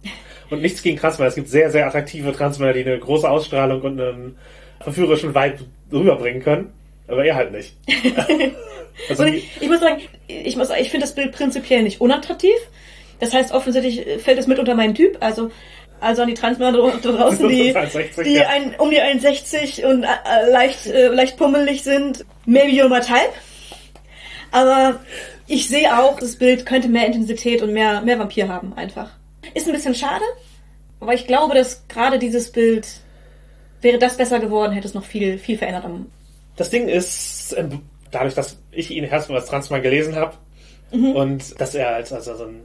Und 0.52 0.62
nichts 0.62 0.84
gegen 0.84 0.98
Transmänner. 0.98 1.30
Es 1.30 1.36
gibt 1.36 1.50
sehr, 1.50 1.72
sehr 1.72 1.88
attraktive 1.88 2.32
Transmänner, 2.32 2.74
die 2.74 2.82
eine 2.82 2.98
große 3.00 3.30
Ausstrahlung 3.30 3.82
und 3.82 4.00
einen 4.00 4.38
verführerischen 4.80 5.34
Vibe 5.34 5.66
rüberbringen 5.92 6.44
können. 6.44 6.72
Aber 7.08 7.26
er 7.26 7.36
halt 7.36 7.52
nicht. 7.52 7.74
also, 9.10 9.24
Und 9.24 9.34
ich, 9.34 9.50
ich 9.60 9.68
muss 9.68 9.80
sagen, 9.80 10.02
ich, 10.28 10.56
muss, 10.56 10.70
ich 10.70 10.90
finde 10.90 11.06
das 11.06 11.16
Bild 11.16 11.32
prinzipiell 11.32 11.84
nicht 11.84 12.00
unattraktiv. 12.00 12.56
Das 13.20 13.34
heißt, 13.34 13.52
offensichtlich 13.52 14.22
fällt 14.22 14.38
es 14.38 14.48
mit 14.48 14.60
unter 14.60 14.76
meinen 14.76 14.94
Typ. 14.94 15.18
Also, 15.22 15.50
also 16.00 16.22
an 16.24 16.28
die 16.28 16.34
Transmänner 16.34 16.78
da 17.02 17.12
draußen, 17.12 17.48
die, 17.50 17.76
1,60, 17.76 18.24
die 18.24 18.34
ja. 18.36 18.48
ein, 18.48 18.76
um 18.78 18.90
die 18.90 19.02
1,60 19.02 19.86
und 19.86 20.04
äh, 20.04 20.50
leicht, 20.52 20.88
äh, 20.88 21.08
leicht 21.08 21.38
pummelig 21.38 21.84
sind. 21.84 22.26
Maybe 22.46 22.72
type. 23.02 23.34
Aber 24.52 25.00
ich 25.48 25.68
sehe 25.68 25.98
auch, 25.98 26.20
das 26.20 26.38
Bild 26.38 26.66
könnte 26.66 26.88
mehr 26.88 27.06
Intensität 27.06 27.62
und 27.62 27.74
mehr, 27.74 28.02
mehr 28.02 28.20
Vampir 28.20 28.48
haben, 28.48 28.74
einfach. 28.74 29.12
Ist 29.54 29.68
ein 29.68 29.74
bisschen 29.74 29.96
schade, 29.96 30.24
aber 31.00 31.14
ich 31.14 31.28
glaube, 31.28 31.56
dass 31.56 31.88
gerade 31.88 32.20
dieses 32.20 32.52
Bild, 32.52 32.88
wäre 33.82 33.98
das 33.98 34.18
besser 34.18 34.40
geworden, 34.40 34.74
hätte 34.74 34.88
es 34.88 34.94
noch 34.94 35.06
viel, 35.06 35.38
viel 35.38 35.58
verändert 35.58 35.86
am, 35.86 36.08
Das 36.56 36.70
Ding 36.70 36.88
ist, 36.88 37.56
ähm, 37.58 37.82
dadurch, 38.12 38.34
dass 38.34 38.58
ich 38.72 38.92
ihn 38.92 39.04
erstmal 39.04 39.40
als 39.40 39.50
Transmann 39.50 39.82
gelesen 39.82 40.16
habe 40.16 40.34
Mhm. 40.92 41.12
und 41.12 41.60
dass 41.60 41.76
er 41.76 41.96
als 41.96 42.14
also 42.14 42.36
so 42.36 42.46
ein, 42.46 42.62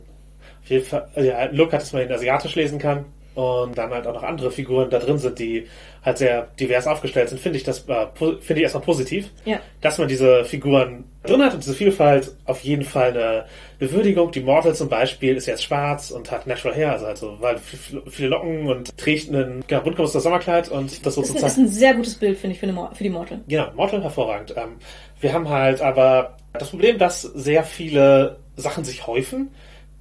auf 0.62 0.70
jeden 0.70 0.84
Fall, 0.84 1.08
also 1.14 1.28
ja, 1.28 1.44
Look 1.46 1.72
hat, 1.72 1.82
dass 1.82 1.92
man 1.92 2.02
ihn 2.02 2.12
asiatisch 2.12 2.54
lesen 2.54 2.78
kann 2.78 3.04
und 3.34 3.76
dann 3.76 3.90
halt 3.90 4.06
auch 4.06 4.14
noch 4.14 4.22
andere 4.22 4.50
Figuren 4.50 4.90
da 4.90 4.98
drin 4.98 5.18
sind, 5.18 5.38
die 5.38 5.66
halt 6.04 6.18
sehr 6.18 6.48
divers 6.58 6.86
aufgestellt 6.86 7.28
sind, 7.28 7.40
finde 7.40 7.58
ich 7.58 7.64
das 7.64 7.88
äh, 7.88 8.06
finde 8.16 8.54
ich 8.56 8.62
erstmal 8.62 8.82
positiv, 8.82 9.30
Ja. 9.44 9.60
dass 9.80 9.98
man 9.98 10.08
diese 10.08 10.44
Figuren 10.44 11.04
drin 11.22 11.42
hat 11.42 11.54
und 11.54 11.62
diese 11.62 11.74
Vielfalt 11.74 12.34
auf 12.44 12.60
jeden 12.60 12.82
Fall 12.84 13.10
eine, 13.10 13.44
eine 13.80 13.92
Würdigung. 13.92 14.32
Die 14.32 14.40
Mortal 14.40 14.74
zum 14.74 14.88
Beispiel 14.88 15.36
ist 15.36 15.46
jetzt 15.46 15.62
schwarz 15.62 16.10
und 16.10 16.30
hat 16.30 16.46
Natural 16.46 16.76
Hair, 16.76 16.92
also 16.92 17.06
halt 17.06 17.18
so 17.18 17.36
weil 17.40 17.56
viele 17.58 18.28
Locken 18.30 18.66
und 18.68 18.96
trägt 18.98 19.30
ein 19.32 19.62
genau, 19.66 19.82
buntgemustertes 19.82 20.24
Sommerkleid 20.24 20.68
und 20.68 21.06
das 21.06 21.16
ist, 21.16 21.18
ein, 21.18 21.24
sozusagen 21.24 21.46
ist 21.46 21.58
ein 21.58 21.68
sehr 21.68 21.94
gutes 21.94 22.14
Bild, 22.16 22.36
finde 22.38 22.54
ich, 22.54 22.60
für, 22.60 22.66
eine, 22.66 22.90
für 22.94 23.04
die 23.04 23.10
Mortal. 23.10 23.40
Genau, 23.48 23.68
Mortal 23.74 24.02
hervorragend. 24.02 24.54
Ähm, 24.56 24.76
wir 25.20 25.32
haben 25.32 25.48
halt 25.48 25.80
aber 25.80 26.36
das 26.54 26.70
Problem, 26.70 26.98
dass 26.98 27.22
sehr 27.22 27.62
viele 27.64 28.38
Sachen 28.56 28.84
sich 28.84 29.06
häufen 29.06 29.50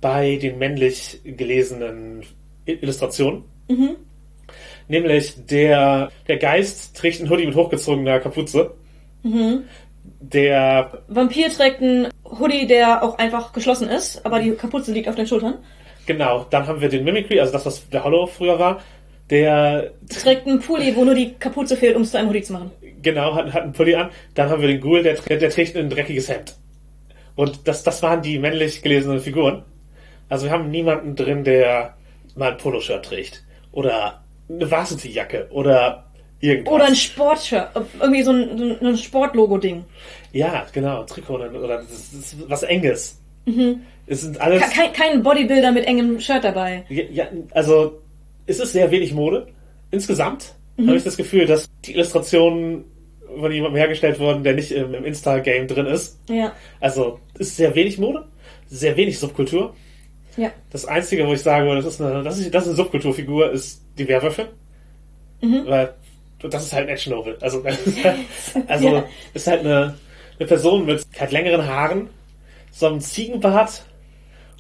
bei 0.02 0.38
den 0.38 0.58
männlich 0.58 1.22
gelesenen 1.24 2.24
I- 2.68 2.80
Illustrationen. 2.82 3.44
Nämlich 4.88 5.46
der, 5.46 6.12
der 6.28 6.38
Geist 6.38 6.98
trägt 6.98 7.20
einen 7.22 7.30
Hoodie 7.30 7.46
mit 7.46 7.56
hochgezogener 7.56 8.20
Kapuze. 8.20 8.74
Der, 10.20 11.04
Vampir 11.08 11.50
trägt 11.50 11.82
einen 11.82 12.08
Hoodie, 12.26 12.68
der 12.68 13.04
auch 13.04 13.18
einfach 13.18 13.54
geschlossen 13.54 13.88
ist, 13.90 14.26
aber 14.26 14.40
die 14.40 14.52
Kapuze 14.52 14.92
liegt 14.92 15.08
auf 15.08 15.16
den 15.16 15.28
Schultern. 15.28 15.56
genau, 16.06 16.46
dann 16.50 16.68
haben 16.68 16.82
wir 16.82 16.90
den 16.90 17.04
Mimicry, 17.04 17.40
also 17.40 17.54
das, 17.54 17.66
was 17.66 17.88
der 17.90 18.04
Hollow 18.04 18.26
früher 18.28 18.58
war. 18.60 18.82
Der, 19.30 19.92
Trägt 20.10 20.46
einen 20.46 20.60
Pulli, 20.60 20.94
wo 20.96 21.06
nur 21.06 21.16
die 21.16 21.34
Kapuze 21.36 21.78
fehlt, 21.78 21.96
um 21.96 22.02
es 22.02 22.12
zu 22.12 22.18
einem 22.18 22.28
Hoodie 22.30 22.42
zu 22.42 22.52
machen. 22.54 22.72
genau, 23.02 23.34
hat, 23.36 23.54
hat 23.54 23.64
einen 23.64 23.72
Pulli 23.74 23.96
an. 23.96 24.10
Dann 24.34 24.50
haben 24.50 24.62
wir 24.62 24.68
den 24.68 24.82
Ghoul, 24.82 25.04
der, 25.04 25.14
der, 25.16 25.38
der 25.38 25.50
trägt 25.50 25.78
ein 25.78 25.90
dreckiges 25.90 26.28
Hemd. 26.30 26.56
Und 27.36 27.66
das, 27.66 27.84
das 27.84 28.04
waren 28.04 28.22
die 28.22 28.40
männlich 28.40 28.82
gelesenen 28.82 29.22
Figuren. 29.22 29.64
Also 30.28 30.46
wir 30.46 30.52
haben 30.52 30.70
niemanden 30.70 31.16
drin, 31.16 31.44
der 31.46 31.96
mal 32.36 32.52
ein 32.52 32.58
Poloshirt 32.58 33.06
trägt. 33.06 33.44
Oder 33.72 34.24
eine 34.50 34.70
Varsity-Jacke. 34.70 35.48
Oder 35.52 36.06
irgendwas. 36.40 36.74
Oder 36.74 36.86
ein 36.86 36.96
Sportshirt, 36.96 37.68
irgendwie 38.00 38.24
so 38.24 38.32
ein, 38.32 38.78
so 38.80 38.88
ein 38.88 38.98
Sportlogo-Ding. 38.98 39.86
Ja, 40.34 40.66
genau, 40.74 41.02
ein 41.02 41.08
Trikot 41.08 41.36
oder, 41.36 41.54
oder 41.54 41.84
was 42.48 42.64
Enges. 42.64 43.20
Es 44.08 44.22
sind 44.22 44.40
alles... 44.42 44.62
Ke- 44.62 44.70
Kein, 44.74 44.94
kein 44.94 45.24
Bodybuilder 45.24 45.72
mit 45.72 45.86
engem 45.86 46.20
Shirt 46.20 46.44
dabei. 46.44 46.84
Ja, 46.90 47.04
ja, 47.12 47.28
also 47.52 48.02
es 48.46 48.60
ist 48.60 48.74
sehr 48.74 48.90
wenig 48.92 49.14
Mode. 49.14 49.48
Insgesamt 49.92 50.56
habe 50.78 50.96
ich 50.98 51.04
das 51.04 51.18
Gefühl, 51.18 51.46
dass 51.46 51.70
die 51.86 51.94
Illustrationen 51.94 52.86
von 53.40 53.52
jemandem 53.52 53.78
hergestellt 53.78 54.20
wurden, 54.20 54.44
der 54.44 54.54
nicht 54.56 54.72
im, 54.72 54.94
im 54.94 55.06
Insta-Game 55.06 55.68
drin 55.68 55.86
ist. 55.86 56.20
Ja, 56.30 56.54
Also 56.80 57.20
es 57.36 57.48
ist 57.50 57.58
sehr 57.58 57.76
wenig 57.76 57.98
Mode, 57.98 58.26
sehr 58.68 58.98
wenig 58.98 59.20
Subkultur. 59.20 59.76
Ja. 60.38 60.52
Das 60.72 60.86
Einzige, 60.86 61.28
wo 61.28 61.34
ich 61.34 61.42
sage, 61.42 61.74
das 61.76 61.86
ist 61.86 62.02
eine, 62.02 62.24
das 62.24 62.38
ist, 62.40 62.54
das 62.54 62.64
ist 62.64 62.70
eine 62.70 62.78
Subkulturfigur, 62.78 63.52
ist 63.52 63.84
die 63.98 64.08
Werwölfe. 64.08 64.50
Weil 65.42 65.94
das 66.40 66.66
ist 66.66 66.74
halt 66.74 66.88
ein 66.88 66.90
Action 66.94 67.14
Novel. 67.14 67.38
Also, 67.42 67.64
also 68.68 68.88
Ja. 68.88 69.04
ist 69.34 69.48
halt 69.48 69.62
eine, 69.62 69.98
eine 70.40 70.48
Person 70.48 70.86
mit 70.86 71.06
halt 71.20 71.32
längeren 71.32 71.66
Haaren, 71.68 72.10
so 72.72 72.88
einem 72.88 73.00
Ziegenbart 73.00 73.84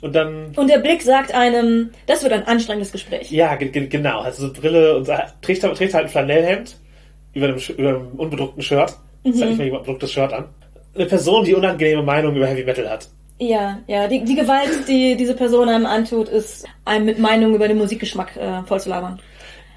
und 0.01 0.13
dann 0.15 0.53
Und 0.55 0.69
der 0.69 0.79
Blick 0.79 1.01
sagt 1.03 1.33
einem, 1.33 1.91
das 2.07 2.23
wird 2.23 2.33
ein 2.33 2.47
anstrengendes 2.47 2.91
Gespräch. 2.91 3.31
Ja, 3.31 3.55
ge 3.55 3.69
ge 3.69 3.87
genau. 3.87 4.21
Also 4.21 4.47
so 4.47 4.53
Brille 4.53 4.97
und 4.97 5.09
trägt, 5.41 5.61
trägt 5.61 5.93
halt 5.93 6.05
ein 6.05 6.09
Flanellhemd 6.09 6.75
über 7.33 7.47
einem, 7.47 7.57
über 7.77 7.89
einem 7.89 8.07
unbedruckten 8.17 8.63
Shirt. 8.63 8.95
Das 9.23 9.39
hat 9.39 9.49
nicht 9.49 9.57
mal 9.57 9.63
jemand 9.65 9.83
ein 9.83 9.85
bedrucktes 9.85 10.11
Shirt 10.11 10.33
an. 10.33 10.45
Eine 10.95 11.05
Person, 11.05 11.45
die 11.45 11.53
unangenehme 11.53 12.01
Meinung 12.01 12.35
über 12.35 12.47
Heavy 12.47 12.63
Metal 12.63 12.89
hat. 12.89 13.07
Ja, 13.43 13.79
ja. 13.87 14.07
Die, 14.07 14.23
die 14.23 14.35
Gewalt, 14.35 14.87
die 14.87 15.15
diese 15.15 15.33
Person 15.35 15.67
einem 15.67 15.87
antut, 15.87 16.29
ist 16.29 16.67
einem 16.85 17.05
mit 17.05 17.17
Meinung 17.17 17.55
über 17.55 17.67
den 17.67 17.79
Musikgeschmack 17.79 18.37
äh, 18.37 18.61
voll 18.67 18.79
zu 18.79 18.89
labern. 18.89 19.19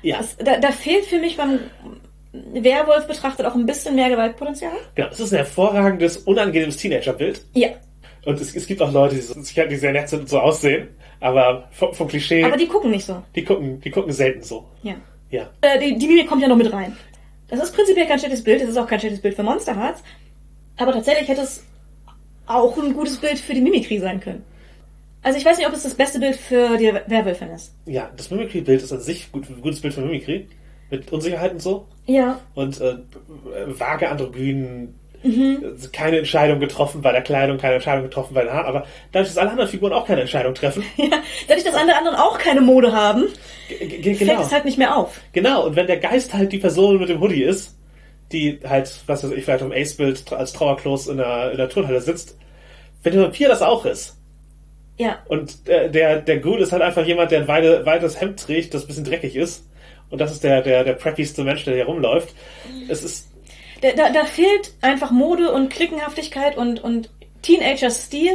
Ja, 0.03 0.19
Das, 0.19 0.37
da, 0.37 0.59
da 0.59 0.71
fehlt 0.71 1.07
für 1.07 1.19
mich 1.19 1.39
beim 1.39 1.61
Werwolf 2.33 3.07
betrachtet 3.07 3.47
auch 3.47 3.55
ein 3.55 3.65
bisschen 3.65 3.95
mehr 3.95 4.11
Gewaltpotenzial. 4.11 4.73
genau. 4.95 5.09
Es 5.11 5.19
ist 5.19 5.33
ein 5.33 5.39
hervorragendes, 5.39 6.19
unangenehmes 6.19 6.77
Teenagerbild. 6.77 7.41
Ja. 7.55 7.69
Und 8.27 8.39
es, 8.39 8.55
es 8.55 8.67
gibt 8.67 8.83
auch 8.83 8.93
Leute, 8.93 9.15
die, 9.15 9.23
so, 9.23 9.35
die 9.35 9.77
sehr 9.77 9.93
nett 9.93 10.11
sind 10.11 10.21
und 10.21 10.29
so 10.29 10.41
aussehen. 10.41 10.89
Aber 11.21 11.69
vom, 11.71 11.95
vom 11.95 12.07
Klischee, 12.07 12.45
Aber 12.45 12.59
die 12.59 12.67
gucken 12.67 12.91
nicht 12.91 13.07
so. 13.07 13.23
die, 13.35 13.45
gucken, 13.45 13.81
die 13.81 13.91
gucken 13.91 14.13
selten 14.13 14.43
so. 14.43 14.67
Ja. 14.83 14.95
Ja. 15.31 15.49
Äh, 15.63 15.79
die, 15.79 15.97
die 15.97 16.07
Mimik 16.07 16.29
kommt 16.29 16.43
ja 16.43 16.49
noch 16.49 16.57
mit 16.57 16.71
rein. 16.71 16.95
Das 17.49 17.61
ist 17.63 17.75
prinzipiell 17.75 18.07
kein 18.07 18.19
schlechtes 18.19 18.45
Bild, 18.45 18.61
das 18.61 18.69
ist 18.69 18.77
auch 18.77 18.87
kein 18.87 19.01
schlechtes 19.01 19.23
Bild 19.23 19.35
für 19.37 19.43
Monster 19.43 19.75
Hearts. 19.75 20.03
Aber 20.77 20.93
tatsächlich 20.93 21.29
hätte 21.29 21.41
es 21.43 21.65
auch 22.47 22.77
ein 22.79 22.95
gutes 22.95 23.17
Bild 23.19 23.39
für 23.39 23.55
die 23.55 23.61
Mimikry 23.61 23.99
sein 23.99 24.21
können. 24.21 24.45
Also 25.23 25.39
ich 25.39 25.45
weiß 25.45 25.57
nicht, 25.57 25.67
ob 25.67 25.73
es 25.73 25.83
das 25.85 25.95
beste 25.95 26.19
Bild 26.21 26.37
für 26.37 26.77
die 26.77 26.93
Werwölfin 27.07 27.49
ist. 27.51 27.75
Ja, 27.87 28.11
das 28.17 28.31
Mimicry-Bild 28.31 28.83
ist 28.83 28.93
an 28.93 29.01
sich 29.01 29.33
gut, 29.33 29.49
ein 29.49 29.61
gutes 29.63 29.81
Bild 29.81 29.95
für 29.95 30.03
Mimicry. 30.03 30.47
Mit 30.91 31.11
Unsicherheit 31.11 31.53
und 31.53 31.63
so. 31.63 31.87
Ja. 32.07 32.39
Und 32.55 32.79
äh, 32.83 32.97
vage 33.69 34.11
Androgynen, 34.11 34.95
keine 35.93 36.19
Entscheidung 36.19 36.61
getroffen 36.61 37.01
bei 37.01 37.11
der 37.11 37.23
Kleidung, 37.23 37.57
keine 37.57 37.77
Entscheidung 37.77 38.05
getroffen 38.05 38.35
bei 38.35 38.43
den 38.45 38.53
Haaren. 38.53 38.67
Aber 38.67 38.87
dadurch, 39.13 39.29
dass 39.31 39.39
alle 39.39 39.51
anderen 39.53 39.71
Figuren 39.71 39.95
auch 39.95 40.07
keine 40.07 40.21
Entscheidung 40.21 40.53
treffen, 40.55 40.85
ja. 40.97 41.07
Dadurch, 41.49 41.65
dass 41.65 41.75
alle 41.75 41.97
anderen 41.97 42.17
auch 42.19 42.37
keine 42.39 42.61
Mode 42.61 42.93
haben, 42.93 43.25
G- 43.71 43.87
g- 43.87 44.15
fällt 44.15 44.29
genau. 44.31 44.43
es 44.43 44.53
halt 44.53 44.67
nicht 44.67 44.77
mehr 44.77 44.95
auf. 44.95 45.19
Genau, 45.33 45.65
und 45.67 45.77
wenn 45.77 45.87
der 45.87 45.97
Geist 45.97 46.35
halt 46.35 46.53
die 46.53 46.59
Person 46.59 46.99
mit 46.99 47.09
dem 47.09 47.21
Hoodie 47.21 47.43
ist, 47.45 47.75
die 48.35 48.61
halt, 48.69 49.03
was 49.07 49.25
weiß 49.25 49.31
ich, 49.31 49.45
vielleicht 49.45 49.63
im 49.65 49.73
Ace-Bild 49.73 50.31
als 50.33 50.53
Trauerklos 50.53 51.07
in 51.09 51.17
der, 51.17 51.53
in 51.53 51.57
der 51.57 51.69
Turnhalle 51.71 52.01
sitzt, 52.03 52.37
wenn 53.03 53.15
der 53.15 53.23
Vampir 53.23 53.49
das 53.49 53.63
auch 53.63 53.87
ist, 53.87 54.17
Ja. 54.99 55.23
und 55.29 55.67
der, 55.69 55.89
der, 55.89 56.21
der 56.21 56.39
Ghoul 56.41 56.61
ist 56.61 56.73
halt 56.73 56.83
einfach 56.83 57.07
jemand, 57.07 57.31
der 57.31 57.41
ein 57.41 57.49
weite, 57.49 57.87
weites 57.87 58.21
Hemd 58.21 58.41
trägt, 58.41 58.75
das 58.75 58.83
ein 58.85 58.89
bisschen 58.89 59.05
dreckig 59.05 59.37
ist, 59.37 59.67
und 60.11 60.21
das 60.21 60.33
ist 60.33 60.45
der, 60.45 60.61
der, 60.63 60.85
der 60.85 60.93
preppigste 60.95 61.45
Mensch, 61.45 61.65
der 61.65 61.75
hier 61.75 61.87
rumläuft, 61.87 62.35
es 62.89 63.03
ist, 63.03 63.29
Da, 63.81 63.93
da, 63.93 64.11
da 64.11 64.25
fehlt 64.25 64.75
einfach 64.83 65.11
Mode 65.11 65.53
und 65.53 65.71
Klickenhaftigkeit 65.71 66.57
und, 66.57 66.83
und 66.85 67.11
Teenager-Stil, 67.43 68.33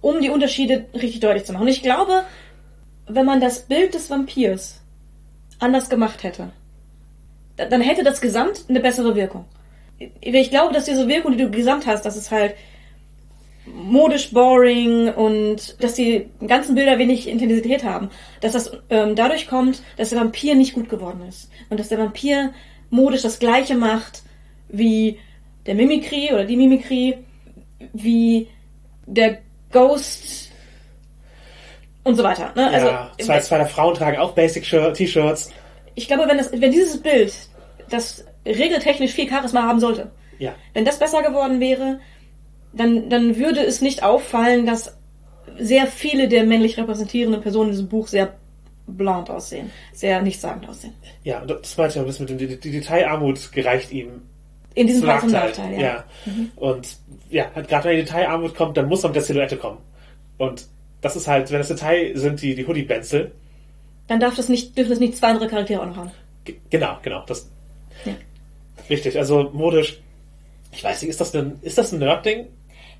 um 0.00 0.20
die 0.20 0.30
Unterschiede 0.30 0.86
richtig 0.92 1.20
deutlich 1.20 1.44
zu 1.44 1.52
machen. 1.52 1.62
Und 1.62 1.68
ich 1.68 1.82
glaube, 1.82 2.22
wenn 3.08 3.26
man 3.26 3.40
das 3.40 3.60
Bild 3.66 3.94
des 3.94 4.10
Vampirs 4.10 4.80
anders 5.58 5.88
gemacht 5.88 6.22
hätte, 6.22 6.50
dann 7.56 7.80
hätte 7.80 8.04
das 8.04 8.20
Gesamt 8.20 8.64
eine 8.68 8.80
bessere 8.80 9.14
Wirkung. 9.14 9.44
Ich 10.20 10.50
glaube, 10.50 10.74
dass 10.74 10.86
diese 10.86 11.08
Wirkung, 11.08 11.32
die 11.32 11.44
du 11.44 11.50
gesamt 11.50 11.86
hast, 11.86 12.04
dass 12.04 12.16
es 12.16 12.30
halt 12.30 12.54
modisch 13.66 14.32
boring 14.32 15.08
und 15.08 15.82
dass 15.82 15.94
die 15.94 16.28
ganzen 16.46 16.74
Bilder 16.74 16.98
wenig 16.98 17.28
Intensität 17.28 17.84
haben, 17.84 18.10
dass 18.40 18.52
das 18.52 18.72
ähm, 18.90 19.14
dadurch 19.14 19.48
kommt, 19.48 19.82
dass 19.96 20.10
der 20.10 20.20
Vampir 20.20 20.54
nicht 20.54 20.74
gut 20.74 20.88
geworden 20.88 21.22
ist 21.28 21.50
und 21.70 21.80
dass 21.80 21.88
der 21.88 21.98
Vampir 21.98 22.52
modisch 22.90 23.22
das 23.22 23.38
gleiche 23.38 23.74
macht 23.74 24.22
wie 24.68 25.18
der 25.66 25.74
Mimikry 25.74 26.30
oder 26.32 26.44
die 26.44 26.56
Mimikry, 26.56 27.18
wie 27.92 28.48
der 29.06 29.38
Ghost 29.72 30.50
und 32.02 32.16
so 32.16 32.22
weiter. 32.22 32.52
Ne? 32.54 32.68
Also 32.70 32.86
ja, 32.86 33.12
zwei, 33.20 33.40
zwei 33.40 33.58
der 33.58 33.66
Frauen 33.66 33.94
tragen 33.94 34.18
auch 34.18 34.32
Basic-T-Shirts, 34.32 35.50
ich 35.94 36.06
glaube, 36.06 36.28
wenn, 36.28 36.38
das, 36.38 36.52
wenn 36.52 36.72
dieses 36.72 37.00
Bild, 37.00 37.34
das 37.90 38.24
regeltechnisch 38.46 39.12
viel 39.12 39.28
Charisma 39.28 39.62
haben 39.62 39.80
sollte, 39.80 40.10
ja, 40.38 40.54
wenn 40.72 40.84
das 40.84 40.98
besser 40.98 41.22
geworden 41.22 41.60
wäre, 41.60 42.00
dann, 42.72 43.08
dann 43.08 43.36
würde 43.36 43.60
es 43.60 43.80
nicht 43.80 44.02
auffallen, 44.02 44.66
dass 44.66 44.96
sehr 45.58 45.86
viele 45.86 46.28
der 46.28 46.44
männlich 46.44 46.76
repräsentierenden 46.76 47.40
Personen 47.40 47.70
in 47.70 47.76
diesem 47.76 47.88
Buch 47.88 48.08
sehr 48.08 48.34
blond 48.86 49.30
aussehen, 49.30 49.70
sehr 49.92 50.20
nichtssagend 50.22 50.68
aussehen. 50.68 50.94
Ja, 51.22 51.40
und 51.40 51.50
das 51.50 51.76
meinte 51.76 51.94
ich 51.94 51.98
auch 51.98 52.04
ein 52.04 52.06
bisschen 52.06 52.26
mit 52.26 52.40
dem, 52.40 52.60
die, 52.60 52.70
Detailarmut 52.70 53.52
gereicht 53.52 53.92
ihm 53.92 54.22
In 54.74 54.86
diesem 54.86 55.04
Fall 55.04 55.20
zum 55.20 55.30
Nachteil. 55.30 55.70
Nachteil, 55.70 55.80
ja. 55.80 56.04
Mhm. 56.26 56.50
Und 56.56 56.96
ja, 57.30 57.50
halt 57.54 57.68
gerade 57.68 57.88
wenn 57.88 57.96
die 57.96 58.02
Detailarmut 58.02 58.54
kommt, 58.54 58.76
dann 58.76 58.88
muss 58.88 59.02
man 59.02 59.10
mit 59.10 59.16
der 59.16 59.22
Silhouette 59.22 59.56
kommen. 59.56 59.78
Und 60.38 60.66
das 61.00 61.16
ist 61.16 61.28
halt, 61.28 61.50
wenn 61.50 61.58
das 61.58 61.68
Detail 61.68 62.16
sind 62.16 62.42
die, 62.42 62.54
die 62.54 62.66
Hoodie-Benzel. 62.66 63.32
Dann 64.08 64.20
darf 64.20 64.34
das 64.36 64.48
nicht, 64.48 64.76
dürfen 64.76 64.90
das 64.90 65.00
nicht 65.00 65.16
zwei 65.16 65.28
andere 65.28 65.48
Charaktere 65.48 65.80
auch 65.82 65.86
noch 65.86 65.96
haben. 65.96 66.10
G- 66.44 66.56
Genau, 66.70 66.98
genau. 67.02 67.24
Das, 67.26 67.48
Ja. 68.04 68.12
Richtig, 68.90 69.16
also 69.18 69.50
modisch. 69.52 70.00
Ich 70.72 70.82
weiß 70.84 71.00
nicht, 71.02 71.10
ist 71.10 71.20
das 71.20 71.34
ein, 71.34 71.58
ist 71.62 71.78
das 71.78 71.92
ein 71.92 72.00
Nerd-Ding? 72.00 72.48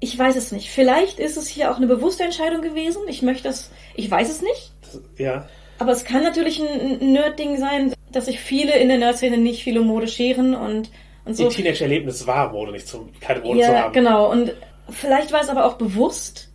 Ich 0.01 0.19
weiß 0.19 0.37
es 0.37 0.53
nicht. 0.53 0.71
Vielleicht 0.71 1.19
ist 1.19 1.37
es 1.37 1.49
hier 1.49 1.71
auch 1.71 1.77
eine 1.77 1.87
bewusste 1.87 2.25
Entscheidung 2.25 2.63
gewesen. 2.63 3.03
Ich 3.09 3.23
möchte 3.23 3.45
das, 3.45 3.71
ich 3.95 4.11
weiß 4.11 4.31
es 4.31 4.43
nicht. 4.43 4.73
Das- 4.83 5.01
Ja. 5.19 5.49
Aber 5.79 5.93
es 5.93 6.05
kann 6.05 6.23
natürlich 6.23 6.61
ein 6.63 7.13
Nerd-Ding 7.13 7.59
sein, 7.59 7.93
dass 8.13 8.27
sich 8.27 8.39
viele 8.41 8.77
in 8.79 8.89
der 8.89 8.99
Nerd-Szene 8.99 9.37
nicht 9.39 9.63
viel 9.65 9.77
um 9.79 9.87
Mode 9.89 10.07
scheren 10.09 10.55
und, 10.55 10.91
und 11.25 11.37
so. 11.37 11.45
Ihr 11.45 11.51
Teenage-Erlebnis 11.51 12.27
war 12.27 12.53
Mode, 12.53 12.71
nicht 12.73 12.87
zum, 12.87 13.11
keine 13.21 13.41
Mode 13.41 13.61
zu 13.61 13.67
Ja, 13.67 13.83
haben. 13.83 13.93
genau. 13.93 14.31
Und 14.31 14.55
vielleicht 14.91 15.33
war 15.33 15.43
es 15.43 15.49
aber 15.49 15.65
auch 15.67 15.75
bewusst, 15.75 16.49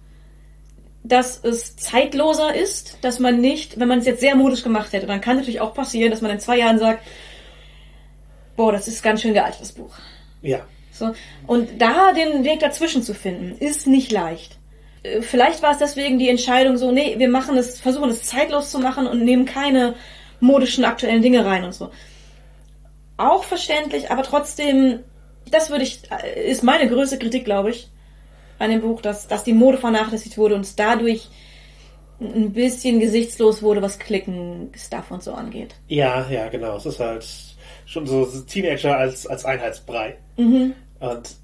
dass 1.04 1.44
es 1.44 1.76
zeitloser 1.76 2.54
ist, 2.54 2.98
dass 3.02 3.20
man 3.20 3.40
nicht, 3.40 3.80
wenn 3.80 3.88
man 3.88 4.00
es 4.00 4.06
jetzt 4.06 4.20
sehr 4.20 4.36
modisch 4.36 4.64
gemacht 4.64 4.94
hätte, 4.94 5.08
dann 5.08 5.22
kann 5.22 5.38
natürlich 5.38 5.62
auch 5.62 5.74
passieren, 5.74 6.12
dass 6.12 6.22
man 6.22 6.32
in 6.32 6.40
zwei 6.40 6.58
Jahren 6.58 6.80
sagt, 6.80 7.04
boah, 8.56 8.72
das 8.72 8.88
ist 8.88 9.02
ganz 9.02 9.22
schön 9.22 9.34
gealtert, 9.34 9.62
das 9.62 9.72
Buch. 9.72 9.94
Ja. 10.42 10.60
So. 10.92 11.14
Und 11.48 11.82
da 11.82 12.12
den 12.12 12.44
Weg 12.44 12.60
dazwischen 12.60 13.04
zu 13.04 13.14
finden, 13.14 13.56
ist 13.58 13.88
nicht 13.88 14.12
leicht. 14.12 14.58
Äh, 15.04 15.22
Vielleicht 15.22 15.64
war 15.64 15.72
es 15.72 15.78
deswegen 15.78 16.20
die 16.20 16.30
Entscheidung 16.30 16.78
so, 16.78 16.92
nee, 16.92 17.16
wir 17.18 17.30
machen 17.30 17.58
es, 17.58 17.80
versuchen 17.80 18.10
es 18.10 18.24
zeitlos 18.24 18.70
zu 18.70 18.80
machen 18.80 19.08
und 19.08 19.24
nehmen 19.24 19.46
keine 19.46 19.96
modischen 20.42 20.84
aktuellen 20.86 21.22
Dinge 21.22 21.46
rein 21.46 21.64
und 21.64 21.74
so. 21.74 21.92
Auch 23.18 23.44
verständlich, 23.44 24.12
aber 24.12 24.24
trotzdem, 24.24 25.00
das 25.50 25.70
würde 25.70 25.84
ich, 25.84 26.02
äh, 26.12 26.52
ist 26.52 26.64
meine 26.64 26.90
größte 26.90 27.18
Kritik, 27.18 27.46
glaube 27.46 27.72
ich, 27.72 27.90
an 28.60 28.70
dem 28.70 28.82
Buch, 28.82 29.02
dass, 29.02 29.28
dass 29.28 29.44
die 29.44 29.54
Mode 29.54 29.78
vernachlässigt 29.78 30.38
wurde 30.38 30.56
und 30.56 30.62
es 30.62 30.76
dadurch 30.76 31.30
ein 32.22 32.52
bisschen 32.52 33.00
gesichtslos 33.00 33.62
wurde, 33.64 33.82
was 33.82 33.98
Klicken, 33.98 34.72
Stuff 34.76 35.10
und 35.10 35.24
so 35.24 35.34
angeht. 35.34 35.76
Ja, 35.88 36.30
ja, 36.30 36.50
genau. 36.50 36.76
Es 36.76 36.86
ist 36.86 37.00
halt 37.00 37.26
schon 37.86 38.06
so 38.06 38.26
Teenager 38.42 38.98
als, 38.98 39.26
als 39.26 39.46
Einheitsbrei. 39.46 40.18
Mhm. 40.38 40.74
Und 41.00 41.36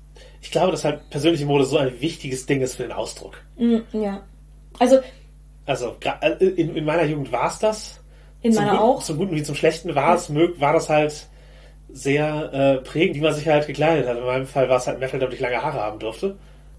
ich 0.42 0.52
glaube, 0.52 0.72
dass 0.72 0.84
halt 0.84 1.10
persönliche 1.10 1.46
Mode 1.46 1.66
so 1.66 1.78
ein 1.78 2.00
wichtiges 2.02 2.46
Ding 2.46 2.62
ist 2.62 2.76
für 2.76 2.84
den 2.84 2.92
Ausdruck. 2.92 3.42
Mm, 3.58 3.78
Ja. 3.94 4.24
Also, 4.78 5.00
Also 5.66 5.96
äh, 6.22 6.32
in, 6.44 6.76
in 6.76 6.84
meiner 6.86 7.04
Jugend 7.06 7.32
war 7.32 7.48
es 7.48 7.60
das. 7.60 8.02
in 8.42 8.54
meiner 8.54 8.72
Guten, 8.72 8.82
auch. 8.84 9.02
Zum 9.04 9.18
Guten 9.18 9.34
wie 9.36 9.44
zum 9.44 9.56
Schlechten 9.56 9.96
war 9.96 10.16
es 10.16 10.28
mög, 10.28 10.60
war 10.60 10.74
das 10.74 10.90
halt 10.90 11.28
sehr 11.90 12.54
äh, 12.54 12.78
prägend, 12.84 13.16
wie 13.16 13.22
man 13.22 13.34
sich 13.34 13.48
halt 13.48 13.66
gekleidet 13.66 14.08
hat. 14.08 14.18
In 14.18 14.26
meinem 14.26 14.46
Fall 14.46 14.68
war 14.68 14.78
es 14.78 14.88
halt 14.88 15.00
Metal, 15.00 15.20
damit 15.20 15.36
ich 15.36 15.40
lange 15.40 15.62
Haare 15.62 15.80
haben 15.80 16.00
durfte. 16.00 16.36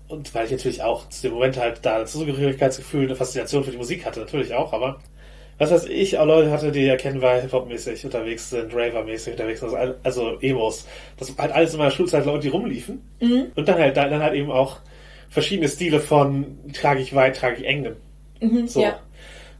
Und 0.08 0.34
weil 0.34 0.46
ich 0.46 0.52
natürlich 0.52 0.82
auch 0.82 1.08
zu 1.08 1.22
dem 1.22 1.32
Moment 1.32 1.56
halt 1.56 1.80
da 1.82 2.00
ein 2.00 2.06
Zugehörigkeitsgefühl, 2.06 3.06
eine 3.06 3.16
Faszination 3.16 3.64
für 3.64 3.72
die 3.72 3.76
Musik 3.76 4.06
hatte, 4.06 4.20
natürlich 4.20 4.54
auch, 4.54 4.72
aber 4.72 5.00
was 5.58 5.70
weiß 5.70 5.86
ich, 5.86 6.18
auch 6.18 6.26
Leute 6.26 6.50
hatte, 6.50 6.70
die 6.70 6.86
erkennen, 6.86 7.22
weil 7.22 7.40
Hip-Hop-mäßig 7.40 8.04
unterwegs 8.04 8.50
sind, 8.50 8.74
Raver-mäßig 8.74 9.32
unterwegs 9.32 9.60
sind, 9.60 9.74
also, 9.74 9.94
also 10.02 10.38
Emos. 10.40 10.86
Das 11.16 11.32
halt 11.38 11.52
alles 11.52 11.72
in 11.72 11.78
meiner 11.78 11.90
Schulzeit 11.90 12.26
Leute, 12.26 12.40
die 12.40 12.48
rumliefen. 12.48 13.00
Mhm. 13.20 13.46
Und 13.54 13.66
dann 13.66 13.78
halt, 13.78 13.96
dann 13.96 14.22
halt 14.22 14.34
eben 14.34 14.50
auch 14.50 14.80
verschiedene 15.30 15.68
Stile 15.68 16.00
von 16.00 16.58
trage 16.74 17.00
ich 17.00 17.14
weit, 17.14 17.36
trage 17.36 17.56
ich 17.56 17.66
eng. 17.66 17.96
Mhm, 18.40 18.68
So. 18.68 18.82
Ja. 18.82 19.00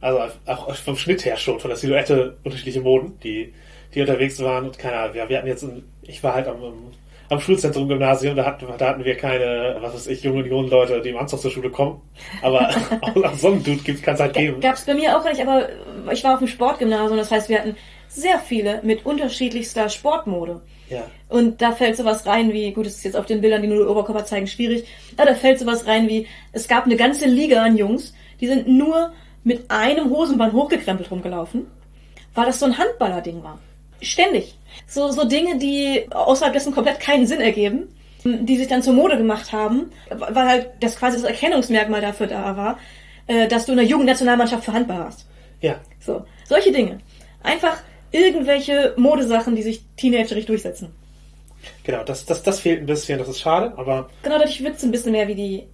Also 0.03 0.21
auch 0.45 0.75
vom 0.75 0.97
Schnitt 0.97 1.25
her 1.25 1.39
schon, 1.39 1.59
von 1.59 1.71
der 1.71 1.79
Silhouette 1.79 2.37
unterschiedliche 2.45 2.83
Moden, 2.83 3.19
die, 3.23 3.55
die 3.95 4.03
unterwegs 4.03 4.39
waren. 4.43 4.67
Und 4.67 4.79
keine 4.79 4.99
Ahnung, 4.99 5.17
ja, 5.17 5.29
wir 5.31 5.39
hatten 5.39 5.49
jetzt, 5.49 5.63
ein, 5.63 5.85
ich 6.03 6.23
war 6.23 6.35
halt 6.35 6.47
am, 6.47 6.63
am, 6.63 6.93
am 7.29 7.41
Schulzentrum 7.41 7.89
Gymnasium, 7.89 8.37
da 8.37 8.45
hatten, 8.45 8.67
da 8.79 8.89
hatten 8.89 9.05
wir 9.05 9.17
keine, 9.17 9.77
was 9.81 9.95
weiß 9.95 10.07
ich, 10.09 10.23
junge 10.23 10.47
jungen 10.47 10.69
Leute, 10.69 11.01
die 11.01 11.11
im 11.11 11.17
Anzug 11.17 11.41
zur 11.41 11.51
Schule 11.51 11.71
kommen. 11.71 12.01
Aber 12.43 12.71
auch, 13.01 13.17
auch 13.25 13.35
so 13.35 13.49
einen 13.49 13.63
Dude 13.63 13.95
kann 13.97 14.15
es 14.15 14.21
halt 14.21 14.35
geben. 14.35 14.61
Gab 14.61 14.77
es 14.77 14.85
bei 14.85 14.95
mir 14.95 15.17
auch 15.17 15.25
nicht, 15.25 15.41
aber 15.41 15.69
ich 16.13 16.23
war 16.25 16.35
auf 16.35 16.39
dem 16.39 16.49
Sportgymnasium, 16.49 17.17
das 17.17 17.31
heißt, 17.31 17.49
wir 17.49 17.59
hatten 17.59 17.77
sehr 18.09 18.39
viele 18.39 18.81
mit 18.83 19.05
unterschiedlichster 19.05 19.89
Sportmode. 19.89 20.63
Ja. 20.89 21.05
Und 21.29 21.61
da 21.61 21.73
fällt 21.73 21.97
sowas 21.97 22.27
rein 22.27 22.53
wie, 22.53 22.73
gut, 22.73 22.87
das 22.87 22.95
ist 22.95 23.05
jetzt 23.05 23.17
auf 23.17 23.27
den 23.27 23.41
Bildern, 23.41 23.63
die 23.63 23.69
nur 23.69 23.79
den 23.79 23.89
Oberkörper 23.89 24.25
zeigen, 24.25 24.47
schwierig, 24.47 24.87
aber 25.17 25.31
da 25.31 25.35
fällt 25.35 25.59
sowas 25.59 25.87
rein 25.87 26.09
wie, 26.09 26.27
es 26.53 26.69
gab 26.69 26.85
eine 26.85 26.97
ganze 26.97 27.27
Liga 27.27 27.63
an 27.63 27.77
Jungs, 27.77 28.15
die 28.41 28.47
sind 28.47 28.69
nur 28.69 29.13
mit 29.43 29.71
einem 29.71 30.11
Hosenband 30.11 30.53
hochgekrempelt 30.53 31.11
rumgelaufen, 31.11 31.67
weil 32.35 32.47
das 32.47 32.61
so 32.61 32.67
ein 32.67 32.79
Handballer-Ding 32.79 33.43
war. 33.43 33.59
Ständig. 34.01 34.57
So, 34.87 35.11
so 35.11 35.25
Dinge, 35.25 35.59
die 35.59 36.07
außerhalb 36.11 36.55
dessen 36.55 36.73
komplett 36.73 37.01
keinen 37.01 37.27
Sinn 37.27 37.41
ergeben, 37.41 37.89
die 38.25 38.57
sich 38.57 38.69
dann 38.69 38.83
zur 38.83 38.95
Mode 38.95 39.17
gemacht 39.19 39.53
haben, 39.53 39.91
weil 40.11 40.49
halt 40.49 40.71
das 40.81 40.97
quasi 40.97 41.17
das 41.17 41.25
Erkennungsmerkmal 41.25 42.01
dafür 42.01 42.27
da 42.27 42.57
war, 42.57 42.79
äh, 43.27 43.49
dass 43.49 43.67
du 43.67 43.73
in 43.73 43.79
der 43.79 43.87
Jugendnationalmannschaft 43.87 44.65
für 44.65 44.73
Handball 44.73 44.99
warst. 45.01 45.27
Ja. 45.61 45.77
So, 46.01 46.25
solche 46.45 46.73
Dinge. 46.73 46.99
Einfach 47.43 47.79
irgendwelche 48.13 48.95
Modesachen, 48.97 49.57
die 49.57 49.63
sich 49.63 49.83
teenagerig 49.97 50.47
durchsetzen. 50.47 50.93
Genau, 51.85 52.05
das, 52.05 52.25
das, 52.27 52.43
das 52.43 52.61
fehlt 52.61 52.81
ein 52.81 52.87
bisschen, 52.87 53.19
das 53.19 53.29
ist 53.29 53.41
schade, 53.41 53.73
aber 53.77 54.09
Genau, 54.23 54.39
dadurch 54.39 54.63
wird 54.63 54.77
es 54.77 54.85
ein 54.85 54.93
bisschen 54.93 55.13
mehr 55.13 55.27
wie 55.29 55.35
die, 55.35 55.67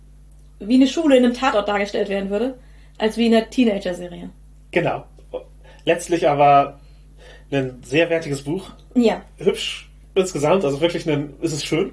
wie 0.59 0.75
eine 0.75 0.87
Schule 0.87 1.17
in 1.17 1.25
einem 1.25 1.35
Tatort 1.35 1.69
dargestellt 1.69 2.09
werden 2.09 2.31
würde, 2.31 2.59
als 2.99 3.17
wie 3.17 3.27
in 3.27 3.35
einer 3.35 3.49
Teenager-Serie. 3.49 4.31
genau. 4.71 5.05
Letztlich 5.85 6.29
aber 6.29 6.79
ein 7.53 7.83
sehr 7.85 8.11
wertiges 8.11 8.43
Buch. 8.43 8.71
Ja, 8.95 9.23
hübsch 9.39 9.89
insgesamt, 10.15 10.65
also 10.65 10.81
wirklich 10.81 11.09
ein, 11.09 11.35
ist 11.41 11.53
es 11.53 11.65
schön. 11.65 11.93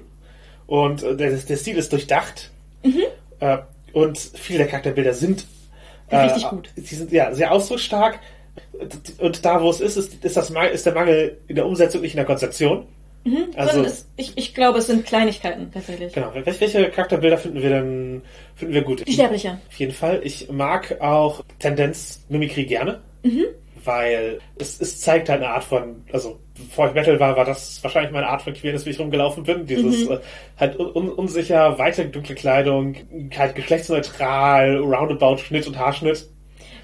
Und 0.66 1.02
äh, 1.02 1.16
der, 1.16 1.32
der 1.32 1.56
Stil 1.56 1.76
ist 1.76 1.92
durchdacht. 1.92 2.50
Mhm. 2.82 3.02
Äh, 3.40 3.58
und 3.92 4.18
viele 4.18 4.58
der 4.58 4.68
Charakterbilder 4.68 5.14
sind 5.14 5.44
Richtig 6.12 6.48
gut. 6.48 6.68
Sie 6.76 6.94
sind 6.94 7.12
ja 7.12 7.32
sehr 7.34 7.52
ausdrucksstark. 7.52 8.18
Und 9.18 9.44
da, 9.44 9.62
wo 9.62 9.70
es 9.70 9.80
ist, 9.80 9.96
ist, 9.96 10.24
ist, 10.24 10.36
das, 10.36 10.50
ist 10.50 10.86
der 10.86 10.94
Mangel 10.94 11.38
in 11.46 11.54
der 11.54 11.66
Umsetzung, 11.66 12.00
nicht 12.00 12.14
in 12.14 12.16
der 12.16 12.26
Konzeption. 12.26 12.86
Also, 13.54 13.74
Sondern 13.74 13.92
es, 13.92 14.08
ich, 14.16 14.36
ich 14.36 14.54
glaube, 14.54 14.78
es 14.78 14.86
sind 14.86 15.04
Kleinigkeiten 15.04 15.70
tatsächlich. 15.72 16.12
genau. 16.12 16.32
Welche, 16.32 16.60
welche 16.60 16.90
Charakterbilder 16.90 17.36
finden 17.36 17.62
wir 17.62 17.68
denn, 17.68 18.22
finden 18.56 18.74
wir 18.74 18.82
gut? 18.82 19.06
Die 19.06 19.12
Sterbliche. 19.12 19.58
Auf 19.68 19.76
jeden 19.76 19.92
Fall. 19.92 20.20
Ich 20.24 20.50
mag 20.50 21.00
auch 21.00 21.44
Tendenz 21.58 22.24
Mimikry 22.30 22.64
gerne. 22.64 23.00
Mhm. 23.22 23.44
Weil 23.84 24.40
es, 24.58 24.80
es 24.80 25.00
zeigt 25.00 25.28
halt 25.28 25.42
eine 25.42 25.52
Art 25.52 25.64
von, 25.64 26.04
also 26.12 26.38
bevor 26.54 26.88
ich 26.88 26.94
Metal 26.94 27.18
war, 27.20 27.36
war 27.36 27.44
das 27.44 27.82
wahrscheinlich 27.82 28.12
meine 28.12 28.28
Art 28.28 28.42
von 28.42 28.52
Queerness, 28.52 28.84
wie 28.86 28.90
ich 28.90 28.98
rumgelaufen 29.00 29.44
bin. 29.44 29.66
Dieses 29.66 30.06
Mhm. 30.06 30.12
äh, 30.14 30.18
halt 30.58 30.78
un, 30.78 30.86
un, 30.94 31.08
unsicher, 31.10 31.78
weite 31.78 32.04
dunkle 32.06 32.34
Kleidung, 32.34 32.96
halt 33.36 33.54
geschlechtsneutral, 33.54 34.76
roundabout 34.78 35.38
Schnitt 35.38 35.66
und 35.66 35.78
Haarschnitt. 35.78 36.26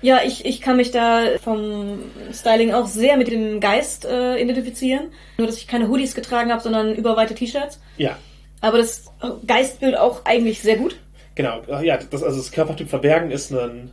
Ja, 0.03 0.21
ich, 0.25 0.45
ich 0.45 0.61
kann 0.61 0.77
mich 0.77 0.91
da 0.91 1.23
vom 1.43 1.99
Styling 2.33 2.73
auch 2.75 2.87
sehr 2.87 3.17
mit 3.17 3.29
dem 3.29 3.61
Geist 3.61 4.05
äh, 4.05 4.37
identifizieren. 4.41 5.09
Nur, 5.39 5.47
dass 5.47 5.57
ich 5.57 5.67
keine 5.67 5.89
Hoodies 5.89 6.15
getragen 6.15 6.53
habe, 6.53 6.63
sondern 6.63 6.95
überweite 6.95 7.35
T-Shirts. 7.35 7.81
Ja, 7.97 8.17
Aber 8.61 8.79
das 8.79 9.07
Geistbild 9.47 9.97
auch 9.97 10.25
eigentlich 10.25 10.61
sehr 10.61 10.77
gut. 10.77 10.97
genau. 11.35 11.63
Ja, 11.83 11.97
das, 11.97 12.23
also 12.23 12.37
das 12.39 12.53
Körpertyp 12.53 12.89
verbergen 12.91 13.31
ist 13.31 13.51
ein, 13.53 13.91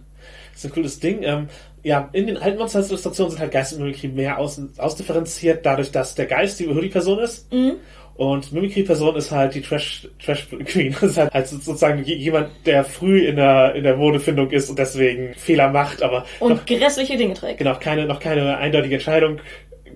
ist 0.54 0.66
ein 0.66 0.72
cooles 0.72 0.99
Ding. 0.99 1.24
Ähm, 1.24 1.47
ja, 1.84 2.10
in 2.14 2.28
den 2.28 2.38
alten 2.38 2.58
Monster-Illustrationen 2.60 3.32
sind 3.32 3.40
halt 3.42 3.52
Geist 3.52 3.74
und 3.74 3.80
Mimikry 3.82 4.08
mehr 4.08 4.38
aus, 4.40 4.60
ausdifferenziert, 4.78 5.66
dadurch, 5.66 5.92
dass 5.92 6.16
der 6.16 6.26
Geist 6.28 6.60
die 6.60 6.68
Hoodie-Person 6.68 7.20
ist. 7.20 7.52
Mhm. 7.54 7.74
Und 8.16 8.52
Mimikry-Person 8.54 9.16
ist 9.16 9.32
halt 9.32 9.56
die 9.56 9.62
Trash, 9.62 10.08
Trash 10.24 10.48
Queen. 10.66 10.94
Das 11.02 11.12
ist 11.12 11.18
halt, 11.18 11.34
halt 11.34 11.48
sozusagen 11.48 12.04
jemand, 12.04 12.50
der 12.66 12.84
früh 12.84 13.26
in 13.26 13.36
der, 13.38 13.74
in 13.76 13.84
der 13.84 13.98
Modefindung 13.98 14.52
ist 14.52 14.70
und 14.70 14.78
deswegen 14.80 15.34
Fehler 15.34 15.70
macht, 15.72 16.02
aber 16.04 16.26
Und 16.40 16.50
noch, 16.56 16.66
grässliche 16.66 17.18
Dinge 17.18 17.34
trägt. 17.34 17.58
genau, 17.58 17.76
keine, 17.80 18.06
noch 18.06 18.20
keine 18.20 18.58
eindeutige 18.58 18.96
Entscheidung 18.96 19.40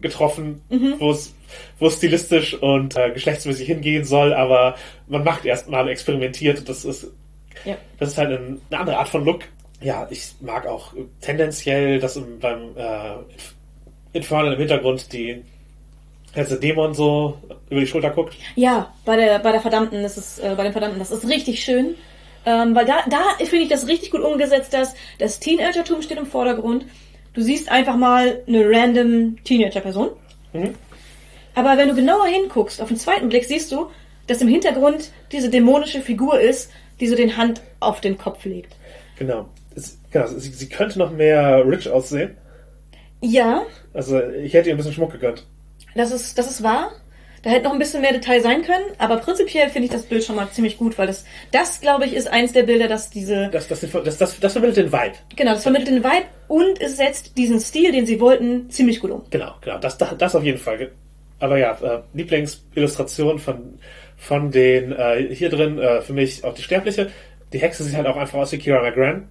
getroffen, 0.02 0.62
Mhm. 0.70 0.96
wo 1.00 1.12
es, 1.12 1.34
wo 1.80 1.88
es 1.88 1.96
stilistisch 1.98 2.54
und 2.56 2.96
äh, 2.98 3.12
geschlechtsmäßig 3.12 3.68
hingehen 3.68 4.04
soll, 4.04 4.34
aber 4.34 4.76
man 5.08 5.24
macht 5.24 5.46
erstmal 5.46 5.88
experimentiert 5.90 6.60
und 6.60 6.70
das 6.70 6.86
ist, 6.86 7.12
Ja. 7.66 7.76
das 8.00 8.10
ist 8.10 8.18
halt 8.18 8.32
ein, 8.32 8.62
eine 8.70 8.80
andere 8.80 8.98
Art 8.98 9.10
von 9.10 9.24
Look. 9.26 9.42
Ja, 9.80 10.08
ich 10.10 10.34
mag 10.42 10.66
auch 10.66 10.94
tendenziell, 11.22 12.00
dass 12.00 12.16
im, 12.16 12.40
beim 12.40 12.76
äh, 12.76 13.18
Infernal 14.14 14.54
im 14.54 14.60
Hintergrund 14.60 15.14
die 15.14 15.44
der 16.36 16.46
Dämon 16.46 16.94
so 16.94 17.38
über 17.70 17.80
die 17.80 17.88
Schulter 17.88 18.12
guckt. 18.12 18.36
Ja, 18.56 18.94
bei 19.06 19.16
der, 19.16 19.40
bei 19.40 19.52
der 19.52 19.62
Verdammten, 19.62 20.04
das 20.04 20.18
ist, 20.18 20.40
äh, 20.40 20.54
bei 20.56 20.64
den 20.64 20.72
Verdammten, 20.72 21.00
das 21.00 21.12
ist 21.12 21.28
richtig 21.28 21.64
schön. 21.64 21.96
Ähm, 22.46 22.76
weil 22.76 22.86
da, 22.86 23.04
da 23.10 23.22
finde 23.40 23.64
ich 23.64 23.70
das 23.70 23.88
richtig 23.88 24.12
gut 24.12 24.22
umgesetzt, 24.22 24.74
dass 24.74 24.94
das 25.20 25.40
Teenagertum 25.40 26.02
steht 26.02 26.18
im 26.18 26.26
Vordergrund. 26.26 26.86
Du 27.34 27.42
siehst 27.42 27.70
einfach 27.70 27.98
mal 27.98 28.42
eine 28.48 28.70
random 28.70 29.44
Teenager-Person. 29.44 30.10
Mhm. 30.54 30.76
Aber 31.56 31.78
wenn 31.78 31.90
du 31.90 31.96
genauer 31.96 32.28
hinguckst, 32.28 32.82
auf 32.82 32.88
den 32.88 32.98
zweiten 32.98 33.30
Blick 33.30 33.46
siehst 33.46 33.72
du, 33.72 33.90
dass 34.28 34.42
im 34.42 34.48
Hintergrund 34.48 35.12
diese 35.32 35.50
dämonische 35.50 36.02
Figur 36.02 36.40
ist, 36.40 36.72
die 37.00 37.08
so 37.08 37.16
den 37.16 37.36
Hand 37.36 37.62
auf 37.80 38.00
den 38.00 38.18
Kopf 38.18 38.46
legt. 38.46 38.76
Genau. 39.18 39.48
Es, 39.78 40.00
genau 40.12 40.28
sie, 40.28 40.50
sie 40.50 40.68
könnte 40.70 41.00
noch 41.00 41.12
mehr 41.12 41.64
rich 41.66 41.90
aussehen. 41.90 42.36
Ja, 43.22 43.64
Also 43.94 44.22
ich 44.22 44.54
hätte 44.54 44.70
ihr 44.70 44.76
ein 44.76 44.78
bisschen 44.78 44.94
Schmuck 44.94 45.12
gegönnt. 45.12 45.46
das 45.96 46.12
ist, 46.12 46.38
das 46.38 46.50
ist 46.52 46.62
wahr. 46.64 46.92
Da 47.44 47.52
hätte 47.52 47.66
noch 47.66 47.74
ein 47.74 47.80
bisschen 47.80 48.02
mehr 48.02 48.12
Detail 48.14 48.42
sein 48.42 48.64
können, 48.64 48.84
aber 48.98 49.18
prinzipiell 49.18 49.70
finde 49.70 49.86
ich 49.86 49.92
das 49.92 50.04
Bild 50.04 50.24
schon 50.24 50.36
mal 50.36 50.50
ziemlich 50.52 50.78
gut, 50.78 50.98
weil 50.98 51.08
das, 51.08 51.24
das 51.52 51.80
glaube 51.80 52.06
ich, 52.06 52.14
ist 52.14 52.28
eins 52.28 52.52
der 52.52 52.64
Bilder, 52.64 52.88
das 52.88 53.10
diese, 53.12 53.50
Das, 53.50 53.68
das, 53.68 53.82
das, 53.82 54.18
das, 54.18 54.40
das 54.40 54.52
vermittelt 54.52 54.78
den 54.78 54.92
Vibe. 54.92 55.14
genau, 55.36 55.54
das 55.54 55.64
vermittelt 55.64 55.90
den 55.90 56.04
Vibe 56.04 56.26
und 56.48 56.82
es 56.82 56.98
setzt 56.98 57.38
diesen 57.38 57.60
Stil, 57.60 57.92
den 57.92 58.06
sie 58.08 58.20
wollten, 58.20 58.70
ziemlich 58.72 59.00
gut 59.00 59.12
um. 59.12 59.22
Genau, 59.30 59.54
genau. 59.62 59.78
Das, 59.78 59.98
das, 59.98 60.18
das 60.18 60.36
auf 60.36 60.44
jeden 60.44 60.58
Fall. 60.58 60.92
Aber 61.40 61.58
ja, 61.58 61.78
äh, 61.82 62.02
Lieblingsillustration 62.16 63.40
von, 63.40 63.80
von 64.18 64.52
den 64.52 64.92
äh, 64.92 65.34
hier 65.34 65.50
drin, 65.50 65.78
äh, 65.80 66.02
für 66.02 66.14
mich 66.14 66.44
auch 66.44 66.54
die 66.56 66.64
Sterbliche. 66.64 67.12
Die 67.54 67.60
Hexe 67.60 67.84
sieht 67.84 67.96
halt 67.96 68.08
auch 68.08 68.18
einfach 68.18 68.40
aus 68.40 68.52
wie 68.52 68.58
Kira 68.58 68.82
McGran. 68.82 69.30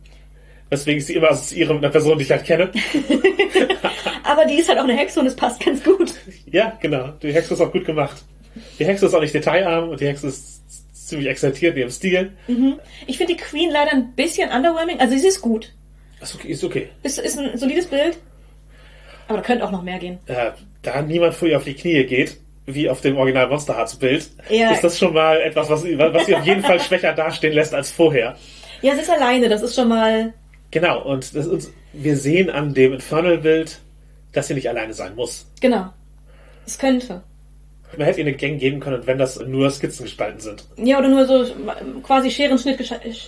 Weswegen 0.70 0.98
ich 0.98 1.06
sie 1.06 1.14
immer 1.14 1.30
assoziiere 1.30 1.74
mit 1.74 1.84
einer 1.84 1.92
Person, 1.92 2.18
die 2.18 2.24
ich 2.24 2.30
halt 2.30 2.44
kenne. 2.44 2.70
Aber 4.24 4.44
die 4.44 4.54
ist 4.54 4.68
halt 4.68 4.78
auch 4.78 4.84
eine 4.84 4.96
Hexe 4.96 5.20
und 5.20 5.26
es 5.26 5.36
passt 5.36 5.64
ganz 5.64 5.82
gut. 5.84 6.12
ja, 6.50 6.76
genau. 6.80 7.08
Die 7.22 7.32
Hexe 7.32 7.54
ist 7.54 7.60
auch 7.60 7.70
gut 7.72 7.84
gemacht. 7.84 8.16
Die 8.78 8.84
Hexe 8.84 9.06
ist 9.06 9.14
auch 9.14 9.20
nicht 9.20 9.34
detailarm 9.34 9.90
und 9.90 10.00
die 10.00 10.06
Hexe 10.06 10.26
ist 10.28 10.62
ziemlich 10.92 11.28
exaltiert 11.28 11.74
in 11.74 11.80
ihrem 11.82 11.90
Stil. 11.90 12.32
Ich 13.06 13.16
finde 13.18 13.34
die 13.34 13.38
Queen 13.40 13.70
leider 13.70 13.92
ein 13.92 14.12
bisschen 14.14 14.50
underwhelming. 14.50 14.98
Also 14.98 15.16
sie 15.16 15.28
ist 15.28 15.40
gut. 15.40 15.72
Ist 16.20 16.34
okay. 16.34 16.48
Ist 16.48 16.64
okay. 16.64 16.88
Ist, 17.02 17.18
ist 17.18 17.38
ein 17.38 17.56
solides 17.56 17.86
Bild. 17.86 18.18
Aber 19.28 19.38
da 19.38 19.44
könnte 19.44 19.64
auch 19.64 19.70
noch 19.70 19.82
mehr 19.82 19.98
gehen. 19.98 20.18
Äh, 20.26 20.52
da 20.82 21.02
niemand 21.02 21.34
vor 21.34 21.46
ihr 21.48 21.56
auf 21.58 21.64
die 21.64 21.74
Knie 21.74 22.04
geht, 22.04 22.38
wie 22.64 22.88
auf 22.88 23.00
dem 23.00 23.16
Original 23.16 23.48
Monster 23.48 23.76
Hearts 23.76 23.96
Bild, 23.96 24.28
Ja. 24.48 24.70
ist 24.72 24.82
das 24.82 24.98
schon 24.98 25.12
mal 25.14 25.40
etwas, 25.40 25.68
was, 25.68 25.84
was 25.84 26.26
sie 26.26 26.34
auf 26.34 26.44
jeden 26.46 26.62
Fall 26.62 26.80
schwächer 26.80 27.12
dastehen 27.12 27.52
lässt 27.52 27.74
als 27.74 27.90
vorher. 27.92 28.36
Ja, 28.82 28.94
sie 28.94 29.02
ist 29.02 29.10
alleine, 29.10 29.48
das 29.48 29.62
ist 29.62 29.74
schon 29.76 29.88
mal. 29.88 30.32
Genau, 30.70 31.02
und 31.02 31.34
das 31.34 31.46
uns, 31.46 31.70
wir 31.92 32.16
sehen 32.16 32.50
an 32.50 32.74
dem 32.74 32.92
Infernal-Bild, 32.94 33.78
dass 34.32 34.48
sie 34.48 34.54
nicht 34.54 34.68
alleine 34.68 34.92
sein 34.92 35.14
muss. 35.14 35.50
Genau. 35.60 35.86
Es 36.66 36.78
könnte. 36.78 37.22
Man 37.96 38.04
hätte 38.06 38.20
ihr 38.20 38.26
eine 38.26 38.36
Gang 38.36 38.58
geben 38.58 38.80
können, 38.80 39.06
wenn 39.06 39.16
das 39.16 39.38
nur 39.38 39.70
Skizzengestalten 39.70 40.40
sind. 40.40 40.64
Ja, 40.76 40.98
oder 40.98 41.08
nur 41.08 41.24
so 41.24 41.46
quasi 42.02 42.30
Scherenschnitt, 42.30 42.84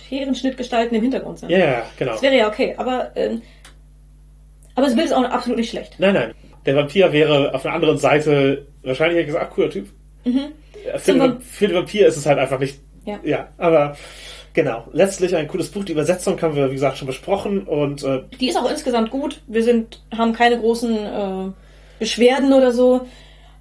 Scherenschnittgestalten 0.09 0.95
im 0.95 1.01
Hintergrund 1.01 1.39
sind. 1.39 1.49
Ja, 1.49 1.83
genau. 1.97 2.11
Das 2.11 2.21
wäre 2.21 2.35
ja 2.37 2.47
okay, 2.49 2.75
aber. 2.77 3.11
Ähm, 3.15 3.41
aber 4.75 4.85
das 4.85 4.95
Bild 4.95 5.07
ist 5.07 5.13
auch 5.13 5.23
absolut 5.23 5.57
nicht 5.59 5.69
schlecht. 5.69 5.95
Nein, 5.97 6.13
nein. 6.13 6.33
Der 6.65 6.75
Vampir 6.75 7.11
wäre 7.11 7.53
auf 7.53 7.65
einer 7.65 7.75
anderen 7.75 7.97
Seite 7.97 8.67
wahrscheinlich 8.83 9.25
gesagt, 9.25 9.47
ach, 9.49 9.55
cooler 9.55 9.69
Typ. 9.69 9.89
Vamp- 10.25 11.19
Vamp- 11.19 11.41
für 11.41 11.67
den 11.67 11.77
Vampir 11.77 12.07
ist 12.07 12.17
es 12.17 12.25
halt 12.25 12.37
einfach 12.37 12.59
nicht. 12.59 12.79
Ja. 13.05 13.19
ja 13.23 13.47
aber 13.57 13.97
genau. 14.53 14.85
Letztlich 14.91 15.35
ein 15.35 15.47
cooles 15.47 15.69
Buch. 15.69 15.83
Die 15.83 15.91
Übersetzung 15.91 16.41
haben 16.41 16.55
wir, 16.55 16.69
wie 16.69 16.75
gesagt, 16.75 16.97
schon 16.97 17.07
besprochen 17.07 17.63
und 17.63 18.03
äh, 18.03 18.23
Die 18.39 18.49
ist 18.49 18.57
auch 18.57 18.69
insgesamt 18.69 19.11
gut. 19.11 19.41
Wir 19.47 19.63
sind, 19.63 20.01
haben 20.15 20.33
keine 20.33 20.59
großen 20.59 20.95
äh, 20.95 21.51
Beschwerden 21.99 22.53
oder 22.53 22.71
so. 22.71 23.07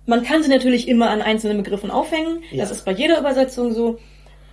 Man 0.06 0.22
kann 0.22 0.42
sie 0.42 0.48
natürlich 0.48 0.88
immer 0.88 1.10
an 1.10 1.20
einzelnen 1.20 1.58
Begriffen 1.58 1.90
aufhängen. 1.90 2.42
Ja. 2.50 2.62
Das 2.62 2.70
ist 2.70 2.84
bei 2.84 2.92
jeder 2.92 3.18
Übersetzung 3.18 3.72
so. 3.72 3.98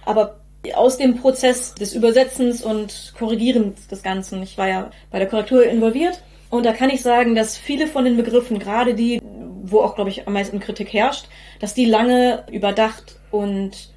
Aber 0.06 0.38
aus 0.74 0.98
dem 0.98 1.18
Prozess 1.18 1.76
des 1.76 1.94
Übersetzens 1.94 2.64
und 2.64 3.14
Korrigierens 3.18 3.88
des 3.88 4.04
Ganzen, 4.04 4.42
ich 4.44 4.58
war 4.58 4.68
ja 4.68 4.92
bei 5.12 5.20
der 5.20 5.28
Korrektur 5.28 5.66
involviert, 5.66 6.22
und 6.50 6.66
da 6.66 6.74
kann 6.74 6.90
ich 6.90 7.02
sagen, 7.02 7.36
dass 7.36 7.58
viele 7.58 7.88
von 7.88 8.06
den 8.06 8.18
Begriffen, 8.18 8.60
gerade 8.60 8.94
die, 8.94 9.20
wo 9.64 9.82
auch, 9.82 9.96
glaube 9.96 10.10
ich, 10.10 10.28
am 10.28 10.34
meisten 10.34 10.60
Kritik 10.60 10.94
herrscht, 10.94 11.26
dass 11.60 11.74
die 11.74 11.86
lange 11.86 12.44
überdacht 12.52 13.20
und 13.32 13.90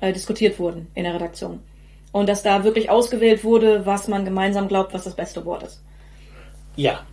äh, 0.00 0.12
diskutiert 0.12 0.58
wurden 0.58 0.86
in 0.94 1.04
der 1.04 1.14
Redaktion. 1.14 1.60
Und 2.12 2.28
dass 2.28 2.42
da 2.42 2.64
wirklich 2.64 2.90
ausgewählt 2.90 3.44
wurde, 3.44 3.84
was 3.86 4.08
man 4.08 4.24
gemeinsam 4.24 4.68
glaubt, 4.68 4.94
was 4.94 5.04
das 5.04 5.14
beste 5.14 5.44
Wort 5.44 5.62
ist. 5.62 5.82
ja. 6.76 7.06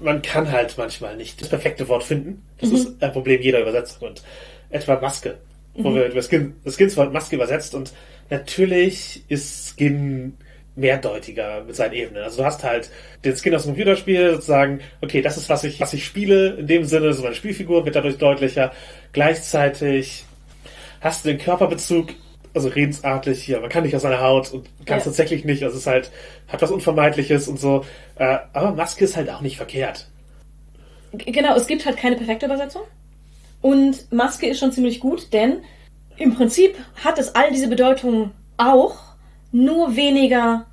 Man 0.00 0.22
kann 0.22 0.50
halt 0.50 0.74
manchmal 0.76 1.16
nicht 1.16 1.40
das 1.40 1.48
perfekte 1.48 1.88
Wort 1.88 2.02
finden. 2.02 2.42
Das 2.58 2.70
ist 2.70 3.00
ein 3.00 3.12
Problem 3.12 3.40
jeder 3.40 3.60
Übersetzung. 3.60 4.08
Und 4.08 4.22
etwa 4.68 5.00
Maske, 5.00 5.38
wo 5.74 5.94
wir 5.94 6.08
das 6.08 6.26
Skin, 6.28 6.56
das 6.64 6.74
Skinswort 6.74 7.12
Maske 7.12 7.36
übersetzt. 7.36 7.76
Und 7.76 7.92
natürlich 8.28 9.22
ist 9.28 9.76
Skin 9.76 10.36
mehrdeutiger 10.76 11.62
mit 11.64 11.76
seinen 11.76 11.92
Ebenen. 11.92 12.24
Also 12.24 12.38
du 12.38 12.44
hast 12.44 12.64
halt 12.64 12.90
den 13.24 13.36
Skin 13.36 13.54
aus 13.54 13.62
dem 13.62 13.70
Computerspiel 13.70 14.32
sozusagen, 14.32 14.80
okay, 15.00 15.22
das 15.22 15.36
ist, 15.36 15.48
was 15.48 15.64
ich, 15.64 15.80
was 15.80 15.92
ich 15.92 16.04
spiele, 16.04 16.54
in 16.54 16.66
dem 16.66 16.84
Sinne, 16.84 17.12
so 17.12 17.22
meine 17.22 17.34
Spielfigur 17.34 17.84
wird 17.84 17.94
dadurch 17.94 18.18
deutlicher. 18.18 18.72
Gleichzeitig 19.12 20.24
hast 21.00 21.24
du 21.24 21.28
den 21.28 21.38
Körperbezug, 21.38 22.08
also 22.54 22.68
redensartlich 22.68 23.42
hier, 23.42 23.60
man 23.60 23.68
kann 23.68 23.82
nicht 23.84 23.94
aus 23.96 24.02
seiner 24.02 24.20
Haut 24.20 24.52
und 24.52 24.64
kann 24.86 24.98
es 24.98 25.04
Ja. 25.04 25.10
tatsächlich 25.10 25.44
nicht, 25.44 25.62
also 25.64 25.74
es 25.74 25.82
ist 25.82 25.86
halt, 25.86 26.10
hat 26.48 26.62
was 26.62 26.70
Unvermeidliches 26.70 27.48
und 27.48 27.60
so. 27.60 27.84
Äh, 28.16 28.38
aber 28.52 28.72
Maske 28.72 29.04
ist 29.04 29.16
halt 29.16 29.28
auch 29.30 29.40
nicht 29.40 29.56
verkehrt. 29.56 30.06
Genau, 31.12 31.54
es 31.56 31.66
gibt 31.66 31.84
halt 31.86 31.96
keine 31.96 32.16
perfekte 32.16 32.46
Übersetzung. 32.46 32.82
Und 33.60 34.12
Maske 34.12 34.46
ist 34.46 34.58
schon 34.58 34.72
ziemlich 34.72 35.00
gut, 35.00 35.32
denn 35.32 35.62
im 36.16 36.34
Prinzip 36.34 36.76
hat 37.02 37.18
es 37.18 37.34
all 37.34 37.50
diese 37.50 37.68
Bedeutungen 37.68 38.32
auch, 38.56 38.96
nur 39.52 39.96
weniger 39.96 40.66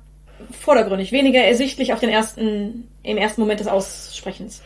vordergründig, 0.60 1.12
weniger 1.12 1.40
ersichtlich 1.40 1.92
auf 1.92 2.00
den 2.00 2.10
ersten, 2.10 2.88
im 3.02 3.16
ersten 3.16 3.40
Moment 3.40 3.60
des 3.60 3.68
Aussprechens. 3.68 4.62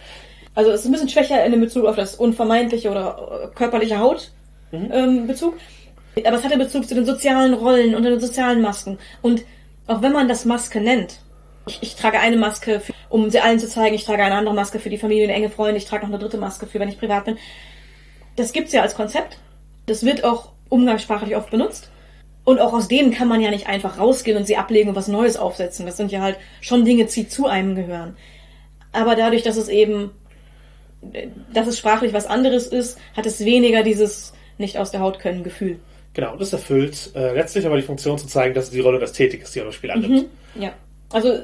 Also 0.55 0.71
es 0.71 0.81
ist 0.81 0.87
ein 0.87 0.93
bisschen 0.93 1.11
schwächer 1.11 1.45
in 1.45 1.53
dem 1.53 1.61
Bezug 1.61 1.85
auf 1.85 1.97
das 1.97 2.15
unvermeidliche 2.15 2.91
oder 2.91 3.51
äh, 3.53 3.55
körperliche 3.55 3.99
Haut 3.99 4.33
ähm, 4.73 5.27
Bezug. 5.27 5.55
Aber 6.25 6.37
es 6.37 6.45
hat 6.45 6.51
den 6.51 6.59
Bezug 6.59 6.89
zu 6.89 6.95
den 6.95 7.05
sozialen 7.05 7.53
Rollen 7.53 7.95
und 7.95 8.03
den 8.03 8.19
sozialen 8.19 8.63
Masken. 8.63 8.99
Und 9.21 9.45
auch 9.87 10.01
wenn 10.01 10.13
man 10.13 10.29
das 10.29 10.47
Maske 10.47 10.81
nennt, 10.81 11.21
ich, 11.67 11.79
ich 11.83 11.95
trage 11.97 12.19
eine 12.19 12.37
Maske, 12.37 12.81
für, 12.81 12.93
um 13.11 13.29
sie 13.31 13.41
allen 13.41 13.59
zu 13.59 13.69
zeigen, 13.69 13.95
ich 13.95 14.05
trage 14.05 14.23
eine 14.23 14.35
andere 14.35 14.55
Maske 14.55 14.79
für 14.79 14.89
die 14.89 14.99
Familie 14.99 15.27
und 15.27 15.35
enge 15.35 15.51
Freunde, 15.51 15.77
ich 15.77 15.85
trage 15.85 16.05
noch 16.05 16.13
eine 16.13 16.19
dritte 16.19 16.39
Maske 16.39 16.67
für, 16.67 16.81
wenn 16.81 16.89
ich 16.89 16.99
privat 16.99 17.27
bin. 17.27 17.37
Das 18.37 18.53
gibt's 18.53 18.73
ja 18.73 18.83
als 18.83 18.95
Konzept. 18.95 19.39
Das 19.87 20.05
wird 20.05 20.25
auch 20.25 20.53
umgangssprachlich 20.69 21.37
oft 21.37 21.51
benutzt. 21.51 21.91
Und 22.45 22.61
auch 22.61 22.73
aus 22.73 22.89
denen 22.89 23.13
kann 23.13 23.29
man 23.29 23.41
ja 23.41 23.51
nicht 23.51 23.67
einfach 23.67 23.99
rausgehen 23.99 24.39
und 24.39 24.47
sie 24.47 24.57
ablegen 24.57 24.89
und 24.89 24.95
was 24.95 25.09
Neues 25.09 25.37
aufsetzen. 25.37 25.85
Das 25.85 25.97
sind 25.97 26.13
ja 26.13 26.21
halt 26.21 26.37
schon 26.61 26.85
Dinge, 26.85 27.05
die 27.07 27.29
zu 27.29 27.47
einem 27.47 27.75
gehören. 27.75 28.17
Aber 28.93 29.17
dadurch, 29.17 29.43
dass 29.43 29.57
es 29.57 29.69
eben, 29.69 30.13
dass 31.53 31.67
es 31.67 31.77
sprachlich 31.77 32.13
was 32.13 32.27
anderes 32.27 32.69
ist, 32.69 32.99
hat 33.17 33.27
es 33.27 33.45
weniger 33.45 33.83
dieses 33.83 34.33
nicht 34.59 34.79
aus 34.79 34.93
der 34.93 35.01
Haut 35.01 35.19
können 35.19 35.43
Gefühl. 35.43 35.81
Genau, 36.17 36.33
und 36.33 36.41
das 36.41 36.51
erfüllt 36.51 37.11
äh, 37.15 37.35
letztlich 37.35 37.67
aber 37.67 37.77
die 37.77 37.83
Funktion 37.83 38.17
zu 38.17 38.27
zeigen, 38.27 38.55
dass 38.55 38.65
es 38.65 38.71
die 38.71 38.81
Rolle 38.81 38.99
der 38.99 39.07
Ästhetik 39.07 39.43
ist, 39.43 39.55
die 39.55 39.61
auch 39.61 39.67
das 39.67 39.75
Spiel 39.75 39.91
annimmt. 39.91 40.25
Ja. 40.59 40.73
Also, 41.13 41.41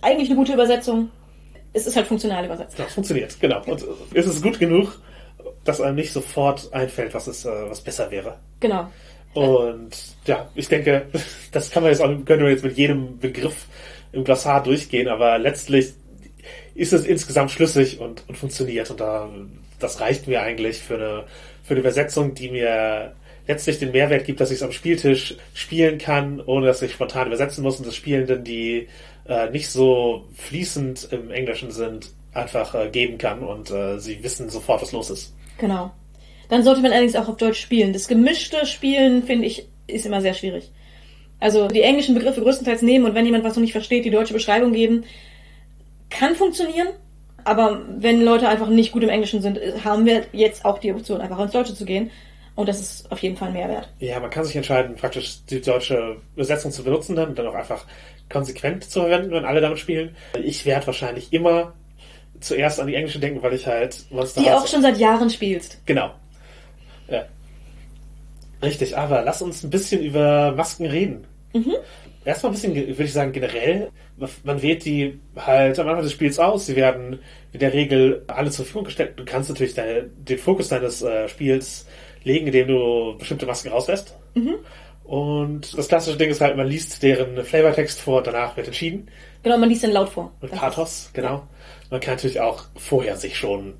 eigentlich 0.00 0.30
eine 0.30 0.38
gute 0.38 0.54
Übersetzung. 0.54 1.10
Es 1.74 1.86
ist 1.86 1.94
halt 1.94 2.06
funktional 2.06 2.46
übersetzt. 2.46 2.78
Das 2.78 2.94
funktioniert, 2.94 3.38
genau. 3.38 3.62
Und 3.66 3.82
äh, 3.82 4.18
ist 4.18 4.26
es 4.26 4.40
gut 4.40 4.58
genug, 4.58 4.98
dass 5.62 5.82
einem 5.82 5.96
nicht 5.96 6.10
sofort 6.10 6.72
einfällt, 6.72 7.12
was, 7.12 7.26
es, 7.26 7.44
äh, 7.44 7.50
was 7.68 7.82
besser 7.82 8.10
wäre. 8.10 8.38
Genau. 8.60 8.88
Und 9.34 9.90
ja, 10.24 10.48
ich 10.54 10.68
denke, 10.68 11.08
das 11.52 11.70
kann 11.70 11.82
man 11.82 11.92
jetzt 11.92 12.00
auch, 12.00 12.08
können 12.24 12.44
wir 12.44 12.50
jetzt 12.50 12.64
mit 12.64 12.78
jedem 12.78 13.18
Begriff 13.18 13.66
im 14.12 14.24
Glossar 14.24 14.62
durchgehen, 14.62 15.06
aber 15.06 15.38
letztlich 15.38 15.92
ist 16.74 16.94
es 16.94 17.04
insgesamt 17.04 17.50
schlüssig 17.50 18.00
und, 18.00 18.26
und 18.26 18.38
funktioniert. 18.38 18.90
Und 18.90 19.00
da, 19.00 19.28
das 19.78 20.00
reicht 20.00 20.28
mir 20.28 20.40
eigentlich 20.40 20.78
für 20.78 20.94
eine, 20.94 21.24
für 21.62 21.74
eine 21.74 21.80
Übersetzung, 21.80 22.32
die 22.32 22.48
mir 22.48 23.12
letztlich 23.50 23.80
den 23.80 23.90
Mehrwert 23.90 24.24
gibt, 24.24 24.40
dass 24.40 24.50
ich 24.50 24.58
es 24.58 24.62
am 24.62 24.70
Spieltisch 24.70 25.36
spielen 25.54 25.98
kann, 25.98 26.40
ohne 26.40 26.66
dass 26.66 26.82
ich 26.82 26.92
spontan 26.92 27.26
übersetzen 27.26 27.64
muss 27.64 27.78
und 27.78 27.86
das 27.86 27.96
Spielenden, 27.96 28.44
die 28.44 28.86
äh, 29.28 29.50
nicht 29.50 29.68
so 29.68 30.24
fließend 30.34 31.08
im 31.10 31.30
Englischen 31.32 31.72
sind, 31.72 32.10
einfach 32.32 32.74
äh, 32.76 32.88
geben 32.90 33.18
kann 33.18 33.40
und 33.40 33.70
äh, 33.70 33.98
sie 33.98 34.22
wissen 34.22 34.48
sofort, 34.50 34.82
was 34.82 34.92
los 34.92 35.10
ist. 35.10 35.34
Genau. 35.58 35.90
Dann 36.48 36.62
sollte 36.62 36.80
man 36.80 36.92
allerdings 36.92 37.16
auch 37.16 37.28
auf 37.28 37.36
Deutsch 37.36 37.60
spielen. 37.60 37.92
Das 37.92 38.06
gemischte 38.06 38.66
Spielen, 38.66 39.24
finde 39.24 39.46
ich, 39.46 39.66
ist 39.88 40.06
immer 40.06 40.20
sehr 40.20 40.34
schwierig. 40.34 40.70
Also 41.40 41.66
die 41.66 41.82
englischen 41.82 42.14
Begriffe 42.14 42.42
größtenteils 42.42 42.82
nehmen 42.82 43.04
und 43.04 43.14
wenn 43.14 43.24
jemand 43.24 43.42
was 43.42 43.56
noch 43.56 43.62
nicht 43.62 43.72
versteht, 43.72 44.04
die 44.04 44.10
deutsche 44.10 44.34
Beschreibung 44.34 44.72
geben, 44.72 45.04
kann 46.08 46.36
funktionieren. 46.36 46.88
Aber 47.42 47.82
wenn 47.98 48.22
Leute 48.22 48.48
einfach 48.48 48.68
nicht 48.68 48.92
gut 48.92 49.02
im 49.02 49.08
Englischen 49.08 49.42
sind, 49.42 49.58
haben 49.84 50.04
wir 50.04 50.26
jetzt 50.32 50.64
auch 50.64 50.78
die 50.78 50.92
Option, 50.92 51.20
einfach 51.20 51.40
ins 51.40 51.52
Deutsche 51.52 51.74
zu 51.74 51.84
gehen. 51.84 52.10
Und 52.60 52.68
das 52.68 52.78
ist 52.78 53.10
auf 53.10 53.18
jeden 53.20 53.38
Fall 53.38 53.48
ein 53.48 53.54
Mehrwert. 53.54 53.88
Ja, 54.00 54.20
man 54.20 54.28
kann 54.28 54.44
sich 54.44 54.54
entscheiden, 54.54 54.94
praktisch 54.94 55.38
die 55.46 55.62
deutsche 55.62 56.18
Übersetzung 56.34 56.70
zu 56.70 56.84
benutzen 56.84 57.16
dann 57.16 57.30
und 57.30 57.38
dann 57.38 57.46
auch 57.46 57.54
einfach 57.54 57.86
konsequent 58.28 58.84
zu 58.84 59.00
verwenden, 59.00 59.30
wenn 59.30 59.46
alle 59.46 59.62
damit 59.62 59.78
spielen. 59.78 60.14
Ich 60.42 60.66
werde 60.66 60.86
wahrscheinlich 60.86 61.32
immer 61.32 61.72
zuerst 62.38 62.78
an 62.78 62.86
die 62.86 62.96
englische 62.96 63.18
denken, 63.18 63.42
weil 63.42 63.54
ich 63.54 63.66
halt 63.66 64.04
Monster 64.10 64.42
Die 64.42 64.50
auch 64.50 64.66
schon 64.66 64.82
seit 64.82 64.98
Jahren 64.98 65.30
spielst. 65.30 65.78
Genau. 65.86 66.10
Ja. 67.08 67.24
Richtig, 68.62 68.98
aber 68.98 69.22
lass 69.22 69.40
uns 69.40 69.64
ein 69.64 69.70
bisschen 69.70 70.02
über 70.02 70.52
Masken 70.52 70.84
reden. 70.84 71.26
Erstmal 72.26 72.52
ein 72.52 72.54
bisschen, 72.54 72.74
würde 72.74 73.04
ich 73.04 73.12
sagen, 73.14 73.32
generell. 73.32 73.88
Man 74.44 74.60
wählt 74.60 74.84
die 74.84 75.18
halt 75.34 75.78
am 75.78 75.88
Anfang 75.88 76.04
des 76.04 76.12
Spiels 76.12 76.38
aus. 76.38 76.66
Sie 76.66 76.76
werden 76.76 77.20
in 77.52 77.60
der 77.60 77.72
Regel 77.72 78.22
alle 78.26 78.50
zur 78.50 78.66
Verfügung 78.66 78.84
gestellt. 78.84 79.14
Du 79.16 79.24
kannst 79.24 79.48
natürlich 79.48 79.72
deine, 79.72 80.02
den 80.02 80.38
Fokus 80.38 80.68
deines 80.68 81.00
äh, 81.00 81.26
Spiels 81.28 81.86
legen, 82.24 82.46
indem 82.46 82.68
du 82.68 83.16
bestimmte 83.18 83.46
Masken 83.46 83.70
rauslässt. 83.70 84.14
Und 85.04 85.76
das 85.76 85.88
klassische 85.88 86.16
Ding 86.16 86.30
ist 86.30 86.40
halt, 86.40 86.56
man 86.56 86.66
liest 86.68 87.02
deren 87.02 87.42
Flavortext 87.44 88.00
vor 88.00 88.18
und 88.18 88.26
danach 88.26 88.56
wird 88.56 88.68
entschieden. 88.68 89.08
Genau, 89.42 89.58
man 89.58 89.68
liest 89.68 89.82
den 89.82 89.90
laut 89.90 90.08
vor. 90.08 90.30
Mit 90.40 90.52
Das 90.52 90.58
Pathos, 90.60 91.10
genau. 91.12 91.42
Man 91.90 92.00
kann 92.00 92.14
natürlich 92.14 92.40
auch 92.40 92.64
vorher 92.76 93.16
sich 93.16 93.36
schon 93.36 93.74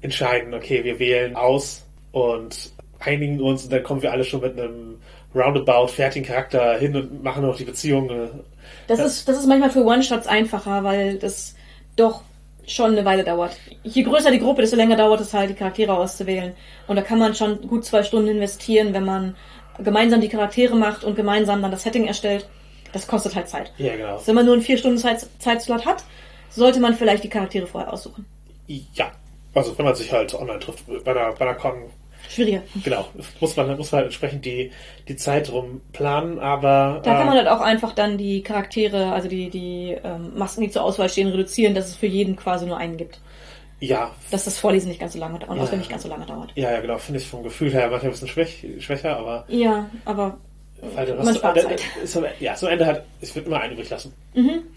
entscheiden, 0.00 0.52
okay, 0.54 0.82
wir 0.82 0.98
wählen 0.98 1.36
aus 1.36 1.84
und 2.12 2.72
einigen 2.98 3.40
uns 3.40 3.64
und 3.64 3.72
dann 3.72 3.82
kommen 3.84 4.02
wir 4.02 4.10
alle 4.12 4.24
schon 4.24 4.40
mit 4.40 4.58
einem 4.58 4.96
roundabout 5.34 5.88
fertigen 5.88 6.26
Charakter 6.26 6.76
hin 6.78 6.96
und 6.96 7.22
machen 7.22 7.42
noch 7.44 7.56
die 7.56 7.64
Beziehung. 7.64 8.08
Das, 8.88 8.98
Ja. 8.98 9.04
ist, 9.06 9.28
das 9.28 9.38
ist 9.38 9.46
manchmal 9.46 9.70
für 9.70 9.84
One-Shots 9.84 10.26
einfacher, 10.26 10.82
weil 10.84 11.18
das 11.18 11.54
doch 11.96 12.22
schon 12.66 12.92
eine 12.92 13.04
Weile 13.04 13.24
dauert. 13.24 13.56
Je 13.82 14.02
größer 14.02 14.30
die 14.30 14.38
Gruppe, 14.38 14.62
desto 14.62 14.76
länger 14.76 14.96
dauert 14.96 15.20
es 15.20 15.34
halt, 15.34 15.50
die 15.50 15.54
Charaktere 15.54 15.94
auszuwählen. 15.94 16.54
Und 16.86 16.96
da 16.96 17.02
kann 17.02 17.18
man 17.18 17.34
schon 17.34 17.66
gut 17.68 17.84
zwei 17.84 18.02
Stunden 18.02 18.28
investieren, 18.28 18.94
wenn 18.94 19.04
man 19.04 19.36
gemeinsam 19.78 20.20
die 20.20 20.28
Charaktere 20.28 20.76
macht 20.76 21.04
und 21.04 21.16
gemeinsam 21.16 21.62
dann 21.62 21.70
das 21.70 21.82
Setting 21.82 22.06
erstellt. 22.06 22.46
Das 22.92 23.06
kostet 23.06 23.34
halt 23.34 23.48
Zeit. 23.48 23.72
Ja, 23.76 23.96
genau. 23.96 24.14
Also 24.14 24.28
wenn 24.28 24.36
man 24.36 24.46
nur 24.46 24.54
einen 24.54 24.62
vier 24.62 24.78
Stunden 24.78 24.98
Zeit, 24.98 25.26
Zeitslot 25.38 25.84
hat, 25.84 26.04
sollte 26.50 26.80
man 26.80 26.94
vielleicht 26.94 27.24
die 27.24 27.28
Charaktere 27.28 27.66
vorher 27.66 27.92
aussuchen. 27.92 28.24
Ja. 28.66 29.10
Also 29.52 29.76
wenn 29.78 29.84
man 29.84 29.94
sich 29.94 30.12
halt 30.12 30.34
online 30.34 30.58
trifft, 30.58 30.84
bei 31.04 31.10
einer, 31.10 31.32
bei 31.32 31.46
einer 31.46 31.54
Con, 31.54 31.74
Schwieriger. 32.28 32.62
genau, 32.82 33.06
muss 33.40 33.56
man, 33.56 33.76
muss 33.76 33.92
man 33.92 33.98
halt 33.98 34.06
entsprechend 34.06 34.44
die, 34.44 34.70
die 35.08 35.16
Zeit 35.16 35.50
drum 35.50 35.80
planen, 35.92 36.38
aber 36.38 37.00
Da 37.04 37.12
kann 37.14 37.22
äh, 37.22 37.26
man 37.26 37.36
halt 37.38 37.48
auch 37.48 37.60
einfach 37.60 37.92
dann 37.92 38.18
die 38.18 38.42
Charaktere, 38.42 39.12
also 39.12 39.28
die, 39.28 39.50
die 39.50 39.96
ähm, 40.02 40.32
Masken, 40.36 40.62
die 40.62 40.70
zur 40.70 40.82
Auswahl 40.82 41.08
stehen, 41.08 41.28
reduzieren, 41.28 41.74
dass 41.74 41.88
es 41.88 41.96
für 41.96 42.06
jeden 42.06 42.36
quasi 42.36 42.66
nur 42.66 42.76
einen 42.78 42.96
gibt. 42.96 43.20
ja, 43.80 44.10
Dass 44.30 44.44
das 44.44 44.58
Vorlesen 44.58 44.88
nicht 44.88 45.00
ganz 45.00 45.12
so 45.12 45.18
lange 45.18 45.34
und 45.46 45.56
Ja. 45.56 45.62
Auswählen 45.62 45.78
nicht 45.80 45.90
ganz 45.90 46.02
so 46.02 46.08
lange 46.08 46.24
dauert. 46.26 46.52
ja, 46.54 46.70
ja, 46.72 46.80
genau, 46.80 46.98
finde 46.98 47.20
ich 47.20 47.26
vom 47.26 47.42
Gefühl 47.42 47.72
her 47.72 47.88
manchmal 47.90 48.10
ein 48.10 48.12
bisschen 48.12 48.28
schwäch, 48.28 48.64
schwächer, 48.80 49.16
aber 49.18 49.44
Ja, 49.48 49.88
aber 50.04 50.38
Weil 50.94 51.06
du 51.06 51.14
Man 51.14 51.34
spart 51.34 51.60
Zeit. 51.60 51.80
Am- 52.16 52.24
ja, 52.40 52.54
zum 52.54 52.68
Ende 52.68 52.86
halt, 52.86 53.02
ich 53.20 53.34
würde 53.34 53.48
immer 53.48 53.60
einen 53.60 53.74
übrig 53.74 53.88
lassen. 53.90 54.12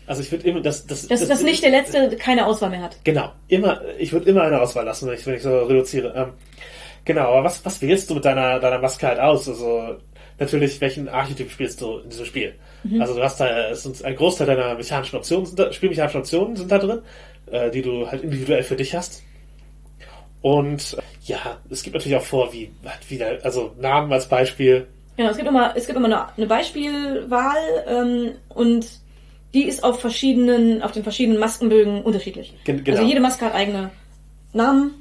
Also 0.05 0.21
ich 0.21 0.31
würde 0.31 0.47
immer, 0.47 0.61
das, 0.61 0.85
das, 0.85 1.07
dass, 1.07 1.27
dass 1.27 1.43
nicht 1.43 1.63
der 1.63 1.71
Letzte 1.71 2.15
keine 2.17 2.45
Auswahl 2.45 2.69
mehr 2.69 2.81
hat. 2.81 2.97
Genau, 3.03 3.31
immer, 3.47 3.81
ich 3.97 4.11
würde 4.13 4.29
immer 4.29 4.43
eine 4.43 4.61
Auswahl 4.61 4.85
lassen, 4.85 5.07
wenn 5.07 5.15
ich, 5.15 5.25
wenn 5.25 5.35
ich 5.35 5.41
so 5.43 5.63
reduziere. 5.63 6.13
Ähm, 6.15 6.33
genau, 7.07 7.31
aber 7.31 7.45
was, 7.45 7.65
was 7.65 7.81
wählst 7.81 8.07
du 8.09 8.13
mit 8.13 8.25
deiner, 8.25 8.59
deiner 8.59 8.77
Maske 8.77 9.07
halt 9.07 9.19
aus? 9.19 9.47
Also, 9.49 9.95
natürlich, 10.37 10.79
welchen 10.81 11.09
Archetyp 11.09 11.49
spielst 11.49 11.81
du 11.81 11.97
in 11.99 12.09
diesem 12.11 12.25
Spiel? 12.25 12.53
Also, 12.99 13.15
du 13.15 13.23
hast 13.23 13.39
da, 13.39 13.69
es 13.71 13.81
sind 13.83 14.05
ein 14.05 14.15
Großteil 14.15 14.45
deiner 14.45 14.75
mechanischen 14.75 15.15
Optionen, 15.17 15.45
sind 15.47 15.57
da, 15.59 15.73
spielmechanischen 15.73 16.19
Optionen 16.19 16.55
sind 16.55 16.71
da 16.71 16.77
drin, 16.77 16.99
äh, 17.51 17.71
die 17.71 17.81
du 17.81 18.05
halt 18.09 18.21
individuell 18.23 18.61
für 18.63 18.75
dich 18.75 18.93
hast. 18.95 19.23
Und, 20.41 20.95
ja, 21.25 21.57
es 21.69 21.81
gibt 21.83 21.95
natürlich 21.95 22.17
auch 22.17 22.23
vor, 22.23 22.53
wie, 22.53 22.71
halt 22.85 23.09
wieder, 23.09 23.39
also 23.43 23.73
Namen 23.79 24.13
als 24.13 24.27
Beispiel. 24.29 24.87
Genau, 25.17 25.31
es 25.31 25.37
gibt 25.37 25.49
immer, 25.49 25.75
es 25.75 25.87
gibt 25.87 25.97
immer 25.97 26.05
eine, 26.05 26.37
eine 26.37 26.45
Beispielwahl 26.45 27.57
ähm, 27.87 28.31
und 28.49 28.85
die 29.53 29.63
ist 29.63 29.83
auf 29.83 29.99
verschiedenen, 29.99 30.83
auf 30.83 30.91
den 30.91 31.03
verschiedenen 31.03 31.39
Maskenbögen 31.39 32.03
unterschiedlich. 32.03 32.53
Gen- 32.63 32.83
genau. 32.83 32.97
Also 32.97 33.09
jede 33.09 33.19
Maske 33.21 33.45
hat 33.45 33.55
eigene 33.55 33.89
Namen. 34.53 34.93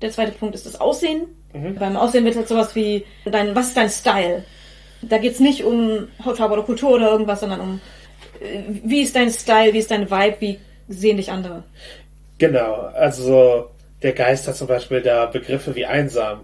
Der 0.00 0.10
zweite 0.12 0.30
Punkt 0.32 0.54
ist 0.54 0.64
das 0.64 0.80
Aussehen. 0.80 1.22
Mhm. 1.52 1.74
Beim 1.76 1.96
Aussehen 1.96 2.24
wird 2.24 2.36
halt 2.36 2.48
sowas 2.48 2.74
wie 2.74 3.04
dein, 3.24 3.54
was 3.54 3.68
ist 3.68 3.76
dein 3.76 3.90
Style? 3.90 4.44
Da 5.02 5.18
geht's 5.18 5.40
nicht 5.40 5.64
um 5.64 6.08
Hautfarbe 6.24 6.54
oder 6.54 6.62
Kultur 6.62 6.90
oder 6.90 7.10
irgendwas, 7.10 7.40
sondern 7.40 7.60
um 7.60 7.80
äh, 8.40 8.62
wie 8.84 9.02
ist 9.02 9.16
dein 9.16 9.30
Style, 9.30 9.72
wie 9.72 9.78
ist 9.78 9.90
dein 9.90 10.10
Vibe, 10.10 10.36
wie 10.40 10.58
sehen 10.88 11.16
dich 11.16 11.30
andere. 11.30 11.64
Genau, 12.38 12.74
also 12.94 13.70
der 14.02 14.12
Geist 14.12 14.46
hat 14.46 14.56
zum 14.56 14.68
Beispiel 14.68 15.00
da 15.00 15.26
Begriffe 15.26 15.74
wie 15.74 15.86
einsam, 15.86 16.40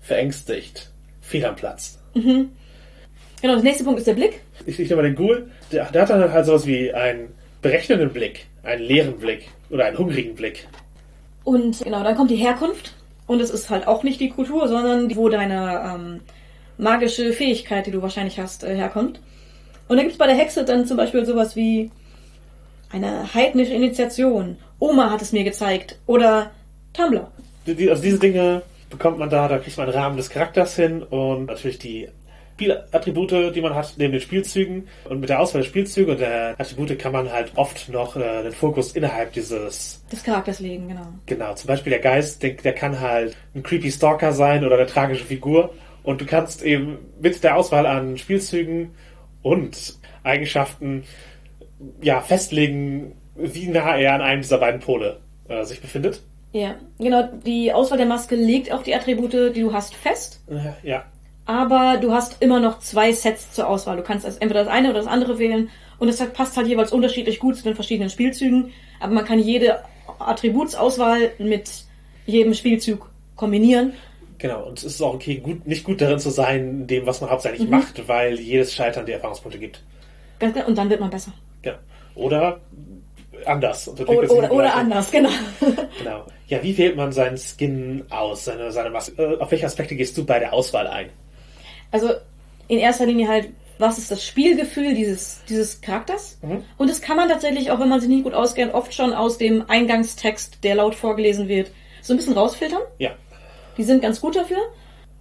verängstigt, 0.00 0.90
fehl 1.20 1.44
am 1.44 1.56
Platz. 1.56 1.98
Genau, 2.14 3.54
das 3.54 3.62
nächste 3.62 3.84
Punkt 3.84 3.98
ist 3.98 4.06
der 4.06 4.14
Blick. 4.14 4.40
Ich, 4.64 4.80
ich 4.80 4.88
nehme 4.88 5.02
mal 5.02 5.08
den 5.08 5.16
Ghoul, 5.16 5.50
der, 5.70 5.84
der 5.90 6.02
hat 6.02 6.10
dann 6.10 6.32
halt 6.32 6.46
sowas 6.46 6.66
wie 6.66 6.92
einen 6.92 7.34
berechnenden 7.62 8.10
Blick, 8.10 8.46
einen 8.62 8.82
leeren 8.82 9.18
Blick 9.18 9.48
oder 9.70 9.84
einen 9.84 9.98
hungrigen 9.98 10.34
Blick. 10.34 10.66
Und 11.44 11.78
genau, 11.84 12.02
dann 12.02 12.16
kommt 12.16 12.30
die 12.30 12.36
Herkunft. 12.36 12.94
Und 13.26 13.40
es 13.40 13.50
ist 13.50 13.70
halt 13.70 13.86
auch 13.86 14.02
nicht 14.02 14.20
die 14.20 14.30
Kultur, 14.30 14.68
sondern 14.68 15.14
wo 15.16 15.28
deine 15.28 15.94
ähm, 15.94 16.20
magische 16.78 17.32
Fähigkeit, 17.32 17.86
die 17.86 17.90
du 17.90 18.02
wahrscheinlich 18.02 18.38
hast, 18.38 18.64
äh, 18.64 18.74
herkommt. 18.74 19.20
Und 19.88 19.96
da 19.96 20.02
gibt's 20.02 20.18
bei 20.18 20.26
der 20.26 20.36
Hexe 20.36 20.64
dann 20.64 20.86
zum 20.86 20.96
Beispiel 20.96 21.24
sowas 21.24 21.56
wie 21.56 21.90
eine 22.90 23.34
heidnische 23.34 23.74
Initiation. 23.74 24.56
Oma 24.78 25.10
hat 25.10 25.22
es 25.22 25.32
mir 25.32 25.44
gezeigt. 25.44 25.98
Oder 26.06 26.50
Tumblr. 26.92 27.30
Die, 27.66 27.90
also 27.90 28.02
diese 28.02 28.18
Dinge 28.18 28.62
bekommt 28.90 29.18
man 29.18 29.30
da, 29.30 29.48
da 29.48 29.58
kriegt 29.58 29.76
man 29.76 29.88
einen 29.88 29.98
Rahmen 29.98 30.16
des 30.16 30.30
Charakters 30.30 30.76
hin 30.76 31.02
und 31.02 31.46
natürlich 31.46 31.78
die 31.78 32.08
Spielattribute, 32.56 33.54
die 33.54 33.60
man 33.60 33.74
hat, 33.74 33.94
neben 33.98 34.12
den 34.12 34.20
Spielzügen. 34.20 34.88
Und 35.08 35.20
mit 35.20 35.28
der 35.28 35.40
Auswahl 35.40 35.60
der 35.60 35.68
Spielzüge 35.68 36.12
und 36.12 36.20
der 36.20 36.58
Attribute 36.58 36.98
kann 36.98 37.12
man 37.12 37.30
halt 37.30 37.52
oft 37.56 37.90
noch 37.90 38.16
äh, 38.16 38.42
den 38.42 38.52
Fokus 38.52 38.92
innerhalb 38.92 39.34
dieses 39.34 40.02
Des 40.10 40.22
Charakters 40.22 40.60
legen, 40.60 40.88
genau. 40.88 41.06
Genau, 41.26 41.54
zum 41.54 41.68
Beispiel 41.68 41.90
der 41.90 42.00
Geist, 42.00 42.42
der, 42.42 42.52
der 42.52 42.72
kann 42.72 42.98
halt 42.98 43.36
ein 43.54 43.62
creepy 43.62 43.90
Stalker 43.90 44.32
sein 44.32 44.64
oder 44.64 44.76
eine 44.76 44.86
tragische 44.86 45.24
Figur. 45.24 45.74
Und 46.02 46.22
du 46.22 46.24
kannst 46.24 46.62
eben 46.62 46.98
mit 47.20 47.44
der 47.44 47.56
Auswahl 47.56 47.84
an 47.84 48.16
Spielzügen 48.16 48.94
und 49.42 49.98
Eigenschaften 50.22 51.04
ja 52.00 52.22
festlegen, 52.22 53.16
wie 53.34 53.68
nah 53.68 53.98
er 53.98 54.14
an 54.14 54.22
einem 54.22 54.40
dieser 54.40 54.58
beiden 54.58 54.80
Pole 54.80 55.20
äh, 55.48 55.64
sich 55.64 55.82
befindet. 55.82 56.22
Ja, 56.52 56.76
genau. 56.98 57.28
Die 57.44 57.70
Auswahl 57.70 57.98
der 57.98 58.06
Maske 58.06 58.34
legt 58.34 58.72
auch 58.72 58.82
die 58.82 58.94
Attribute, 58.94 59.54
die 59.54 59.60
du 59.60 59.74
hast, 59.74 59.94
fest. 59.94 60.42
Äh, 60.48 60.88
ja, 60.88 61.04
aber 61.46 61.98
du 61.98 62.12
hast 62.12 62.42
immer 62.42 62.60
noch 62.60 62.80
zwei 62.80 63.12
Sets 63.12 63.52
zur 63.52 63.68
Auswahl. 63.68 63.96
Du 63.96 64.02
kannst 64.02 64.26
also 64.26 64.38
entweder 64.40 64.64
das 64.64 64.72
eine 64.72 64.90
oder 64.90 64.98
das 64.98 65.06
andere 65.06 65.38
wählen 65.38 65.70
und 65.98 66.08
es 66.08 66.18
passt 66.32 66.56
halt 66.56 66.66
jeweils 66.66 66.92
unterschiedlich 66.92 67.38
gut 67.38 67.56
zu 67.56 67.64
den 67.64 67.74
verschiedenen 67.74 68.10
Spielzügen, 68.10 68.72
aber 69.00 69.12
man 69.12 69.24
kann 69.24 69.38
jede 69.38 69.80
Attributsauswahl 70.18 71.32
mit 71.38 71.70
jedem 72.26 72.54
Spielzug 72.54 73.10
kombinieren. 73.36 73.92
genau. 74.38 74.66
Und 74.66 74.78
es 74.78 74.84
ist 74.84 75.02
auch 75.02 75.14
okay, 75.14 75.36
gut, 75.36 75.66
nicht 75.66 75.84
gut 75.84 76.00
darin 76.00 76.18
zu 76.18 76.30
sein, 76.30 76.68
in 76.68 76.86
dem, 76.86 77.06
was 77.06 77.20
man 77.20 77.30
hauptsächlich 77.30 77.68
macht, 77.68 78.08
weil 78.08 78.38
jedes 78.40 78.74
Scheitern 78.74 79.06
die 79.06 79.12
Erfahrungspunkte 79.12 79.58
gibt. 79.58 79.82
Ganz 80.38 80.54
genau. 80.54 80.66
Und 80.66 80.76
dann 80.76 80.90
wird 80.90 81.00
man 81.00 81.10
besser. 81.10 81.32
Genau. 81.62 81.76
Oder 82.14 82.60
anders. 83.44 83.88
Oder, 83.88 84.08
oder, 84.08 84.52
oder 84.52 84.74
anders, 84.74 85.10
genau. 85.10 85.30
Genau. 85.98 86.24
Ja, 86.48 86.62
wie 86.62 86.76
wählt 86.78 86.96
man 86.96 87.12
seinen 87.12 87.38
Skin 87.38 88.04
aus, 88.10 88.44
seine, 88.44 88.70
seine 88.72 88.90
Maske? 88.90 89.20
Äh, 89.20 89.38
auf 89.38 89.50
welche 89.50 89.66
Aspekte 89.66 89.96
gehst 89.96 90.16
du 90.16 90.24
bei 90.24 90.38
der 90.38 90.52
Auswahl 90.52 90.86
ein? 90.86 91.10
Also 91.96 92.10
in 92.68 92.78
erster 92.78 93.06
Linie 93.06 93.26
halt, 93.26 93.48
was 93.78 93.96
ist 93.96 94.10
das 94.10 94.22
Spielgefühl 94.22 94.94
dieses, 94.94 95.40
dieses 95.48 95.80
Charakters? 95.80 96.36
Mhm. 96.42 96.62
Und 96.76 96.90
das 96.90 97.00
kann 97.00 97.16
man 97.16 97.30
tatsächlich, 97.30 97.70
auch 97.70 97.80
wenn 97.80 97.88
man 97.88 98.00
sich 98.00 98.10
nicht 98.10 98.24
gut 98.24 98.34
auskennt, 98.34 98.74
oft 98.74 98.92
schon 98.92 99.14
aus 99.14 99.38
dem 99.38 99.64
Eingangstext, 99.66 100.62
der 100.62 100.74
laut 100.74 100.94
vorgelesen 100.94 101.48
wird, 101.48 101.70
so 102.02 102.12
ein 102.12 102.18
bisschen 102.18 102.34
rausfiltern. 102.34 102.82
Ja. 102.98 103.12
Die 103.78 103.82
sind 103.82 104.02
ganz 104.02 104.20
gut 104.20 104.36
dafür 104.36 104.58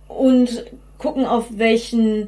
und 0.10 0.66
gucken, 0.98 1.26
auf 1.26 1.46
welchen 1.52 2.28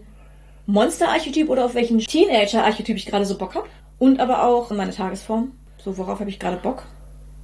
Monster-Archetyp 0.66 1.50
oder 1.50 1.66
auf 1.66 1.76
welchen 1.76 2.00
Teenager-Archetyp 2.00 2.95
ich 2.95 3.06
gerade 3.06 3.26
so 3.26 3.38
Bock 3.38 3.54
habe. 3.56 3.68
Und 4.00 4.22
aber 4.22 4.45
auch 4.45 4.72
meine 4.72 4.93
Tagesform. 4.93 5.52
So, 5.84 5.98
worauf 5.98 6.22
habe 6.22 6.30
ich 6.30 6.39
gerade 6.39 6.56
Bock? 6.56 6.84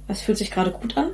Was 0.06 0.22
fühlt 0.22 0.38
sich 0.38 0.50
gerade 0.50 0.70
gut 0.70 0.96
an? 0.96 1.10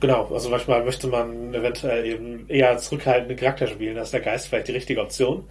Genau, 0.00 0.26
also 0.32 0.48
manchmal 0.48 0.84
möchte 0.84 1.08
man 1.08 1.52
eventuell 1.52 2.06
eben 2.06 2.48
eher 2.48 2.78
zurückhaltende 2.78 3.34
Charakter 3.34 3.66
spielen, 3.66 3.96
da 3.96 4.02
ist 4.02 4.12
der 4.12 4.20
Geist 4.20 4.46
vielleicht 4.46 4.68
die 4.68 4.72
richtige 4.72 5.00
Option. 5.00 5.44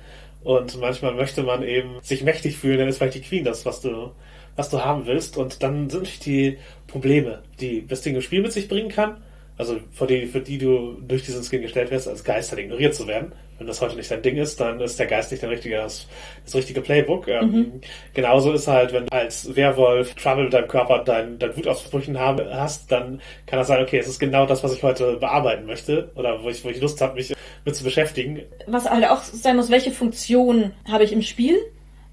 Und 0.44 0.80
manchmal 0.80 1.14
möchte 1.14 1.44
man 1.44 1.64
eben 1.64 2.00
sich 2.02 2.24
mächtig 2.24 2.58
fühlen, 2.58 2.80
dann 2.80 2.88
ist 2.88 2.98
vielleicht 2.98 3.16
die 3.16 3.22
Queen 3.22 3.44
das, 3.44 3.66
was 3.66 3.82
du, 3.82 4.12
was 4.56 4.70
du 4.70 4.84
haben 4.84 5.06
willst. 5.06 5.36
Und 5.36 5.62
dann 5.64 5.90
sind 5.90 6.26
die 6.26 6.58
Probleme, 6.88 7.44
die 7.60 7.86
das 7.86 8.02
Ding 8.02 8.16
im 8.16 8.22
Spiel 8.22 8.42
mit 8.42 8.54
sich 8.54 8.70
bringen 8.70 8.90
kann. 8.90 9.18
Also 9.58 9.80
für 9.92 10.06
die, 10.06 10.28
für 10.28 10.40
die 10.40 10.58
du 10.58 10.98
durch 11.08 11.24
diesen 11.24 11.44
Skin 11.44 11.62
gestellt 11.62 11.90
wirst, 11.90 12.08
als 12.08 12.24
Geist 12.24 12.52
halt 12.52 12.62
ignoriert 12.62 12.94
zu 12.94 13.08
werden. 13.08 13.32
Wenn 13.58 13.66
das 13.66 13.82
heute 13.82 13.96
nicht 13.96 14.12
dein 14.12 14.22
Ding 14.22 14.38
ist, 14.38 14.60
dann 14.60 14.80
ist 14.80 15.00
der 15.00 15.08
Geist 15.08 15.32
nicht 15.32 15.42
dein 15.42 15.50
richtiger, 15.50 15.82
das, 15.82 16.06
richtige 16.54 16.82
Playbook. 16.82 17.28
Ähm, 17.28 17.82
Genauso 18.14 18.54
ist 18.54 18.68
halt, 18.68 18.94
wenn 18.94 19.08
du 19.08 19.12
als 19.12 19.56
Werwolf 19.56 20.14
Trouble 20.14 20.44
mit 20.44 20.54
deinem 20.54 20.68
Körper 20.68 21.04
dein, 21.04 21.40
dein 21.40 21.58
Wutausbrüchen 21.58 22.20
haben, 22.20 22.48
hast, 22.54 22.92
dann 22.92 23.20
kann 23.48 23.58
das 23.58 23.68
sein, 23.68 23.82
okay, 23.82 23.98
es 23.98 24.08
ist 24.08 24.20
genau 24.20 24.46
das, 24.46 24.64
was 24.64 24.74
ich 24.74 24.84
heute 24.84 25.18
bearbeiten 25.18 25.66
möchte 25.66 26.12
oder 26.14 26.44
wo 26.44 26.50
ich, 26.50 26.64
wo 26.64 26.70
ich 26.70 26.80
Lust 26.80 27.02
habe, 27.02 27.16
mich 27.16 27.34
mit 27.66 27.76
zu 27.76 27.84
beschäftigen. 27.84 28.44
Was 28.68 28.88
halt 28.88 29.06
auch 29.06 29.24
sein 29.24 29.56
muss, 29.56 29.72
welche 29.72 29.92
Funktion 29.92 30.74
habe 30.88 31.04
ich 31.04 31.12
im 31.12 31.24
Spiel, 31.24 31.58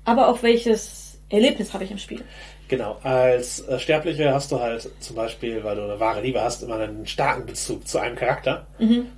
aber 0.06 0.28
auch 0.28 0.42
welches 0.42 1.20
Erlebnis 1.28 1.74
habe 1.74 1.84
ich 1.84 1.90
im 1.90 1.98
Spiel. 1.98 2.22
Genau, 2.68 2.96
als 3.02 3.60
äh, 3.68 3.78
Sterbliche 3.78 4.32
hast 4.32 4.50
du 4.50 4.58
halt 4.58 4.88
zum 4.98 5.16
Beispiel, 5.16 5.62
weil 5.64 5.76
du 5.76 5.84
eine 5.84 6.00
wahre 6.00 6.22
Liebe 6.22 6.40
hast, 6.40 6.62
immer 6.62 6.76
einen 6.76 7.06
starken 7.06 7.44
Bezug 7.44 7.86
zu 7.86 7.98
einem 7.98 8.16
Charakter. 8.16 8.66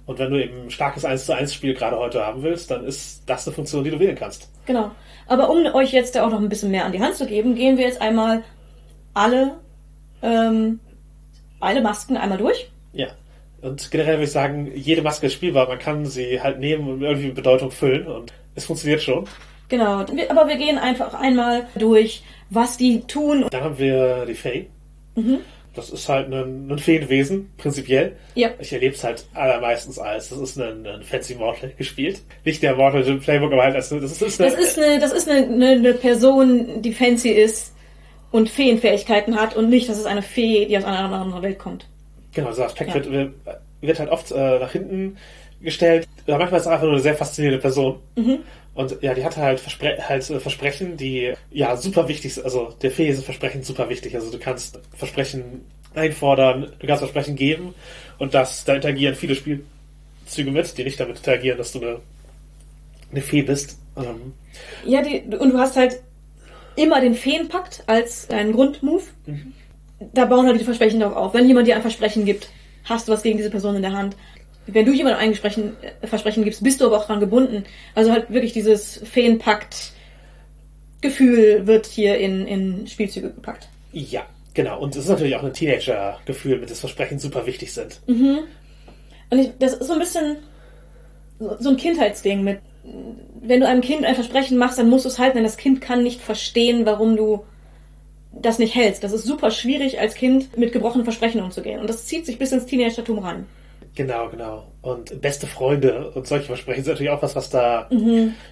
Und 0.06 0.18
wenn 0.18 0.30
du 0.30 0.42
eben 0.42 0.64
ein 0.64 0.70
starkes 0.70 1.04
1 1.04 1.26
zu 1.26 1.32
1 1.32 1.54
Spiel 1.54 1.74
gerade 1.74 1.96
heute 1.96 2.24
haben 2.26 2.42
willst, 2.42 2.70
dann 2.70 2.84
ist 2.84 3.22
das 3.26 3.46
eine 3.46 3.54
Funktion, 3.54 3.84
die 3.84 3.90
du 3.90 4.00
wählen 4.00 4.16
kannst. 4.16 4.50
Genau. 4.66 4.90
Aber 5.28 5.48
um 5.48 5.64
euch 5.66 5.92
jetzt 5.92 6.16
da 6.16 6.26
auch 6.26 6.30
noch 6.30 6.40
ein 6.40 6.48
bisschen 6.48 6.70
mehr 6.70 6.84
an 6.84 6.92
die 6.92 7.00
Hand 7.00 7.14
zu 7.14 7.26
geben, 7.26 7.54
gehen 7.54 7.78
wir 7.78 7.86
jetzt 7.86 8.00
einmal 8.00 8.42
alle, 9.14 9.54
ähm, 10.22 10.80
alle 11.60 11.80
Masken 11.80 12.16
einmal 12.16 12.38
durch. 12.38 12.70
Ja. 12.92 13.08
Und 13.62 13.90
generell 13.90 14.14
würde 14.14 14.24
ich 14.24 14.32
sagen, 14.32 14.70
jede 14.74 15.02
Maske 15.02 15.26
ist 15.26 15.32
spielbar. 15.32 15.68
Man 15.68 15.78
kann 15.78 16.04
sie 16.04 16.40
halt 16.40 16.58
nehmen 16.58 16.88
und 16.88 17.02
irgendwie 17.02 17.26
mit 17.26 17.36
Bedeutung 17.36 17.70
füllen 17.70 18.06
und 18.06 18.32
es 18.54 18.66
funktioniert 18.66 19.02
schon. 19.02 19.26
Genau. 19.68 20.04
Aber 20.28 20.48
wir 20.48 20.56
gehen 20.56 20.78
einfach 20.78 21.14
einmal 21.14 21.66
durch, 21.74 22.22
was 22.50 22.76
die 22.76 23.00
tun. 23.02 23.44
Dann 23.50 23.62
haben 23.62 23.78
wir 23.78 24.24
die 24.26 24.34
Fae. 24.34 24.66
Das 25.74 25.90
ist 25.90 26.08
halt 26.08 26.32
ein, 26.32 26.70
ein 26.70 26.78
Feenwesen, 26.78 27.50
prinzipiell. 27.58 28.16
Ja. 28.34 28.50
Ich 28.58 28.72
erlebe 28.72 28.94
es 28.94 29.04
halt 29.04 29.26
allermeistens 29.34 29.98
als, 29.98 30.30
das 30.30 30.38
ist 30.38 30.58
ein, 30.58 30.86
ein 30.86 31.02
Fancy 31.02 31.34
Mortal 31.34 31.70
gespielt. 31.76 32.22
Nicht 32.44 32.62
der 32.62 32.76
Mortal 32.76 33.02
im 33.02 33.20
Playbook, 33.20 33.52
aber 33.52 33.62
halt 33.64 33.74
als, 33.76 33.90
das 33.90 34.02
ist, 34.02 34.22
ist 34.22 34.40
eine, 34.40 34.50
Das 34.50 34.58
ist 34.60 34.78
eine, 34.78 34.98
das 34.98 35.12
ist 35.12 35.28
eine, 35.28 35.46
eine, 35.46 35.68
eine 35.72 35.92
Person, 35.94 36.80
die 36.80 36.94
fancy 36.94 37.28
ist 37.30 37.74
und 38.30 38.48
Feenfähigkeiten 38.48 39.38
hat 39.38 39.54
und 39.54 39.68
nicht, 39.68 39.88
dass 39.88 39.98
es 39.98 40.06
eine 40.06 40.22
Fee, 40.22 40.64
die 40.66 40.78
aus 40.78 40.84
einer 40.84 40.98
anderen 41.12 41.42
Welt 41.42 41.58
kommt. 41.58 41.86
Genau, 42.32 42.48
dieser 42.50 42.66
Aspekt 42.66 42.94
Ja. 42.94 43.04
wird, 43.10 43.32
wird 43.82 43.98
halt 43.98 44.10
oft 44.10 44.30
äh, 44.32 44.58
nach 44.58 44.72
hinten 44.72 45.16
gestellt. 45.60 46.06
Oder 46.26 46.38
manchmal 46.38 46.60
ist 46.60 46.66
es 46.66 46.72
einfach 46.72 46.84
nur 46.84 46.92
eine 46.92 47.02
sehr 47.02 47.14
faszinierende 47.16 47.60
Person. 47.60 47.98
Mhm. 48.16 48.38
Und 48.76 48.98
ja, 49.00 49.14
die 49.14 49.24
hatte 49.24 49.40
halt, 49.40 49.58
Verspre 49.58 49.96
halt 50.06 50.28
äh, 50.28 50.38
Versprechen, 50.38 50.98
die 50.98 51.32
ja 51.50 51.76
super 51.76 52.08
wichtig 52.08 52.34
sind. 52.34 52.44
Also 52.44 52.74
der 52.82 52.90
Fee 52.90 53.08
ist 53.08 53.24
Versprechen 53.24 53.62
super 53.62 53.88
wichtig. 53.88 54.14
Also 54.14 54.30
du 54.30 54.38
kannst 54.38 54.78
Versprechen 54.94 55.62
einfordern, 55.94 56.72
du 56.78 56.86
kannst 56.86 57.00
Versprechen 57.00 57.36
geben 57.36 57.74
und 58.18 58.34
das, 58.34 58.64
da 58.64 58.74
interagieren 58.74 59.14
viele 59.14 59.34
Spielzüge 59.34 60.50
mit, 60.50 60.76
die 60.76 60.84
nicht 60.84 61.00
damit 61.00 61.16
interagieren, 61.16 61.56
dass 61.56 61.72
du 61.72 61.80
eine, 61.80 62.00
eine 63.10 63.22
Fee 63.22 63.40
bist. 63.40 63.78
Ähm, 63.96 64.34
Ja, 64.84 65.00
die, 65.00 65.22
und 65.36 65.52
du 65.54 65.58
hast 65.58 65.76
halt 65.76 65.98
immer 66.76 67.00
den 67.00 67.14
Feenpakt 67.14 67.82
als 67.86 68.28
deinen 68.28 68.52
Grundmove. 68.52 69.04
Da 70.12 70.26
bauen 70.26 70.46
halt 70.46 70.60
die 70.60 70.64
Versprechen 70.64 71.00
darauf 71.00 71.16
auf. 71.16 71.34
Wenn 71.34 71.48
jemand 71.48 71.66
dir 71.66 71.76
ein 71.76 71.82
Versprechen 71.82 72.26
gibt, 72.26 72.50
hast 72.84 73.08
du 73.08 73.12
was 73.12 73.22
gegen 73.22 73.38
diese 73.38 73.48
Person 73.50 73.74
in 73.76 73.82
der 73.82 73.92
Hand. 73.92 74.14
Wenn 74.66 74.84
du 74.84 74.92
jemandem 74.92 75.20
ein 75.20 75.34
Versprechen, 75.34 75.76
äh, 75.82 76.06
Versprechen 76.06 76.44
gibst, 76.44 76.62
bist 76.62 76.80
du 76.80 76.86
aber 76.86 76.98
auch 76.98 77.06
dran 77.06 77.20
gebunden. 77.20 77.64
Also 77.94 78.12
halt 78.12 78.30
wirklich 78.30 78.52
dieses 78.52 78.98
Feenpakt-Gefühl 78.98 81.66
wird 81.66 81.86
hier 81.86 82.18
in, 82.18 82.46
in 82.46 82.86
Spielzüge 82.86 83.32
gepackt. 83.32 83.68
ja, 83.92 84.26
genau. 84.54 84.80
Und 84.80 84.96
es 84.96 85.04
ist 85.04 85.10
natürlich 85.10 85.36
auch 85.36 85.44
ein 85.44 85.52
Teenager-Gefühl, 85.52 86.58
mit 86.58 86.70
das 86.70 86.80
Versprechen 86.80 87.18
super 87.18 87.46
wichtig 87.46 87.72
sind. 87.72 88.00
Und 89.30 89.38
ich, 89.38 89.50
das 89.58 89.74
ist 89.74 89.86
so 89.86 89.92
ein 89.92 89.98
bisschen 89.98 90.36
so, 91.38 91.56
so 91.58 91.70
ein 91.70 91.76
Kindheitsding 91.76 92.42
mit, 92.42 92.60
wenn 93.40 93.60
du 93.60 93.68
einem 93.68 93.80
Kind 93.80 94.04
ein 94.04 94.14
Versprechen 94.14 94.58
machst, 94.58 94.78
dann 94.78 94.88
musst 94.88 95.04
du 95.04 95.08
es 95.08 95.18
halten, 95.18 95.36
denn 95.36 95.44
das 95.44 95.56
Kind 95.56 95.80
kann 95.80 96.02
nicht 96.02 96.20
verstehen, 96.20 96.86
warum 96.86 97.16
du 97.16 97.44
das 98.32 98.58
nicht 98.58 98.74
hältst. 98.74 99.02
Das 99.02 99.12
ist 99.12 99.24
super 99.24 99.50
schwierig 99.50 99.98
als 99.98 100.14
Kind 100.14 100.56
mit 100.58 100.72
gebrochenen 100.72 101.04
Versprechen 101.04 101.42
umzugehen. 101.42 101.80
Und 101.80 101.88
das 101.88 102.06
zieht 102.06 102.26
sich 102.26 102.38
bis 102.38 102.52
ins 102.52 102.66
Teenagertum 102.66 103.18
ran. 103.18 103.46
Genau, 103.96 104.28
genau. 104.28 104.66
Und 104.82 105.22
beste 105.22 105.46
Freunde 105.46 106.10
und 106.10 106.26
solche 106.26 106.44
Versprechen 106.44 106.84
sind 106.84 106.92
natürlich 106.92 107.10
auch 107.10 107.22
was, 107.22 107.34
was 107.34 107.48
da 107.48 107.88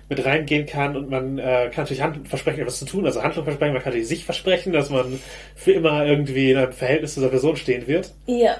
mit 0.09 0.25
reingehen 0.25 0.65
kann. 0.65 0.97
Und 0.97 1.11
man 1.11 1.39
äh, 1.39 1.71
kann 1.71 1.85
natürlich 1.85 2.03
Hand 2.03 2.27
versprechen, 2.27 2.61
etwas 2.61 2.79
zu 2.79 2.87
tun. 2.87 3.05
Also 3.05 3.23
Handlung 3.23 3.45
versprechen, 3.45 3.75
man 3.75 3.83
kann 3.83 3.93
natürlich 3.93 4.09
sich 4.09 4.25
versprechen, 4.25 4.73
dass 4.73 4.89
man 4.89 5.21
für 5.55 5.73
immer 5.73 6.07
irgendwie 6.07 6.51
in 6.51 6.57
einem 6.57 6.73
Verhältnis 6.73 7.13
zu 7.13 7.21
dieser 7.21 7.31
Person 7.31 7.57
stehen 7.57 7.87
wird. 7.87 8.11
Ja. 8.25 8.57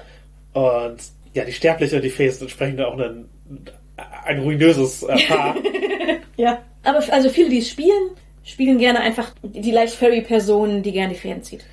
Und 0.53 0.97
ja, 1.33 1.43
die 1.43 1.53
Sterbliche 1.53 1.95
und 1.95 2.03
die 2.03 2.11
Fee 2.11 2.29
sind 2.29 2.43
entsprechend 2.43 2.79
auch 2.81 2.97
ein, 2.99 3.25
ein 4.23 4.39
ruinöses 4.39 5.03
äh, 5.03 5.17
Paar. 5.27 5.55
Ja. 6.37 6.61
Aber 6.83 7.01
also 7.11 7.29
viele, 7.29 7.49
die 7.49 7.59
es 7.59 7.69
spielen, 7.69 8.11
spielen 8.43 8.77
gerne 8.77 8.99
einfach 8.99 9.33
die 9.41 9.71
leicht 9.71 9.95
Fairy-Person, 9.95 10.83
die 10.83 10.91
gerne 10.91 11.13
die 11.13 11.19
Fäden 11.19 11.41
zieht. 11.43 11.63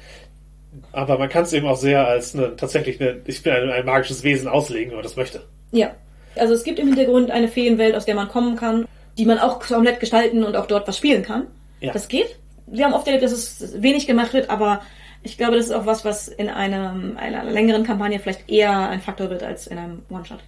Aber 0.93 1.19
man 1.19 1.29
kann 1.29 1.45
es 1.45 1.53
eben 1.53 1.67
auch 1.67 1.77
sehr 1.77 2.07
als 2.07 2.35
eine, 2.35 2.55
tatsächlich 2.57 3.01
eine, 3.01 3.21
ich 3.27 3.43
bin 3.43 3.53
ein, 3.53 3.71
ein 3.71 3.87
magisches 3.87 4.23
Wesen 4.23 4.49
auslegen, 4.49 4.91
wenn 4.91 4.97
man 4.97 5.05
das 5.05 5.17
möchte. 5.17 5.43
Ja. 5.71 5.95
Also 6.37 6.55
es 6.55 6.65
gibt 6.65 6.79
im 6.79 6.89
Hintergrund 6.89 7.31
eine 7.31 7.49
Feenwelt, 7.49 7.95
aus 7.95 8.05
der 8.05 8.15
man 8.15 8.29
kommen 8.29 8.57
kann, 8.57 8.87
die 9.19 9.27
man 9.27 9.39
auch 9.39 9.61
komplett 9.61 10.01
gestalten 10.01 10.45
und 10.45 10.57
auch 10.57 10.67
dort 10.67 10.89
was 10.89 10.97
spielen 10.97 11.23
kann. 11.23 11.47
Ja. 11.81 11.93
Das 11.93 12.09
geht. 12.09 12.39
Wir 12.67 12.85
haben 12.85 12.95
oft 12.95 13.07
erlebt, 13.07 13.25
dass 13.25 13.33
es 13.33 13.83
wenig 13.83 14.07
gemacht 14.07 14.33
wird, 14.33 14.49
aber 14.49 14.81
ich 15.23 15.37
glaube, 15.37 15.57
das 15.57 15.67
ist 15.67 15.73
auch 15.73 15.87
was, 15.87 16.05
was 16.05 16.29
in 16.29 16.49
einem, 16.49 17.17
einer 17.17 17.45
längeren 17.45 17.85
Kampagne 17.85 18.19
vielleicht 18.19 18.49
eher 18.49 18.89
ein 18.89 19.01
Faktor 19.01 19.31
wird 19.31 19.43
als 19.43 19.67
in 19.67 19.79
einem 19.79 20.03
One-Shot. 20.11 20.39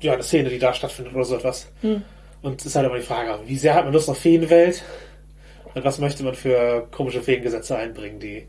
ja, 0.00 0.12
eine 0.12 0.22
Szene, 0.22 0.50
die 0.50 0.58
da 0.58 0.72
stattfindet 0.72 1.14
oder 1.14 1.24
so 1.24 1.36
etwas. 1.36 1.70
Und 2.42 2.60
es 2.60 2.66
ist 2.66 2.76
halt 2.76 2.86
immer 2.86 2.96
die 2.96 3.02
Frage, 3.02 3.38
wie 3.46 3.56
sehr 3.56 3.74
hat 3.74 3.84
man 3.84 3.92
Lust 3.92 4.08
auf 4.08 4.18
Feenwelt? 4.18 4.82
Und 5.74 5.84
was 5.84 5.98
möchte 5.98 6.22
man 6.22 6.34
für 6.34 6.86
komische 6.90 7.22
Feengesetze 7.22 7.76
einbringen, 7.76 8.20
die, 8.20 8.46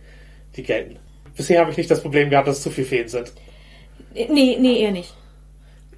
die 0.56 0.64
gelten? 0.64 1.00
Bisher 1.36 1.62
habe 1.62 1.72
ich 1.72 1.78
nicht 1.78 1.92
das 1.92 2.02
Problem 2.02 2.30
gehabt, 2.30 2.48
dass 2.48 2.58
es 2.58 2.64
zu 2.64 2.70
viele 2.70 2.88
Feen 2.88 3.08
sind. 3.08 3.32
Nee, 4.14 4.58
nee, 4.60 4.80
eher 4.82 4.92
nicht. 4.92 5.14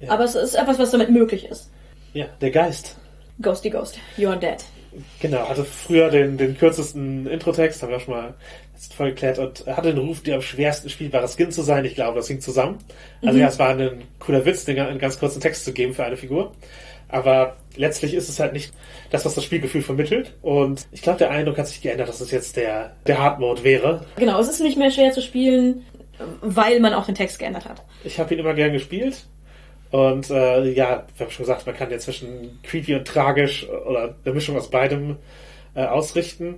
Ja. 0.00 0.10
Aber 0.10 0.24
es 0.24 0.34
ist 0.34 0.54
etwas, 0.54 0.78
was 0.78 0.90
damit 0.90 1.10
möglich 1.10 1.46
ist. 1.46 1.70
Ja, 2.12 2.26
der 2.40 2.50
Geist. 2.50 2.96
Ghosty 3.40 3.70
Ghost, 3.70 3.98
you're 4.16 4.36
dead. 4.36 4.64
Genau, 5.20 5.48
hatte 5.48 5.64
früher 5.64 6.10
den, 6.10 6.36
den 6.38 6.56
kürzesten 6.56 7.26
Introtext, 7.26 7.82
haben 7.82 7.90
wir 7.90 7.98
auch 7.98 8.00
schon 8.00 8.14
mal 8.14 8.34
jetzt 8.74 8.94
voll 8.94 9.10
geklärt, 9.10 9.38
und 9.38 9.66
hatte 9.66 9.92
den 9.92 9.98
Ruf, 9.98 10.22
der 10.22 10.36
am 10.36 10.42
schwersten 10.42 10.88
spielbare 10.88 11.28
Skin 11.28 11.52
zu 11.52 11.62
sein. 11.62 11.84
Ich 11.84 11.94
glaube, 11.94 12.16
das 12.16 12.28
hing 12.28 12.40
zusammen. 12.40 12.78
Also 13.22 13.38
ja, 13.38 13.48
es 13.48 13.58
war 13.58 13.70
ein 13.70 14.02
cooler 14.18 14.44
Witz, 14.44 14.64
den 14.64 14.78
einen 14.78 14.98
ganz 14.98 15.18
kurzen 15.18 15.40
Text 15.40 15.64
zu 15.64 15.72
geben 15.72 15.94
für 15.94 16.04
eine 16.04 16.16
Figur. 16.16 16.52
Aber 17.08 17.56
letztlich 17.76 18.14
ist 18.14 18.28
es 18.28 18.38
halt 18.38 18.52
nicht 18.52 18.72
das, 19.10 19.24
was 19.24 19.34
das 19.34 19.44
Spielgefühl 19.44 19.82
vermittelt. 19.82 20.34
Und 20.42 20.86
ich 20.92 21.02
glaube, 21.02 21.18
der 21.18 21.30
Eindruck 21.30 21.58
hat 21.58 21.68
sich 21.68 21.80
geändert, 21.80 22.08
dass 22.08 22.20
es 22.20 22.30
jetzt 22.30 22.56
der, 22.56 22.92
der 23.06 23.18
Hard 23.18 23.40
Mode 23.40 23.64
wäre. 23.64 24.04
Genau, 24.16 24.38
es 24.40 24.48
ist 24.48 24.60
nicht 24.60 24.76
mehr 24.76 24.90
schwer 24.90 25.12
zu 25.12 25.22
spielen, 25.22 25.86
weil 26.42 26.80
man 26.80 26.92
auch 26.92 27.06
den 27.06 27.14
Text 27.14 27.38
geändert 27.38 27.64
hat. 27.64 27.82
Ich 28.04 28.18
habe 28.20 28.34
ihn 28.34 28.40
immer 28.40 28.54
gern 28.54 28.72
gespielt. 28.72 29.26
Und 29.90 30.28
äh, 30.30 30.70
ja, 30.72 31.06
wir 31.16 31.26
haben 31.26 31.30
schon 31.32 31.46
gesagt, 31.46 31.66
man 31.66 31.74
kann 31.74 31.90
ja 31.90 31.98
zwischen 31.98 32.58
creepy 32.62 32.94
und 32.94 33.08
tragisch 33.08 33.66
oder 33.68 34.14
eine 34.22 34.34
Mischung 34.34 34.56
aus 34.56 34.70
beidem 34.70 35.16
äh, 35.74 35.84
ausrichten. 35.84 36.56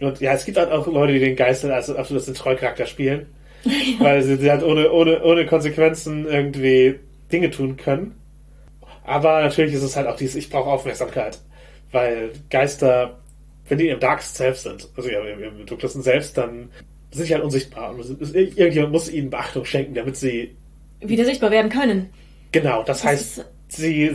Und 0.00 0.20
ja, 0.20 0.32
es 0.32 0.46
gibt 0.46 0.56
halt 0.56 0.72
auch 0.72 0.86
Leute, 0.86 1.12
die 1.12 1.18
den 1.18 1.36
Geist 1.36 1.62
als 1.64 1.90
absolutes 1.90 2.24
den 2.24 2.34
Trollcharakter 2.34 2.86
spielen. 2.86 3.26
Weil 3.98 4.22
sie, 4.22 4.36
sie 4.36 4.50
halt 4.50 4.62
ohne, 4.62 4.90
ohne, 4.90 5.22
ohne 5.22 5.44
Konsequenzen 5.44 6.26
irgendwie 6.26 6.98
Dinge 7.30 7.50
tun 7.50 7.76
können. 7.76 8.14
Aber 9.04 9.42
natürlich 9.42 9.74
ist 9.74 9.82
es 9.82 9.96
halt 9.96 10.06
auch 10.06 10.16
dieses, 10.16 10.36
ich 10.36 10.50
brauche 10.50 10.70
Aufmerksamkeit. 10.70 11.38
Weil 11.92 12.30
Geister, 12.50 13.18
wenn 13.68 13.78
die 13.78 13.88
im 13.88 13.98
Darkest 14.00 14.36
selbst 14.36 14.62
sind, 14.64 14.88
also 14.96 15.08
ja, 15.08 15.20
im, 15.24 15.42
im 15.60 15.66
dunkelsten 15.66 16.02
Selbst, 16.02 16.36
dann 16.38 16.68
sind 17.10 17.26
sie 17.26 17.34
halt 17.34 17.42
unsichtbar. 17.44 17.92
Und 17.94 18.34
irgendjemand 18.34 18.92
muss 18.92 19.10
ihnen 19.10 19.30
Beachtung 19.30 19.64
schenken, 19.64 19.94
damit 19.94 20.16
sie 20.16 20.54
Wieder 21.00 21.24
sichtbar 21.24 21.50
werden 21.50 21.70
können. 21.70 22.10
Genau, 22.52 22.82
das, 22.82 23.02
heißt, 23.04 23.38
ist- 23.38 23.44
sie, 23.68 24.10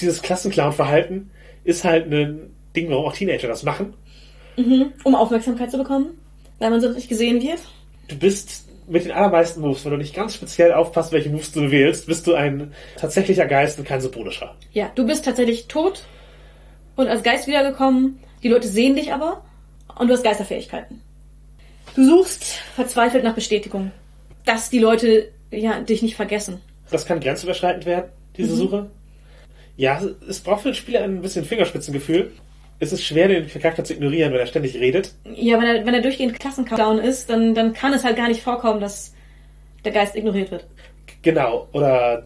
dieses 0.00 0.22
Klassenclown-Verhalten 0.22 1.30
ist 1.64 1.84
halt 1.84 2.10
ein 2.12 2.50
Ding, 2.74 2.88
warum 2.90 3.06
auch 3.06 3.12
Teenager 3.14 3.48
das 3.48 3.62
machen. 3.62 3.94
Um 5.04 5.14
Aufmerksamkeit 5.14 5.70
zu 5.70 5.78
bekommen, 5.78 6.10
weil 6.58 6.70
man 6.70 6.80
sonst 6.80 6.96
nicht 6.96 7.08
gesehen 7.08 7.40
wird. 7.42 7.60
Du 8.08 8.16
bist 8.18 8.68
mit 8.86 9.04
den 9.04 9.12
allermeisten 9.12 9.60
Moves, 9.60 9.84
wenn 9.84 9.92
du 9.92 9.98
nicht 9.98 10.14
ganz 10.14 10.34
speziell 10.34 10.72
aufpasst, 10.72 11.12
welche 11.12 11.30
Moves 11.30 11.52
du 11.52 11.70
wählst, 11.70 12.06
bist 12.06 12.26
du 12.26 12.34
ein 12.34 12.72
tatsächlicher 12.96 13.46
Geist 13.46 13.78
und 13.78 13.86
kein 13.86 14.00
symbolischer. 14.00 14.54
Ja, 14.72 14.90
du 14.94 15.06
bist 15.06 15.24
tatsächlich 15.24 15.68
tot 15.68 16.04
und 16.96 17.08
als 17.08 17.22
Geist 17.22 17.46
wiedergekommen. 17.46 18.18
Die 18.42 18.48
Leute 18.48 18.68
sehen 18.68 18.96
dich 18.96 19.12
aber 19.12 19.44
und 19.98 20.08
du 20.08 20.14
hast 20.14 20.24
Geisterfähigkeiten. 20.24 21.00
Du 21.94 22.04
suchst 22.04 22.44
verzweifelt 22.74 23.24
nach 23.24 23.34
Bestätigung, 23.34 23.92
dass 24.44 24.70
die 24.70 24.78
Leute 24.78 25.30
ja 25.50 25.80
dich 25.80 26.02
nicht 26.02 26.16
vergessen. 26.16 26.60
Das 26.90 27.06
kann 27.06 27.20
grenzüberschreitend 27.20 27.86
werden, 27.86 28.10
diese 28.36 28.54
Suche. 28.54 28.90
Ja, 29.76 30.00
es 30.28 30.40
braucht 30.40 30.62
für 30.62 30.70
den 30.70 30.74
Spieler 30.74 31.02
ein 31.02 31.22
bisschen 31.22 31.44
Fingerspitzengefühl. 31.44 32.32
Es 32.82 32.92
ist 32.92 33.04
schwer, 33.04 33.28
den 33.28 33.46
Charakter 33.46 33.84
zu 33.84 33.94
ignorieren, 33.94 34.32
wenn 34.32 34.40
er 34.40 34.46
ständig 34.46 34.74
redet. 34.74 35.14
Ja, 35.36 35.56
wenn 35.56 35.68
er, 35.68 35.86
wenn 35.86 35.94
er 35.94 36.02
durchgehend 36.02 36.40
Klassencountdown 36.40 36.98
ist, 36.98 37.30
dann, 37.30 37.54
dann 37.54 37.74
kann 37.74 37.92
es 37.92 38.02
halt 38.02 38.16
gar 38.16 38.26
nicht 38.26 38.42
vorkommen, 38.42 38.80
dass 38.80 39.14
der 39.84 39.92
Geist 39.92 40.16
ignoriert 40.16 40.50
wird. 40.50 40.66
Genau, 41.22 41.68
oder 41.70 42.24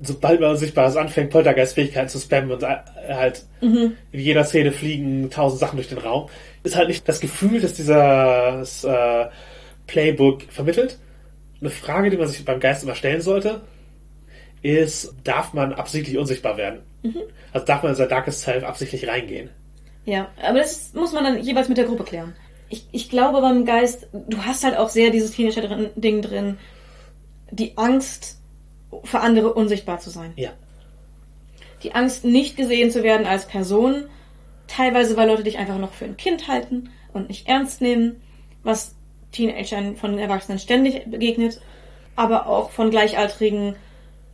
sobald 0.00 0.38
man 0.40 0.50
Unsichtbares 0.50 0.96
anfängt, 0.96 1.30
Poltergeistfähigkeiten 1.30 2.08
zu 2.08 2.20
spammen 2.20 2.52
und 2.52 2.62
äh, 2.62 2.76
halt 3.08 3.44
in 3.60 3.96
jeder 4.12 4.44
Szene 4.44 4.70
fliegen 4.70 5.30
tausend 5.30 5.58
Sachen 5.58 5.74
durch 5.74 5.88
den 5.88 5.98
Raum, 5.98 6.28
ist 6.62 6.76
halt 6.76 6.86
nicht 6.86 7.08
das 7.08 7.18
Gefühl, 7.18 7.60
dass 7.60 7.74
dieses 7.74 8.84
äh, 8.84 9.26
Playbook 9.88 10.44
vermittelt. 10.44 11.00
Eine 11.60 11.70
Frage, 11.70 12.10
die 12.10 12.18
man 12.18 12.28
sich 12.28 12.44
beim 12.44 12.60
Geist 12.60 12.84
immer 12.84 12.94
stellen 12.94 13.20
sollte, 13.20 13.62
ist, 14.62 15.12
darf 15.24 15.54
man 15.54 15.72
absichtlich 15.72 16.18
unsichtbar 16.18 16.56
werden? 16.56 16.82
Also 17.52 17.66
darf 17.66 17.82
man 17.82 17.90
in 17.90 17.96
sein 17.96 18.08
Darkest 18.08 18.42
Self 18.42 18.62
absichtlich 18.62 19.08
reingehen? 19.08 19.50
Ja, 20.04 20.30
aber 20.42 20.58
das 20.58 20.92
muss 20.94 21.12
man 21.12 21.24
dann 21.24 21.42
jeweils 21.42 21.68
mit 21.68 21.78
der 21.78 21.84
Gruppe 21.84 22.04
klären. 22.04 22.34
Ich, 22.68 22.88
ich 22.90 23.10
glaube 23.10 23.40
beim 23.40 23.64
Geist, 23.64 24.08
du 24.12 24.38
hast 24.38 24.64
halt 24.64 24.76
auch 24.76 24.88
sehr 24.88 25.10
dieses 25.10 25.32
Teenager-Ding 25.32 26.22
drin, 26.22 26.58
die 27.50 27.76
Angst, 27.76 28.38
für 29.04 29.20
andere 29.20 29.54
unsichtbar 29.54 30.00
zu 30.00 30.10
sein. 30.10 30.32
Ja. 30.36 30.50
Die 31.82 31.94
Angst, 31.94 32.24
nicht 32.24 32.56
gesehen 32.56 32.90
zu 32.90 33.02
werden 33.02 33.26
als 33.26 33.46
Person, 33.46 34.04
teilweise, 34.68 35.16
weil 35.16 35.28
Leute 35.28 35.42
dich 35.42 35.58
einfach 35.58 35.78
noch 35.78 35.92
für 35.92 36.04
ein 36.04 36.16
Kind 36.16 36.48
halten 36.48 36.90
und 37.12 37.28
nicht 37.28 37.48
ernst 37.48 37.80
nehmen, 37.80 38.22
was 38.62 38.94
Teenagern 39.32 39.96
von 39.96 40.18
Erwachsenen 40.18 40.58
ständig 40.58 41.10
begegnet, 41.10 41.60
aber 42.16 42.46
auch 42.46 42.70
von 42.70 42.90
Gleichaltrigen, 42.90 43.76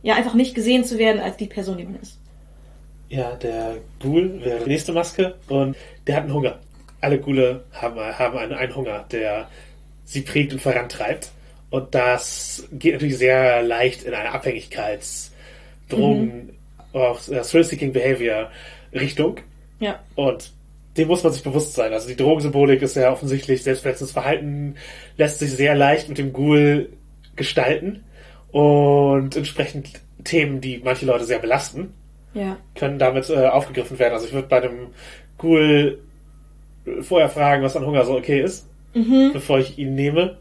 ja, 0.01 0.15
einfach 0.15 0.33
nicht 0.33 0.55
gesehen 0.55 0.83
zu 0.83 0.97
werden 0.97 1.21
als 1.21 1.37
die 1.37 1.47
Person, 1.47 1.77
die 1.77 1.85
man 1.85 1.95
ist. 1.95 2.18
Ja, 3.09 3.35
der 3.35 3.77
Ghoul 3.99 4.43
wäre 4.43 4.63
die 4.63 4.69
nächste 4.69 4.91
Maske 4.91 5.35
und 5.47 5.75
der 6.05 6.15
hat 6.15 6.23
einen 6.23 6.33
Hunger. 6.33 6.59
Alle 7.01 7.19
Ghule 7.19 7.63
haben, 7.71 7.99
haben 7.99 8.37
einen, 8.37 8.53
einen 8.53 8.75
Hunger, 8.75 9.05
der 9.11 9.49
sie 10.05 10.21
prägt 10.21 10.53
und 10.53 10.61
vorantreibt. 10.61 11.31
Und 11.69 11.93
das 11.93 12.67
geht 12.71 12.93
natürlich 12.93 13.17
sehr 13.17 13.61
leicht 13.61 14.03
in 14.03 14.13
eine 14.13 14.31
Abhängigkeits-, 14.31 15.31
Drogen, 15.87 16.55
auch 16.93 17.27
äh, 17.27 17.41
Thrill-Seeking 17.41 17.93
Behavior 17.93 18.51
Richtung. 18.93 19.37
Ja. 19.79 19.99
Und 20.15 20.51
dem 20.97 21.07
muss 21.07 21.23
man 21.23 21.33
sich 21.33 21.43
bewusst 21.43 21.73
sein. 21.73 21.93
Also 21.93 22.07
die 22.07 22.15
Drogensymbolik 22.15 22.81
ist 22.81 22.95
ja 22.95 23.11
offensichtlich, 23.11 23.63
selbstverletzendes 23.63 24.13
Verhalten 24.13 24.75
lässt 25.17 25.39
sich 25.39 25.51
sehr 25.51 25.75
leicht 25.75 26.09
mit 26.09 26.17
dem 26.17 26.33
Ghoul 26.33 26.89
gestalten. 27.35 28.03
Und 28.51 29.35
entsprechend 29.35 30.01
Themen, 30.23 30.61
die 30.61 30.81
manche 30.83 31.05
Leute 31.05 31.25
sehr 31.25 31.39
belasten, 31.39 31.93
Ja. 32.33 32.57
können 32.75 32.99
damit 32.99 33.29
äh, 33.29 33.47
aufgegriffen 33.47 33.97
werden. 33.97 34.13
Also 34.13 34.27
ich 34.27 34.33
würde 34.33 34.47
bei 34.47 34.61
einem 34.61 34.87
Ghoul 35.37 35.99
vorher 37.01 37.29
fragen, 37.29 37.63
was 37.63 37.75
an 37.75 37.85
Hunger 37.85 38.05
so 38.05 38.15
okay 38.15 38.41
ist, 38.41 38.67
bevor 39.33 39.59
ich 39.59 39.77
ihn 39.77 39.95
nehme. 39.95 40.37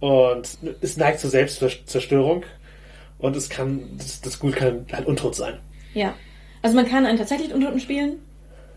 Und 0.00 0.58
es 0.80 0.96
neigt 0.96 1.20
zur 1.20 1.30
Selbstzerstörung. 1.30 2.44
Und 3.18 3.36
es 3.36 3.50
kann, 3.50 3.82
das, 3.98 4.20
das 4.20 4.40
Ghoul 4.40 4.52
kann 4.52 4.86
halt 4.92 5.06
untot 5.06 5.34
sein. 5.34 5.58
Ja. 5.94 6.14
Also 6.62 6.76
man 6.76 6.88
kann 6.88 7.06
einen 7.06 7.18
tatsächlich 7.18 7.52
Untoten 7.52 7.80
spielen 7.80 8.18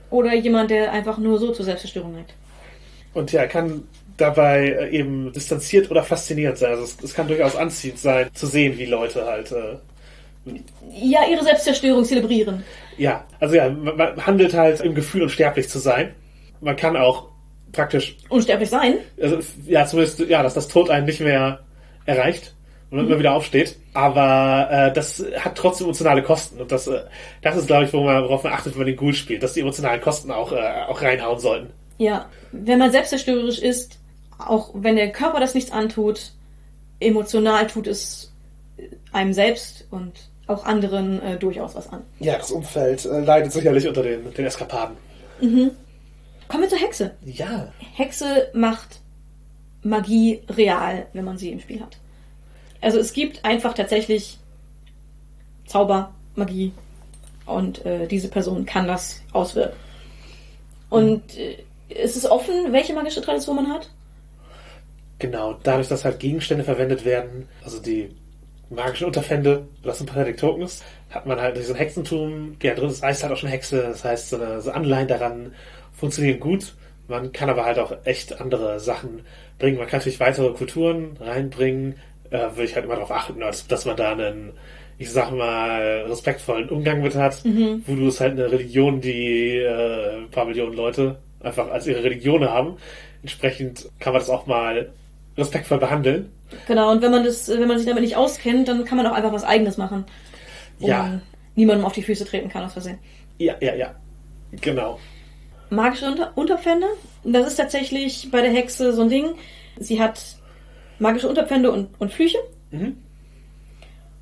oder 0.09 0.34
jemand, 0.34 0.69
der 0.71 0.91
einfach 0.91 1.17
nur 1.17 1.39
so 1.39 1.51
zur 1.51 1.65
Selbstzerstörung 1.65 2.13
neigt. 2.13 2.34
Und 3.13 3.32
ja, 3.32 3.45
kann 3.47 3.84
dabei 4.17 4.69
äh, 4.69 4.89
eben 4.89 5.32
distanziert 5.34 5.89
oder 5.91 6.03
faszinierend 6.03 6.57
sein. 6.57 6.71
Also 6.71 6.84
es, 6.84 6.97
es 7.03 7.13
kann 7.13 7.28
durchaus 7.28 7.55
anziehend 7.55 7.99
sein, 7.99 8.30
zu 8.34 8.47
sehen, 8.47 8.78
wie 8.78 8.86
Leute 8.86 9.26
halt, 9.26 9.51
äh, 9.51 9.76
Ja, 10.45 11.21
ihre 11.29 11.43
Selbstzerstörung 11.43 12.03
zelebrieren. 12.03 12.63
ja, 12.97 13.25
also 13.39 13.55
ja, 13.55 13.69
man, 13.69 14.25
handelt 14.25 14.53
halt 14.53 14.81
im 14.81 14.93
Gefühl, 14.93 15.23
unsterblich 15.23 15.69
zu 15.69 15.79
sein. 15.79 16.13
Man 16.61 16.75
kann 16.75 16.97
auch 16.97 17.29
praktisch, 17.71 18.17
Unsterblich 18.29 18.69
sein. 18.69 18.95
also 19.21 19.39
ja, 19.65 19.85
zumindest, 19.85 20.19
ja, 20.19 20.43
dass 20.43 20.53
das 20.53 20.67
Tod 20.67 20.89
einen 20.89 21.05
nicht 21.05 21.19
mehr 21.19 21.59
erreicht 22.05 22.53
und 22.89 22.97
man 22.97 23.07
immer 23.07 23.19
wieder 23.19 23.33
aufsteht. 23.33 23.77
Aber 23.93 24.67
äh, 24.69 24.93
das 24.93 25.23
hat 25.39 25.55
trotzdem 25.55 25.85
emotionale 25.85 26.23
Kosten. 26.23 26.61
Und 26.61 26.71
das, 26.71 26.87
äh, 26.87 27.01
das 27.41 27.57
ist, 27.57 27.67
glaube 27.67 27.85
ich, 27.85 27.93
wo 27.93 28.03
man, 28.03 28.23
worauf 28.23 28.43
man 28.43 28.53
achtet, 28.53 28.73
wenn 28.73 28.79
man 28.79 28.87
den 28.87 28.95
Ghoul 28.95 29.13
spielt, 29.13 29.43
dass 29.43 29.53
die 29.53 29.61
emotionalen 29.61 30.01
Kosten 30.01 30.31
auch, 30.31 30.51
äh, 30.51 30.83
auch 30.87 31.01
reinhauen 31.01 31.39
sollten. 31.39 31.73
Ja. 31.97 32.29
Wenn 32.51 32.79
man 32.79 32.91
selbstzerstörerisch 32.91 33.59
ist, 33.59 33.99
auch 34.37 34.71
wenn 34.75 34.95
der 34.95 35.11
Körper 35.11 35.39
das 35.39 35.55
nichts 35.55 35.71
antut, 35.71 36.33
emotional 36.99 37.65
tut 37.67 37.87
es 37.87 38.31
einem 39.11 39.33
selbst 39.33 39.87
und 39.91 40.13
auch 40.47 40.65
anderen 40.65 41.21
äh, 41.21 41.37
durchaus 41.37 41.75
was 41.75 41.89
an. 41.89 42.01
Ja, 42.19 42.37
das 42.37 42.51
Umfeld 42.51 43.05
äh, 43.05 43.19
leidet 43.21 43.51
sicherlich 43.51 43.87
unter 43.87 44.03
den, 44.03 44.33
den 44.33 44.45
Eskapaden. 44.45 44.97
Kommen 45.39 46.63
wir 46.63 46.69
zur 46.69 46.79
Hexe. 46.79 47.11
Ja. 47.25 47.71
Hexe 47.95 48.49
macht 48.53 49.01
Magie 49.81 50.41
real, 50.49 51.07
wenn 51.13 51.25
man 51.25 51.37
sie 51.37 51.51
im 51.51 51.59
Spiel 51.59 51.81
hat. 51.81 51.97
Also 52.81 52.99
es 52.99 53.13
gibt 53.13 53.43
einfach 53.45 53.73
tatsächlich 53.73 54.37
Zauber, 55.65 56.13
Magie 56.35 56.73
und 57.45 57.85
äh, 57.85 58.07
diese 58.07 58.27
Person 58.27 58.65
kann 58.65 58.87
das 58.87 59.21
auswirken. 59.31 59.77
Und 60.89 61.37
äh, 61.37 61.57
es 61.89 62.15
ist 62.15 62.25
offen, 62.25 62.71
welche 62.71 62.93
magische 62.93 63.21
Tradition 63.21 63.55
man 63.55 63.69
hat. 63.69 63.89
Genau, 65.19 65.53
dadurch, 65.63 65.87
dass 65.87 66.05
halt 66.05 66.19
Gegenstände 66.19 66.63
verwendet 66.63 67.05
werden, 67.05 67.47
also 67.63 67.79
die 67.79 68.09
magischen 68.76 69.07
Unterpfände, 69.07 69.67
das 69.84 69.97
sind 69.97 70.07
Pathetic 70.07 70.38
Tokens, 70.38 70.84
hat 71.09 71.26
man 71.26 71.39
halt 71.39 71.57
diesen 71.57 71.76
Hexentum 71.76 72.57
gern 72.59 72.76
drin. 72.76 72.89
Das 72.89 73.01
heißt 73.01 73.24
halt 73.24 73.34
auch 73.34 73.38
schon 73.38 73.49
Hexe, 73.49 73.82
das 73.82 74.03
heißt, 74.03 74.30
so, 74.30 74.38
eine, 74.38 74.61
so 74.61 74.71
Anleihen 74.71 75.07
daran 75.07 75.53
funktionieren 75.93 76.39
gut. 76.39 76.76
Man 77.07 77.32
kann 77.32 77.49
aber 77.49 77.65
halt 77.65 77.80
auch 77.80 77.93
echt 78.05 78.39
andere 78.39 78.80
Sachen 78.80 79.21
bringen. 79.59 79.78
Man 79.78 79.88
kann 79.88 79.99
natürlich 79.99 80.19
weitere 80.19 80.51
Kulturen 80.53 81.17
reinbringen. 81.19 81.95
Äh, 82.30 82.49
würde 82.51 82.63
ich 82.63 82.76
halt 82.76 82.86
immer 82.86 82.95
darauf 82.95 83.11
achten, 83.11 83.39
dass, 83.39 83.67
dass 83.67 83.86
man 83.86 83.97
da 83.97 84.13
einen, 84.13 84.53
ich 84.97 85.11
sag 85.11 85.32
mal, 85.32 86.05
respektvollen 86.07 86.69
Umgang 86.69 87.01
mit 87.01 87.15
hat. 87.15 87.43
Voodoo 87.86 88.07
ist 88.07 88.19
halt 88.21 88.34
eine 88.34 88.51
Religion, 88.51 89.01
die 89.01 89.57
äh, 89.57 90.17
ein 90.17 90.30
paar 90.30 90.45
Millionen 90.45 90.74
Leute 90.74 91.17
einfach 91.41 91.69
als 91.69 91.86
ihre 91.88 92.03
Religion 92.03 92.43
haben. 92.49 92.78
Entsprechend 93.21 93.89
kann 93.99 94.13
man 94.13 94.21
das 94.21 94.30
auch 94.30 94.47
mal 94.47 94.89
respektvoll 95.38 95.78
behandeln. 95.80 96.32
Genau, 96.68 96.91
und 96.91 97.01
wenn 97.01 97.12
man 97.12 97.24
das, 97.24 97.47
wenn 97.49 97.68
man 97.68 97.78
sich 97.78 97.88
damit 97.88 98.04
nicht 98.04 98.16
auskennt, 98.16 98.68
dann 98.68 98.86
kann 98.86 98.97
man 98.97 99.08
auch 99.08 99.14
einfach 99.14 99.34
was 99.34 99.43
eigenes 99.43 99.78
machen. 99.78 100.06
Wo 100.80 100.88
Ja. 100.88 101.04
man 101.04 101.22
niemandem 101.56 101.86
auf 101.86 101.93
die 101.93 102.04
Füße 102.04 102.26
treten 102.26 102.49
kann 102.49 102.64
aus 102.64 102.74
Versehen. 102.74 102.97
Ja, 103.38 103.56
ja, 103.62 103.76
ja. 103.76 103.95
Genau. 104.62 104.99
Magische 105.70 106.06
Unter 106.08 106.32
Unterpfände. 106.36 106.88
Das 107.24 107.47
ist 107.47 107.56
tatsächlich 107.56 108.30
bei 108.32 108.41
der 108.41 108.51
Hexe 108.51 108.93
so 108.93 109.01
ein 109.04 109.10
Ding. 109.10 109.36
Sie 109.80 109.99
hat 110.01 110.22
magische 110.99 111.28
Unterpfände 111.28 111.72
und, 111.72 111.89
und 111.99 112.12
Flüche. 112.12 112.38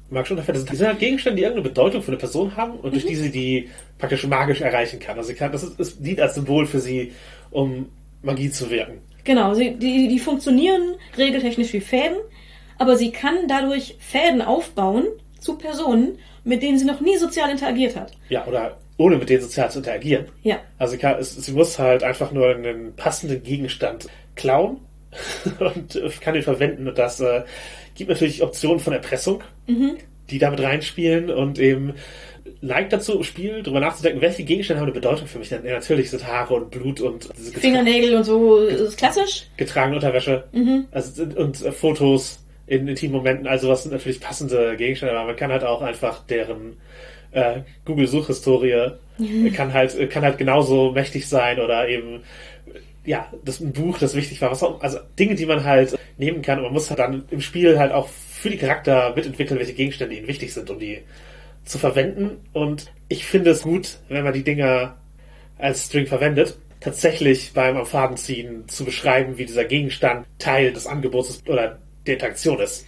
Magische 0.09 0.33
Unterfälle 0.33 0.59
sind, 0.59 0.75
sind 0.75 0.87
halt 0.87 0.99
Gegenstände, 0.99 1.37
die 1.37 1.43
irgendeine 1.43 1.67
Bedeutung 1.69 2.01
für 2.01 2.09
eine 2.11 2.17
Person 2.17 2.55
haben 2.55 2.73
und 2.79 2.93
durch 2.93 3.05
die 3.05 3.15
sie 3.15 3.31
die 3.31 3.69
praktisch 3.97 4.25
magisch 4.27 4.61
erreichen 4.61 4.99
kann. 4.99 5.17
Also 5.17 5.29
sie 5.29 5.35
kann, 5.35 5.51
das 5.51 5.63
ist, 5.63 5.79
es 5.79 5.99
dient 5.99 6.19
als 6.19 6.35
Symbol 6.35 6.65
für 6.65 6.79
sie, 6.79 7.13
um 7.49 7.89
Magie 8.21 8.49
zu 8.49 8.69
wirken. 8.69 8.99
Genau, 9.23 9.53
sie, 9.53 9.75
die, 9.75 10.07
die 10.07 10.19
funktionieren 10.19 10.95
regeltechnisch 11.17 11.73
wie 11.73 11.81
Fäden, 11.81 12.17
aber 12.77 12.97
sie 12.97 13.11
kann 13.11 13.35
dadurch 13.47 13.95
Fäden 13.99 14.41
aufbauen 14.41 15.05
zu 15.39 15.57
Personen, 15.57 16.17
mit 16.43 16.63
denen 16.63 16.79
sie 16.79 16.85
noch 16.85 17.01
nie 17.01 17.17
sozial 17.17 17.49
interagiert 17.51 17.95
hat. 17.95 18.13
Ja, 18.29 18.45
oder 18.47 18.77
ohne 18.97 19.17
mit 19.17 19.29
denen 19.29 19.41
sozial 19.41 19.71
zu 19.71 19.79
interagieren. 19.79 20.25
Ja, 20.43 20.59
Also 20.77 20.93
sie, 20.93 20.97
kann, 20.97 21.23
sie 21.23 21.51
muss 21.51 21.79
halt 21.79 22.03
einfach 22.03 22.31
nur 22.31 22.49
einen 22.49 22.95
passenden 22.95 23.43
Gegenstand 23.43 24.07
klauen 24.35 24.77
und 25.59 25.95
äh, 25.95 26.09
kann 26.21 26.35
ihn 26.35 26.43
verwenden. 26.43 26.87
Und 26.87 26.97
das 26.97 27.19
äh, 27.19 27.43
gibt 27.95 28.09
natürlich 28.09 28.43
Optionen 28.43 28.79
von 28.79 28.93
Erpressung, 28.93 29.43
die 30.29 30.39
damit 30.39 30.61
reinspielen 30.61 31.29
und 31.29 31.59
eben 31.59 31.93
neigt 32.61 32.93
dazu, 32.93 33.17
im 33.17 33.23
Spiel 33.23 33.63
darüber 33.63 33.79
nachzudenken, 33.79 34.21
welche 34.21 34.43
Gegenstände 34.43 34.79
haben 34.79 34.87
eine 34.87 34.93
Bedeutung 34.93 35.27
für 35.27 35.39
mich. 35.39 35.49
Denn 35.49 35.65
ja, 35.65 35.73
natürlich 35.73 36.09
sind 36.09 36.25
Haare 36.25 36.53
und 36.55 36.71
Blut 36.71 37.01
und 37.01 37.29
diese 37.37 37.53
Fingernägel 37.53 38.15
und 38.15 38.23
so 38.23 38.57
ist 38.57 38.97
klassisch. 38.97 39.47
getragene 39.57 39.95
Unterwäsche 39.95 40.43
also, 40.91 41.23
und 41.23 41.63
äh, 41.63 41.71
Fotos 41.71 42.39
in 42.67 42.87
intimen 42.87 43.17
Momenten. 43.17 43.47
Also 43.47 43.69
was 43.69 43.83
sind 43.83 43.91
natürlich 43.91 44.19
passende 44.19 44.77
Gegenstände, 44.77 45.15
aber 45.15 45.27
man 45.27 45.35
kann 45.35 45.51
halt 45.51 45.63
auch 45.63 45.81
einfach 45.81 46.25
deren 46.25 46.77
äh, 47.31 47.61
Google-Suchhistorie 47.85 48.91
äh, 49.19 49.49
kann 49.51 49.73
halt 49.73 50.09
kann 50.09 50.23
halt 50.23 50.37
genauso 50.37 50.91
mächtig 50.91 51.27
sein 51.27 51.59
oder 51.59 51.87
eben 51.87 52.21
ja, 53.03 53.31
das 53.43 53.55
ist 53.55 53.61
ein 53.61 53.73
Buch, 53.73 53.97
das 53.97 54.15
wichtig 54.15 54.41
war, 54.41 54.51
was 54.51 54.61
auch, 54.61 54.79
also 54.81 54.99
Dinge, 55.17 55.33
die 55.35 55.47
man 55.47 55.63
halt 55.63 55.97
nehmen 56.17 56.41
kann 56.43 56.59
und 56.59 56.65
man 56.65 56.73
muss 56.73 56.89
halt 56.89 56.99
dann 56.99 57.23
im 57.31 57.41
Spiel 57.41 57.79
halt 57.79 57.91
auch 57.91 58.07
für 58.07 58.49
die 58.49 58.57
Charakter 58.57 59.13
mitentwickeln, 59.15 59.59
welche 59.59 59.73
Gegenstände 59.73 60.15
ihnen 60.15 60.27
wichtig 60.27 60.53
sind, 60.53 60.69
um 60.69 60.77
die 60.77 61.01
zu 61.65 61.77
verwenden. 61.77 62.37
Und 62.53 62.91
ich 63.07 63.25
finde 63.25 63.51
es 63.51 63.61
gut, 63.63 63.97
wenn 64.09 64.23
man 64.23 64.33
die 64.33 64.43
Dinger 64.43 64.97
als 65.57 65.85
String 65.85 66.07
verwendet, 66.07 66.57
tatsächlich 66.79 67.53
beim 67.53 67.77
am 67.77 67.85
Faden 67.85 68.17
ziehen 68.17 68.67
zu 68.67 68.83
beschreiben, 68.83 69.37
wie 69.37 69.45
dieser 69.45 69.65
Gegenstand 69.65 70.25
Teil 70.39 70.73
des 70.73 70.87
Angebots 70.87 71.43
oder 71.47 71.77
der 72.05 72.15
Interaktion 72.15 72.59
ist. 72.59 72.85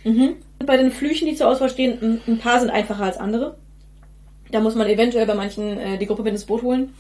Bei 0.66 0.78
den 0.78 0.92
Flüchen, 0.92 1.28
die 1.28 1.36
zur 1.36 1.48
Auswahl 1.48 1.70
stehen, 1.70 2.22
ein, 2.28 2.40
paar 2.40 2.60
sind 2.60 2.72
einfacher 2.72 3.04
als 3.04 3.18
andere. 3.18 3.58
Da 4.52 4.60
muss 4.60 4.76
man 4.76 4.88
eventuell 4.88 5.26
bei 5.26 5.36
manchen 5.36 5.78
äh, 5.78 5.98
die 5.98 6.06
Gruppe 6.06 6.24
mit 6.24 6.34
ins 6.34 6.46
Boot 6.46 6.64
holen. 6.64 6.94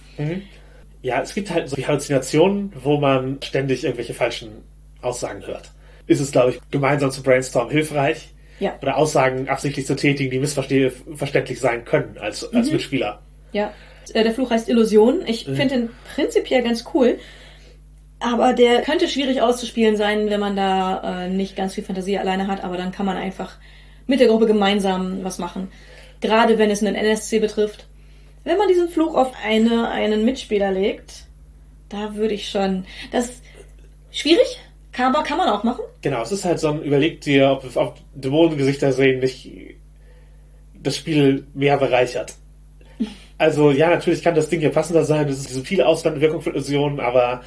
Ja, 1.01 1.21
es 1.21 1.33
gibt 1.33 1.51
halt 1.51 1.69
so 1.69 1.75
Halluzinationen, 1.75 2.71
wo 2.81 2.97
man 2.97 3.39
ständig 3.43 3.83
irgendwelche 3.83 4.13
falschen 4.13 4.49
Aussagen 5.01 5.45
hört. 5.45 5.71
Ist 6.07 6.21
es, 6.21 6.31
glaube 6.31 6.51
ich, 6.51 6.59
gemeinsam 6.71 7.11
zu 7.11 7.23
brainstormen 7.23 7.71
hilfreich? 7.71 8.33
Ja. 8.59 8.77
Oder 8.81 8.97
Aussagen 8.97 9.49
absichtlich 9.49 9.85
zu 9.85 9.95
tätigen, 9.95 10.31
die 10.31 10.39
missverständlich 10.39 11.59
sein 11.59 11.85
können 11.85 12.17
als, 12.19 12.51
als 12.53 12.71
Mitspieler. 12.71 13.21
Ja. 13.51 13.73
Äh, 14.13 14.23
der 14.23 14.33
Fluch 14.33 14.51
heißt 14.51 14.69
Illusion. 14.69 15.21
Ich 15.25 15.45
finde 15.45 15.67
den 15.69 15.89
prinzipiell 16.13 16.63
ganz 16.63 16.85
cool. 16.93 17.17
Aber 18.19 18.53
der 18.53 18.81
könnte 18.81 19.07
schwierig 19.07 19.41
auszuspielen 19.41 19.97
sein, 19.97 20.29
wenn 20.29 20.39
man 20.39 20.55
da 20.55 21.25
äh, 21.25 21.29
nicht 21.29 21.55
ganz 21.55 21.73
viel 21.73 21.83
Fantasie 21.83 22.17
alleine 22.17 22.47
hat. 22.47 22.63
Aber 22.63 22.77
dann 22.77 22.91
kann 22.91 23.05
man 23.05 23.17
einfach 23.17 23.57
mit 24.07 24.19
der 24.19 24.27
Gruppe 24.27 24.45
gemeinsam 24.45 25.23
was 25.23 25.39
machen. 25.39 25.71
Gerade 26.21 26.57
wenn 26.57 26.69
es 26.69 26.81
einen 26.81 26.95
NSC 26.95 27.39
betrifft. 27.39 27.87
Wenn 28.45 28.57
man 28.57 28.67
diesen 28.67 28.89
Fluch 28.89 29.15
auf 29.15 29.33
eine, 29.45 29.89
einen 29.89 30.25
Mitspieler 30.25 30.71
legt, 30.71 31.25
da 31.89 32.15
würde 32.15 32.33
ich 32.33 32.49
schon. 32.49 32.85
Das 33.11 33.41
schwierig, 34.11 34.59
aber 34.97 35.23
kann 35.23 35.37
man 35.37 35.49
auch 35.49 35.63
machen. 35.63 35.81
Genau, 36.01 36.21
es 36.21 36.31
ist 36.31 36.45
halt 36.45 36.59
so 36.59 36.69
ein, 36.69 36.81
überleg 36.83 37.21
dir, 37.21 37.49
ob, 37.51 37.75
ob 37.75 37.95
Dämonengesichter 38.13 38.91
sehen 38.91 39.19
nicht 39.19 39.49
das 40.81 40.97
Spiel 40.97 41.45
mehr 41.53 41.77
bereichert. 41.77 42.35
Also 43.37 43.71
ja, 43.71 43.89
natürlich 43.89 44.21
kann 44.23 44.35
das 44.35 44.49
Ding 44.49 44.59
hier 44.59 44.69
passender 44.69 45.03
sein, 45.05 45.27
es 45.27 45.39
ist 45.39 45.49
diese 45.49 45.63
viele 45.63 45.85
Auswandwirkung 45.87 46.41
von 46.41 46.53
Illusionen, 46.53 46.99
aber 46.99 47.41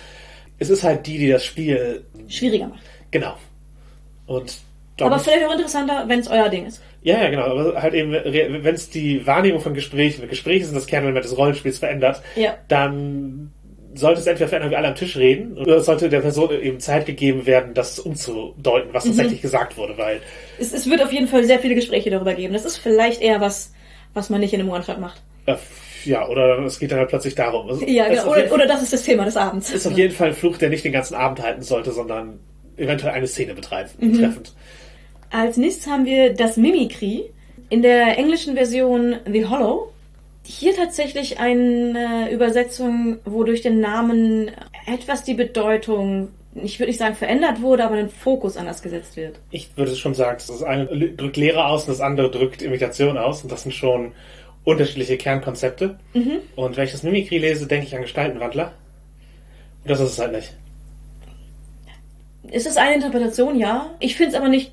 es 0.59 0.69
ist 0.71 0.83
halt 0.83 1.07
die, 1.07 1.19
die 1.19 1.29
das 1.29 1.45
Spiel 1.45 2.05
Schwieriger 2.29 2.69
macht. 2.69 2.81
genau. 3.11 3.35
Und 4.27 4.59
Aber 5.01 5.11
damit- 5.11 5.23
vielleicht 5.25 5.47
auch 5.47 5.53
interessanter, 5.53 6.05
wenn 6.09 6.19
es 6.21 6.29
euer 6.29 6.49
Ding 6.49 6.67
ist. 6.67 6.83
Ja, 7.03 7.23
ja, 7.23 7.31
genau. 7.31 7.45
Aber 7.45 7.81
halt 7.81 7.95
eben, 7.95 8.11
wenn 8.13 8.75
es 8.75 8.91
die 8.91 9.25
Wahrnehmung 9.25 9.61
von 9.61 9.75
Gesprächen, 9.75 10.27
Gespräche 10.29 10.65
sind 10.65 10.75
das 10.75 10.87
Kernelement 10.89 11.25
des 11.25 11.37
Rollenspiels 11.39 11.79
verändert, 11.79 12.21
Ja. 12.35 12.57
dann 12.67 13.53
sollte 13.97 14.21
es 14.21 14.27
entweder 14.27 14.49
verändern, 14.49 14.71
wie 14.71 14.77
alle 14.77 14.89
am 14.89 14.95
Tisch 14.95 15.17
reden, 15.17 15.57
oder 15.59 15.81
sollte 15.81 16.09
der 16.09 16.21
Person 16.21 16.51
eben 16.63 16.79
Zeit 16.81 17.07
gegeben 17.07 17.47
werden, 17.47 17.75
das 17.75 17.99
umzudeuten, 17.99 18.91
was 18.93 19.05
tatsächlich 19.05 19.43
gesagt 19.43 19.77
wurde, 19.77 19.97
weil 19.99 20.21
Es, 20.59 20.73
es 20.73 20.89
wird 20.89 21.03
auf 21.03 21.13
jeden 21.13 21.29
Fall 21.29 21.45
sehr 21.45 21.59
viele 21.59 21.75
Gespräche 21.75 22.11
darüber 22.11 22.35
geben. 22.35 22.53
Das 22.55 22.65
ist 22.65 22.77
vielleicht 22.79 23.21
eher 23.23 23.41
was, 23.41 23.73
was 24.15 24.31
man 24.31 24.41
nicht 24.41 24.53
in 24.55 24.61
einem 24.61 24.71
One-Shot 24.71 24.99
macht. 25.01 25.23
äh, 25.47 25.57
ja, 26.05 26.29
oder 26.29 26.61
es 26.61 26.79
geht 26.79 26.93
dann 26.93 27.01
halt 27.01 27.09
plötzlich 27.09 27.35
darum. 27.35 27.69
Also, 27.69 27.85
Ja, 27.85 28.09
genau. 28.09 28.31
Oder, 28.31 28.53
oder 28.53 28.67
das 28.67 28.81
ist 28.83 28.93
das 28.93 29.03
Thema 29.03 29.25
des 29.25 29.37
Abends. 29.37 29.71
ist 29.73 29.87
auf 29.89 29.99
jeden 29.99 30.15
Fall 30.15 30.29
ein 30.29 30.35
Fluch, 30.35 30.57
der 30.57 30.69
nicht 30.69 30.85
den 30.85 30.93
ganzen 30.93 31.15
Abend 31.17 31.43
halten 31.43 31.63
sollte, 31.63 31.91
sondern 31.91 32.39
eventuell 32.77 33.13
eine 33.13 33.27
Szene 33.27 33.55
betreiben, 33.55 33.91
Mhm. 33.99 34.13
betreffend. 34.13 34.55
Als 35.31 35.57
nächstes 35.57 35.89
haben 35.91 36.05
wir 36.05 36.33
das 36.35 36.57
Mimikry. 36.57 37.25
In 37.71 37.83
der 37.83 38.17
englischen 38.17 38.55
Version 38.55 39.17
The 39.29 39.47
Hollow. 39.47 39.91
Hier 40.49 40.77
tatsächlich 40.77 41.41
eine 41.41 42.31
Übersetzung, 42.31 43.19
wo 43.25 43.43
durch 43.43 43.63
den 43.63 43.81
Namen 43.81 44.53
etwas 44.87 45.25
die 45.25 45.35
Bedeutung, 45.35 46.29
ich 46.55 46.79
würde 46.79 46.91
nicht 46.91 47.01
sagen 47.01 47.17
verändert 47.17 47.63
wurde, 47.63 47.85
aber 47.85 47.97
ein 47.97 48.09
Fokus 48.09 48.57
anders 48.57 48.81
gesetzt 48.81 49.17
wird. 49.17 49.41
Ich 49.51 49.77
würde 49.77 49.97
schon 49.97 50.15
sagen, 50.15 50.39
das 50.47 50.63
eine 50.63 50.87
drückt 50.87 51.37
Lehre 51.37 51.67
aus 51.67 51.83
und 51.83 51.89
das 51.89 52.01
andere 52.01 52.31
drückt 52.31 52.63
Imitation 52.63 53.19
aus 53.19 53.43
und 53.43 53.51
das 53.51 53.65
sind 53.65 53.73
schon 53.73 54.13
unterschiedliche 54.63 55.17
Kernkonzepte. 55.17 55.99
Mhm. 56.15 56.39
Und 56.55 56.77
wenn 56.77 56.85
ich 56.85 56.93
das 56.93 57.03
Mimikry 57.03 57.39
lese, 57.39 57.67
denke 57.67 57.87
ich 57.87 57.97
an 57.97 58.03
Gestaltenwandler. 58.03 58.73
Und 59.83 59.91
das 59.91 59.99
ist 59.99 60.13
es 60.13 60.19
halt 60.21 60.33
nicht. 60.33 60.53
Es 62.53 62.67
ist 62.67 62.79
eine 62.79 62.95
Interpretation, 62.95 63.59
ja. 63.59 63.91
Ich 63.99 64.15
finde 64.15 64.31
es 64.31 64.37
aber 64.37 64.49
nicht 64.49 64.71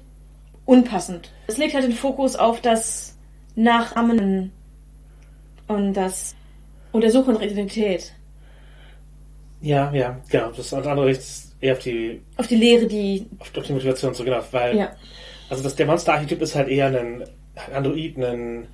unpassend. 0.65 1.31
Es 1.47 1.57
legt 1.57 1.73
halt 1.73 1.83
den 1.83 1.93
Fokus 1.93 2.35
auf 2.35 2.61
das 2.61 3.17
Nachahmen 3.55 4.51
und 5.67 5.93
das 5.93 6.35
Untersuchen 6.91 7.37
der 7.37 7.49
Identität. 7.49 8.13
Ja, 9.61 9.91
ja, 9.93 10.19
genau. 10.29 10.51
Das 10.51 10.73
andere 10.73 11.05
richtet 11.05 11.25
eher 11.61 11.73
auf 11.73 11.79
die, 11.79 12.21
Auf 12.37 12.47
die 12.47 12.55
Lehre, 12.55 12.85
die. 12.85 13.25
auf 13.39 13.49
die 13.51 13.73
Motivation 13.73 14.13
zu, 14.13 14.23
genau. 14.23 14.41
Weil, 14.51 14.77
Ja. 14.77 14.91
also 15.49 15.63
das, 15.63 15.75
der 15.75 15.85
Monsterarchetyp 15.85 16.41
ist 16.41 16.55
halt 16.55 16.67
eher 16.67 16.87
ein, 16.87 17.23
Android, 17.73 18.17
ein, 18.17 18.67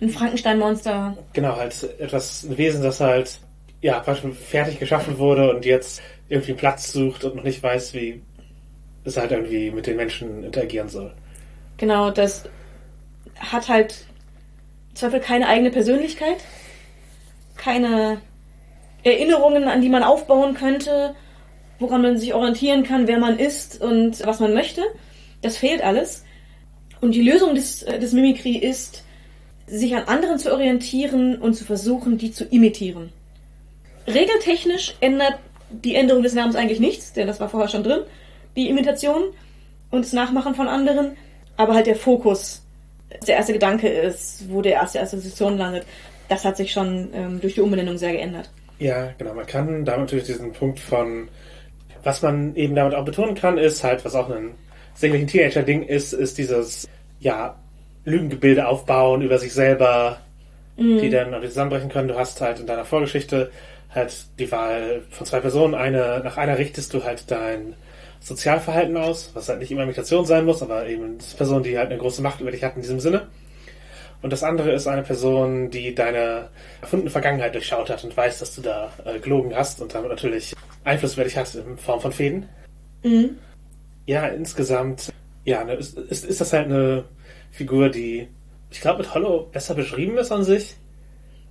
Ein 0.00 0.08
Frankenstein-Monster. 0.08 1.16
genau, 1.34 1.56
halt 1.56 1.74
etwas, 2.00 2.44
ein 2.44 2.56
Wesen, 2.56 2.82
das 2.82 3.00
halt, 3.00 3.38
ja, 3.82 4.00
praktisch 4.00 4.32
fertig 4.34 4.78
geschaffen 4.80 5.18
wurde 5.18 5.54
und 5.54 5.64
jetzt 5.64 6.00
irgendwie 6.28 6.52
einen 6.52 6.58
Platz 6.58 6.90
sucht 6.92 7.24
und 7.24 7.36
noch 7.36 7.44
nicht 7.44 7.62
weiß, 7.62 7.92
wie 7.94 8.22
es 9.04 9.16
halt 9.16 9.30
irgendwie 9.30 9.70
mit 9.70 9.86
den 9.86 9.96
Menschen 9.96 10.42
interagieren 10.42 10.88
soll. 10.88 11.12
Genau, 11.76 12.10
das 12.10 12.44
hat 13.38 13.68
halt 13.68 14.06
Zweifel 14.98 15.20
keine 15.20 15.48
eigene 15.48 15.70
Persönlichkeit, 15.70 16.38
keine 17.56 18.20
Erinnerungen, 19.04 19.64
an 19.64 19.80
die 19.80 19.88
man 19.88 20.02
aufbauen 20.02 20.54
könnte, 20.54 21.14
woran 21.78 22.02
man 22.02 22.18
sich 22.18 22.34
orientieren 22.34 22.82
kann, 22.82 23.06
wer 23.06 23.18
man 23.18 23.38
ist 23.38 23.80
und 23.80 24.26
was 24.26 24.40
man 24.40 24.54
möchte. 24.54 24.82
Das 25.42 25.56
fehlt 25.56 25.82
alles. 25.82 26.24
Und 27.00 27.14
die 27.14 27.22
Lösung 27.22 27.54
des, 27.54 27.84
äh, 27.84 28.00
des 28.00 28.12
Mimikry 28.12 28.56
ist, 28.56 29.04
sich 29.68 29.94
an 29.94 30.04
anderen 30.04 30.38
zu 30.38 30.52
orientieren 30.52 31.36
und 31.36 31.54
zu 31.54 31.64
versuchen, 31.64 32.18
die 32.18 32.32
zu 32.32 32.44
imitieren. 32.44 33.12
Regeltechnisch 34.06 34.96
ändert 35.00 35.38
die 35.70 35.94
Änderung 35.94 36.22
des 36.22 36.34
Namens 36.34 36.56
eigentlich 36.56 36.80
nichts, 36.80 37.12
denn 37.12 37.26
das 37.26 37.38
war 37.38 37.48
vorher 37.48 37.68
schon 37.68 37.84
drin. 37.84 38.00
Die 38.56 38.68
Imitation 38.68 39.22
und 39.90 40.04
das 40.04 40.12
Nachmachen 40.12 40.54
von 40.54 40.66
anderen, 40.66 41.16
aber 41.56 41.74
halt 41.74 41.86
der 41.86 41.96
Fokus, 41.96 42.62
der 43.26 43.36
erste 43.36 43.52
Gedanke 43.52 43.88
ist, 43.88 44.50
wo 44.50 44.62
der 44.62 44.74
erste 44.74 45.00
Assoziation 45.00 45.58
landet, 45.58 45.84
das 46.28 46.44
hat 46.44 46.56
sich 46.56 46.72
schon 46.72 47.08
ähm, 47.14 47.40
durch 47.40 47.54
die 47.54 47.60
Umbenennung 47.60 47.98
sehr 47.98 48.12
geändert. 48.12 48.50
Ja, 48.78 49.12
genau. 49.18 49.34
Man 49.34 49.46
kann 49.46 49.84
damit 49.84 50.00
natürlich 50.00 50.26
diesen 50.26 50.52
Punkt 50.52 50.78
von, 50.78 51.28
was 52.02 52.22
man 52.22 52.54
eben 52.54 52.74
damit 52.74 52.94
auch 52.94 53.04
betonen 53.04 53.34
kann, 53.34 53.58
ist 53.58 53.82
halt, 53.82 54.04
was 54.04 54.14
auch 54.14 54.30
ein 54.30 54.54
sämtlichen 54.94 55.28
Teenager-Ding 55.28 55.82
ist, 55.82 56.12
ist 56.12 56.38
dieses, 56.38 56.86
ja, 57.20 57.56
Lügengebilde 58.04 58.66
aufbauen 58.66 59.22
über 59.22 59.38
sich 59.38 59.52
selber, 59.52 60.18
die 60.76 61.10
dann 61.10 61.34
zusammenbrechen 61.42 61.88
können. 61.90 62.08
Du 62.08 62.16
hast 62.16 62.40
halt 62.40 62.60
in 62.60 62.66
deiner 62.66 62.84
Vorgeschichte 62.84 63.50
halt 63.92 64.14
die 64.38 64.50
Wahl 64.50 65.02
von 65.10 65.26
zwei 65.26 65.40
Personen. 65.40 65.74
Eine, 65.74 66.20
nach 66.22 66.36
einer 66.36 66.56
richtest 66.56 66.94
du 66.94 67.02
halt 67.02 67.30
dein 67.30 67.74
Sozialverhalten 68.20 68.96
aus, 68.96 69.30
was 69.34 69.48
halt 69.48 69.60
nicht 69.60 69.70
immer 69.70 69.82
Imitation 69.82 70.24
sein 70.24 70.44
muss, 70.44 70.62
aber 70.62 70.86
eben 70.86 71.04
eine 71.04 71.16
Person, 71.36 71.62
die 71.62 71.78
halt 71.78 71.90
eine 71.90 71.98
große 71.98 72.22
Macht 72.22 72.40
über 72.40 72.50
dich 72.50 72.64
hat 72.64 72.76
in 72.76 72.82
diesem 72.82 73.00
Sinne. 73.00 73.28
Und 74.20 74.32
das 74.32 74.42
andere 74.42 74.72
ist 74.72 74.86
eine 74.86 75.02
Person, 75.02 75.70
die 75.70 75.94
deine 75.94 76.48
erfundene 76.80 77.10
Vergangenheit 77.10 77.54
durchschaut 77.54 77.88
hat 77.88 78.02
und 78.02 78.16
weiß, 78.16 78.40
dass 78.40 78.54
du 78.54 78.62
da 78.62 78.92
äh, 79.04 79.20
gelogen 79.20 79.54
hast 79.54 79.80
und 79.80 79.94
damit 79.94 80.10
natürlich 80.10 80.54
Einfluss 80.82 81.14
über 81.14 81.24
dich 81.24 81.36
hat 81.36 81.54
in 81.54 81.76
Form 81.76 82.00
von 82.00 82.12
Fäden. 82.12 82.48
Mhm. 83.04 83.38
Ja, 84.06 84.26
insgesamt, 84.26 85.12
ja, 85.44 85.62
ne, 85.62 85.74
ist, 85.74 85.96
ist, 85.96 86.24
ist 86.24 86.40
das 86.40 86.52
halt 86.52 86.66
eine 86.66 87.04
Figur, 87.52 87.90
die, 87.90 88.28
ich 88.70 88.80
glaube, 88.80 89.02
mit 89.02 89.14
Hollow 89.14 89.48
besser 89.52 89.74
beschrieben 89.74 90.18
ist 90.18 90.32
an 90.32 90.42
sich. 90.42 90.76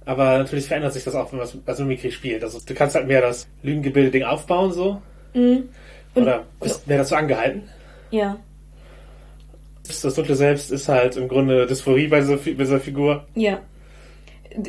Aber 0.03 0.37
natürlich 0.37 0.67
verändert 0.67 0.93
sich 0.93 1.03
das 1.03 1.15
auch, 1.15 1.31
wenn 1.31 1.39
man 1.39 1.49
als 1.65 1.79
Mimikry 1.79 2.11
spielt. 2.11 2.43
Also 2.43 2.59
du 2.65 2.73
kannst 2.73 2.95
halt 2.95 3.07
mehr 3.07 3.21
das 3.21 3.47
Lügengebilde-Ding 3.63 4.23
aufbauen, 4.23 4.71
so. 4.71 5.01
Mhm. 5.33 5.69
Oder 6.15 6.45
bist 6.59 6.87
mehr 6.87 6.97
dazu 6.97 7.15
angehalten. 7.15 7.63
Ja, 8.11 8.37
Das 9.85 10.01
Dunkle 10.15 10.35
Selbst 10.35 10.71
ist 10.71 10.87
halt 10.89 11.15
im 11.17 11.27
Grunde 11.27 11.65
Dysphorie 11.67 12.07
bei 12.07 12.19
dieser, 12.21 12.37
bei 12.37 12.51
dieser 12.53 12.79
Figur. 12.79 13.25
ja. 13.35 13.59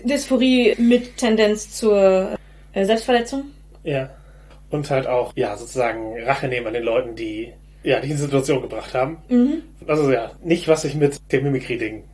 Dysphorie 0.04 0.74
mit 0.78 1.16
Tendenz 1.16 1.70
zur 1.70 2.36
äh, 2.74 2.84
Selbstverletzung. 2.84 3.44
Ja. 3.84 4.10
Und 4.70 4.90
halt 4.90 5.06
auch, 5.06 5.32
ja, 5.34 5.56
sozusagen 5.56 6.20
Rache 6.24 6.46
nehmen 6.48 6.66
an 6.66 6.74
den 6.74 6.82
Leuten, 6.82 7.14
die, 7.14 7.52
ja, 7.84 8.00
die 8.00 8.10
in 8.10 8.18
Situation 8.18 8.60
gebracht 8.60 8.92
haben. 8.92 9.16
Mhm. 9.30 9.62
Also 9.86 10.12
ja, 10.12 10.32
nicht, 10.44 10.68
was 10.68 10.84
ich 10.84 10.94
mit 10.94 11.18
dem 11.32 11.44
Mimikry-Ding. 11.44 12.04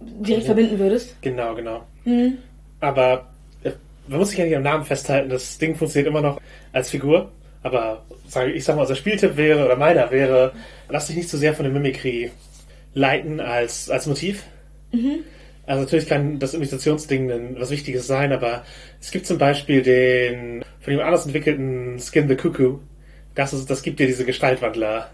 Direkt 0.00 0.46
verbinden 0.46 0.78
würdest. 0.78 1.20
Genau, 1.20 1.54
genau. 1.54 1.82
Mhm. 2.06 2.38
Aber 2.80 3.28
äh, 3.64 3.72
man 4.06 4.20
muss 4.20 4.30
sich 4.30 4.38
ja 4.38 4.46
nicht 4.46 4.56
am 4.56 4.62
Namen 4.62 4.84
festhalten. 4.84 5.28
Das 5.28 5.58
Ding 5.58 5.74
funktioniert 5.74 6.08
immer 6.08 6.22
noch 6.22 6.40
als 6.72 6.88
Figur. 6.88 7.30
Aber 7.62 8.04
ich 8.54 8.64
sag 8.64 8.76
mal, 8.76 8.82
unser 8.82 8.94
Spieltipp 8.94 9.36
wäre, 9.36 9.64
oder 9.64 9.76
meiner 9.76 10.10
wäre, 10.10 10.52
lass 10.88 11.06
dich 11.06 11.16
nicht 11.16 11.28
zu 11.28 11.36
sehr 11.36 11.54
von 11.54 11.64
dem 11.64 11.74
Mimikry 11.74 12.30
leiten 12.94 13.40
als, 13.40 13.90
als 13.90 14.06
Motiv. 14.06 14.44
Also 15.66 15.82
natürlich 15.82 16.06
kann 16.06 16.38
das 16.38 16.54
Imitationsding 16.54 17.56
was 17.58 17.70
Wichtiges 17.70 18.06
sein, 18.06 18.32
aber 18.32 18.64
es 19.00 19.10
gibt 19.10 19.26
zum 19.26 19.38
Beispiel 19.38 19.82
den 19.82 20.64
von 20.80 20.92
jemand 20.92 21.08
anders 21.08 21.26
entwickelten 21.26 21.98
Skin 21.98 22.28
the 22.28 22.36
Cuckoo. 22.36 22.78
Das, 23.34 23.52
ist, 23.52 23.68
das 23.68 23.82
gibt 23.82 24.00
dir 24.00 24.06
diese 24.06 24.24
Gestaltwandler 24.24 25.10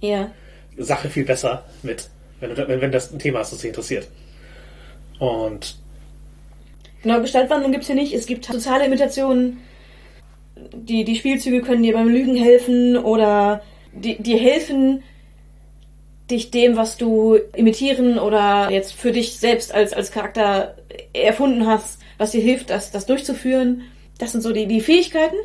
Ja. 0.00 0.30
Sache 0.78 1.08
viel 1.08 1.24
besser 1.24 1.64
mit, 1.82 2.08
wenn, 2.40 2.54
du, 2.54 2.68
wenn, 2.68 2.80
wenn 2.80 2.92
das 2.92 3.12
ein 3.12 3.18
Thema 3.18 3.40
ist, 3.40 3.52
das 3.52 3.58
dich 3.58 3.68
interessiert. 3.68 4.08
Und 5.18 5.76
Genau, 7.02 7.20
Gestaltwandlung 7.20 7.72
gibt's 7.72 7.86
hier 7.86 7.96
nicht. 7.96 8.12
Es 8.14 8.26
gibt 8.26 8.44
soziale 8.44 8.86
Imitationen. 8.86 9.58
Die, 10.56 11.04
die 11.04 11.16
Spielzüge 11.16 11.60
können 11.62 11.82
dir 11.82 11.92
beim 11.92 12.08
Lügen 12.08 12.34
helfen 12.36 12.96
oder 12.96 13.62
die, 13.92 14.20
dir 14.22 14.38
helfen, 14.38 15.02
dich 16.30 16.50
dem, 16.50 16.76
was 16.76 16.96
du 16.96 17.36
imitieren 17.54 18.18
oder 18.18 18.70
jetzt 18.70 18.94
für 18.94 19.12
dich 19.12 19.38
selbst 19.38 19.72
als, 19.72 19.92
als 19.92 20.10
Charakter 20.10 20.74
erfunden 21.12 21.66
hast, 21.66 22.00
was 22.18 22.30
dir 22.32 22.40
hilft, 22.40 22.70
das, 22.70 22.90
das 22.90 23.06
durchzuführen. 23.06 23.82
Das 24.18 24.32
sind 24.32 24.40
so 24.40 24.52
die, 24.52 24.66
die 24.66 24.80
Fähigkeiten. 24.80 25.36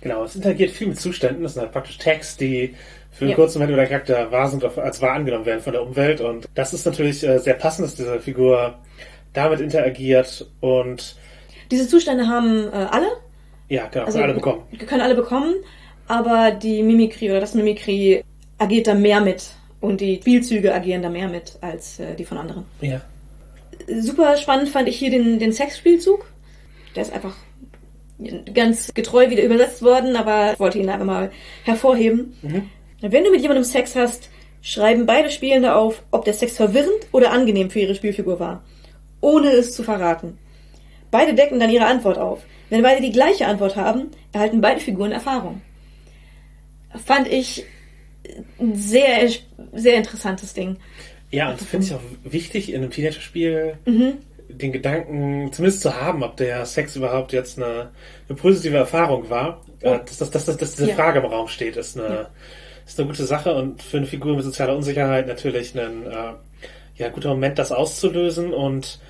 Genau, 0.00 0.24
es 0.24 0.34
interagiert 0.34 0.70
viel 0.72 0.88
mit 0.88 1.00
Zuständen. 1.00 1.42
Das 1.42 1.54
sind 1.54 1.62
halt 1.62 1.72
praktisch 1.72 1.98
Tags, 1.98 2.36
die 2.36 2.74
für 3.12 3.24
einen 3.24 3.30
Ja. 3.30 3.36
kurzen 3.36 3.58
Moment 3.58 3.72
über 3.72 3.82
der 3.82 3.88
Charakter 3.88 4.32
wahr 4.32 4.48
sind, 4.48 4.64
als 4.64 5.00
wahr 5.02 5.12
angenommen 5.12 5.46
werden 5.46 5.60
von 5.60 5.72
der 5.72 5.82
Umwelt. 5.82 6.20
Und 6.20 6.48
das 6.54 6.72
ist 6.74 6.86
natürlich 6.86 7.22
äh, 7.22 7.38
sehr 7.38 7.54
passend, 7.54 7.86
dass 7.86 7.94
diese 7.94 8.18
Figur 8.18 8.78
damit 9.32 9.60
interagiert. 9.60 10.46
Und 10.60 11.16
Diese 11.70 11.86
Zustände 11.86 12.26
haben 12.26 12.68
äh, 12.68 12.86
alle. 12.90 13.08
Ja, 13.70 13.86
genau, 13.86 14.04
Also 14.04 14.18
können 14.18 14.30
alle 14.30 14.34
bekommen. 14.34 14.62
Können 14.86 15.00
alle 15.00 15.14
bekommen, 15.14 15.54
aber 16.08 16.50
die 16.50 16.82
Mimikry 16.82 17.30
oder 17.30 17.40
das 17.40 17.54
Mimikry 17.54 18.24
agiert 18.58 18.86
da 18.86 18.94
mehr 18.94 19.20
mit. 19.20 19.52
Und 19.80 20.02
die 20.02 20.16
Spielzüge 20.16 20.74
agieren 20.74 21.02
da 21.02 21.08
mehr 21.08 21.28
mit 21.28 21.56
als 21.62 21.98
äh, 22.00 22.14
die 22.14 22.24
von 22.26 22.36
anderen. 22.36 22.64
Ja. 22.82 23.00
Super 24.00 24.36
spannend 24.36 24.68
fand 24.68 24.88
ich 24.88 24.98
hier 24.98 25.10
den, 25.10 25.38
den 25.38 25.52
Sexspielzug. 25.52 26.26
Der 26.94 27.02
ist 27.04 27.12
einfach 27.12 27.34
ganz 28.52 28.92
getreu 28.92 29.30
wieder 29.30 29.42
übersetzt 29.42 29.82
worden, 29.82 30.16
aber 30.16 30.52
ich 30.52 30.60
wollte 30.60 30.78
ihn 30.78 30.90
einfach 30.90 31.06
mal 31.06 31.30
hervorheben. 31.64 32.34
Wenn 33.00 33.24
du 33.24 33.30
mit 33.30 33.40
jemandem 33.40 33.64
Sex 33.64 33.96
hast, 33.96 34.28
schreiben 34.60 35.06
beide 35.06 35.30
Spielende 35.30 35.74
auf, 35.74 36.02
ob 36.10 36.24
der 36.24 36.34
Sex 36.34 36.56
verwirrend 36.56 37.06
oder 37.12 37.30
angenehm 37.30 37.70
für 37.70 37.80
ihre 37.80 37.94
Spielfigur 37.94 38.38
war, 38.38 38.62
ohne 39.22 39.50
es 39.50 39.72
zu 39.72 39.82
verraten. 39.82 40.36
Beide 41.10 41.34
decken 41.34 41.58
dann 41.60 41.70
ihre 41.70 41.86
Antwort 41.86 42.18
auf. 42.18 42.42
Wenn 42.68 42.82
beide 42.82 43.02
die 43.02 43.12
gleiche 43.12 43.46
Antwort 43.46 43.76
haben, 43.76 44.10
erhalten 44.32 44.60
beide 44.60 44.80
Figuren 44.80 45.12
Erfahrung. 45.12 45.60
Fand 47.04 47.26
ich 47.28 47.64
ein 48.60 48.74
sehr, 48.76 49.28
sehr 49.72 49.96
interessantes 49.96 50.54
Ding. 50.54 50.76
Ja, 51.30 51.50
und 51.50 51.60
das 51.60 51.68
finde 51.68 51.86
ich 51.86 51.94
auch 51.94 52.00
wichtig 52.24 52.72
in 52.72 52.82
einem 52.82 52.90
Teenager-Spiel, 52.90 53.78
den 54.48 54.72
Gedanken 54.72 55.52
zumindest 55.52 55.82
zu 55.82 56.00
haben, 56.00 56.22
ob 56.22 56.36
der 56.36 56.66
Sex 56.66 56.96
überhaupt 56.96 57.32
jetzt 57.32 57.58
eine, 57.58 57.90
eine 58.28 58.36
positive 58.36 58.76
Erfahrung 58.76 59.30
war. 59.30 59.64
Ja. 59.82 59.96
Äh, 59.96 60.00
Dass, 60.04 60.18
dass, 60.18 60.30
dass, 60.30 60.56
dass 60.56 60.76
diese 60.76 60.88
Ja. 60.90 60.94
Frage 60.94 61.20
im 61.20 61.26
Raum 61.26 61.48
steht, 61.48 61.76
ist 61.76 61.98
eine, 61.98 62.26
ist 62.86 62.98
eine 62.98 63.08
gute 63.08 63.24
Sache 63.24 63.54
und 63.54 63.82
für 63.82 63.98
eine 63.98 64.06
Figur 64.06 64.34
mit 64.34 64.44
sozialer 64.44 64.76
Unsicherheit 64.76 65.26
natürlich 65.26 65.78
ein 65.78 66.06
äh, 66.06 66.32
ja, 66.96 67.08
guter 67.08 67.30
Moment, 67.30 67.58
das 67.58 67.72
auszulösen 67.72 68.52
und 68.52 69.00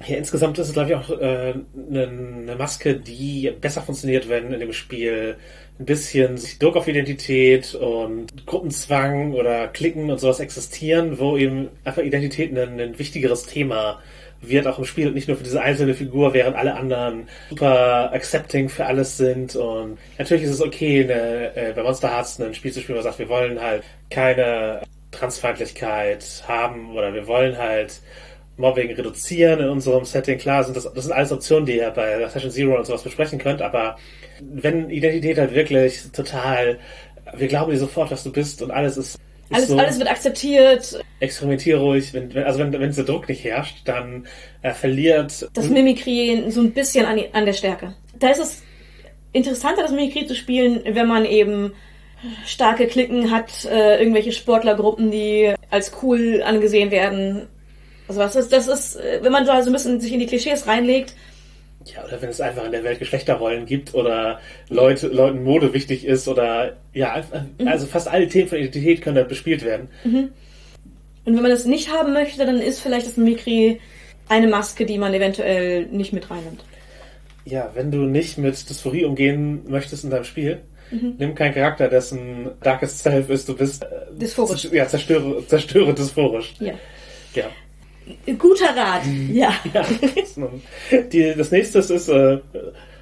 ja, 0.00 0.16
insgesamt 0.16 0.58
ist 0.58 0.68
es, 0.68 0.72
glaube 0.72 0.90
ich, 0.90 0.96
auch 0.96 1.10
äh, 1.10 1.54
eine, 1.88 2.08
eine 2.08 2.56
Maske, 2.56 2.96
die 2.96 3.52
besser 3.60 3.82
funktioniert, 3.82 4.28
wenn 4.28 4.52
in 4.52 4.60
dem 4.60 4.72
Spiel 4.72 5.36
ein 5.78 5.84
bisschen 5.86 6.38
Druck 6.58 6.76
auf 6.76 6.88
Identität 6.88 7.74
und 7.74 8.46
Gruppenzwang 8.46 9.32
oder 9.34 9.68
Klicken 9.68 10.10
und 10.10 10.18
sowas 10.18 10.40
existieren, 10.40 11.18
wo 11.18 11.36
eben 11.36 11.68
einfach 11.84 12.02
Identität 12.02 12.56
ein, 12.56 12.80
ein 12.80 12.98
wichtigeres 12.98 13.44
Thema 13.46 14.00
wird, 14.40 14.66
auch 14.66 14.78
im 14.78 14.84
Spiel 14.84 15.08
und 15.08 15.14
nicht 15.14 15.28
nur 15.28 15.36
für 15.36 15.44
diese 15.44 15.60
einzelne 15.60 15.94
Figur, 15.94 16.34
während 16.34 16.56
alle 16.56 16.74
anderen 16.74 17.28
super 17.48 18.12
accepting 18.12 18.68
für 18.68 18.86
alles 18.86 19.16
sind. 19.16 19.56
Und 19.56 19.98
natürlich 20.18 20.44
ist 20.44 20.50
es 20.50 20.60
okay, 20.60 21.04
eine, 21.04 21.56
äh, 21.56 21.72
bei 21.72 21.82
Monster 21.82 22.10
Hearts 22.10 22.40
ein 22.40 22.54
Spiel 22.54 22.72
zu 22.72 22.80
spielen, 22.80 22.96
wo 22.96 23.02
man 23.02 23.04
sagt, 23.04 23.18
wir 23.18 23.28
wollen 23.28 23.60
halt 23.60 23.84
keine 24.10 24.82
Transfeindlichkeit 25.12 26.44
haben 26.46 26.94
oder 26.94 27.14
wir 27.14 27.26
wollen 27.26 27.56
halt 27.56 28.00
Mobbing 28.56 28.94
reduzieren 28.94 29.60
in 29.60 29.68
unserem 29.68 30.04
Setting. 30.04 30.38
Klar, 30.38 30.64
sind 30.64 30.76
das, 30.76 30.84
das 30.92 31.04
sind 31.04 31.12
alles 31.12 31.32
Optionen, 31.32 31.66
die 31.66 31.76
ihr 31.76 31.90
bei 31.90 32.26
Session 32.28 32.50
Zero 32.50 32.76
und 32.78 32.86
sowas 32.86 33.02
besprechen 33.02 33.38
könnt, 33.38 33.62
aber 33.62 33.96
wenn 34.40 34.90
Identität 34.90 35.38
halt 35.38 35.54
wirklich 35.54 36.00
total, 36.12 36.78
wir 37.36 37.48
glauben 37.48 37.72
dir 37.72 37.78
sofort, 37.78 38.10
was 38.10 38.22
du 38.24 38.32
bist 38.32 38.62
und 38.62 38.70
alles 38.70 38.96
ist, 38.96 39.14
ist 39.14 39.20
Alles, 39.50 39.68
so, 39.68 39.78
alles 39.78 39.98
wird 39.98 40.10
akzeptiert. 40.10 41.00
experimentiere 41.20 41.78
ruhig, 41.80 42.14
wenn, 42.14 42.32
wenn, 42.34 42.44
also 42.44 42.58
wenn, 42.60 42.72
wenn 42.72 42.88
dieser 42.88 43.04
Druck 43.04 43.28
nicht 43.28 43.44
herrscht, 43.44 43.76
dann 43.84 44.26
äh, 44.62 44.72
verliert 44.72 45.48
Das 45.54 45.68
Mimikry 45.68 46.44
so 46.48 46.60
ein 46.60 46.72
bisschen 46.72 47.06
an, 47.06 47.20
an 47.32 47.44
der 47.44 47.52
Stärke. 47.52 47.94
Da 48.18 48.30
ist 48.30 48.38
es 48.38 48.62
interessanter, 49.32 49.82
das 49.82 49.90
Mimikry 49.90 50.26
zu 50.26 50.34
spielen, 50.34 50.80
wenn 50.84 51.06
man 51.06 51.24
eben 51.24 51.72
starke 52.46 52.86
Klicken 52.86 53.30
hat, 53.30 53.66
äh, 53.66 53.98
irgendwelche 53.98 54.32
Sportlergruppen, 54.32 55.10
die 55.10 55.54
als 55.70 55.92
cool 56.02 56.42
angesehen 56.42 56.90
werden. 56.90 57.48
Also 58.08 58.20
was 58.20 58.36
ist, 58.36 58.52
das 58.52 58.68
ist, 58.68 58.96
äh, 58.96 59.20
wenn 59.22 59.32
man 59.32 59.46
da 59.46 59.62
so 59.62 59.70
ein 59.70 59.72
bisschen 59.72 60.00
sich 60.00 60.12
in 60.12 60.20
die 60.20 60.26
Klischees 60.26 60.66
reinlegt, 60.66 61.14
Ja, 61.86 62.04
oder 62.04 62.20
wenn 62.22 62.30
es 62.30 62.40
einfach 62.40 62.64
in 62.64 62.72
der 62.72 62.82
Welt 62.84 62.98
Geschlechterrollen 62.98 63.66
gibt 63.66 63.94
oder 63.94 64.40
Leute, 64.70 65.08
Leuten 65.08 65.42
Mode 65.44 65.72
wichtig 65.74 66.06
ist 66.06 66.28
oder 66.28 66.76
ja, 66.94 67.12
einfach- 67.12 67.42
also 67.66 67.86
fast 67.86 68.08
alle 68.08 68.26
Themen 68.28 68.48
von 68.48 68.58
Identität 68.58 69.02
können 69.02 69.16
da 69.16 69.24
bespielt 69.24 69.62
werden. 69.64 69.88
und 70.04 71.34
wenn 71.34 71.42
man 71.42 71.50
das 71.50 71.64
nicht 71.66 71.90
haben 71.92 72.12
möchte, 72.12 72.44
dann 72.46 72.60
ist 72.60 72.80
vielleicht 72.80 73.06
das 73.06 73.16
Mimikry 73.16 73.80
eine 74.28 74.46
Maske, 74.46 74.86
die 74.86 74.96
man 74.98 75.12
eventuell 75.14 75.86
nicht 75.86 76.12
mit 76.14 76.30
reinnimmt. 76.30 76.64
Ja, 77.46 77.70
wenn 77.74 77.90
du 77.90 77.98
nicht 77.98 78.38
mit 78.38 78.68
Dysphorie 78.70 79.04
umgehen 79.04 79.62
möchtest 79.68 80.04
in 80.04 80.10
deinem 80.10 80.24
Spiel, 80.24 80.60
nimm 80.90 81.34
keinen 81.34 81.52
Charakter, 81.54 81.88
dessen 81.88 82.50
Darkest 82.62 83.00
Self 83.00 83.28
ist, 83.28 83.48
du 83.48 83.56
bist 83.56 83.82
äh, 83.82 83.86
Dysphorisch. 84.18 84.64
Ja, 84.72 84.86
zerstöre, 84.88 85.46
zerstöre 85.46 85.92
dysphorisch. 85.94 86.54
Ja. 86.60 86.74
Ja. 87.34 87.44
Guter 88.38 88.76
Rat. 88.76 89.02
Ja. 89.30 89.52
ja. 89.74 89.84
Die, 91.12 91.34
das 91.36 91.50
nächste 91.50 91.78
ist, 91.78 92.08
äh, 92.08 92.38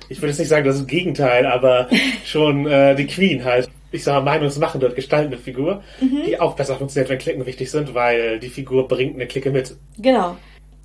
ich 0.09 0.19
würde 0.19 0.29
jetzt 0.29 0.39
nicht 0.39 0.49
sagen, 0.49 0.65
das 0.65 0.77
ist 0.77 0.83
das 0.83 0.89
Gegenteil, 0.89 1.47
aber 1.47 1.89
schon 2.25 2.67
äh, 2.67 2.95
die 2.95 3.07
Queen 3.07 3.45
halt. 3.45 3.69
Ich 3.95 4.05
sage 4.05 4.25
Meinungsmachende 4.25 4.89
und 4.89 4.95
gestaltende 4.95 5.37
Figur, 5.37 5.83
die 6.01 6.41
auch 6.41 6.57
besser 6.57 6.77
funktioniert, 6.77 7.11
wenn 7.11 7.19
Klicken 7.19 7.45
wichtig 7.45 7.71
sind, 7.71 7.93
weil 7.93 8.39
die 8.39 8.49
Figur 8.49 8.89
bringt 8.89 9.17
eine 9.17 9.27
Clique 9.27 9.51
mit. 9.51 9.77
Genau. 9.99 10.39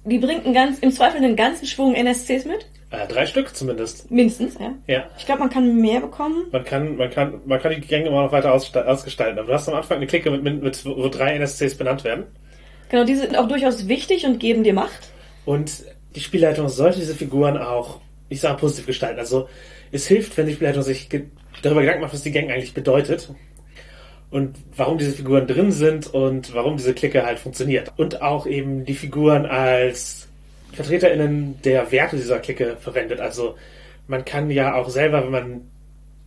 Die 0.03 0.17
bringt 0.17 0.43
einen 0.43 0.53
ganz, 0.53 0.79
im 0.79 0.91
Zweifel 0.91 1.23
einen 1.23 1.37
ganzen 1.37 1.67
Schwung 1.67 1.93
NSCs 1.93 2.43
mit. 2.43 2.67
Äh, 2.89 3.07
drei 3.07 3.25
Stück 3.25 3.53
zumindest. 3.53 4.09
Mindestens, 4.09 4.57
ja. 4.59 4.73
Ja. 4.87 5.03
Ich 5.17 5.25
glaube, 5.25 5.39
man 5.39 5.49
kann 5.49 5.75
mehr 5.81 5.99
bekommen. 5.99 6.45
Man 6.51 6.63
kann, 6.63 6.95
man 6.95 7.09
kann, 7.09 7.41
man 7.45 7.59
kann 7.59 7.73
die 7.73 7.81
Gänge 7.81 8.07
immer 8.07 8.23
noch 8.23 8.31
weiter 8.31 8.53
ausgestalten. 8.53 9.37
Aber 9.39 9.47
du 9.47 9.53
hast 9.53 9.67
am 9.67 9.75
Anfang 9.75 9.97
eine 9.97 10.07
Clique 10.07 10.31
mit, 10.31 10.43
mit, 10.43 10.63
mit 10.63 10.85
wo 10.85 11.09
drei 11.09 11.35
NSCs 11.35 11.75
benannt 11.75 12.05
werden. 12.05 12.25
Genau, 12.89 13.03
die 13.03 13.15
sind 13.15 13.37
auch 13.37 13.47
durchaus 13.47 13.87
wichtig 13.87 14.25
und 14.25 14.39
geben 14.39 14.63
dir 14.63 14.73
Macht. 14.73 15.11
Und 15.45 15.83
die 16.15 16.19
Spielleitung 16.19 16.69
sollte 16.69 16.99
diese 16.99 17.15
Figuren 17.15 17.57
auch, 17.57 17.99
ich 18.29 18.39
sage 18.39 18.57
positiv 18.57 18.85
gestalten. 18.85 19.19
Also 19.19 19.47
es 19.91 20.07
hilft, 20.07 20.37
wenn 20.37 20.47
die 20.47 20.53
Spielleitung 20.53 20.83
sich 20.83 21.09
darüber 21.61 21.81
Gedanken 21.81 22.01
macht, 22.01 22.13
was 22.13 22.23
die 22.23 22.31
Gang 22.31 22.49
eigentlich 22.49 22.73
bedeutet. 22.73 23.29
Und 24.29 24.57
warum 24.75 24.97
diese 24.97 25.13
Figuren 25.13 25.47
drin 25.47 25.71
sind 25.71 26.13
und 26.13 26.53
warum 26.53 26.75
diese 26.75 26.93
Clique 26.93 27.25
halt 27.25 27.39
funktioniert. 27.39 27.93
Und 27.97 28.21
auch 28.21 28.45
eben 28.45 28.83
die 28.83 28.93
Figuren 28.93 29.45
als 29.45 30.27
VertreterInnen 30.73 31.61
der 31.63 31.91
Werte 31.91 32.17
dieser 32.17 32.39
Clique 32.39 32.77
verwendet. 32.77 33.21
Also 33.21 33.55
man 34.07 34.25
kann 34.25 34.49
ja 34.51 34.75
auch 34.75 34.89
selber, 34.89 35.23
wenn 35.23 35.31
man 35.31 35.61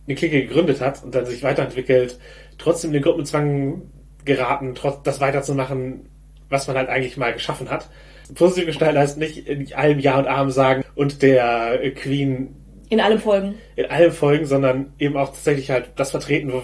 eine 0.07 0.15
Clique 0.15 0.41
gegründet 0.41 0.81
hat 0.81 1.03
und 1.03 1.13
dann 1.13 1.25
sich 1.25 1.43
weiterentwickelt, 1.43 2.17
trotzdem 2.57 2.89
in 2.89 2.95
den 2.95 3.03
Gruppenzwang 3.03 3.83
geraten, 4.25 4.73
trotz 4.75 5.03
das 5.03 5.19
weiterzumachen, 5.19 6.07
was 6.51 6.67
man 6.67 6.77
halt 6.77 6.89
eigentlich 6.89 7.17
mal 7.17 7.33
geschaffen 7.33 7.69
hat. 7.69 7.89
Positiv 8.35 8.67
gestalten 8.67 8.97
heißt 8.99 9.17
nicht 9.17 9.47
in 9.47 9.73
allem 9.73 9.99
Ja 9.99 10.17
und 10.19 10.27
Arm 10.27 10.51
sagen 10.51 10.83
und 10.95 11.21
der 11.21 11.79
Queen 11.95 12.55
In 12.89 13.01
allem 13.01 13.19
Folgen. 13.19 13.55
in 13.75 13.85
allen 13.87 14.11
Folgen, 14.11 14.45
sondern 14.45 14.93
eben 14.99 15.17
auch 15.17 15.29
tatsächlich 15.29 15.69
halt 15.71 15.87
das 15.95 16.11
vertreten, 16.11 16.53
wo, 16.53 16.61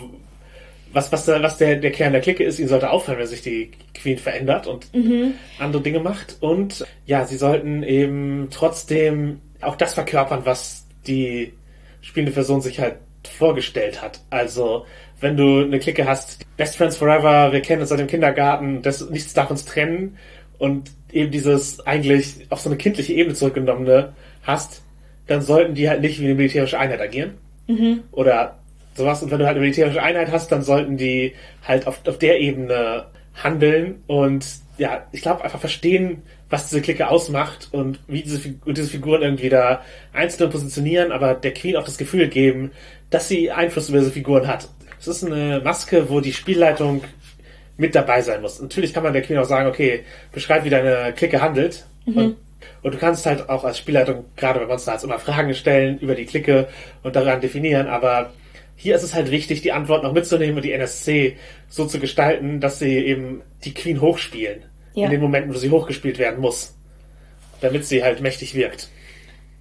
was, 0.93 1.11
was, 1.11 1.25
der, 1.25 1.43
was 1.43 1.57
der, 1.57 1.75
der 1.75 1.91
Kern 1.91 2.13
der 2.13 2.21
Clique 2.21 2.43
ist. 2.43 2.59
Ihnen 2.59 2.69
sollte 2.69 2.89
auffallen, 2.89 3.19
wenn 3.19 3.27
sich 3.27 3.41
die 3.41 3.71
Queen 3.93 4.17
verändert 4.17 4.67
und 4.67 4.87
andere 5.59 5.81
Dinge 5.81 5.99
macht. 5.99 6.37
Und 6.39 6.85
ja, 7.05 7.25
sie 7.25 7.37
sollten 7.37 7.83
eben 7.83 8.47
trotzdem 8.51 9.41
auch 9.59 9.75
das 9.75 9.93
verkörpern, 9.93 10.41
was 10.45 10.85
die 11.05 11.51
spielende 12.01 12.31
Person 12.31 12.61
sich 12.61 12.79
halt 12.79 12.95
vorgestellt 13.37 14.01
hat. 14.01 14.21
Also, 14.29 14.85
wenn 15.19 15.37
du 15.37 15.63
eine 15.63 15.79
Clique 15.79 16.05
hast, 16.05 16.45
Best 16.57 16.77
Friends 16.77 16.97
Forever, 16.97 17.51
wir 17.51 17.61
kennen 17.61 17.81
uns 17.81 17.89
seit 17.89 17.99
dem 17.99 18.07
Kindergarten, 18.07 18.81
das, 18.81 19.09
nichts 19.09 19.33
darf 19.33 19.49
uns 19.49 19.65
trennen 19.65 20.17
und 20.57 20.91
eben 21.11 21.31
dieses 21.31 21.85
eigentlich 21.85 22.45
auf 22.49 22.59
so 22.59 22.69
eine 22.69 22.77
kindliche 22.77 23.13
Ebene 23.13 23.35
zurückgenommene 23.35 24.13
hast, 24.43 24.81
dann 25.27 25.41
sollten 25.41 25.75
die 25.75 25.89
halt 25.89 26.01
nicht 26.01 26.19
wie 26.19 26.25
eine 26.25 26.35
militärische 26.35 26.79
Einheit 26.79 27.01
agieren. 27.01 27.33
Oder 28.11 28.57
sowas. 28.95 29.21
Und 29.21 29.31
wenn 29.31 29.39
du 29.39 29.45
halt 29.45 29.55
eine 29.55 29.61
militärische 29.61 30.01
Einheit 30.01 30.31
hast, 30.31 30.51
dann 30.51 30.63
sollten 30.63 30.97
die 30.97 31.33
halt 31.65 31.87
auf, 31.87 32.01
auf 32.07 32.17
der 32.17 32.39
Ebene 32.39 33.05
handeln 33.35 34.03
und 34.07 34.45
ja, 34.77 35.07
ich 35.11 35.21
glaube 35.21 35.43
einfach 35.43 35.59
verstehen, 35.59 36.21
was 36.49 36.69
diese 36.69 36.81
Clique 36.81 37.07
ausmacht 37.07 37.69
und 37.71 37.99
wie 38.07 38.21
diese, 38.21 38.39
und 38.65 38.77
diese 38.77 38.89
Figuren 38.89 39.21
irgendwie 39.21 39.49
da 39.49 39.81
einzeln 40.13 40.49
positionieren, 40.49 41.11
aber 41.11 41.33
der 41.33 41.53
Queen 41.53 41.75
auch 41.75 41.83
das 41.83 41.97
Gefühl 41.97 42.27
geben, 42.27 42.71
dass 43.09 43.27
sie 43.27 43.51
Einfluss 43.51 43.89
über 43.89 43.99
diese 43.99 44.11
Figuren 44.11 44.47
hat. 44.47 44.69
Es 44.99 45.07
ist 45.07 45.23
eine 45.23 45.61
Maske, 45.63 46.09
wo 46.09 46.19
die 46.19 46.33
Spielleitung 46.33 47.03
mit 47.77 47.93
dabei 47.95 48.21
sein 48.21 48.41
muss. 48.41 48.59
Natürlich 48.61 48.93
kann 48.93 49.03
man 49.03 49.13
der 49.13 49.21
Queen 49.21 49.37
auch 49.37 49.45
sagen, 49.45 49.69
okay, 49.69 50.03
beschreib, 50.31 50.63
wie 50.63 50.69
deine 50.69 51.13
Clique 51.13 51.41
handelt. 51.41 51.85
Und, 52.05 52.37
und 52.81 52.93
du 52.93 52.97
kannst 52.97 53.25
halt 53.25 53.49
auch 53.49 53.63
als 53.63 53.77
Spielleitung, 53.77 54.25
gerade 54.35 54.59
bei 54.59 54.65
Monster 54.65 54.91
Hearts, 54.91 55.03
immer 55.03 55.19
Fragen 55.19 55.53
stellen 55.53 55.99
über 55.99 56.15
die 56.15 56.25
Clique 56.25 56.67
und 57.03 57.15
daran 57.15 57.41
definieren, 57.41 57.87
aber 57.87 58.31
hier 58.75 58.95
ist 58.95 59.03
es 59.03 59.13
halt 59.13 59.31
wichtig, 59.31 59.61
die 59.61 59.71
Antworten 59.71 60.05
auch 60.05 60.13
mitzunehmen 60.13 60.55
und 60.55 60.61
die 60.63 60.71
NSC 60.71 61.35
so 61.67 61.85
zu 61.85 61.99
gestalten, 61.99 62.59
dass 62.59 62.79
sie 62.79 62.95
eben 62.95 63.41
die 63.65 63.73
Queen 63.73 64.01
hochspielen. 64.01 64.63
Ja. 64.93 65.05
In 65.05 65.11
den 65.11 65.21
Momenten, 65.21 65.53
wo 65.53 65.57
sie 65.57 65.71
hochgespielt 65.71 66.19
werden 66.19 66.39
muss. 66.39 66.75
Damit 67.59 67.85
sie 67.85 68.03
halt 68.03 68.21
mächtig 68.21 68.53
wirkt. 68.53 68.89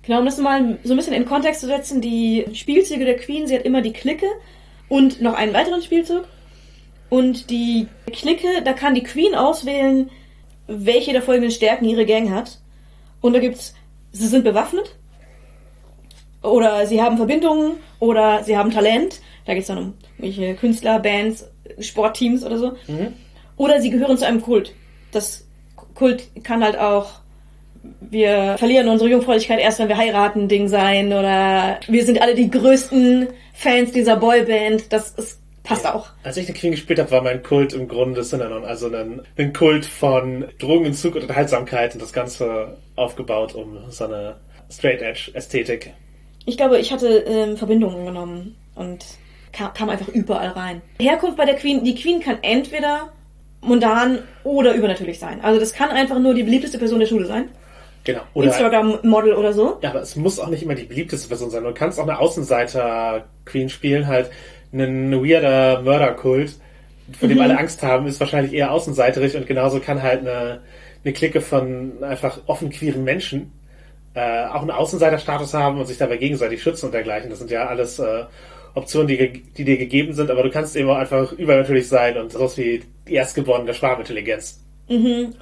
Genau, 0.02 0.20
um 0.20 0.26
das 0.26 0.38
mal 0.38 0.78
so 0.84 0.92
ein 0.92 0.96
bisschen 0.96 1.14
in 1.14 1.24
Kontext 1.24 1.62
zu 1.62 1.66
setzen, 1.66 2.00
die 2.00 2.44
Spielzüge 2.52 3.06
der 3.06 3.16
Queen, 3.16 3.46
sie 3.46 3.54
hat 3.54 3.64
immer 3.64 3.80
die 3.80 3.92
Clique 3.92 4.26
und 4.88 5.20
noch 5.20 5.34
einen 5.34 5.54
weiteren 5.54 5.82
Spielzug. 5.82 6.24
Und 7.08 7.50
die 7.50 7.86
Clique, 8.12 8.62
da 8.64 8.72
kann 8.72 8.94
die 8.94 9.02
Queen 9.02 9.34
auswählen, 9.34 10.10
welche 10.66 11.12
der 11.12 11.22
folgenden 11.22 11.52
Stärken 11.52 11.84
ihre 11.84 12.06
Gang 12.06 12.30
hat. 12.30 12.58
Und 13.20 13.32
da 13.32 13.38
gibt's, 13.38 13.74
sie 14.12 14.26
sind 14.26 14.44
bewaffnet, 14.44 14.96
oder 16.42 16.86
sie 16.86 17.00
haben 17.00 17.16
Verbindungen, 17.16 17.76
oder 18.00 18.44
sie 18.44 18.56
haben 18.56 18.70
Talent. 18.70 19.20
Da 19.46 19.54
geht's 19.54 19.68
dann 19.68 19.78
um 19.78 19.94
welche 20.18 20.54
Künstler, 20.54 20.98
Bands, 20.98 21.48
Sportteams 21.78 22.44
oder 22.44 22.58
so. 22.58 22.72
Oder 23.56 23.80
sie 23.80 23.90
gehören 23.90 24.18
zu 24.18 24.26
einem 24.26 24.42
Kult. 24.42 24.74
Das 25.12 25.46
Kult 25.94 26.28
kann 26.42 26.62
halt 26.62 26.76
auch 26.78 27.20
wir 28.00 28.56
verlieren 28.58 28.88
unsere 28.88 29.10
Jungfräulichkeit 29.10 29.60
erst, 29.60 29.78
wenn 29.78 29.88
wir 29.88 29.96
heiraten, 29.96 30.48
Ding 30.48 30.68
sein 30.68 31.12
oder 31.12 31.80
wir 31.88 32.04
sind 32.04 32.20
alle 32.20 32.34
die 32.34 32.50
größten 32.50 33.28
Fans 33.54 33.92
dieser 33.92 34.16
Boyband. 34.16 34.92
Das 34.92 35.10
ist, 35.12 35.40
passt 35.62 35.86
auch. 35.86 36.08
Als 36.22 36.36
ich 36.36 36.46
eine 36.48 36.56
Queen 36.56 36.72
gespielt 36.72 36.98
habe, 36.98 37.10
war 37.10 37.22
mein 37.22 37.42
Kult 37.42 37.72
im 37.72 37.88
Grunde 37.88 38.22
Synanon, 38.22 38.64
also 38.64 38.88
ein, 38.88 39.22
ein 39.36 39.52
Kult 39.52 39.84
von 39.84 40.46
Drogenentzug 40.58 41.16
und 41.16 41.22
Unterhaltsamkeit 41.22 41.94
und 41.94 42.02
das 42.02 42.12
Ganze 42.12 42.78
aufgebaut 42.94 43.54
um 43.54 43.78
so 43.90 44.04
eine 44.04 44.36
Straight 44.70 45.02
Edge 45.02 45.30
Ästhetik. 45.34 45.92
Ich 46.44 46.56
glaube, 46.56 46.78
ich 46.78 46.92
hatte 46.92 47.08
ähm, 47.26 47.56
Verbindungen 47.56 48.06
genommen 48.06 48.56
und 48.74 49.04
kam, 49.52 49.74
kam 49.74 49.88
einfach 49.90 50.08
überall 50.08 50.48
rein. 50.48 50.82
Herkunft 51.00 51.36
bei 51.36 51.44
der 51.44 51.56
Queen, 51.56 51.82
die 51.84 51.94
Queen 51.94 52.20
kann 52.20 52.38
entweder 52.42 53.12
mundan 53.60 54.20
oder 54.44 54.74
übernatürlich 54.74 55.18
sein. 55.18 55.40
Also 55.42 55.58
das 55.58 55.72
kann 55.72 55.90
einfach 55.90 56.18
nur 56.18 56.34
die 56.34 56.42
beliebteste 56.42 56.78
Person 56.78 57.00
der 57.00 57.06
Schule 57.06 57.26
sein. 57.26 57.48
Genau. 58.06 58.20
Oder, 58.34 58.46
Instagram-Model 58.46 59.34
oder 59.34 59.52
so. 59.52 59.78
ja, 59.82 59.90
aber 59.90 60.00
es 60.00 60.14
muss 60.14 60.38
auch 60.38 60.48
nicht 60.48 60.62
immer 60.62 60.76
die 60.76 60.84
beliebteste 60.84 61.28
Person 61.28 61.50
sein. 61.50 61.64
Du 61.64 61.74
kannst 61.74 61.98
auch 61.98 62.04
eine 62.04 62.18
Außenseiter-Queen 62.20 63.68
spielen, 63.68 64.06
halt 64.06 64.30
einen 64.72 65.12
weirder 65.12 65.82
Mörderkult, 65.82 66.54
vor 67.18 67.28
dem 67.28 67.40
alle 67.40 67.58
Angst 67.58 67.82
haben, 67.82 68.06
ist 68.06 68.20
wahrscheinlich 68.20 68.52
eher 68.52 68.70
außenseiterig 68.70 69.36
und 69.36 69.46
genauso 69.46 69.80
kann 69.80 70.02
halt 70.02 70.20
eine, 70.20 70.60
eine 71.04 71.12
Clique 71.12 71.40
von 71.40 72.02
einfach 72.02 72.40
offen 72.46 72.70
queeren 72.70 73.02
Menschen 73.02 73.52
äh, 74.14 74.46
auch 74.46 74.62
einen 74.62 74.70
Außenseiterstatus 74.70 75.52
haben 75.52 75.78
und 75.78 75.86
sich 75.86 75.98
dabei 75.98 76.16
gegenseitig 76.16 76.62
schützen 76.62 76.86
und 76.86 76.92
dergleichen. 76.92 77.28
Das 77.28 77.40
sind 77.40 77.50
ja 77.50 77.66
alles 77.66 77.98
äh, 77.98 78.24
Optionen, 78.74 79.08
die, 79.08 79.42
die 79.42 79.64
dir 79.64 79.78
gegeben 79.78 80.12
sind, 80.12 80.30
aber 80.30 80.44
du 80.44 80.50
kannst 80.50 80.76
eben 80.76 80.88
auch 80.88 80.96
einfach 80.96 81.32
übernatürlich 81.32 81.88
sein 81.88 82.16
und 82.16 82.32
sowas 82.32 82.56
wie 82.56 82.82
die 83.08 83.14
Erstgeborene 83.14 83.66
der 83.66 83.74
Schwarmintelligenz. 83.74 84.62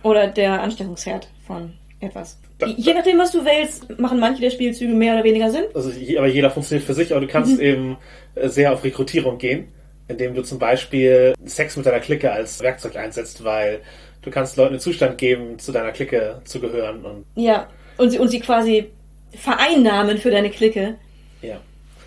Oder 0.03 0.28
der 0.28 0.62
Ansteckungsherd 0.62 1.28
von 1.47 1.74
etwas. 2.01 2.39
Je 2.63 2.95
nachdem, 2.95 3.19
was 3.19 3.33
du 3.33 3.45
wählst, 3.45 3.99
machen 3.99 4.21
manche 4.21 4.41
der 4.41 4.51
Spielzüge 4.51 4.95
mehr 4.95 5.15
oder 5.15 5.25
weniger 5.25 5.51
Sinn. 5.51 5.65
Also, 5.75 5.91
aber 6.17 6.29
jeder 6.29 6.51
funktioniert 6.51 6.87
für 6.87 6.95
sich, 6.95 7.11
aber 7.13 7.21
du 7.21 7.27
kannst 7.27 7.59
eben 7.59 7.97
äh, 8.35 8.49
sehr 8.49 8.73
auf 8.73 8.85
Rekrutierung 8.85 9.39
gehen, 9.39 9.69
indem 10.09 10.35
du 10.35 10.43
zum 10.43 10.59
Beispiel 10.59 11.35
Sex 11.45 11.77
mit 11.77 11.87
deiner 11.87 12.01
Clique 12.01 12.31
als 12.31 12.63
Werkzeug 12.63 12.97
einsetzt, 12.97 13.43
weil 13.43 13.81
du 14.23 14.31
kannst 14.31 14.57
Leuten 14.57 14.75
den 14.75 14.81
Zustand 14.81 15.19
geben, 15.19 15.59
zu 15.59 15.73
deiner 15.73 15.93
Clique 15.93 16.41
zu 16.45 16.61
gehören 16.61 17.05
und 17.05 17.25
Ja. 17.35 17.69
Und 17.97 18.11
sie, 18.11 18.19
und 18.19 18.29
sie 18.29 18.41
quasi 18.41 18.91
vereinnahmen 19.33 20.19
für 20.19 20.31
deine 20.31 20.51
Clique. 20.51 20.95
ja. 21.43 21.61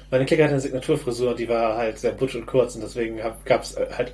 Meine 0.10 0.26
Clique 0.26 0.42
hatte 0.42 0.54
eine 0.54 0.62
Signaturfrisur, 0.62 1.36
die 1.36 1.50
war 1.50 1.76
halt 1.76 2.00
sehr 2.00 2.14
butsch 2.14 2.36
und 2.36 2.46
kurz 2.46 2.76
und 2.76 2.82
deswegen 2.82 3.20
gab 3.44 3.64
es 3.64 3.76
halt 3.76 4.14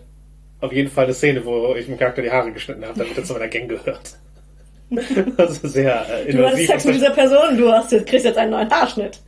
auf 0.60 0.74
jeden 0.74 0.90
Fall 0.90 1.04
eine 1.04 1.14
Szene, 1.14 1.46
wo 1.46 1.76
ich 1.76 1.86
dem 1.86 2.00
Charakter 2.00 2.24
die 2.24 2.32
Haare 2.32 2.52
geschnitten 2.52 2.84
habe, 2.84 2.98
damit 2.98 3.16
er 3.16 3.24
zu 3.24 3.34
meiner 3.34 3.48
Gang 3.48 3.70
gehört. 3.70 4.18
Also 5.38 5.68
sehr 5.68 6.06
äh, 6.28 6.32
Du 6.32 6.46
hattest 6.46 6.60
invasiv. 6.60 6.68
Sex 6.68 6.86
mit 6.86 6.96
dieser 6.96 7.10
Person, 7.12 7.58
du 7.58 7.72
hast 7.72 7.92
jetzt, 7.92 8.06
kriegst 8.08 8.26
jetzt 8.26 8.38
einen 8.38 8.52
neuen 8.52 8.70
Haarschnitt. 8.70 9.20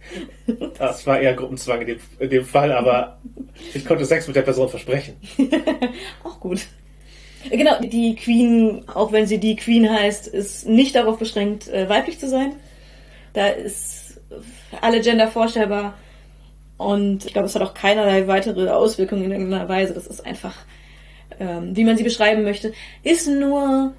Das 0.78 1.06
war 1.08 1.20
eher 1.20 1.34
Gruppenzwang 1.34 1.82
in 1.82 1.88
dem, 1.88 2.00
in 2.20 2.30
dem 2.30 2.46
Fall, 2.46 2.72
aber 2.72 3.20
ich 3.74 3.86
konnte 3.86 4.06
Sex 4.06 4.28
mit 4.28 4.36
der 4.36 4.44
Person 4.44 4.70
versprechen. 4.70 5.16
Auch 6.24 6.40
gut. 6.40 6.66
Genau, 7.50 7.80
die 7.80 8.16
Queen, 8.16 8.84
auch 8.94 9.12
wenn 9.12 9.28
sie 9.28 9.40
die 9.40 9.56
Queen 9.56 9.90
heißt, 9.90 10.28
ist 10.28 10.68
nicht 10.68 10.96
darauf 10.96 11.20
beschränkt, 11.20 11.68
äh, 11.68 11.88
weiblich 11.88 12.20
zu 12.20 12.28
sein. 12.28 12.54
Da 13.34 13.48
ist 13.50 14.20
alle 14.82 15.02
Gender 15.02 15.28
vorstellbar. 15.28 15.94
Und 16.78 17.26
ich 17.26 17.34
glaube, 17.34 17.48
es 17.48 17.56
hat 17.56 17.62
auch 17.62 17.74
keinerlei 17.74 18.28
weitere 18.28 18.70
Auswirkungen 18.70 19.26
in 19.26 19.32
irgendeiner 19.32 19.70
Weise. 19.70 19.94
Das 19.94 20.08
ist 20.08 20.26
einfach, 20.26 20.56
ähm, 21.40 21.76
wie 21.76 21.84
man 21.84 21.98
sie 21.98 22.04
beschreiben 22.04 22.44
möchte. 22.44 22.74
Ist 23.04 23.28
nur, 23.28 23.94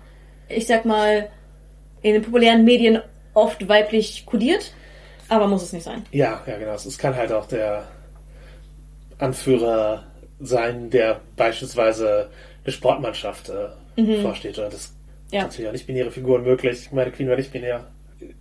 ich 0.49 0.67
sag 0.67 0.85
mal, 0.85 1.31
in 2.07 2.15
den 2.15 2.23
populären 2.23 2.65
Medien 2.65 3.01
oft 3.35 3.69
weiblich 3.69 4.25
kodiert, 4.27 4.73
aber 5.29 5.49
muss 5.49 5.63
es 5.65 5.73
nicht 5.73 5.83
sein. 5.83 6.05
Ja, 6.13 6.41
ja, 6.47 6.57
genau. 6.57 6.75
Es 6.75 6.97
kann 6.99 7.17
halt 7.17 7.33
auch 7.33 7.47
der 7.49 7.89
Anführer 9.19 10.05
sein, 10.41 10.91
der 10.91 11.21
beispielsweise 11.37 12.31
eine 12.65 12.73
Sportmannschaft 12.73 13.51
äh, 13.51 14.21
vorsteht. 14.23 14.59
Oder 14.59 14.69
das 14.71 14.95
Ja. 15.33 15.43
natürlich 15.43 15.69
auch 15.69 15.73
nicht-binäre 15.73 16.11
Figuren 16.11 16.43
möglich. 16.45 16.91
Meine 16.93 17.11
Queen 17.11 17.29
war 17.29 17.37
nicht 17.37 17.53
binär. 17.53 17.87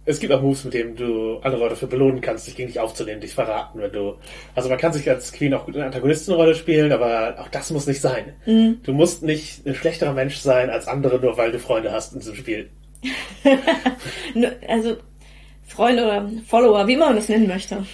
Es 0.06 0.20
gibt 0.20 0.32
auch 0.32 0.42
Moves, 0.42 0.64
mit 0.64 0.74
denen 0.74 0.96
du 0.96 1.40
andere 1.40 1.62
Leute 1.64 1.76
für 1.76 1.88
belohnen 1.88 2.22
kannst, 2.22 2.48
dich 2.48 2.56
gegen 2.56 2.68
dich 2.68 2.80
aufzunehmen, 2.80 3.20
dich 3.20 3.34
verraten, 3.34 3.80
wenn 3.82 3.92
du. 3.92 4.16
Also 4.54 4.70
man 4.70 4.78
kann 4.78 4.94
sich 4.94 5.10
als 5.10 5.32
Queen 5.34 5.54
auch 5.54 5.66
gut 5.66 5.76
eine 5.76 5.86
Antagonistenrolle 5.86 6.56
spielen, 6.56 6.92
aber 6.94 7.36
auch 7.40 7.50
das 7.50 7.72
muss 7.72 7.88
nicht 7.88 8.00
sein. 8.00 8.34
Du 8.46 8.94
musst 8.94 9.24
nicht 9.24 9.66
ein 9.66 9.76
schlechterer 9.76 10.14
Mensch 10.14 10.38
sein 10.38 10.70
als 10.70 10.88
andere, 10.88 11.20
nur 11.20 11.36
weil 11.38 11.52
du 11.52 11.60
Freunde 11.60 11.92
hast 11.92 12.14
in 12.14 12.20
diesem 12.20 12.36
Spiel. 12.36 12.70
Also, 14.68 14.98
Freunde 15.68 16.04
oder 16.06 16.30
Follower, 16.48 16.88
wie 16.88 16.94
immer 16.94 17.08
man 17.08 17.16
das 17.16 17.30
nennen 17.30 17.48
möchte. 17.48 17.86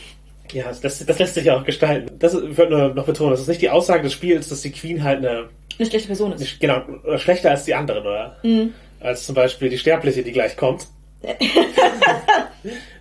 Ja, 0.51 0.65
das, 0.65 0.83
lässt- 0.83 1.07
das 1.09 1.19
lässt 1.19 1.33
sich 1.35 1.45
ja 1.45 1.57
auch 1.57 1.63
gestalten. 1.63 2.11
Das 2.19 2.33
ich 2.33 2.57
wollte 2.57 2.71
nur 2.71 2.93
noch 2.93 3.05
betonen, 3.05 3.31
das 3.31 3.41
ist 3.41 3.47
nicht 3.47 3.61
die 3.61 3.69
Aussage 3.69 4.03
des 4.03 4.13
Spiels, 4.13 4.49
dass 4.49 4.61
die 4.61 4.71
Queen 4.71 5.03
halt 5.03 5.19
eine, 5.19 5.47
Eine 5.79 5.87
schlechte 5.89 6.07
Person 6.07 6.33
ist. 6.33 6.39
nicht, 6.41 6.59
genau, 6.59 6.81
oder 7.05 7.17
schlechter 7.17 7.51
als 7.51 7.63
die 7.65 7.73
anderen, 7.73 8.01
oder? 8.05 8.37
Als 8.99 9.25
zum 9.25 9.33
Beispiel 9.35 9.69
die 9.69 9.77
Sterbliche, 9.77 10.23
die 10.23 10.31
gleich 10.33 10.57
kommt. 10.57 10.87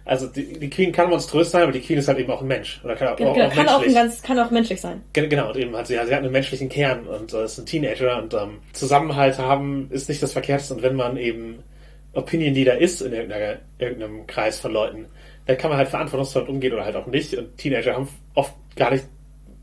also 0.04 0.26
die, 0.26 0.58
die 0.58 0.70
Queen 0.70 0.92
kann 0.92 1.10
monströs 1.10 1.50
sein, 1.50 1.62
aber 1.62 1.72
die 1.72 1.80
Queen 1.80 1.98
ist 1.98 2.08
halt 2.08 2.18
eben 2.18 2.30
auch 2.30 2.40
ein 2.42 2.46
Mensch. 2.48 2.80
Oder 2.84 2.94
kann 2.96 3.08
auch, 3.08 3.16
Genau, 3.16 3.30
auch, 3.32 3.36
kann, 3.52 3.68
auch 3.68 3.74
ein 3.74 3.80
menschlich. 3.80 3.94
ganz, 3.94 4.22
kann 4.22 4.38
auch 4.38 4.50
menschlich 4.50 4.80
sein. 4.80 5.02
Gen- 5.12 5.28
Genau, 5.28 5.48
und 5.48 5.56
eben 5.56 5.76
hat 5.76 5.86
sie, 5.86 5.94
ja, 5.94 6.06
sie 6.06 6.12
hat 6.14 6.22
einen 6.22 6.32
menschlichen 6.32 6.68
Kern 6.68 7.06
und 7.06 7.32
äh, 7.32 7.44
ist 7.44 7.58
ein 7.58 7.66
Teenager 7.66 8.22
und 8.22 8.32
ähm, 8.34 8.58
Zusammenhalt 8.72 9.38
haben 9.38 9.88
ist 9.90 10.08
nicht 10.08 10.22
das 10.22 10.32
Verkehrteste. 10.32 10.74
Und 10.74 10.82
wenn 10.82 10.96
man 10.96 11.16
eben 11.16 11.62
Opinion 12.12 12.54
Leader 12.54 12.78
ist 12.78 13.02
in 13.02 13.12
irgendeiner, 13.12 13.58
irgendeinem 13.78 14.26
Kreis 14.26 14.58
von 14.58 14.72
Leuten, 14.72 15.06
dann 15.46 15.56
kann 15.56 15.70
man 15.70 15.78
halt 15.78 15.88
verantwortungsvoll 15.88 16.42
umgehen 16.42 16.72
oder 16.72 16.84
halt 16.84 16.96
auch 16.96 17.06
nicht. 17.06 17.34
Und 17.34 17.56
Teenager 17.56 17.94
haben 17.94 18.08
oft 18.34 18.54
gar 18.76 18.90
nicht 18.90 19.04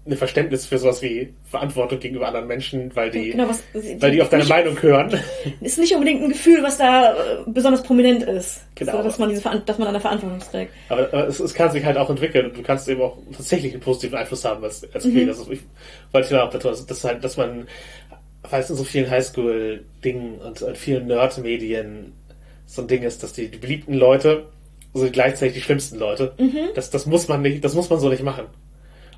ein 0.10 0.18
Verständnis 0.18 0.66
für 0.66 0.78
sowas 0.78 1.02
wie 1.02 1.34
Verantwortung 1.46 2.00
gegenüber 2.00 2.28
anderen 2.28 2.48
Menschen, 2.48 2.96
weil 2.96 3.10
die, 3.12 3.32
Genau, 3.32 3.50
was, 3.50 3.62
weil 3.74 4.12
die 4.12 4.22
auf 4.22 4.30
deine 4.30 4.44
nicht, 4.44 4.50
Meinung 4.50 4.82
hören. 4.82 5.20
ist 5.62 5.78
nicht 5.78 5.94
unbedingt 5.94 6.24
ein 6.24 6.30
Gefühl, 6.30 6.64
was 6.64 6.78
da 6.78 7.14
äh, 7.14 7.16
besonders 7.48 7.84
prominent 7.84 8.24
ist. 8.24 8.62
Genau. 8.76 8.94
So, 8.94 9.04
dass 9.04 9.18
man 9.18 9.30
diese 9.30 9.42
dass 9.66 9.78
man 9.78 9.88
eine 9.88 10.00
Verantwortung 10.00 10.40
trägt. 10.40 10.72
Aber, 10.90 11.08
aber 11.12 11.28
es, 11.28 11.40
es 11.40 11.54
kann 11.54 11.72
sich 11.72 11.84
halt 11.84 11.98
auch 11.98 12.10
entwickeln 12.10 12.46
und 12.48 12.58
du 12.58 12.64
kannst 12.64 12.88
eben 12.88 13.02
auch 13.02 13.18
tatsächlich 13.36 13.74
einen 13.74 13.82
positiven 13.82 14.18
Einfluss 14.18 14.46
haben 14.46 14.64
als, 14.64 14.88
als 14.94 15.04
Queen. 15.04 15.28
Also 15.28 15.52
ich 15.52 15.60
wollte 16.12 16.34
ja 16.34 16.46
auch 16.46 16.52
betonen, 16.52 16.78
dass, 16.88 17.04
halt, 17.04 17.24
dass 17.24 17.38
man, 17.38 17.68
weil 18.50 18.62
es 18.62 18.70
in 18.70 18.76
so 18.78 18.84
vielen 18.84 19.10
Highschool-Dingen 19.10 20.40
und 20.40 20.62
in 20.62 20.76
vielen 20.76 21.08
Nerd-Medien 21.08 22.14
so 22.68 22.84
ein 22.84 22.88
Ding 22.88 23.02
ist, 23.02 23.24
dass 23.24 23.34
die, 23.34 23.50
die 23.50 23.58
beliebten 23.58 23.94
Leute 23.94 24.46
sind 24.94 25.14
gleichzeitig 25.14 25.56
die 25.56 25.62
schlimmsten 25.62 25.98
Leute. 25.98 26.34
Das, 26.76 26.92
das 26.92 27.06
muss 27.06 27.28
man 27.28 27.42
nicht, 27.42 27.64
das 27.64 27.74
muss 27.74 27.90
man 27.90 28.00
so 28.00 28.10
nicht 28.10 28.24
machen. 28.24 28.46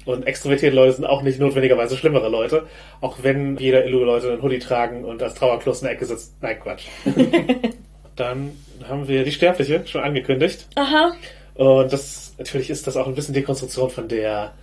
Und 0.05 0.25
extrovertierte 0.25 0.75
Leute 0.75 0.93
sind 0.93 1.05
auch 1.05 1.21
nicht 1.21 1.39
notwendigerweise 1.39 1.97
schlimmere 1.97 2.29
Leute, 2.29 2.65
auch 3.01 3.17
wenn 3.21 3.57
jeder 3.57 3.85
Illu-Leute 3.85 4.31
einen 4.31 4.41
Hoodie 4.41 4.59
tragen 4.59 5.03
und 5.03 5.21
als 5.21 5.35
Trauerkloß 5.35 5.81
in 5.81 5.85
der 5.87 5.95
Ecke 5.95 6.05
sitzt. 6.05 6.41
Nein, 6.41 6.59
Quatsch. 6.59 6.85
Dann 8.15 8.51
haben 8.87 9.07
wir 9.07 9.23
die 9.23 9.31
Sterbliche 9.31 9.85
schon 9.85 10.01
angekündigt. 10.01 10.67
Aha. 10.75 11.13
Und 11.55 11.91
das 11.91 12.33
natürlich 12.37 12.69
ist 12.69 12.87
das 12.87 12.97
auch 12.97 13.07
ein 13.07 13.15
bisschen 13.15 13.33
Dekonstruktion 13.33 13.89
von 13.89 14.07
der 14.07 14.53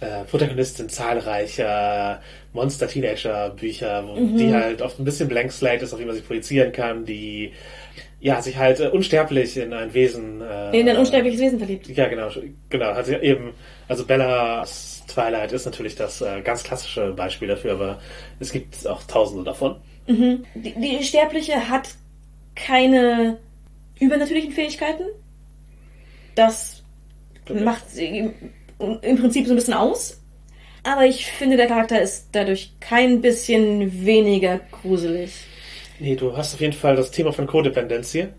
äh, 0.00 0.24
Protagonistin 0.24 0.88
zahlreicher 0.88 2.20
Monster-Teenager-Bücher, 2.52 4.04
wo 4.06 4.36
die 4.36 4.52
halt 4.52 4.82
oft 4.82 4.98
ein 4.98 5.04
bisschen 5.04 5.28
blank 5.28 5.52
slate 5.52 5.84
ist, 5.84 5.94
auf 5.94 6.00
wie 6.00 6.04
man 6.04 6.14
sich 6.14 6.26
projizieren 6.26 6.72
kann, 6.72 7.04
die 7.04 7.52
ja 8.22 8.40
sich 8.40 8.56
halt 8.56 8.80
äh, 8.80 8.86
unsterblich 8.88 9.56
in 9.56 9.72
ein 9.72 9.92
Wesen 9.92 10.40
äh, 10.40 10.78
In 10.78 10.88
ein 10.88 10.96
unsterbliches 10.96 11.40
Wesen 11.40 11.58
verliebt. 11.58 11.88
ja 11.88 12.08
genau 12.08 12.30
genau 12.70 12.94
hat 12.94 13.06
sie 13.06 13.16
eben 13.16 13.52
also 13.88 14.06
Bellas 14.06 15.02
Twilight 15.08 15.52
ist 15.52 15.66
natürlich 15.66 15.96
das 15.96 16.22
äh, 16.22 16.40
ganz 16.42 16.62
klassische 16.62 17.12
Beispiel 17.12 17.48
dafür, 17.48 17.72
aber 17.72 18.00
es 18.40 18.52
gibt 18.52 18.86
auch 18.86 19.02
Tausende 19.02 19.44
davon. 19.44 19.76
Die, 20.06 20.40
die 20.54 21.02
Sterbliche 21.04 21.68
hat 21.68 21.90
keine 22.54 23.38
übernatürlichen 24.00 24.52
Fähigkeiten. 24.52 25.04
Das 26.34 26.82
macht 27.48 27.90
sie 27.90 28.30
im 28.78 29.16
Prinzip 29.18 29.46
so 29.46 29.52
ein 29.52 29.56
bisschen 29.56 29.74
aus. 29.74 30.20
Aber 30.84 31.04
ich 31.06 31.26
finde, 31.26 31.56
der 31.56 31.68
Charakter 31.68 32.00
ist 32.00 32.28
dadurch 32.32 32.72
kein 32.80 33.20
bisschen 33.20 34.04
weniger 34.04 34.60
gruselig. 34.70 35.32
Nee, 35.98 36.16
du 36.16 36.36
hast 36.36 36.54
auf 36.54 36.60
jeden 36.60 36.72
Fall 36.72 36.96
das 36.96 37.10
Thema 37.10 37.32
von 37.32 37.46
Codependenz 37.46 38.12
hier, 38.12 38.30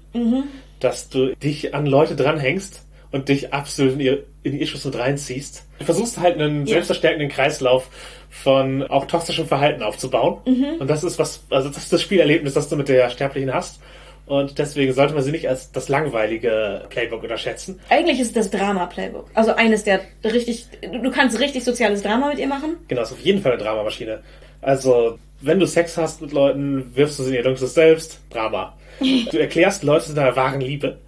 dass 0.80 1.10
du 1.10 1.36
dich 1.36 1.74
an 1.74 1.86
Leute 1.86 2.16
dranhängst 2.16 2.86
und 3.12 3.30
dich 3.30 3.54
absolut 3.54 3.94
in, 3.94 4.00
ihr, 4.00 4.24
in 4.44 4.54
die 4.54 4.62
Issues 4.62 4.84
mit 4.86 4.98
reinziehst. 4.98 5.66
Du 5.80 5.86
versuchst 5.86 6.20
halt 6.20 6.36
einen 6.40 6.66
Ja. 6.66 6.74
selbstverstärkenden 6.74 7.30
Kreislauf 7.30 7.90
von 8.30 8.84
auch 8.84 9.06
toxischem 9.06 9.46
Verhalten 9.48 9.84
aufzubauen. 9.84 10.40
Und 10.80 10.90
das 10.90 11.04
ist 11.04 11.20
was, 11.20 11.44
also 11.50 11.70
das 11.70 11.78
ist 11.78 11.94
das 11.94 12.02
Spielerlebnis, 12.02 12.54
das 12.56 12.68
du 12.70 12.76
mit 12.76 12.90
der 12.90 13.10
Sterblichen 13.12 13.54
hast. 13.54 13.80
Und 14.26 14.58
deswegen 14.58 14.94
sollte 14.94 15.14
man 15.14 15.22
sie 15.22 15.32
nicht 15.32 15.50
als 15.50 15.72
das 15.74 15.90
langweilige 15.90 16.86
Playbook 16.90 17.24
unterschätzen. 17.24 17.80
Eigentlich 17.90 18.20
ist 18.22 18.28
es 18.28 18.34
das 18.34 18.50
Drama-Playbook. 18.52 19.30
Also 19.34 19.54
eines 19.54 19.84
der 19.84 20.00
richtig, 20.24 20.66
du 20.82 21.12
kannst 21.12 21.40
richtig 21.40 21.64
soziales 21.66 22.02
Drama 22.04 22.30
mit 22.30 22.40
ihr 22.40 22.48
machen. 22.48 22.78
Genau, 22.88 23.02
ist 23.02 23.12
auf 23.12 23.20
jeden 23.20 23.42
Fall 23.42 23.52
eine 23.54 23.62
Dramamaschine. 23.62 24.22
Also, 24.64 25.20
wenn 25.42 25.60
du 25.60 25.68
Sex 25.68 25.98
hast 25.98 26.22
mit 26.22 26.32
Leuten, 26.32 26.96
wirfst 26.96 27.20
du 27.20 27.24
sie 27.24 27.32
in 27.32 27.36
ihr 27.36 27.44
dunkles 27.44 27.74
Selbst, 27.74 28.20
Drama. 28.30 28.78
Du 29.32 29.38
erklärst 29.38 29.84
Leute 29.84 30.06
zu 30.06 30.14
deiner 30.14 30.36
wahren 30.36 30.62
Liebe. 30.62 31.00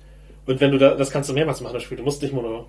Und 0.46 0.60
wenn 0.60 0.72
du 0.72 0.78
da, 0.78 0.96
das 0.96 1.12
kannst 1.12 1.30
du 1.30 1.34
mehrmals 1.34 1.62
machen 1.62 1.76
im 1.76 1.82
Spiel. 1.82 1.98
Du 1.98 2.04
musst 2.04 2.22
nicht 2.22 2.34
mono, 2.34 2.68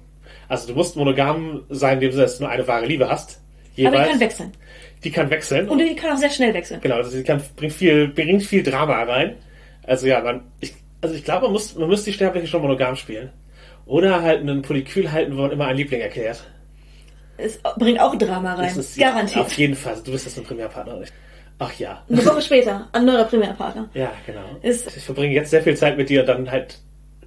also 0.48 0.68
du 0.68 0.74
musst 0.74 0.96
monogam 0.96 1.64
sein, 1.68 1.94
indem 1.94 2.12
du 2.12 2.18
jetzt 2.18 2.40
nur 2.40 2.48
eine 2.48 2.66
wahre 2.66 2.86
Liebe 2.86 3.08
hast. 3.08 3.40
Aber 3.78 3.90
die 3.98 4.10
kann 4.10 4.20
wechseln. 4.20 4.52
Die 5.04 5.10
kann 5.10 5.30
wechseln. 5.30 5.68
Und 5.68 5.78
die 5.78 5.94
kann 5.94 6.12
auch 6.12 6.18
sehr 6.18 6.30
schnell 6.30 6.54
wechseln. 6.54 6.80
Genau, 6.80 6.96
also 6.96 7.10
sie 7.10 7.22
kann, 7.22 7.42
bringt 7.56 7.74
viel, 7.74 8.08
bringt 8.08 8.42
viel 8.42 8.62
Drama 8.62 9.02
rein. 9.02 9.36
Also 9.82 10.06
ja, 10.06 10.20
man, 10.20 10.42
ich, 10.60 10.74
also 11.00 11.14
ich 11.14 11.24
glaube, 11.24 11.42
man 11.42 11.52
muss, 11.52 11.74
man 11.76 11.88
muss 11.88 12.04
die 12.04 12.12
Sterbliche 12.12 12.46
schon 12.46 12.62
monogam 12.62 12.96
spielen. 12.96 13.30
Oder 13.84 14.22
halt 14.22 14.40
einen 14.40 14.62
Polykül 14.62 15.12
halten, 15.12 15.36
wo 15.36 15.42
man 15.42 15.50
immer 15.50 15.66
einen 15.66 15.78
Liebling 15.78 16.00
erklärt. 16.00 16.44
Es 17.38 17.58
bringt 17.78 18.00
auch 18.00 18.16
Drama 18.16 18.54
rein. 18.54 18.66
Das 18.68 18.76
ist 18.76 18.98
Garantiert. 18.98 19.44
Auf 19.44 19.52
jeden 19.52 19.74
Fall. 19.74 19.96
Du 20.04 20.12
bist 20.12 20.26
jetzt 20.26 20.38
ein 20.38 20.44
Primärpartner, 20.44 20.98
nicht? 20.98 21.12
Ach 21.58 21.72
ja. 21.78 22.02
Eine 22.08 22.24
Woche 22.24 22.42
später, 22.42 22.88
ein 22.92 23.04
neuer 23.04 23.24
Primärpartner. 23.24 23.88
Ja, 23.94 24.12
genau. 24.26 24.44
Ist 24.62 24.94
ich 24.96 25.02
verbringe 25.04 25.34
jetzt 25.34 25.50
sehr 25.50 25.62
viel 25.62 25.76
Zeit 25.76 25.96
mit 25.96 26.08
dir, 26.08 26.22
dann 26.22 26.50
halt. 26.50 26.78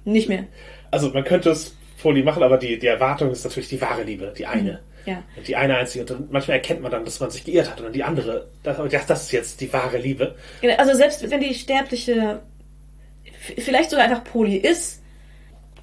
nicht 0.04 0.28
mehr. 0.28 0.44
Also 0.90 1.10
man 1.10 1.24
könnte 1.24 1.50
es 1.50 1.76
Folie 1.96 2.24
machen, 2.24 2.42
aber 2.42 2.56
die, 2.56 2.78
die 2.78 2.86
Erwartung 2.86 3.30
ist 3.30 3.44
natürlich 3.44 3.68
die 3.68 3.80
wahre 3.80 4.02
Liebe, 4.02 4.32
die 4.36 4.46
eine. 4.46 4.80
Ja. 5.06 5.22
Und 5.36 5.48
die 5.48 5.56
eine 5.56 5.76
einzige. 5.76 6.14
Und 6.14 6.30
manchmal 6.30 6.58
erkennt 6.58 6.82
man 6.82 6.90
dann, 6.90 7.04
dass 7.04 7.20
man 7.20 7.30
sich 7.30 7.44
geirrt 7.44 7.70
hat. 7.70 7.78
Und 7.78 7.86
dann 7.86 7.92
die 7.92 8.04
andere, 8.04 8.48
das, 8.62 8.76
das 8.76 9.06
das 9.06 9.22
ist 9.24 9.32
jetzt 9.32 9.60
die 9.60 9.72
wahre 9.72 9.98
Liebe. 9.98 10.34
Genau, 10.60 10.74
Also 10.76 10.94
selbst 10.94 11.28
wenn 11.30 11.40
die 11.40 11.54
Sterbliche 11.54 12.40
vielleicht 13.58 13.90
sogar 13.90 14.04
einfach 14.04 14.24
poly 14.24 14.56
ist, 14.56 14.99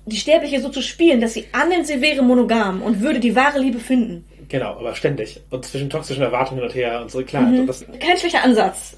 die 0.07 0.15
Sterbliche 0.15 0.61
so 0.61 0.69
zu 0.69 0.81
spielen, 0.81 1.21
dass 1.21 1.33
sie 1.33 1.45
annimmt, 1.51 1.85
sie 1.85 2.01
wäre 2.01 2.23
monogam 2.23 2.81
und 2.81 3.01
würde 3.01 3.19
die 3.19 3.35
wahre 3.35 3.59
Liebe 3.59 3.79
finden. 3.79 4.25
Genau, 4.49 4.77
aber 4.77 4.95
ständig. 4.95 5.41
Und 5.49 5.65
zwischen 5.65 5.89
toxischen 5.89 6.23
Erwartungen 6.23 6.61
hin 6.61 6.69
und 6.69 6.75
her 6.75 7.01
und 7.01 7.11
so, 7.11 7.21
klar. 7.23 7.43
Mhm. 7.43 7.59
Und 7.61 7.67
das, 7.67 7.85
Kein 7.99 8.17
schlechter 8.17 8.43
Ansatz. 8.43 8.97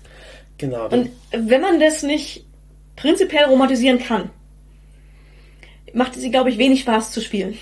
genau. 0.57 0.87
Und 0.89 1.09
wenn 1.31 1.61
man 1.61 1.79
das 1.79 2.03
nicht 2.03 2.45
prinzipiell 2.95 3.45
romantisieren 3.45 3.99
kann, 3.99 4.29
macht 5.93 6.13
sie, 6.13 6.29
glaube 6.29 6.51
ich, 6.51 6.57
wenig 6.59 6.81
Spaß 6.81 7.11
zu 7.11 7.21
spielen. 7.21 7.57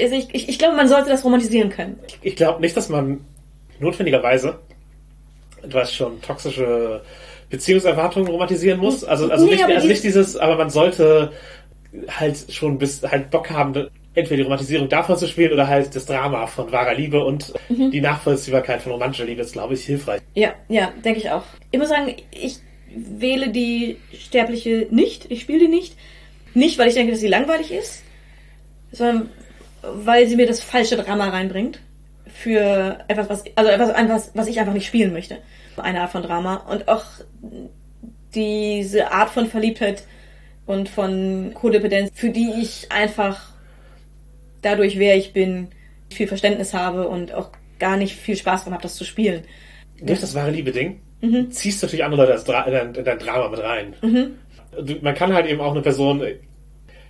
Also 0.00 0.14
ich, 0.14 0.28
ich, 0.32 0.48
ich 0.48 0.58
glaube, 0.58 0.76
man 0.76 0.88
sollte 0.88 1.10
das 1.10 1.24
romantisieren 1.24 1.70
können. 1.70 1.98
ich 2.22 2.36
glaube 2.36 2.60
nicht, 2.60 2.76
dass 2.76 2.88
man 2.88 3.24
notwendigerweise 3.80 4.60
etwas 5.62 5.92
schon 5.92 6.22
toxische 6.22 7.02
Beziehungserwartungen 7.48 8.28
romantisieren 8.30 8.78
muss. 8.78 9.02
Also, 9.02 9.28
also, 9.28 9.44
Nee, 9.44 9.52
nicht, 9.52 9.64
also 9.64 9.88
nicht 9.88 10.04
dieses, 10.04 10.36
aber 10.36 10.56
man 10.56 10.70
sollte 10.70 11.32
halt 12.08 12.52
schon 12.52 12.78
bis 12.78 13.02
halt 13.02 13.30
Bock 13.30 13.50
haben, 13.50 13.88
entweder 14.14 14.36
die 14.36 14.42
Romantisierung 14.42 14.88
davon 14.88 15.16
zu 15.16 15.26
spielen 15.26 15.52
oder 15.52 15.68
halt 15.68 15.94
das 15.94 16.06
Drama 16.06 16.46
von 16.46 16.70
wahrer 16.72 16.94
Liebe 16.94 17.24
und 17.24 17.52
Mhm. 17.68 17.90
die 17.90 18.00
Nachvollziehbarkeit 18.00 18.82
von 18.82 18.92
romantischer 18.92 19.24
Liebe 19.24 19.42
ist, 19.42 19.52
glaube 19.52 19.74
ich, 19.74 19.84
hilfreich. 19.84 20.20
Ja, 20.34 20.54
ja, 20.68 20.92
denke 21.04 21.20
ich 21.20 21.30
auch. 21.30 21.44
Ich 21.70 21.78
muss 21.78 21.88
sagen, 21.88 22.14
ich 22.32 22.58
wähle 22.94 23.50
die 23.50 23.98
Sterbliche 24.12 24.88
nicht. 24.90 25.30
Ich 25.30 25.42
spiele 25.42 25.60
die 25.60 25.68
nicht. 25.68 25.96
Nicht, 26.54 26.78
weil 26.78 26.88
ich 26.88 26.94
denke, 26.94 27.12
dass 27.12 27.20
sie 27.20 27.28
langweilig 27.28 27.70
ist, 27.70 28.02
sondern 28.90 29.30
weil 29.82 30.26
sie 30.26 30.34
mir 30.36 30.46
das 30.46 30.60
falsche 30.60 30.96
Drama 30.96 31.28
reinbringt. 31.28 31.78
Für 32.26 32.98
etwas, 33.08 33.28
was, 33.28 33.44
also 33.54 33.70
etwas, 33.70 33.90
etwas, 33.90 34.30
was 34.34 34.48
ich 34.48 34.58
einfach 34.58 34.72
nicht 34.72 34.86
spielen 34.86 35.12
möchte. 35.12 35.38
Eine 35.76 36.00
Art 36.02 36.10
von 36.10 36.22
Drama. 36.22 36.56
Und 36.56 36.88
auch 36.88 37.04
diese 38.34 39.12
Art 39.12 39.30
von 39.30 39.46
Verliebtheit 39.46 40.04
und 40.70 40.88
von 40.88 41.50
Kodependenz, 41.54 42.10
für 42.14 42.30
die 42.30 42.52
ich 42.62 42.92
einfach 42.92 43.50
dadurch, 44.62 44.98
wer 44.98 45.16
ich 45.16 45.32
bin, 45.32 45.68
viel 46.10 46.28
Verständnis 46.28 46.74
habe 46.74 47.08
und 47.08 47.34
auch 47.34 47.50
gar 47.78 47.96
nicht 47.96 48.14
viel 48.14 48.36
Spaß 48.36 48.60
daran 48.60 48.74
habe, 48.74 48.82
das 48.82 48.94
zu 48.94 49.04
spielen. 49.04 49.42
Durch 50.00 50.20
das 50.20 50.34
wahre 50.34 50.50
Liebe-Ding 50.50 51.00
Mhm. 51.22 51.50
ziehst 51.50 51.82
du 51.82 51.86
natürlich 51.86 52.04
andere 52.04 52.26
Leute 52.26 52.64
in, 52.66 52.72
dein, 52.72 52.94
in 52.94 53.04
dein 53.04 53.18
Drama 53.18 53.48
mit 53.48 53.60
rein. 53.60 53.94
Du, 54.00 54.94
man 55.02 55.14
kann 55.14 55.34
halt 55.34 55.46
eben 55.46 55.60
auch 55.60 55.72
eine 55.72 55.82
Person 55.82 56.22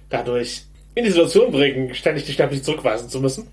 dadurch 0.09 0.63
in 0.97 1.05
die 1.05 1.11
Situation 1.11 1.53
bringen, 1.53 1.95
ständig 1.95 2.25
die 2.25 2.33
Sterbliche 2.33 2.63
zurückweisen 2.63 3.09
zu 3.09 3.21
müssen. 3.21 3.47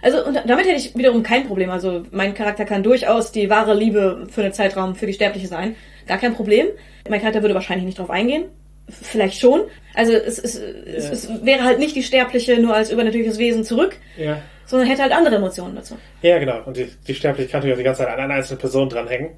Also 0.00 0.24
und 0.24 0.34
damit 0.46 0.66
hätte 0.66 0.76
ich 0.78 0.96
wiederum 0.96 1.22
kein 1.22 1.46
Problem. 1.46 1.68
Also 1.68 2.04
mein 2.10 2.32
Charakter 2.32 2.64
kann 2.64 2.82
durchaus 2.82 3.32
die 3.32 3.50
wahre 3.50 3.74
Liebe 3.74 4.26
für 4.30 4.42
einen 4.42 4.54
Zeitraum 4.54 4.94
für 4.94 5.06
die 5.06 5.12
Sterbliche 5.12 5.46
sein. 5.46 5.76
Gar 6.06 6.16
kein 6.18 6.32
Problem. 6.32 6.68
Mein 7.08 7.20
Charakter 7.20 7.42
würde 7.42 7.54
wahrscheinlich 7.54 7.84
nicht 7.84 7.98
drauf 7.98 8.08
eingehen. 8.08 8.44
Vielleicht 8.90 9.40
schon. 9.40 9.62
Also 9.94 10.12
es, 10.12 10.38
es, 10.38 10.54
es, 10.56 11.10
es 11.10 11.44
wäre 11.44 11.64
halt 11.64 11.78
nicht 11.78 11.96
die 11.96 12.02
Sterbliche 12.02 12.60
nur 12.60 12.74
als 12.74 12.90
übernatürliches 12.90 13.38
Wesen 13.38 13.64
zurück, 13.64 13.96
Ja. 14.16 14.40
sondern 14.66 14.88
hätte 14.88 15.02
halt 15.02 15.12
andere 15.12 15.36
Emotionen 15.36 15.74
dazu. 15.74 15.96
Ja, 16.22 16.38
genau. 16.38 16.62
Und 16.64 16.76
die, 16.76 16.88
die 17.06 17.14
Sterbliche 17.14 17.48
kann 17.48 17.58
natürlich 17.60 17.74
auch 17.74 17.78
die 17.78 17.84
ganze 17.84 18.02
Zeit 18.04 18.12
an 18.12 18.20
einer 18.20 18.34
einzelnen 18.34 18.60
Person 18.60 18.88
dranhängen 18.88 19.30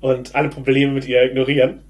und 0.00 0.34
alle 0.34 0.48
Probleme 0.48 0.92
mit 0.92 1.06
ihr 1.06 1.22
ignorieren. 1.22 1.80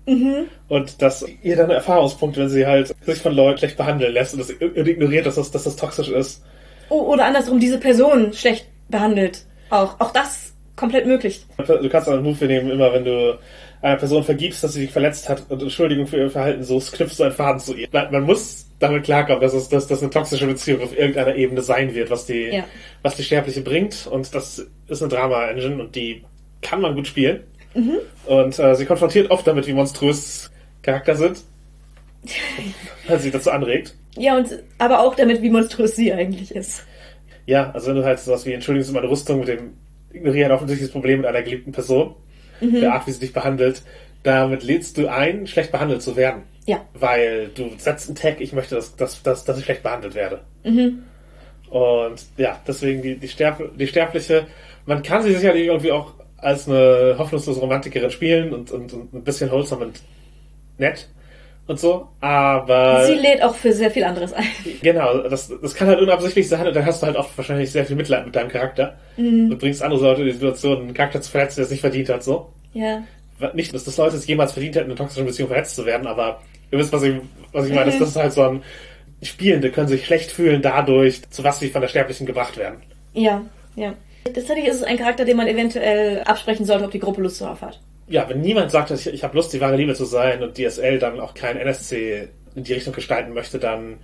Und 0.68 1.02
dass 1.02 1.24
ihr 1.42 1.56
dann 1.56 1.70
Erfahrungspunkte, 1.70 2.40
wenn 2.40 2.48
sie 2.48 2.66
halt 2.66 2.94
sich 3.04 3.18
von 3.18 3.34
Leuten 3.34 3.58
schlecht 3.58 3.76
behandeln 3.76 4.12
lässt 4.12 4.34
und, 4.34 4.40
das, 4.40 4.50
und 4.50 4.88
ignoriert, 4.88 5.26
dass 5.26 5.34
das, 5.36 5.50
dass 5.50 5.64
das 5.64 5.76
toxisch 5.76 6.08
ist. 6.08 6.44
Oder 6.90 7.24
andersrum 7.24 7.58
diese 7.60 7.78
Person 7.78 8.32
schlecht 8.32 8.66
behandelt. 8.88 9.44
Auch. 9.70 9.98
Auch 10.00 10.12
das 10.12 10.52
komplett 10.76 11.06
möglich. 11.06 11.46
Du 11.56 11.88
kannst 11.88 12.08
einen 12.08 12.22
Move 12.22 12.44
nehmen, 12.46 12.70
immer 12.70 12.92
wenn 12.92 13.04
du 13.04 13.38
einer 13.84 13.96
Person 13.96 14.24
vergibst, 14.24 14.64
dass 14.64 14.72
sie 14.72 14.82
dich 14.82 14.92
verletzt 14.92 15.28
hat 15.28 15.44
und 15.50 15.60
Entschuldigung 15.62 16.06
für 16.06 16.16
ihr 16.16 16.30
Verhalten 16.30 16.64
suchst, 16.64 16.92
knüpfst 16.94 17.18
du 17.18 17.24
einen 17.24 17.32
Faden 17.34 17.60
zu 17.60 17.74
ihr. 17.74 17.86
Man, 17.92 18.10
man 18.10 18.22
muss 18.22 18.66
damit 18.78 19.04
klarkommen, 19.04 19.42
dass 19.42 19.52
es 19.52 19.68
dass 19.68 19.86
das 19.86 20.00
eine 20.00 20.10
toxische 20.10 20.46
Beziehung 20.46 20.82
auf 20.82 20.96
irgendeiner 20.96 21.34
Ebene 21.34 21.60
sein 21.62 21.94
wird, 21.94 22.10
was 22.10 22.24
die, 22.26 22.48
Ja. 22.50 22.64
was 23.02 23.16
die 23.16 23.22
Sterbliche 23.24 23.60
bringt. 23.60 24.06
Und 24.06 24.34
das 24.34 24.66
ist 24.88 25.02
eine 25.02 25.10
Drama-Engine 25.10 25.82
und 25.82 25.94
die 25.94 26.24
kann 26.62 26.80
man 26.80 26.94
gut 26.94 27.06
spielen. 27.06 27.42
Und 28.26 28.58
äh, 28.58 28.74
sie 28.74 28.86
konfrontiert 28.86 29.30
oft 29.30 29.46
damit, 29.46 29.66
wie 29.66 29.72
monströs 29.72 30.50
Charakter 30.82 31.14
sind. 31.16 31.42
weil 33.06 33.18
sie 33.20 33.30
dazu 33.30 33.50
anregt. 33.50 33.94
Ja, 34.16 34.36
und 34.38 34.48
aber 34.78 35.00
auch 35.00 35.14
damit, 35.14 35.42
wie 35.42 35.50
monströs 35.50 35.96
sie 35.96 36.12
eigentlich 36.12 36.54
ist. 36.54 36.84
Ja, 37.46 37.70
also 37.72 37.88
wenn 37.88 37.96
du 37.96 38.04
halt 38.04 38.18
sowas 38.20 38.46
wie 38.46 38.52
Entschuldigung, 38.52 38.94
meine 38.94 39.10
Rüstung 39.10 39.40
mit 39.40 39.48
dem 39.48 39.74
ignorieren 40.12 40.52
offensichtliches 40.52 40.92
Problem 40.92 41.18
mit 41.20 41.26
einer 41.26 41.42
geliebten 41.42 41.72
Person, 41.72 42.14
der 42.80 42.92
Art, 42.92 43.06
wie 43.06 43.12
sie 43.12 43.20
dich 43.20 43.32
behandelt, 43.32 43.82
damit 44.22 44.62
lädst 44.62 44.96
du 44.96 45.08
ein, 45.08 45.46
schlecht 45.46 45.72
behandelt 45.72 46.02
zu 46.02 46.16
werden. 46.16 46.42
Ja. 46.66 46.80
Weil 46.94 47.48
du 47.54 47.70
setzt 47.76 48.08
einen 48.08 48.16
Tag, 48.16 48.40
ich 48.40 48.52
möchte, 48.52 48.74
dass, 48.74 48.96
dass, 48.96 49.22
dass, 49.22 49.44
dass 49.44 49.58
ich 49.58 49.64
schlecht 49.64 49.82
behandelt 49.82 50.14
werde. 50.14 50.40
Und 51.70 52.24
ja, 52.36 52.60
deswegen 52.66 53.02
die, 53.02 53.16
die, 53.16 53.28
Sterb, 53.28 53.60
die 53.76 53.86
Sterbliche, 53.86 54.46
man 54.86 55.02
kann 55.02 55.22
sie 55.22 55.34
sicherlich 55.34 55.66
irgendwie 55.66 55.92
auch 55.92 56.14
als 56.36 56.68
eine 56.68 57.16
hoffnungslose 57.18 57.60
Romantikerin 57.60 58.10
spielen 58.10 58.52
und, 58.52 58.70
und, 58.70 58.92
und 58.92 59.14
ein 59.14 59.24
bisschen 59.24 59.50
wholesome 59.50 59.86
und 59.86 60.02
nett 60.78 61.08
und 61.66 61.80
so, 61.80 62.08
aber 62.20 63.06
Sie 63.06 63.14
lädt 63.14 63.42
auch 63.42 63.54
für 63.54 63.72
sehr 63.72 63.90
viel 63.90 64.04
anderes 64.04 64.32
ein. 64.32 64.44
Genau, 64.82 65.18
das, 65.28 65.52
das 65.62 65.74
kann 65.74 65.88
halt 65.88 66.00
unabsichtlich 66.00 66.48
sein 66.48 66.66
und 66.66 66.74
dann 66.74 66.84
hast 66.84 67.02
du 67.02 67.06
halt 67.06 67.16
oft 67.16 67.36
wahrscheinlich 67.36 67.70
sehr 67.70 67.86
viel 67.86 67.96
Mitleid 67.96 68.26
mit 68.26 68.36
deinem 68.36 68.50
Charakter 68.50 68.96
und 69.16 69.58
bringst 69.58 69.82
andere 69.82 70.02
Leute 70.02 70.20
in 70.22 70.26
die 70.26 70.32
Situation, 70.34 70.82
einen 70.82 70.94
Charakter 70.94 71.22
zu 71.22 71.30
verletzen, 71.30 71.56
der 71.56 71.64
es 71.64 71.70
nicht 71.70 71.80
verdient 71.80 72.08
hat, 72.10 72.22
so. 72.22 72.50
Ja. 72.74 73.02
Nicht, 73.54 73.74
dass 73.74 73.84
das 73.84 73.96
Leute 73.96 74.16
es 74.16 74.26
jemals 74.26 74.52
verdient 74.52 74.76
hätten, 74.76 74.86
in 74.86 74.92
einer 74.92 74.98
toxischen 74.98 75.26
Beziehung 75.26 75.48
verletzt 75.48 75.74
zu 75.74 75.86
werden, 75.86 76.06
aber 76.06 76.40
ihr 76.70 76.78
wisst, 76.78 76.92
was 76.92 77.02
ich, 77.02 77.14
was 77.52 77.66
ich 77.66 77.74
meine. 77.74 77.90
Das, 77.90 77.98
das 77.98 78.08
ist 78.10 78.16
halt 78.16 78.32
so 78.32 78.42
ein, 78.42 78.62
Spielende 79.24 79.70
können 79.70 79.88
sich 79.88 80.06
schlecht 80.06 80.30
fühlen 80.30 80.62
dadurch, 80.62 81.22
zu 81.30 81.44
was 81.44 81.58
sie 81.58 81.70
von 81.70 81.80
der 81.80 81.88
Sterblichen 81.88 82.26
gebracht 82.26 82.56
werden. 82.56 82.82
Ja, 83.12 83.42
ja. 83.76 83.94
Tatsächlich 84.24 84.66
ist 84.66 84.76
es 84.76 84.82
ein 84.82 84.96
Charakter, 84.96 85.24
den 85.24 85.36
man 85.36 85.46
eventuell 85.46 86.22
absprechen 86.24 86.64
sollte, 86.64 86.84
ob 86.84 86.90
die 86.90 86.98
Gruppe 86.98 87.22
Lust 87.22 87.40
darauf 87.40 87.60
hat. 87.62 87.80
Ja, 88.06 88.28
wenn 88.28 88.40
niemand 88.40 88.70
sagt, 88.70 88.90
dass 88.90 89.06
ich, 89.06 89.12
ich 89.14 89.24
habe 89.24 89.36
Lust, 89.36 89.52
die 89.52 89.60
wahre 89.60 89.76
Liebe 89.76 89.94
zu 89.94 90.04
sein 90.04 90.42
und 90.42 90.56
DSL 90.58 90.98
dann 90.98 91.20
auch 91.20 91.34
kein 91.34 91.56
NSC 91.56 92.28
in 92.54 92.64
die 92.64 92.72
Richtung 92.74 92.92
gestalten 92.92 93.32
möchte, 93.32 93.58
dann 93.58 93.98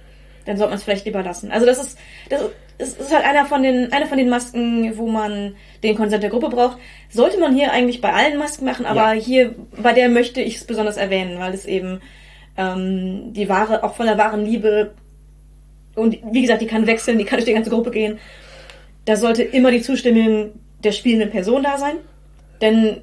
Dann 0.46 0.56
sollte 0.56 0.70
man 0.70 0.78
es 0.78 0.84
vielleicht 0.84 1.04
lieber 1.04 1.22
lassen. 1.22 1.50
Also 1.50 1.66
das 1.66 1.78
ist, 1.82 1.98
das 2.30 2.42
ist, 2.78 2.98
ist 2.98 3.14
halt 3.14 3.24
einer 3.26 3.44
von 3.44 3.62
den, 3.62 3.92
eine 3.92 4.06
von 4.06 4.16
den 4.16 4.30
Masken, 4.30 4.96
wo 4.96 5.06
man 5.06 5.54
den 5.82 5.96
Konsent 5.96 6.22
der 6.22 6.30
Gruppe 6.30 6.48
braucht. 6.48 6.78
Sollte 7.10 7.38
man 7.38 7.54
hier 7.54 7.72
eigentlich 7.72 8.00
bei 8.00 8.12
allen 8.12 8.38
Masken 8.38 8.64
machen, 8.64 8.86
aber 8.86 9.12
Ja. 9.14 9.20
hier, 9.20 9.54
bei 9.82 9.92
der 9.92 10.08
möchte 10.08 10.40
ich 10.40 10.56
es 10.56 10.64
besonders 10.64 10.96
erwähnen, 10.96 11.38
weil 11.38 11.52
es 11.52 11.66
eben 11.66 12.00
ähm, 12.56 13.32
die 13.34 13.48
wahre, 13.48 13.84
auch 13.84 13.94
von 13.94 14.06
der 14.06 14.18
wahren 14.18 14.44
Liebe 14.44 14.92
und 15.94 16.18
wie 16.32 16.40
gesagt, 16.42 16.62
die 16.62 16.66
kann 16.66 16.86
wechseln, 16.86 17.18
die 17.18 17.24
kann 17.24 17.36
durch 17.38 17.46
die 17.46 17.52
ganze 17.52 17.70
Gruppe 17.70 17.90
gehen. 17.90 18.18
Da 19.04 19.16
sollte 19.16 19.42
immer 19.42 19.70
die 19.70 19.82
Zustimmung 19.82 20.52
der 20.82 20.92
spielenden 20.92 21.30
Person 21.30 21.62
da 21.62 21.76
sein, 21.78 21.96
denn 22.62 23.02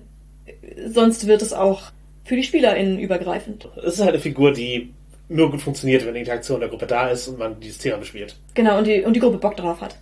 sonst 0.87 1.27
wird 1.27 1.41
es 1.41 1.53
auch 1.53 1.91
für 2.23 2.35
die 2.35 2.43
SpielerInnen 2.43 2.99
übergreifend. 2.99 3.67
es 3.77 3.95
ist 3.95 3.99
halt 3.99 4.09
eine 4.09 4.19
Figur, 4.19 4.51
die 4.51 4.93
nur 5.29 5.51
gut 5.51 5.61
funktioniert, 5.61 6.05
wenn 6.05 6.13
die 6.13 6.21
Interaktion 6.21 6.59
der 6.59 6.69
Gruppe 6.69 6.87
da 6.87 7.09
ist 7.09 7.27
und 7.27 7.39
man 7.39 7.59
dieses 7.59 7.77
Thema 7.77 7.97
bespielt. 7.97 8.35
Genau, 8.53 8.77
und 8.77 8.87
die, 8.87 9.01
und 9.01 9.13
die 9.13 9.19
Gruppe 9.19 9.37
Bock 9.37 9.55
drauf 9.57 9.81
hat. 9.81 9.97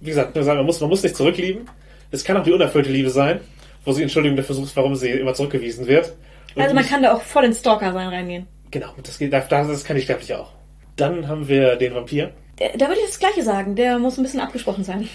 Wie 0.00 0.10
gesagt, 0.10 0.34
man 0.34 0.66
muss, 0.66 0.80
man 0.80 0.90
muss 0.90 1.02
nicht 1.02 1.16
zurücklieben. 1.16 1.68
Es 2.10 2.24
kann 2.24 2.36
auch 2.36 2.42
die 2.42 2.52
unerfüllte 2.52 2.90
Liebe 2.90 3.10
sein, 3.10 3.40
wo 3.84 3.92
sie 3.92 4.02
Entschuldigung 4.02 4.36
dafür 4.36 4.54
sucht, 4.54 4.76
warum 4.76 4.94
sie 4.94 5.10
immer 5.10 5.34
zurückgewiesen 5.34 5.86
wird. 5.86 6.14
Und 6.54 6.62
Also 6.62 6.74
man 6.74 6.84
kann 6.84 7.02
da 7.02 7.14
auch 7.14 7.22
voll 7.22 7.44
in 7.44 7.54
Stalker 7.54 7.92
sein 7.92 8.08
reingehen. 8.08 8.46
Genau, 8.70 8.88
das, 9.02 9.18
geht, 9.18 9.32
das, 9.32 9.48
das 9.48 9.84
kann 9.84 9.96
die 9.96 10.02
Sterbliche 10.02 10.38
auch. 10.40 10.52
Dann 10.96 11.28
haben 11.28 11.48
wir 11.48 11.76
den 11.76 11.94
Vampir. 11.94 12.32
Da 12.58 12.88
würde 12.88 13.00
ich 13.00 13.06
das 13.06 13.18
Gleiche 13.18 13.42
sagen. 13.42 13.76
Der 13.76 13.98
muss 13.98 14.18
ein 14.18 14.22
bisschen 14.22 14.40
abgesprochen 14.40 14.82
sein. 14.82 15.08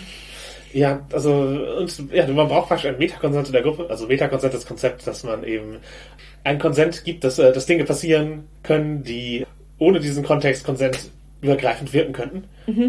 Ja, 0.74 1.06
also 1.12 1.32
und, 1.32 2.14
ja, 2.14 2.28
man 2.28 2.48
braucht 2.48 2.70
praktisch 2.70 2.90
ein 2.90 2.98
Metakonsent 2.98 3.48
in 3.48 3.54
der 3.54 3.62
Gruppe. 3.62 3.88
Also 3.90 4.08
Metakonsent 4.08 4.54
ist 4.54 4.62
das 4.62 4.68
Konzept, 4.68 5.06
dass 5.06 5.24
man 5.24 5.44
eben 5.44 5.78
ein 6.44 6.60
Konsent 6.60 7.04
gibt, 7.04 7.24
dass, 7.24 7.40
äh, 7.40 7.52
dass 7.52 7.66
Dinge 7.66 7.84
passieren 7.84 8.48
können, 8.64 9.04
die 9.04 9.46
ohne 9.78 10.00
diesen 10.00 10.24
Kontext 10.24 10.64
Konsent 10.64 11.10
übergreifend 11.42 11.94
wirken 11.94 12.14
könnten. 12.14 12.44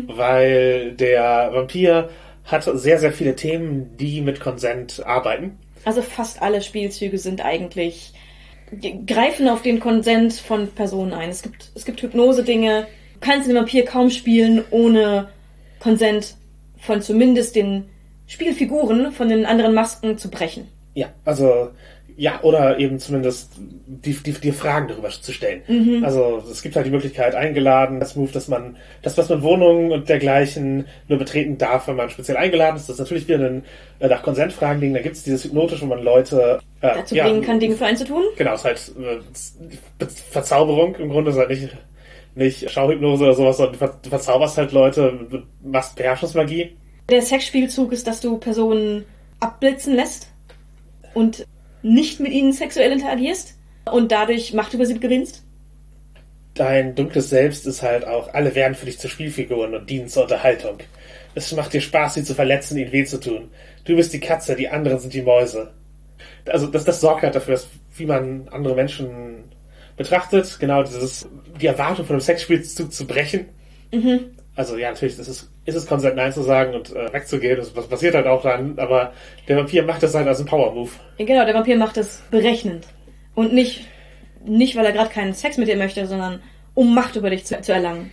Weil 0.09 0.93
der 0.93 1.51
Vampir 1.53 2.11
hat 2.45 2.65
sehr, 2.65 2.99
sehr 2.99 3.13
viele 3.13 3.35
Themen, 3.35 3.97
die 3.97 4.21
mit 4.21 4.41
Konsent 4.41 5.05
arbeiten. 5.05 5.59
Also 5.85 6.03
fast 6.03 6.43
alle 6.43 6.63
Spielzüge 6.63 7.19
sind 7.19 7.45
eigentlich 7.45 8.13
greifen 9.07 9.49
auf 9.49 9.63
den 9.63 9.81
Konsent 9.81 10.35
von 10.35 10.69
Personen 10.69 11.13
ein. 11.13 11.31
Es 11.31 11.43
gibt 11.43 11.71
es 11.75 11.85
gibt 11.85 12.01
Hypnose-Dinge. 12.03 12.87
Du 13.15 13.21
kannst 13.21 13.49
den 13.49 13.57
Vampir 13.57 13.85
kaum 13.85 14.11
spielen 14.11 14.65
ohne 14.71 15.29
Konsent 15.79 16.37
von 16.83 17.01
zumindest 17.01 17.57
den 17.57 17.85
Spielfiguren 18.27 19.13
von 19.13 19.29
den 19.29 19.47
anderen 19.47 19.75
Masken 19.75 20.19
zu 20.19 20.31
brechen. 20.31 20.69
Ja, 20.95 21.09
also 21.25 21.71
ja, 22.17 22.41
oder 22.43 22.79
eben 22.79 22.99
zumindest 22.99 23.53
die, 23.87 24.13
die, 24.13 24.33
die 24.33 24.53
Fragen 24.53 24.89
darüber 24.89 25.09
zu 25.09 25.33
stellen. 25.33 25.63
Also 26.05 26.43
es 26.51 26.63
gibt 26.63 26.77
halt 26.77 26.87
die 26.87 26.91
Möglichkeit, 26.91 27.35
eingeladen, 27.35 28.01
das 28.01 28.17
Move, 28.17 28.31
dass 28.33 28.49
man 28.49 28.77
das, 29.01 29.17
was 29.17 29.29
man 29.31 29.43
Wohnungen 29.43 29.93
und 29.93 30.09
dergleichen 30.09 30.87
nur 31.09 31.19
betreten 31.19 31.57
darf, 31.57 31.89
wenn 31.89 31.97
man 31.97 32.11
speziell 32.11 32.37
eingeladen 32.37 32.77
ist, 32.77 32.89
das 32.89 32.97
ist 32.97 33.01
natürlich 33.01 33.29
wieder 33.29 33.39
ein, 33.39 33.65
äh, 33.99 34.09
nach 34.09 34.23
Konsentfragen 34.23 34.81
liegen. 34.81 34.95
Da 34.95 35.01
gibt 35.01 35.17
es 35.17 35.23
dieses 35.23 35.45
Hypnotische, 35.45 35.83
wo 35.83 35.87
man 35.87 36.03
Leute 36.03 36.61
äh, 36.81 36.95
Dazu 36.95 37.15
bringen 37.15 37.43
kann, 37.43 37.61
Dinge 37.61 37.77
für 37.77 37.87
einen 37.87 37.97
zu 37.97 38.05
tun. 38.05 38.23
Genau, 38.37 38.55
ist 38.55 38.65
halt 38.65 38.93
äh, 38.99 40.07
Verzauberung 40.31 40.97
im 40.97 41.09
Grunde, 41.09 41.31
ist 41.31 41.39
halt 41.39 41.49
nicht, 41.49 41.71
nicht 42.35 42.71
Schauhypnose 42.71 43.25
oder 43.25 43.35
sowas, 43.35 43.57
sondern 43.57 43.73
du 43.75 43.79
ver- 43.79 43.99
du 44.03 44.09
verzauberst 44.09 44.59
halt 44.59 44.73
Leute, 44.73 45.47
machst 45.63 45.97
Beherrschungsmagie. 45.97 46.77
Der 47.09 47.23
Sexspielzug 47.23 47.93
ist, 47.93 48.07
dass 48.07 48.21
du 48.21 48.39
Personen 48.39 49.05
abblitzen 49.41 49.95
lässt 49.95 50.29
und 51.15 51.47
nicht 51.83 52.21
mit 52.21 52.33
ihnen 52.33 52.53
sexuell 52.53 52.93
interagierst 52.93 53.55
und 53.91 54.13
dadurch 54.13 54.55
Macht 54.55 54.73
über 54.73 54.87
sie 54.87 54.99
gewinnst. 54.99 55.43
Dein 56.55 56.95
dunkles 56.95 57.31
Selbst 57.31 57.67
ist 57.67 57.83
halt 57.83 58.07
auch, 58.07 58.33
alle 58.35 58.55
werden 58.55 58.75
für 58.75 58.87
dich 58.87 58.99
zu 58.99 59.09
Spielfiguren 59.09 59.75
und 59.75 59.89
dienen 59.89 60.09
zur 60.09 60.25
Unterhaltung. 60.25 60.79
Es 61.35 61.51
macht 61.53 61.73
dir 61.73 61.81
Spaß, 61.81 62.15
sie 62.15 62.25
zu 62.25 62.35
verletzen, 62.35 62.77
ihnen 62.77 62.93
weh 62.93 63.05
zu 63.05 63.19
tun. 63.19 63.51
Du 63.85 63.97
bist 63.97 64.13
die 64.13 64.21
Katze, 64.21 64.55
die 64.55 64.69
anderen 64.69 64.99
sind 64.99 65.15
die 65.15 65.23
Mäuse. 65.23 65.73
Also 66.47 66.67
das, 66.67 66.85
das 66.85 67.01
sorgt 67.01 67.23
halt 67.23 67.35
dafür, 67.35 67.55
dass, 67.55 67.69
wie 67.97 68.07
man 68.07 68.49
andere 68.51 68.75
Menschen 68.75 69.45
betrachtet, 69.97 70.59
genau 70.59 70.83
dieses, 70.83 71.29
die 71.61 71.67
Erwartung 71.67 72.07
von 72.07 72.15
einem 72.15 72.21
Sexspielzug 72.21 72.93
zu 72.93 73.07
brechen. 73.07 73.47
Also 74.55 74.77
ja, 74.77 74.91
natürlich, 74.91 75.17
das 75.17 75.29
ist, 75.29 75.51
ist 75.65 75.75
es 75.75 75.87
Consent 75.87 76.17
Nein 76.17 76.33
zu 76.33 76.43
sagen 76.43 76.75
und 76.75 76.95
äh, 76.95 77.13
wegzugehen. 77.13 77.57
Das, 77.57 77.71
passiert 77.89 78.15
halt 78.15 78.27
auch 78.27 78.43
dann, 78.43 78.79
aber 78.79 79.13
der 79.49 79.57
Vampir 79.57 79.83
macht 79.83 80.03
das 80.03 80.15
halt 80.15 80.29
als 80.29 80.41
ein 80.41 80.47
Power-Move. 80.47 80.91
Genau, 81.19 81.45
der 81.45 81.55
Vampir 81.55 81.77
macht 81.77 81.97
das 81.97 82.23
berechnend. 82.31 82.87
Und 83.35 83.55
nicht, 83.55 83.87
nicht 84.45 84.77
weil 84.77 84.85
er 84.85 84.93
gerade 84.93 85.11
keinen 85.11 85.33
Sex 85.33 85.57
mit 85.57 85.69
dir 85.69 85.77
möchte, 85.77 86.07
sondern 86.07 86.43
um 86.75 86.95
Macht 86.95 87.17
über 87.17 87.31
dich 87.31 87.45
zu, 87.45 87.61
zu 87.63 87.73
erlangen. 87.73 88.11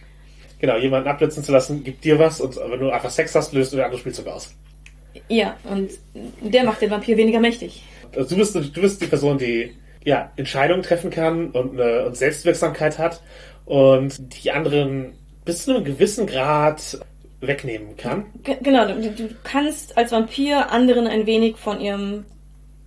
Genau, 0.60 0.78
jemanden 0.78 1.08
abblitzen 1.10 1.44
zu 1.44 1.52
lassen, 1.52 1.84
gibt 1.84 2.04
dir 2.04 2.20
was 2.20 2.40
und 2.42 2.58
wenn 2.58 2.80
du 2.80 2.90
einfach 2.90 3.10
Sex 3.10 3.36
hast, 3.36 3.54
löst 3.54 3.72
du 3.72 3.78
der 3.78 3.86
andere 3.86 4.00
Spielzug 4.00 4.28
aus. 4.28 4.54
Ja, 5.28 5.58
und 5.64 5.92
der 6.42 6.64
macht 6.64 6.82
den 6.82 6.92
Vampir 6.92 7.18
weniger 7.18 7.40
mächtig. 7.40 7.84
Also 8.16 8.30
du 8.30 8.38
bist, 8.38 8.56
du 8.56 8.82
bist 8.82 9.02
die 9.02 9.08
Person, 9.08 9.38
die 9.38 9.76
ja, 10.04 10.32
Entscheidungen 10.38 10.84
treffen 10.84 11.10
kann 11.10 11.52
und, 11.52 11.80
eine, 11.80 12.06
und 12.06 12.16
Selbstwirksamkeit 12.18 12.98
hat 12.98 13.22
und 13.66 14.44
die 14.44 14.52
anderen 14.52 15.14
bis 15.46 15.66
zu 15.66 15.76
einem 15.76 15.84
gewissen 15.84 16.26
Grad 16.28 17.00
wegnehmen 17.42 17.96
kann. 17.98 18.26
Ge- 18.44 18.58
Genau, 18.62 18.88
du, 18.88 19.10
du 19.12 19.30
kannst 19.44 19.98
als 19.98 20.12
Vampir 20.12 20.72
anderen 20.72 21.08
ein 21.08 21.26
wenig 21.26 21.58
von 21.58 21.80
ihrem, 21.80 22.26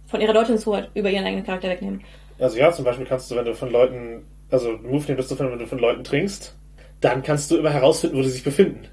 von 0.06 0.20
ihrer 0.20 0.32
Deutungshoheit 0.32 0.90
über 0.94 1.10
ihren 1.10 1.24
eigenen 1.24 1.44
Charakter 1.44 1.68
wegnehmen. 1.68 2.02
Also 2.38 2.58
ja, 2.58 2.72
zum 2.72 2.84
Beispiel 2.84 3.06
kannst 3.06 3.30
du, 3.30 3.36
wenn 3.36 3.44
du 3.44 3.54
von 3.54 3.70
Leuten, 3.70 4.24
also 4.50 4.70
einen 4.70 4.82
Move 4.82 5.04
nehmen, 5.04 5.16
bist 5.16 5.30
du, 5.30 5.38
wenn 5.38 5.58
du 5.58 5.66
von 5.66 5.78
Leuten 5.78 6.04
trinkst, 6.04 6.54
dann 7.00 7.22
kannst 7.22 7.50
du 7.50 7.56
immer 7.56 7.70
herausfinden, 7.70 8.16
wo 8.18 8.22
sie 8.22 8.30
sich 8.30 8.44
befinden. 8.44 8.86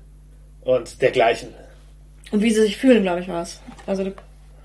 Und 0.62 1.02
dergleichen. 1.02 1.50
Und 2.32 2.42
wie 2.42 2.52
sie 2.52 2.62
sich 2.62 2.78
fühlen, 2.78 3.02
glaube 3.04 3.22
ich, 3.22 3.28
war 3.28 3.42
es. 3.44 3.62
Also 3.88 4.04
du, 4.04 4.12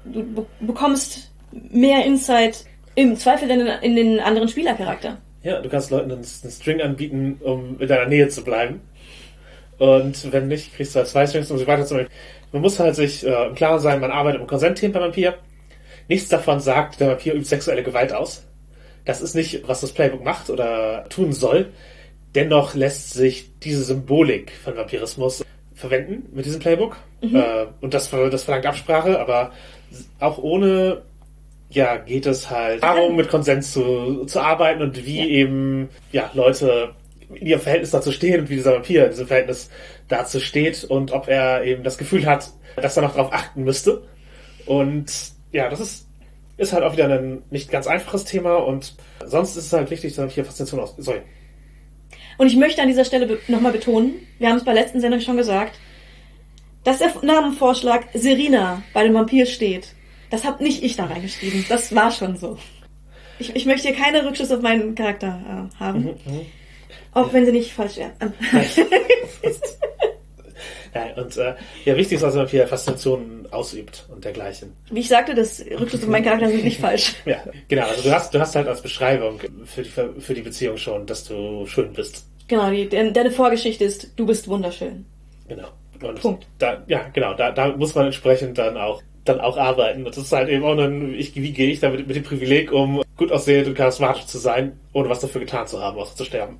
du 0.04 0.22
be- 0.22 0.46
bekommst 0.60 1.32
mehr 1.70 2.04
Insight 2.04 2.64
im 2.94 3.16
Zweifel 3.16 3.50
in, 3.50 3.58
den- 3.60 3.82
in 3.82 3.96
den 3.96 4.20
anderen 4.20 4.48
Spielercharakter. 4.48 5.18
Ja, 5.42 5.60
du 5.60 5.68
kannst 5.68 5.90
Leuten 5.90 6.10
einen, 6.12 6.24
einen 6.42 6.52
String 6.52 6.80
anbieten, 6.80 7.38
um 7.42 7.78
in 7.80 7.88
deiner 7.88 8.06
Nähe 8.06 8.28
zu 8.28 8.42
bleiben. 8.42 8.80
Und 9.78 10.32
wenn 10.32 10.48
nicht, 10.48 10.74
kriegst 10.74 10.94
du 10.94 11.00
halt 11.00 11.08
zwei 11.08 11.26
Strings, 11.26 11.50
um 11.50 11.58
sie 11.58 11.66
weiterzumachen. 11.66 12.08
Man 12.52 12.62
muss 12.62 12.78
halt 12.78 12.94
sich 12.94 13.26
äh, 13.26 13.46
im 13.48 13.54
Klaren 13.54 13.80
sein, 13.80 14.00
man 14.00 14.10
arbeitet 14.12 14.40
im 14.40 14.46
Konsentteam 14.46 14.92
beim 14.92 15.02
Vampir. 15.02 15.34
Nichts 16.08 16.28
davon 16.28 16.60
sagt, 16.60 17.00
der 17.00 17.08
Vampir 17.08 17.34
übt 17.34 17.46
sexuelle 17.48 17.82
Gewalt 17.82 18.12
aus. 18.12 18.46
Das 19.04 19.20
ist 19.20 19.34
nicht, 19.34 19.66
was 19.68 19.80
das 19.80 19.92
Playbook 19.92 20.22
macht 20.24 20.48
oder 20.50 21.04
tun 21.08 21.32
soll. 21.32 21.70
Dennoch 22.34 22.74
lässt 22.74 23.12
sich 23.12 23.50
diese 23.60 23.82
Symbolik 23.84 24.52
von 24.52 24.76
Vampirismus 24.76 25.44
verwenden 25.74 26.28
mit 26.32 26.46
diesem 26.46 26.60
Playbook. 26.60 26.96
Äh, 27.20 27.66
und 27.80 27.94
das, 27.94 28.10
das 28.10 28.44
verlangt 28.44 28.66
Absprache, 28.66 29.18
aber 29.18 29.52
auch 30.20 30.38
ohne 30.38 31.02
ja, 31.74 31.96
geht 31.96 32.26
es 32.26 32.50
halt 32.50 32.82
darum, 32.82 33.16
mit 33.16 33.28
Konsens 33.28 33.72
zu, 33.72 34.24
zu 34.26 34.40
arbeiten 34.40 34.82
und 34.82 35.04
wie 35.06 35.18
Ja. 35.18 35.26
eben 35.26 35.88
ja, 36.12 36.30
Leute 36.34 36.94
in 37.34 37.46
ihrem 37.46 37.60
Verhältnis 37.60 37.90
dazu 37.90 38.12
stehen 38.12 38.40
und 38.40 38.50
wie 38.50 38.56
dieser 38.56 38.74
Vampir 38.74 39.04
in 39.04 39.10
diesem 39.10 39.26
Verhältnis 39.26 39.70
dazu 40.08 40.40
steht 40.40 40.84
und 40.84 41.12
ob 41.12 41.28
er 41.28 41.64
eben 41.64 41.82
das 41.82 41.98
Gefühl 41.98 42.26
hat, 42.26 42.50
dass 42.76 42.96
er 42.96 43.02
noch 43.02 43.14
darauf 43.14 43.32
achten 43.32 43.64
müsste. 43.64 44.02
Und 44.66 45.06
ja, 45.52 45.68
das 45.68 45.80
ist, 45.80 46.08
ist 46.56 46.72
halt 46.72 46.84
auch 46.84 46.92
wieder 46.92 47.08
ein 47.08 47.42
nicht 47.50 47.70
ganz 47.70 47.86
einfaches 47.86 48.24
Thema 48.24 48.56
und 48.56 48.94
sonst 49.24 49.56
ist 49.56 49.66
es 49.66 49.72
halt 49.72 49.90
wichtig, 49.90 50.14
dass 50.14 50.32
hier 50.32 50.44
Faszination 50.44 50.80
aus. 50.80 50.94
Sorry. 50.98 51.22
Und 52.38 52.46
ich 52.48 52.56
möchte 52.56 52.82
an 52.82 52.88
dieser 52.88 53.04
Stelle 53.04 53.26
be 53.26 53.38
nochmal 53.48 53.72
betonen, 53.72 54.14
wir 54.38 54.48
haben 54.48 54.56
es 54.56 54.64
bei 54.64 54.72
der 54.72 54.82
letzten 54.82 55.00
Sendung 55.00 55.20
schon 55.20 55.36
gesagt, 55.36 55.78
dass 56.84 56.98
der 56.98 57.12
Namenvorschlag 57.22 58.06
Serena 58.14 58.82
bei 58.92 59.04
dem 59.04 59.14
Vampir 59.14 59.46
steht. 59.46 59.94
Das 60.30 60.44
habe 60.44 60.62
nicht 60.62 60.82
ich 60.82 60.96
da 60.96 61.04
reingeschrieben. 61.06 61.64
Das 61.68 61.94
war 61.94 62.10
schon 62.10 62.36
so. 62.36 62.58
Ich, 63.38 63.54
ich 63.54 63.66
möchte 63.66 63.88
hier 63.88 63.96
keine 63.96 64.24
Rückschlüsse 64.24 64.56
auf 64.56 64.62
meinen 64.62 64.94
Charakter 64.94 65.70
äh, 65.72 65.78
haben. 65.80 66.10
Auch 67.12 67.32
wenn 67.32 67.44
sie 67.46 67.52
nicht 67.52 67.72
falsch 67.72 67.96
wären. 67.96 68.12
Ja, 70.94 71.02
und 71.22 71.36
äh, 71.36 71.54
ja, 71.84 71.96
wichtig 71.96 72.16
ist, 72.16 72.22
dass 72.22 72.34
er 72.36 72.46
hier 72.48 72.66
Faszination 72.68 73.46
ausübt 73.50 74.06
und 74.12 74.24
dergleichen. 74.24 74.72
Wie 74.90 75.00
ich 75.00 75.08
sagte, 75.08 75.34
das 75.34 75.60
Rückschlüsse 75.60 76.04
auf 76.04 76.10
meinen 76.10 76.24
Charakter 76.24 76.48
sind 76.48 76.64
nicht 76.64 76.80
falsch. 76.80 77.14
Ja, 77.26 77.42
genau. 77.68 77.86
Also 77.88 78.02
du 78.02 78.12
hast, 78.14 78.32
du 78.34 78.38
hast 78.40 78.54
halt 78.54 78.68
als 78.68 78.80
Beschreibung 78.80 79.40
für 79.64 79.82
die, 79.82 79.90
für 80.20 80.34
die 80.34 80.42
Beziehung 80.42 80.76
schon, 80.76 81.06
dass 81.06 81.24
du 81.24 81.66
schön 81.66 81.92
bist. 81.92 82.26
Genau, 82.48 82.70
die, 82.70 82.88
de- 82.88 83.10
deine 83.12 83.30
Vorgeschichte 83.30 83.84
ist, 83.84 84.10
du 84.16 84.26
bist 84.26 84.46
wunderschön. 84.48 85.04
Genau. 85.48 85.68
Und 86.02 86.20
Punkt. 86.20 86.46
Da, 86.58 86.82
ja, 86.86 87.08
genau. 87.12 87.34
Da, 87.34 87.50
da 87.50 87.68
muss 87.76 87.94
man 87.94 88.06
entsprechend 88.06 88.58
dann 88.58 88.76
auch 88.76 89.02
dann 89.24 89.40
auch 89.40 89.56
arbeiten. 89.56 90.04
Und 90.06 90.16
das 90.16 90.24
ist 90.24 90.32
halt 90.32 90.48
eben 90.48 90.64
auch 90.64 90.76
ein, 90.76 91.14
ich, 91.14 91.34
wie 91.34 91.52
gehe 91.52 91.70
ich 91.70 91.80
damit 91.80 92.06
mit 92.06 92.16
dem 92.16 92.22
Privileg 92.24 92.72
um, 92.72 93.02
gut 93.16 93.32
aussehend 93.32 93.68
und 93.68 93.74
charismatisch 93.74 94.26
zu 94.26 94.38
sein, 94.38 94.78
ohne 94.92 95.08
was 95.08 95.20
dafür 95.20 95.40
getan 95.40 95.66
zu 95.66 95.80
haben, 95.80 95.98
außer 95.98 96.16
zu 96.16 96.24
sterben. 96.24 96.58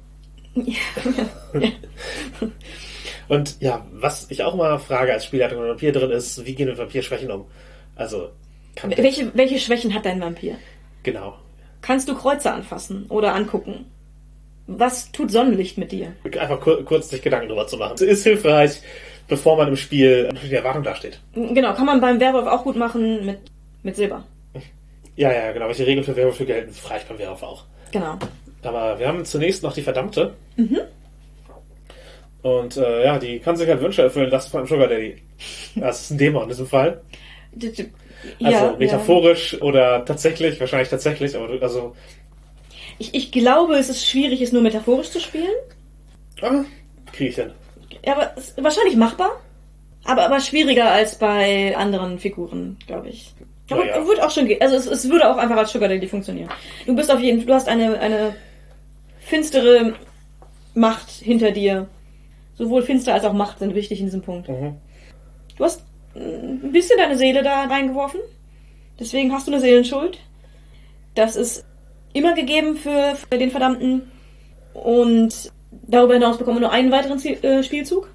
Und 3.28 3.60
ja, 3.60 3.86
was 3.92 4.30
ich 4.30 4.42
auch 4.42 4.54
mal 4.54 4.78
frage 4.78 5.12
als 5.12 5.24
Spielleitung 5.24 5.58
wenn 5.58 5.66
ein 5.66 5.70
Vampir 5.70 5.92
drin 5.92 6.10
ist, 6.10 6.44
wie 6.44 6.54
gehen 6.54 6.66
wir 6.66 6.72
mit 6.72 6.80
Vampirschwächen 6.80 7.30
um? 7.30 7.46
Also, 7.96 8.28
kann 8.74 8.92
Welche, 8.96 9.30
welche 9.34 9.58
Schwächen 9.58 9.94
hat 9.94 10.04
dein 10.04 10.20
Vampir? 10.20 10.56
genau. 11.02 11.38
Kannst 11.80 12.08
du 12.08 12.14
Kreuze 12.14 12.50
anfassen 12.50 13.06
oder 13.10 13.34
angucken? 13.34 13.84
Was 14.66 15.12
tut 15.12 15.30
Sonnenlicht 15.30 15.76
mit 15.76 15.92
dir? 15.92 16.14
Einfach 16.24 16.58
kur 16.60 16.82
kurz 16.82 17.10
sich 17.10 17.20
Gedanken 17.20 17.48
drüber 17.48 17.66
zu 17.66 17.76
machen. 17.76 17.98
Ist 17.98 18.24
hilfreich, 18.24 18.80
bevor 19.28 19.56
man 19.56 19.68
im 19.68 19.76
Spiel 19.76 20.28
der 20.50 20.58
Erwartung 20.58 20.82
dasteht. 20.82 21.20
Genau, 21.34 21.72
kann 21.74 21.86
man 21.86 22.00
beim 22.00 22.20
Werwolf 22.20 22.46
auch 22.46 22.64
gut 22.64 22.76
machen 22.76 23.24
mit, 23.24 23.38
mit 23.82 23.96
Silber. 23.96 24.24
Ja, 25.16 25.32
ja, 25.32 25.52
genau. 25.52 25.68
Welche 25.68 25.86
Regeln 25.86 26.04
für 26.04 26.16
Werwölfe 26.16 26.44
gelten, 26.44 26.72
frage 26.72 27.00
ich 27.02 27.08
beim 27.08 27.18
Werwolf 27.18 27.42
auch. 27.42 27.64
Genau. 27.92 28.18
Aber 28.62 28.98
wir 28.98 29.06
haben 29.06 29.24
zunächst 29.24 29.62
noch 29.62 29.72
die 29.72 29.82
Verdammte. 29.82 30.34
Und 32.42 32.76
äh, 32.76 33.04
ja, 33.04 33.18
die 33.18 33.38
kann 33.38 33.56
sich 33.56 33.68
halt 33.68 33.80
Wünsche 33.80 34.02
erfüllen 34.02 34.30
lassen 34.30 34.50
von 34.50 34.60
einem 34.60 34.68
Sugar 34.68 34.88
Daddy. 34.88 35.16
Das 35.76 36.02
ist 36.02 36.10
ein 36.10 36.18
Dämon 36.18 36.42
in 36.44 36.48
diesem 36.48 36.66
Fall. 36.66 37.00
Also 37.54 37.82
ja, 38.38 38.76
metaphorisch 38.78 39.60
oder 39.62 40.04
tatsächlich, 40.04 40.58
wahrscheinlich 40.58 40.88
tatsächlich, 40.88 41.36
aber 41.36 41.62
also 41.62 41.78
Ja. 41.78 41.92
Ich, 42.98 43.14
ich 43.14 43.32
glaube, 43.32 43.74
es 43.76 43.88
ist 43.88 44.06
schwierig, 44.06 44.40
es 44.40 44.52
nur 44.52 44.62
metaphorisch 44.62 45.10
zu 45.10 45.20
spielen. 45.20 45.54
ah, 46.42 46.64
kriege 47.12 47.30
ich 47.30 47.36
hin. 47.36 47.50
Ja, 48.04 48.14
aber 48.14 48.36
ist 48.36 48.62
wahrscheinlich 48.62 48.96
machbar. 48.96 49.30
Aber, 50.04 50.24
aber 50.26 50.40
schwieriger 50.40 50.90
als 50.90 51.16
bei 51.18 51.74
anderen 51.76 52.18
Figuren, 52.18 52.76
glaube 52.86 53.08
ich. 53.08 53.34
Aber 53.70 53.86
Ja, 53.86 53.96
ja. 53.96 54.06
wird 54.06 54.20
auch 54.22 54.30
schon 54.30 54.46
gehen. 54.46 54.60
Also 54.60 54.76
es, 54.76 54.86
es 54.86 55.08
würde 55.08 55.30
auch 55.30 55.38
einfach 55.38 55.56
als 55.56 55.72
Sugar 55.72 55.88
Daddy 55.88 56.06
funktionieren. 56.06 56.50
Du 56.86 56.94
bist 56.94 57.10
auf 57.10 57.20
jeden 57.20 57.38
Fall, 57.38 57.46
du 57.46 57.54
hast 57.54 57.68
eine, 57.68 57.98
eine 57.98 58.36
finstere 59.20 59.94
Macht 60.74 61.10
hinter 61.10 61.50
dir. 61.52 61.86
Sowohl 62.56 62.82
finster 62.82 63.14
als 63.14 63.24
auch 63.24 63.32
Macht 63.32 63.58
sind 63.60 63.74
wichtig 63.74 64.00
in 64.00 64.06
diesem 64.06 64.22
Punkt. 64.22 64.48
Mhm. 64.48 64.76
Du 65.56 65.64
hast 65.64 65.82
ein 66.14 66.70
bisschen 66.72 66.98
deine 66.98 67.16
Seele 67.16 67.42
da 67.42 67.64
reingeworfen. 67.64 68.20
Deswegen 69.00 69.32
hast 69.32 69.46
du 69.48 69.52
eine 69.52 69.60
Seelenschuld. 69.60 70.18
Das 71.14 71.34
ist 71.36 71.64
immer 72.12 72.34
gegeben 72.34 72.76
für, 72.76 73.16
für 73.30 73.38
den 73.38 73.50
Verdammten. 73.50 74.10
Und 74.74 75.52
darüber 75.82 76.14
hinaus 76.14 76.38
bekommen 76.38 76.56
wir 76.56 76.62
nur 76.62 76.72
einen 76.72 76.90
weiteren 76.92 77.18
Ziel, 77.18 77.42
äh, 77.42 77.62
Spielzug. 77.62 78.08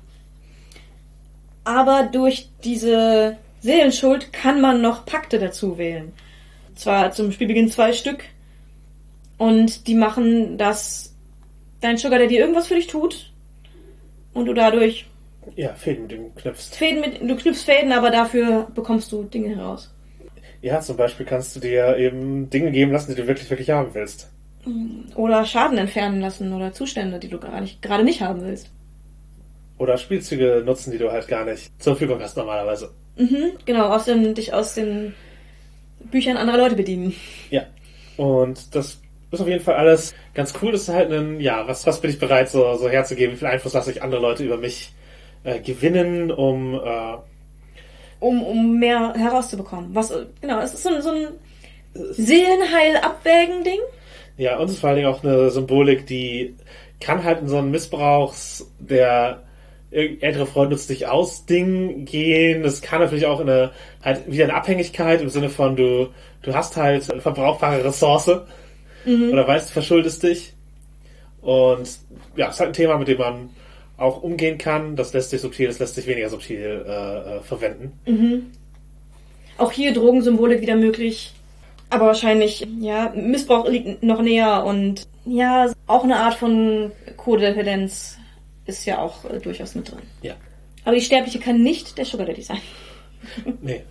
Aber 1.63 2.03
durch 2.11 2.49
diese 2.63 3.37
Seelenschuld 3.61 4.33
kann 4.33 4.61
man 4.61 4.81
noch 4.81 5.05
Pakte 5.05 5.39
dazu 5.39 5.77
wählen. 5.77 6.13
Zwar 6.75 7.11
zum 7.11 7.31
Spielbeginn 7.31 7.69
zwei 7.69 7.93
Stück. 7.93 8.23
Und 9.37 9.87
die 9.87 9.95
machen, 9.95 10.57
dass 10.57 11.15
dein 11.81 11.97
Sugar 11.97 12.19
Daddy 12.19 12.37
irgendwas 12.37 12.67
für 12.67 12.75
dich 12.75 12.87
tut. 12.87 13.31
Und 14.33 14.45
du 14.45 14.53
dadurch 14.53 15.05
Ja, 15.55 15.73
Fäden 15.73 16.03
mit 16.03 16.11
dem 16.11 16.35
knüpfst. 16.35 16.75
Fäden 16.75 17.01
mit, 17.01 17.21
du 17.21 17.35
knüpfst 17.35 17.63
Fäden, 17.65 17.91
aber 17.91 18.11
dafür 18.11 18.67
bekommst 18.73 19.11
du 19.11 19.23
Dinge 19.23 19.55
heraus. 19.55 19.93
Ja, 20.61 20.81
zum 20.81 20.97
Beispiel 20.97 21.25
kannst 21.25 21.55
du 21.55 21.59
dir 21.59 21.97
eben 21.97 22.49
Dinge 22.49 22.71
geben 22.71 22.91
lassen, 22.91 23.11
die 23.11 23.21
du 23.21 23.27
wirklich, 23.27 23.49
wirklich 23.49 23.69
haben 23.69 23.93
willst. 23.93 24.29
Oder 25.15 25.45
Schaden 25.45 25.77
entfernen 25.77 26.21
lassen 26.21 26.53
oder 26.53 26.73
Zustände, 26.73 27.19
die 27.19 27.29
du 27.29 27.39
gar 27.39 27.61
nicht, 27.61 27.81
gerade 27.81 28.03
nicht 28.03 28.21
haben 28.21 28.41
willst. 28.41 28.69
Oder 29.77 29.97
Spielzüge 29.97 30.61
nutzen, 30.65 30.91
die 30.91 30.97
du 30.97 31.11
halt 31.11 31.27
gar 31.27 31.45
nicht 31.45 31.71
zur 31.81 31.95
Verfügung 31.95 32.21
hast 32.21 32.35
normalerweise. 32.37 32.91
Mhm, 33.17 33.53
genau, 33.65 33.87
aus 33.87 34.05
dem, 34.05 34.33
dich 34.35 34.53
aus 34.53 34.73
den 34.75 35.13
Büchern 36.11 36.37
anderer 36.37 36.57
Leute 36.57 36.75
bedienen. 36.75 37.15
Ja. 37.49 37.63
Und 38.17 38.75
das 38.75 38.99
ist 39.31 39.39
auf 39.41 39.47
jeden 39.47 39.63
Fall 39.63 39.75
alles 39.75 40.13
ganz 40.33 40.53
cool. 40.61 40.73
Das 40.73 40.81
ist 40.81 40.89
halt 40.89 41.11
ein, 41.11 41.39
ja, 41.39 41.65
was, 41.67 41.85
was 41.87 42.01
bin 42.01 42.09
ich 42.11 42.19
bereit 42.19 42.49
so, 42.49 42.75
so 42.75 42.89
herzugeben? 42.89 43.33
Wie 43.33 43.37
viel 43.37 43.47
Einfluss 43.47 43.73
lasse 43.73 43.91
ich 43.91 44.03
andere 44.03 44.21
Leute 44.21 44.43
über 44.43 44.57
mich 44.57 44.91
äh, 45.45 45.59
gewinnen, 45.61 46.31
um 46.31 46.73
äh, 46.75 47.15
um, 48.19 48.43
um 48.43 48.77
mehr 48.77 49.13
herauszubekommen. 49.13 49.95
Was, 49.95 50.13
genau, 50.41 50.59
es 50.59 50.73
ist 50.73 50.83
so, 50.83 50.89
ein- 50.89 51.01
so 51.01 51.11
ein 51.11 51.27
Seelenheil-Abwägen-Ding. 51.93 53.79
Ja, 54.39 54.57
und 54.57 54.67
es 54.67 54.75
ist 54.75 54.79
vor 54.79 54.87
allen 54.87 54.95
Dingen 54.95 55.09
auch 55.09 55.21
eine 55.21 55.51
Symbolik, 55.51 56.07
die 56.07 56.55
kann 57.01 57.25
halt 57.25 57.41
in 57.41 57.49
so 57.49 57.57
einen 57.57 57.71
Missbrauchs, 57.71 58.71
der 58.79 59.43
ältere 59.91 60.45
Freund 60.45 60.71
nutzt 60.71 60.89
dich 60.89 61.07
aus 61.07 61.45
Ding 61.45 62.05
gehen. 62.05 62.63
Das 62.63 62.81
kann 62.81 63.01
natürlich 63.01 63.25
auch 63.25 63.41
in 63.41 63.49
eine, 63.49 63.71
halt 64.01 64.31
wieder 64.31 64.45
eine 64.45 64.53
Abhängigkeit 64.53 65.21
im 65.21 65.27
Sinne 65.27 65.49
von 65.49 65.75
du, 65.75 66.07
du 66.41 66.53
hast 66.53 66.77
halt 66.77 67.11
eine 67.11 67.19
verbrauchbare 67.19 67.83
Ressource 67.83 68.29
oder 69.33 69.45
weißt, 69.45 69.69
du 69.69 69.73
verschuldest 69.73 70.23
dich. 70.23 70.53
Und 71.41 71.99
ja, 72.37 72.47
es 72.47 72.53
ist 72.53 72.59
halt 72.61 72.69
ein 72.69 72.73
Thema, 72.73 72.97
mit 72.97 73.09
dem 73.09 73.17
man 73.17 73.49
auch 73.97 74.23
umgehen 74.23 74.57
kann. 74.57 74.95
Das 74.95 75.11
lässt 75.11 75.31
sich 75.31 75.41
subtil, 75.41 75.67
das 75.67 75.79
lässt 75.79 75.95
sich 75.95 76.07
weniger 76.07 76.29
subtil 76.29 76.85
äh, 76.87 76.91
äh, 76.91 77.41
verwenden. 77.41 77.99
Auch 79.57 79.73
hier 79.73 79.93
Drogensymbolik 79.93 80.61
wieder 80.61 80.77
möglich. 80.77 81.33
Aber 81.89 82.05
wahrscheinlich, 82.07 82.67
ja, 82.79 83.11
Missbrauch 83.15 83.67
liegt 83.67 84.03
noch 84.03 84.21
näher 84.21 84.63
und 84.65 85.07
ja, 85.25 85.71
auch 85.87 86.03
eine 86.03 86.17
Art 86.17 86.35
von 86.35 86.91
Kodependenz 87.17 88.17
ist 88.65 88.85
ja 88.85 88.99
auch 88.99 89.25
äh, 89.25 89.39
durchaus 89.39 89.75
mit 89.75 89.91
drin. 89.91 90.01
Ja. 90.21 90.35
Aber 90.85 90.95
die 90.95 91.01
Sterbliche 91.01 91.39
kann 91.39 91.61
nicht 91.61 91.97
der 91.97 92.05
Sugar 92.05 92.25
Daddy 92.25 92.41
sein. 92.41 92.59
Nee, 93.61 93.83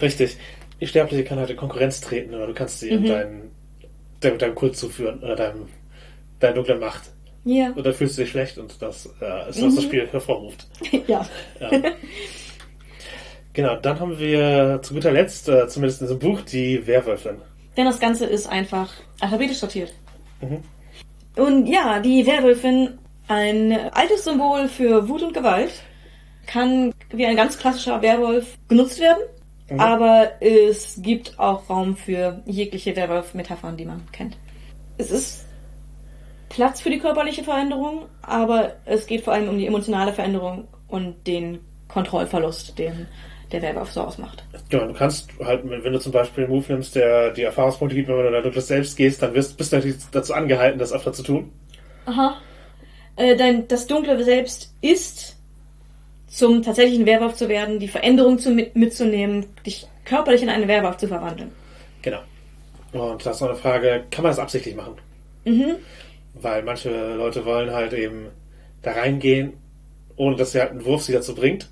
richtig. 0.00 0.36
Die 0.78 0.86
Sterbliche 0.86 1.24
kann 1.24 1.38
halt 1.38 1.48
in 1.48 1.56
Konkurrenz 1.56 2.02
treten 2.02 2.34
oder 2.34 2.46
du 2.46 2.52
kannst 2.52 2.80
sie 2.80 2.90
in 2.90 3.06
deinen, 3.06 3.50
deinem, 4.20 4.38
deinem 4.38 4.54
Kult 4.54 4.76
zuführen 4.76 5.20
oder 5.20 5.36
deinem, 5.36 5.68
deiner 6.38 6.54
dunklen 6.54 6.80
Macht. 6.80 7.10
Ja. 7.44 7.70
Und 7.70 7.84
dann 7.84 7.94
fühlst 7.94 8.18
du 8.18 8.22
dich 8.22 8.30
schlecht 8.30 8.58
und 8.58 8.80
das 8.82 9.06
äh, 9.22 9.48
ist, 9.48 9.62
was 9.62 9.74
das 9.74 9.84
Spiel 9.84 10.06
hervorruft. 10.06 10.66
ja. 11.06 11.26
Ja. 11.60 11.70
genau, 13.54 13.76
dann 13.76 13.98
haben 13.98 14.18
wir 14.18 14.80
zu 14.82 14.92
guter 14.92 15.12
Letzt, 15.12 15.48
äh, 15.48 15.66
zumindest 15.68 16.02
in 16.02 16.08
diesem 16.08 16.18
Buch, 16.18 16.42
die 16.42 16.86
Werwölfin. 16.86 17.36
Denn 17.76 17.86
das 17.86 17.98
Ganze 17.98 18.26
ist 18.26 18.46
einfach 18.46 18.92
alphabetisch 19.20 19.58
sortiert. 19.58 19.94
Und 21.36 21.66
ja, 21.66 22.00
die 22.00 22.26
Werwölfin, 22.26 22.98
ein 23.26 23.72
altes 23.92 24.24
Symbol 24.24 24.68
für 24.68 25.08
Wut 25.08 25.22
und 25.22 25.32
Gewalt, 25.32 25.72
kann 26.46 26.92
wie 27.10 27.26
ein 27.26 27.36
ganz 27.36 27.58
klassischer 27.58 28.02
Werwolf 28.02 28.58
genutzt 28.68 29.00
werden. 29.00 29.22
Aber 29.78 30.32
es 30.40 31.00
gibt 31.00 31.38
auch 31.38 31.68
Raum 31.70 31.96
für 31.96 32.42
jegliche 32.44 32.94
Werwolf-Metaphern, 32.94 33.76
die 33.76 33.86
man 33.86 34.02
kennt. 34.12 34.36
Es 34.98 35.10
ist 35.10 35.46
Platz 36.50 36.82
für 36.82 36.90
die 36.90 36.98
körperliche 36.98 37.42
Veränderung, 37.42 38.04
aber 38.22 38.74
es 38.84 39.06
geht 39.06 39.24
vor 39.24 39.32
allem 39.32 39.48
um 39.48 39.58
die 39.58 39.66
emotionale 39.66 40.12
Veränderung 40.12 40.68
und 40.86 41.26
den 41.26 41.60
Kontrollverlust, 41.88 42.78
den 42.78 43.08
der 43.54 43.62
Werwolf 43.62 43.92
so 43.92 44.02
ausmacht. 44.02 44.44
Genau, 44.68 44.86
du 44.86 44.94
kannst 44.94 45.28
halt, 45.42 45.62
wenn 45.64 45.92
du 45.92 45.98
zum 45.98 46.12
Beispiel 46.12 46.44
einen 46.44 46.52
Move 46.52 46.72
nimmst, 46.72 46.94
der 46.94 47.30
die 47.30 47.42
Erfahrungspunkte 47.42 47.94
gibt, 47.94 48.08
wenn 48.08 48.16
du 48.16 48.26
in 48.26 48.32
dein 48.32 48.42
dunkles 48.42 48.66
Selbst 48.66 48.96
gehst, 48.96 49.22
dann 49.22 49.34
wirst, 49.34 49.56
bist 49.56 49.72
du 49.72 49.76
natürlich 49.76 49.96
dazu 50.10 50.34
angehalten, 50.34 50.78
das 50.78 50.92
öfter 50.92 51.12
zu 51.12 51.22
tun. 51.22 51.52
Aha. 52.06 52.36
Äh, 53.16 53.36
dein, 53.36 53.68
das 53.68 53.86
Dunkle 53.86 54.22
selbst 54.24 54.74
ist, 54.80 55.36
zum 56.26 56.62
tatsächlichen 56.62 57.06
Werwolf 57.06 57.34
zu 57.34 57.48
werden, 57.48 57.78
die 57.78 57.88
Veränderung 57.88 58.38
zu, 58.38 58.50
mit, 58.50 58.74
mitzunehmen, 58.74 59.46
dich 59.64 59.86
körperlich 60.04 60.42
in 60.42 60.48
einen 60.48 60.66
Werwolf 60.66 60.96
zu 60.96 61.06
verwandeln. 61.06 61.52
Genau. 62.02 62.20
Und 62.92 63.24
das 63.24 63.36
ist 63.36 63.40
noch 63.40 63.50
eine 63.50 63.58
Frage, 63.58 64.04
kann 64.10 64.22
man 64.22 64.30
das 64.30 64.38
absichtlich 64.38 64.74
machen? 64.74 64.94
Mhm. 65.44 65.76
Weil 66.34 66.62
manche 66.62 67.14
Leute 67.14 67.44
wollen 67.44 67.72
halt 67.72 67.92
eben 67.92 68.28
da 68.82 68.92
reingehen, 68.92 69.52
ohne 70.16 70.36
dass 70.36 70.52
sie 70.52 70.60
halt 70.60 70.70
einen 70.70 70.84
Wurf 70.84 71.02
sie 71.02 71.12
dazu 71.12 71.34
bringt. 71.34 71.68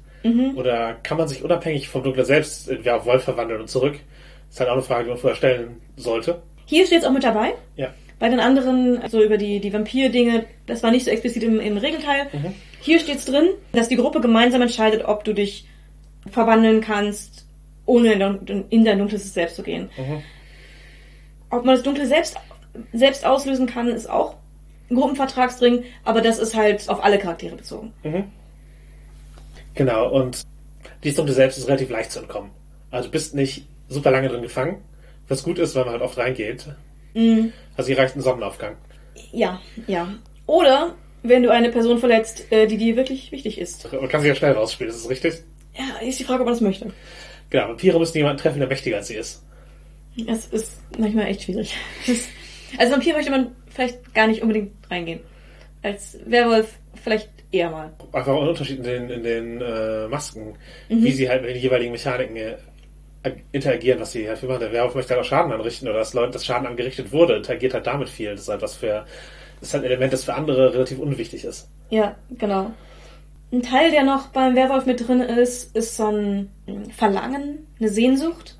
Oder 0.56 0.94
kann 1.02 1.18
man 1.18 1.28
sich 1.28 1.42
unabhängig 1.42 1.88
vom 1.88 2.02
Dunkle 2.02 2.24
selbst 2.24 2.68
entweder 2.68 2.96
auf 2.96 3.06
Wolf 3.06 3.24
verwandeln 3.24 3.60
und 3.60 3.68
zurück? 3.68 3.94
Das 4.46 4.54
ist 4.54 4.60
halt 4.60 4.70
auch 4.70 4.74
eine 4.74 4.82
Frage, 4.82 5.04
die 5.04 5.10
man 5.10 5.18
vorher 5.18 5.36
stellen 5.36 5.80
sollte. 5.96 6.42
Hier 6.66 6.86
steht 6.86 7.00
es 7.00 7.04
auch 7.04 7.12
mit 7.12 7.24
dabei. 7.24 7.54
Ja. 7.76 7.88
Bei 8.18 8.28
den 8.28 8.38
anderen, 8.38 9.02
also 9.02 9.20
über 9.22 9.36
die, 9.36 9.58
die 9.58 9.72
Vampir-Dinge, 9.72 10.44
das 10.66 10.82
war 10.82 10.92
nicht 10.92 11.04
so 11.04 11.10
explizit 11.10 11.42
im, 11.42 11.58
im 11.58 11.76
Regelteil. 11.76 12.28
Hier 12.80 13.00
steht 13.00 13.16
es 13.16 13.24
drin, 13.24 13.48
dass 13.72 13.88
die 13.88 13.96
Gruppe 13.96 14.20
gemeinsam 14.20 14.62
entscheidet, 14.62 15.04
ob 15.04 15.24
du 15.24 15.32
dich 15.32 15.66
verwandeln 16.30 16.80
kannst, 16.80 17.46
ohne 17.84 18.12
in 18.12 18.20
dein, 18.20 18.64
in 18.70 18.84
dunkles 18.84 19.34
Selbst 19.34 19.56
zu 19.56 19.64
gehen. 19.64 19.90
Ob 21.50 21.64
man 21.64 21.74
das 21.74 21.82
Dunkle 21.82 22.06
selbst, 22.06 22.36
selbst 22.92 23.26
auslösen 23.26 23.66
kann, 23.66 23.88
ist 23.88 24.08
auch 24.08 24.36
ein 24.88 24.94
Gruppenvertragsdring, 24.96 25.84
aber 26.04 26.20
das 26.20 26.38
ist 26.38 26.54
halt 26.54 26.88
auf 26.88 27.02
alle 27.02 27.18
Charaktere 27.18 27.56
bezogen. 27.56 27.92
Genau, 29.74 30.08
und 30.10 30.42
dieses 31.04 31.16
Dunkle 31.16 31.34
selbst 31.34 31.58
ist 31.58 31.68
relativ 31.68 31.90
leicht 31.90 32.12
zu 32.12 32.20
entkommen. 32.20 32.50
Also 32.90 33.06
du 33.08 33.12
bist 33.12 33.34
nicht 33.34 33.66
super 33.88 34.10
lange 34.10 34.28
drin 34.28 34.42
gefangen, 34.42 34.82
was 35.28 35.42
gut 35.42 35.58
ist, 35.58 35.74
weil 35.74 35.84
man 35.84 35.92
halt 35.94 36.02
oft 36.02 36.18
reingeht. 36.18 36.66
Also 37.76 37.88
hier 37.88 37.98
reicht 37.98 38.16
ein 38.16 38.20
Sonnenaufgang. 38.22 38.76
Ja, 39.32 39.60
ja. 39.86 40.14
Oder 40.46 40.94
wenn 41.22 41.42
du 41.42 41.50
eine 41.50 41.70
Person 41.70 41.98
verletzt, 41.98 42.50
äh, 42.50 42.66
die 42.66 42.78
dir 42.78 42.96
wirklich 42.96 43.32
wichtig 43.32 43.58
ist. 43.58 43.90
Man 43.92 44.08
kann 44.08 44.20
sich 44.22 44.28
ja 44.28 44.34
schnell 44.34 44.52
rausspielen, 44.52 44.90
ist 44.92 45.02
das 45.04 45.10
richtig? 45.10 45.42
Ja, 45.74 46.06
ist 46.06 46.18
die 46.18 46.24
Frage, 46.24 46.40
ob 46.40 46.46
man 46.46 46.54
das 46.54 46.60
möchte. 46.62 46.90
Genau, 47.50 47.68
Vampire 47.68 47.98
müssen 47.98 48.16
jemanden 48.16 48.40
treffen, 48.40 48.58
der 48.58 48.68
mächtiger 48.68 48.96
als 48.96 49.08
sie 49.08 49.14
ist. 49.16 49.42
Es 50.26 50.46
ist 50.46 50.72
manchmal 50.98 51.26
echt 51.26 51.42
schwierig. 51.42 51.74
Es- 52.06 52.28
Als 52.78 52.90
Vampir 52.90 53.12
möchte 53.12 53.30
man 53.30 53.54
vielleicht 53.68 54.14
gar 54.14 54.26
nicht 54.26 54.40
unbedingt 54.40 54.72
reingehen. 54.90 55.20
Als 55.82 56.16
Werwolf 56.24 56.72
vielleicht 57.02 57.28
eher 57.52 57.70
mal. 57.70 57.92
Einfach 58.12 58.32
ein 58.32 58.48
Unterschied 58.48 58.78
in 58.78 58.84
den, 58.84 59.10
in 59.10 59.22
den 59.22 59.60
äh, 59.60 60.08
Masken, 60.08 60.54
wie 60.88 61.12
sie 61.12 61.28
halt 61.28 61.42
mit 61.42 61.54
den 61.54 61.62
jeweiligen 61.62 61.92
Mechaniken 61.92 62.36
äh, 62.36 62.56
interagieren, 63.52 64.00
was 64.00 64.12
sie 64.12 64.28
halt 64.28 64.38
für 64.38 64.46
machen. 64.46 64.60
Der 64.60 64.72
Werwolf 64.72 64.94
möchte 64.94 65.14
halt 65.14 65.22
auch 65.22 65.28
Schaden 65.28 65.52
anrichten 65.52 65.88
oder 65.88 65.98
dass 65.98 66.14
Leute, 66.14 66.32
dass 66.32 66.44
Schaden 66.44 66.66
angerichtet 66.66 67.12
wurde, 67.12 67.36
interagiert 67.36 67.74
halt 67.74 67.86
damit 67.86 68.08
viel. 68.08 68.32
Das 68.32 68.40
ist 68.42 68.48
halt 68.48 68.62
was 68.62 68.74
für, 68.74 69.04
das 69.60 69.68
ist 69.68 69.74
halt 69.74 69.84
ein 69.84 69.90
Element, 69.90 70.12
das 70.12 70.24
für 70.24 70.34
andere 70.34 70.74
relativ 70.74 70.98
unwichtig 70.98 71.44
ist. 71.44 71.68
Ja, 71.90 72.16
genau. 72.30 72.72
Ein 73.52 73.62
Teil, 73.62 73.90
der 73.90 74.02
noch 74.02 74.28
beim 74.28 74.56
Werwolf 74.56 74.86
mit 74.86 75.06
drin 75.06 75.20
ist, 75.20 75.76
ist 75.76 75.96
so 75.96 76.06
ein 76.06 76.50
Verlangen, 76.96 77.66
eine 77.78 77.90
Sehnsucht. 77.90 78.56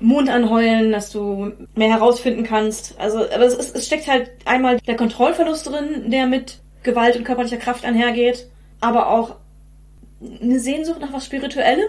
Mond 0.00 0.28
anheulen, 0.28 0.92
dass 0.92 1.10
du 1.10 1.52
mehr 1.74 1.88
herausfinden 1.88 2.44
kannst. 2.44 2.98
Also, 2.98 3.18
aber 3.18 3.44
es, 3.44 3.54
ist, 3.54 3.76
es 3.76 3.86
steckt 3.86 4.06
halt 4.06 4.30
einmal 4.44 4.78
der 4.80 4.96
Kontrollverlust 4.96 5.66
drin, 5.68 6.10
der 6.10 6.26
mit 6.26 6.60
Gewalt 6.84 7.16
und 7.16 7.24
körperlicher 7.24 7.56
Kraft 7.56 7.84
einhergeht, 7.84 8.46
aber 8.80 9.10
auch 9.10 9.36
eine 10.20 10.60
Sehnsucht 10.60 11.00
nach 11.00 11.12
was 11.12 11.26
Spirituellem. 11.26 11.88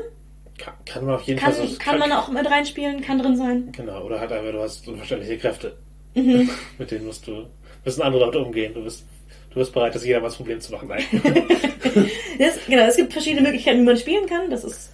Kann, 0.57 0.73
kann 0.85 1.05
man 1.05 1.15
auf 1.15 1.23
jeden 1.23 1.39
Kann, 1.39 1.53
Fall 1.53 1.67
so. 1.67 1.77
kann 1.77 1.99
man 1.99 2.11
auch 2.11 2.30
mit 2.30 2.49
reinspielen, 2.49 3.01
kann 3.01 3.19
drin 3.19 3.35
sein. 3.35 3.72
Genau, 3.73 4.03
oder 4.03 4.19
halt 4.19 4.31
einfach, 4.31 4.51
du 4.51 4.61
hast 4.61 4.88
unverständliche 4.88 5.38
Kräfte. 5.38 5.77
Mhm. 6.15 6.49
mit 6.77 6.91
denen 6.91 7.05
musst 7.05 7.27
du, 7.27 7.45
müssen 7.84 8.01
andere 8.01 8.26
Leute 8.26 8.39
umgehen. 8.39 8.73
Du 8.73 8.84
bist, 8.84 9.05
du 9.49 9.55
bist 9.55 9.73
bereit, 9.73 9.93
das 9.93 10.05
jedermanns 10.05 10.35
Problem 10.35 10.59
zu 10.61 10.72
machen. 10.72 10.88
Nein. 10.88 11.03
Das, 12.38 12.59
genau, 12.67 12.84
es 12.84 12.97
gibt 12.97 13.13
verschiedene 13.13 13.41
Möglichkeiten, 13.41 13.80
wie 13.80 13.85
man 13.85 13.95
spielen 13.95 14.26
kann. 14.27 14.49
Das 14.49 14.65
ist 14.65 14.91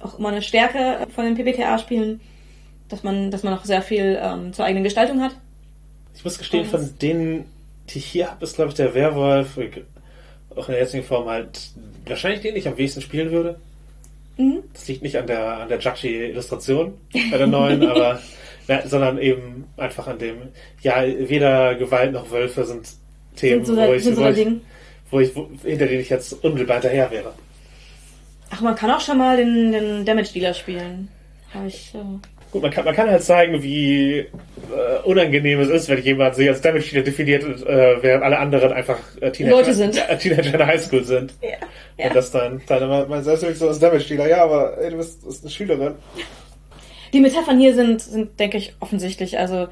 auch 0.00 0.18
immer 0.18 0.28
eine 0.28 0.42
Stärke 0.42 1.06
von 1.14 1.24
den 1.24 1.34
PBTA-Spielen, 1.34 2.20
dass 2.88 3.02
man, 3.02 3.30
dass 3.30 3.42
man 3.42 3.54
auch 3.54 3.64
sehr 3.64 3.80
viel 3.80 4.18
ähm, 4.20 4.52
zur 4.52 4.66
eigenen 4.66 4.84
Gestaltung 4.84 5.22
hat. 5.22 5.34
Ich 6.14 6.24
muss 6.24 6.36
gestehen, 6.36 6.66
von 6.66 6.98
denen, 7.00 7.46
die 7.90 8.00
hier 8.00 8.30
habe, 8.30 8.44
ist, 8.44 8.56
glaube 8.56 8.70
ich, 8.70 8.76
der 8.76 8.94
Werwolf, 8.94 9.56
äh, 9.56 9.70
auch 10.54 10.68
in 10.68 10.72
der 10.72 10.82
jetzigen 10.82 11.04
Form 11.04 11.28
halt, 11.28 11.70
wahrscheinlich 12.06 12.40
den 12.40 12.56
ich 12.56 12.66
am 12.66 12.76
wenigsten 12.76 13.00
spielen 13.00 13.30
würde. 13.30 13.58
Mhm. 14.36 14.62
Das 14.72 14.86
liegt 14.88 15.02
nicht 15.02 15.16
an 15.16 15.26
der, 15.26 15.58
an 15.58 15.68
der 15.68 15.78
Judgy-Illustration 15.78 16.94
bei 17.30 17.38
der 17.38 17.46
neuen, 17.46 17.86
aber, 17.88 18.20
ja, 18.66 18.86
sondern 18.86 19.18
eben 19.18 19.66
einfach 19.76 20.06
an 20.06 20.18
dem, 20.18 20.36
ja, 20.82 21.02
weder 21.04 21.74
Gewalt 21.74 22.12
noch 22.12 22.30
Wölfe 22.30 22.64
sind 22.64 22.88
Themen, 23.36 23.64
so 23.64 23.76
wo, 23.76 23.92
ich, 23.92 24.04
so 24.04 24.16
wo, 24.16 24.26
ich, 24.26 24.46
wo 25.10 25.20
ich, 25.20 25.36
wo, 25.36 25.48
hinter 25.64 25.86
denen 25.86 26.00
ich 26.00 26.08
jetzt 26.08 26.32
unmittelbar 26.44 26.80
hinterher 26.80 27.10
wäre. 27.10 27.34
Ach, 28.50 28.60
man 28.60 28.74
kann 28.74 28.90
auch 28.90 29.00
schon 29.00 29.18
mal 29.18 29.36
den, 29.36 29.72
den 29.72 30.04
Damage-Dealer 30.04 30.54
spielen. 30.54 31.08
Habe 31.52 31.68
ich. 31.68 31.94
Äh, 31.94 31.98
Gut, 32.50 32.62
man 32.62 32.70
kann, 32.70 32.84
man 32.84 32.94
kann 32.94 33.10
halt 33.10 33.22
zeigen, 33.22 33.62
wie 33.62 34.20
äh, 34.20 34.26
unangenehm 35.04 35.60
es 35.60 35.68
ist, 35.68 35.88
wenn 35.88 36.02
jemand 36.02 36.34
sich 36.34 36.48
als 36.48 36.62
Damage 36.62 36.90
Dealer 36.90 37.04
definiert, 37.04 37.44
äh, 37.44 38.02
während 38.02 38.24
alle 38.24 38.38
anderen 38.38 38.72
einfach 38.72 38.98
äh, 39.20 39.30
Teenager, 39.30 39.56
Leute 39.56 39.74
sind. 39.74 39.96
Äh, 40.08 40.16
Teenager 40.16 40.52
in 40.52 40.58
der 40.58 40.66
Highschool 40.66 41.04
sind. 41.04 41.34
ja. 41.42 41.50
ja. 41.98 42.06
Und 42.06 42.16
das 42.16 42.30
dann, 42.30 42.62
dann 42.66 42.82
immer, 42.82 43.06
man 43.06 43.22
selbst 43.22 43.58
so 43.58 43.68
als 43.68 43.78
Damage 43.78 44.08
Dealer, 44.08 44.28
ja, 44.28 44.44
aber 44.44 44.78
ey, 44.78 44.90
du 44.90 44.96
bist, 44.96 45.26
bist 45.26 45.42
eine 45.42 45.50
Schülerin. 45.50 45.94
Die 47.12 47.20
Metaphern 47.20 47.58
hier 47.58 47.74
sind, 47.74 48.00
sind, 48.00 48.40
denke 48.40 48.56
ich, 48.56 48.74
offensichtlich. 48.80 49.38
Also 49.38 49.68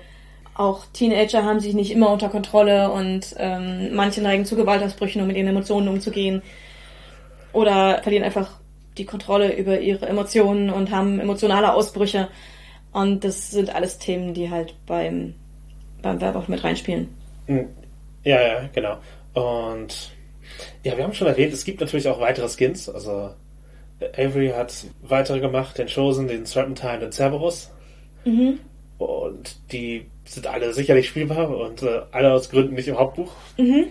auch 0.55 0.85
Teenager 0.93 1.45
haben 1.45 1.61
sich 1.61 1.75
nicht 1.75 1.93
immer 1.93 2.11
unter 2.11 2.29
Kontrolle 2.29 2.91
und 2.91 3.35
ähm, 3.39 3.95
manche 3.95 4.23
neigen 4.23 4.45
zu 4.45 4.57
Gewaltausbrüchen, 4.57 5.21
um 5.21 5.29
mit 5.29 5.37
ihren 5.37 5.49
Emotionen 5.49 5.89
umzugehen. 5.89 6.43
Oder 7.53 8.01
verlieren 8.03 8.25
einfach 8.25 8.59
die 8.97 9.05
Kontrolle 9.05 9.55
über 9.55 9.81
ihre 9.81 10.07
Emotionen 10.07 10.71
und 10.71 10.91
haben 10.91 11.21
emotionale 11.21 11.73
Ausbrüche. 11.73 12.29
Und 12.97 13.25
das 13.25 13.51
sind 13.51 13.75
alles 13.75 13.99
Themen, 13.99 14.33
die 14.33 14.49
halt 14.49 14.75
beim, 14.87 15.35
beim 16.01 16.19
Verb 16.19 16.35
auch 16.35 16.49
mit 16.49 16.65
reinspielen. 16.65 17.09
Hm. 17.45 17.67
Ja, 18.25 18.41
ja, 18.41 18.71
genau. 18.75 18.97
Und 19.35 20.13
ja, 20.83 20.97
wir 20.97 21.05
haben 21.05 21.13
schon 21.13 21.27
erwähnt, 21.27 21.53
es 21.53 21.67
gibt 21.67 21.81
natürlich 21.81 22.09
auch 22.09 22.21
weitere 22.21 22.49
Skins. 22.49 22.89
Also 22.89 23.33
Avery 24.17 24.49
hat 24.49 24.87
weitere 25.03 25.41
gemacht, 25.41 25.77
den 25.77 25.89
Chosen, 25.89 26.27
den 26.27 26.47
Serpentine, 26.47 27.01
den 27.01 27.13
Cerberus. 27.13 27.71
Mhm. 28.25 28.61
Und 28.97 29.57
die 29.73 30.07
sind 30.25 30.47
alle 30.47 30.73
sicherlich 30.73 31.07
spielbar 31.07 31.51
und 31.51 31.83
äh, 31.83 32.01
alle 32.13 32.33
aus 32.33 32.49
Gründen 32.49 32.77
nicht 32.77 32.89
im 32.89 32.99
Hauptbuch. 32.99 33.31
Mhm. 33.59 33.89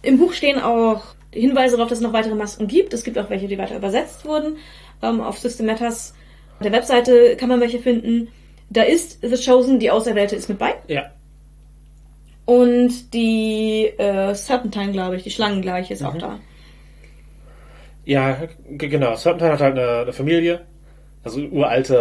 Im 0.00 0.16
Buch 0.16 0.32
stehen 0.32 0.58
auch 0.58 1.02
Hinweise 1.32 1.76
darauf, 1.76 1.90
dass 1.90 1.98
es 1.98 2.02
noch 2.02 2.14
weitere 2.14 2.34
Masken 2.34 2.66
gibt. 2.66 2.94
Es 2.94 3.04
gibt 3.04 3.18
auch 3.18 3.28
welche, 3.28 3.46
die 3.46 3.58
weiter 3.58 3.76
übersetzt 3.76 4.24
wurden. 4.24 4.56
Ähm, 5.02 5.20
auf 5.20 5.38
System 5.38 5.66
Matters 5.66 6.14
der 6.62 6.72
Webseite 6.72 7.36
kann 7.36 7.48
man 7.48 7.60
welche 7.60 7.78
finden. 7.80 8.28
Da 8.70 8.82
ist 8.82 9.18
The 9.22 9.36
Chosen, 9.44 9.78
die 9.78 9.90
Auserwählte, 9.90 10.36
ist 10.36 10.48
mit 10.48 10.58
bei. 10.58 10.74
Ja. 10.88 11.10
Und 12.44 13.12
die 13.14 13.86
äh, 13.98 14.34
Serpentine, 14.34 14.92
glaube 14.92 15.16
ich, 15.16 15.22
die 15.22 15.30
Schlangengleiche, 15.30 15.92
ist 15.94 16.02
auch 16.02 16.14
Mhm. 16.14 16.18
da. 16.18 16.40
Ja, 18.04 18.36
genau. 18.68 19.14
Serpentine 19.14 19.52
hat 19.52 19.60
halt 19.60 19.78
eine, 19.78 19.98
eine 20.02 20.12
Familie. 20.12 20.62
Also 21.24 21.40
uralte, 21.40 21.94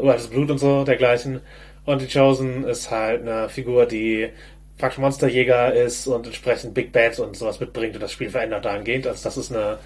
äh, 0.00 0.02
uraltes 0.02 0.26
Blut 0.28 0.50
und 0.50 0.58
so 0.58 0.84
dergleichen. 0.84 1.40
Und 1.84 2.00
die 2.02 2.08
Chosen 2.08 2.64
ist 2.64 2.90
halt 2.90 3.22
eine 3.22 3.48
Figur, 3.48 3.86
die 3.86 4.30
praktisch 4.78 4.98
Monsterjäger 4.98 5.72
ist 5.74 6.08
und 6.08 6.26
entsprechend 6.26 6.74
Big 6.74 6.90
Bad 6.92 7.18
und 7.20 7.36
sowas 7.36 7.60
mitbringt 7.60 7.94
und 7.94 8.02
das 8.02 8.10
Spiel 8.12 8.30
verändert 8.30 8.64
dahingehend, 8.64 9.06
als 9.06 9.22
dass 9.22 9.36
es 9.36 9.52
eine 9.52 9.78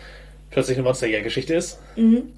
plötzlich 0.51 0.79
eine 0.79 0.85
Monsterjäger-Geschichte 0.85 1.55
ist. 1.55 1.79
Mhm. 1.97 2.33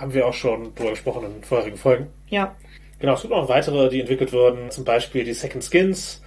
Haben 0.00 0.14
wir 0.14 0.26
auch 0.26 0.34
schon 0.34 0.74
drüber 0.74 0.90
gesprochen 0.90 1.24
in 1.24 1.42
vorherigen 1.42 1.76
Folgen. 1.76 2.06
Ja. 2.28 2.54
Genau, 2.98 3.14
es 3.14 3.22
gibt 3.22 3.32
noch 3.32 3.48
weitere, 3.48 3.88
die 3.90 4.00
entwickelt 4.00 4.32
wurden. 4.32 4.70
Zum 4.70 4.84
Beispiel 4.84 5.24
die 5.24 5.34
Second 5.34 5.64
Skins. 5.64 6.22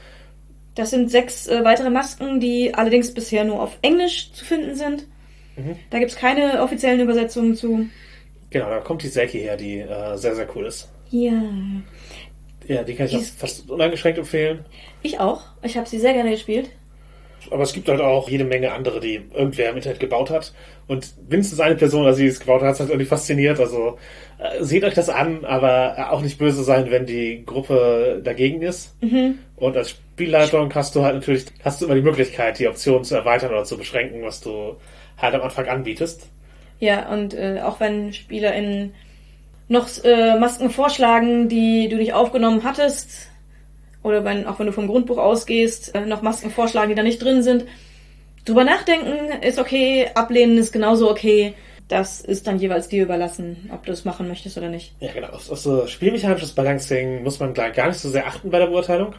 Das 0.75 0.91
sind 0.91 1.09
sechs 1.09 1.47
äh, 1.47 1.63
weitere 1.63 1.89
Masken, 1.89 2.39
die 2.39 2.73
allerdings 2.73 3.13
bisher 3.13 3.43
nur 3.43 3.61
auf 3.61 3.77
Englisch 3.81 4.31
zu 4.31 4.45
finden 4.45 4.75
sind. 4.75 5.07
Mhm. 5.55 5.75
Da 5.89 5.99
gibt's 5.99 6.15
keine 6.15 6.61
offiziellen 6.61 6.99
Übersetzungen 6.99 7.55
zu. 7.55 7.87
Genau, 8.51 8.69
da 8.69 8.79
kommt 8.79 9.01
die 9.01 9.07
Selkie 9.07 9.39
her, 9.39 9.57
die 9.57 9.79
äh, 9.79 10.17
sehr, 10.17 10.35
sehr 10.35 10.47
cool 10.55 10.65
ist. 10.65 10.89
Ja. 11.09 11.41
Ja, 12.67 12.83
die 12.83 12.95
kann 12.95 13.07
ich 13.07 13.13
Die 13.13 13.17
auch 13.17 13.23
fast 13.23 13.69
uneingeschränkt 13.69 14.19
empfehlen. 14.19 14.65
Ich 15.01 15.19
auch. 15.19 15.43
Ich 15.63 15.77
habe 15.77 15.87
sie 15.87 15.99
sehr 15.99 16.13
gerne 16.13 16.31
gespielt. 16.31 16.69
Aber 17.51 17.63
es 17.63 17.73
gibt 17.73 17.89
halt 17.89 18.01
auch 18.01 18.29
jede 18.29 18.43
Menge 18.43 18.71
andere, 18.71 18.99
die 18.99 19.21
irgendwer 19.33 19.69
im 19.69 19.77
Internet 19.77 19.99
gebaut 19.99 20.29
hat. 20.29 20.53
Und 20.87 21.13
mindestens 21.29 21.59
eine 21.59 21.75
Person, 21.75 22.05
also 22.05 22.19
die 22.19 22.27
es 22.27 22.39
gebaut 22.39 22.61
hat, 22.61 22.67
hat 22.67 22.73
es 22.75 22.79
halt 22.81 22.89
irgendwie 22.89 23.07
fasziniert. 23.07 23.59
Also 23.59 23.97
äh, 24.37 24.63
seht 24.63 24.83
euch 24.83 24.93
das 24.93 25.09
an, 25.09 25.45
aber 25.45 25.95
äh, 25.97 26.03
auch 26.03 26.21
nicht 26.21 26.37
böse 26.37 26.63
sein, 26.63 26.91
wenn 26.91 27.05
die 27.05 27.43
Gruppe 27.45 28.21
dagegen 28.23 28.61
ist. 28.61 28.95
Mhm. 29.01 29.39
Und 29.55 29.75
als 29.75 29.91
Spielleitung 29.91 30.73
hast 30.73 30.95
du 30.95 31.03
halt 31.03 31.15
natürlich, 31.15 31.45
hast 31.63 31.81
du 31.81 31.85
immer 31.85 31.95
die 31.95 32.01
Möglichkeit, 32.01 32.59
die 32.59 32.67
Optionen 32.67 33.03
zu 33.03 33.15
erweitern 33.15 33.51
oder 33.51 33.63
zu 33.63 33.77
beschränken, 33.77 34.23
was 34.23 34.41
du 34.41 34.75
halt 35.17 35.35
am 35.35 35.41
Anfang 35.41 35.67
anbietest. 35.67 36.29
Ja, 36.79 37.11
und 37.11 37.33
äh, 37.33 37.61
auch 37.63 37.79
wenn 37.79 38.13
SpielerInnen 38.13 38.93
noch 39.67 39.87
äh, 40.03 40.37
Masken 40.39 40.69
vorschlagen, 40.69 41.49
die 41.49 41.89
du 41.89 41.97
nicht 41.97 42.13
aufgenommen 42.13 42.63
hattest, 42.63 43.26
oder 44.07 44.23
wenn, 44.25 44.45
auch 44.47 44.57
wenn 44.59 44.65
du 44.67 44.71
vom 44.73 44.87
Grundbuch 44.87 45.17
ausgehst, 45.17 45.93
äh, 45.95 46.05
noch 46.05 46.21
Masken 46.21 46.49
vorschlagen, 46.49 46.89
die 46.89 46.95
da 46.95 47.03
nicht 47.03 47.21
drin 47.21 47.43
sind, 47.43 47.65
drüber 48.45 48.63
nachdenken 48.63 49.41
ist 49.41 49.59
okay, 49.59 50.07
ablehnen 50.15 50.57
ist 50.57 50.71
genauso 50.71 51.09
okay. 51.11 51.53
Das 51.89 52.19
ist 52.19 52.47
dann 52.47 52.59
jeweils 52.59 52.89
dir 52.89 53.03
überlassen, 53.03 53.69
ob 53.73 53.85
du 53.85 53.93
es 53.93 54.03
machen 54.03 54.27
möchtest 54.27 54.57
oder 54.57 54.67
nicht. 54.67 54.93
Ja, 54.99 55.11
genau. 55.13 55.29
Auf, 55.29 55.49
auf 55.49 55.57
so 55.59 55.87
spielmechanisches 55.87 56.51
Balancing 56.51 57.23
muss 57.23 57.39
man 57.39 57.53
gar 57.53 57.87
nicht 57.87 57.99
so 57.99 58.09
sehr 58.09 58.27
achten 58.27 58.49
bei 58.49 58.59
der 58.59 58.67
Beurteilung. 58.67 59.13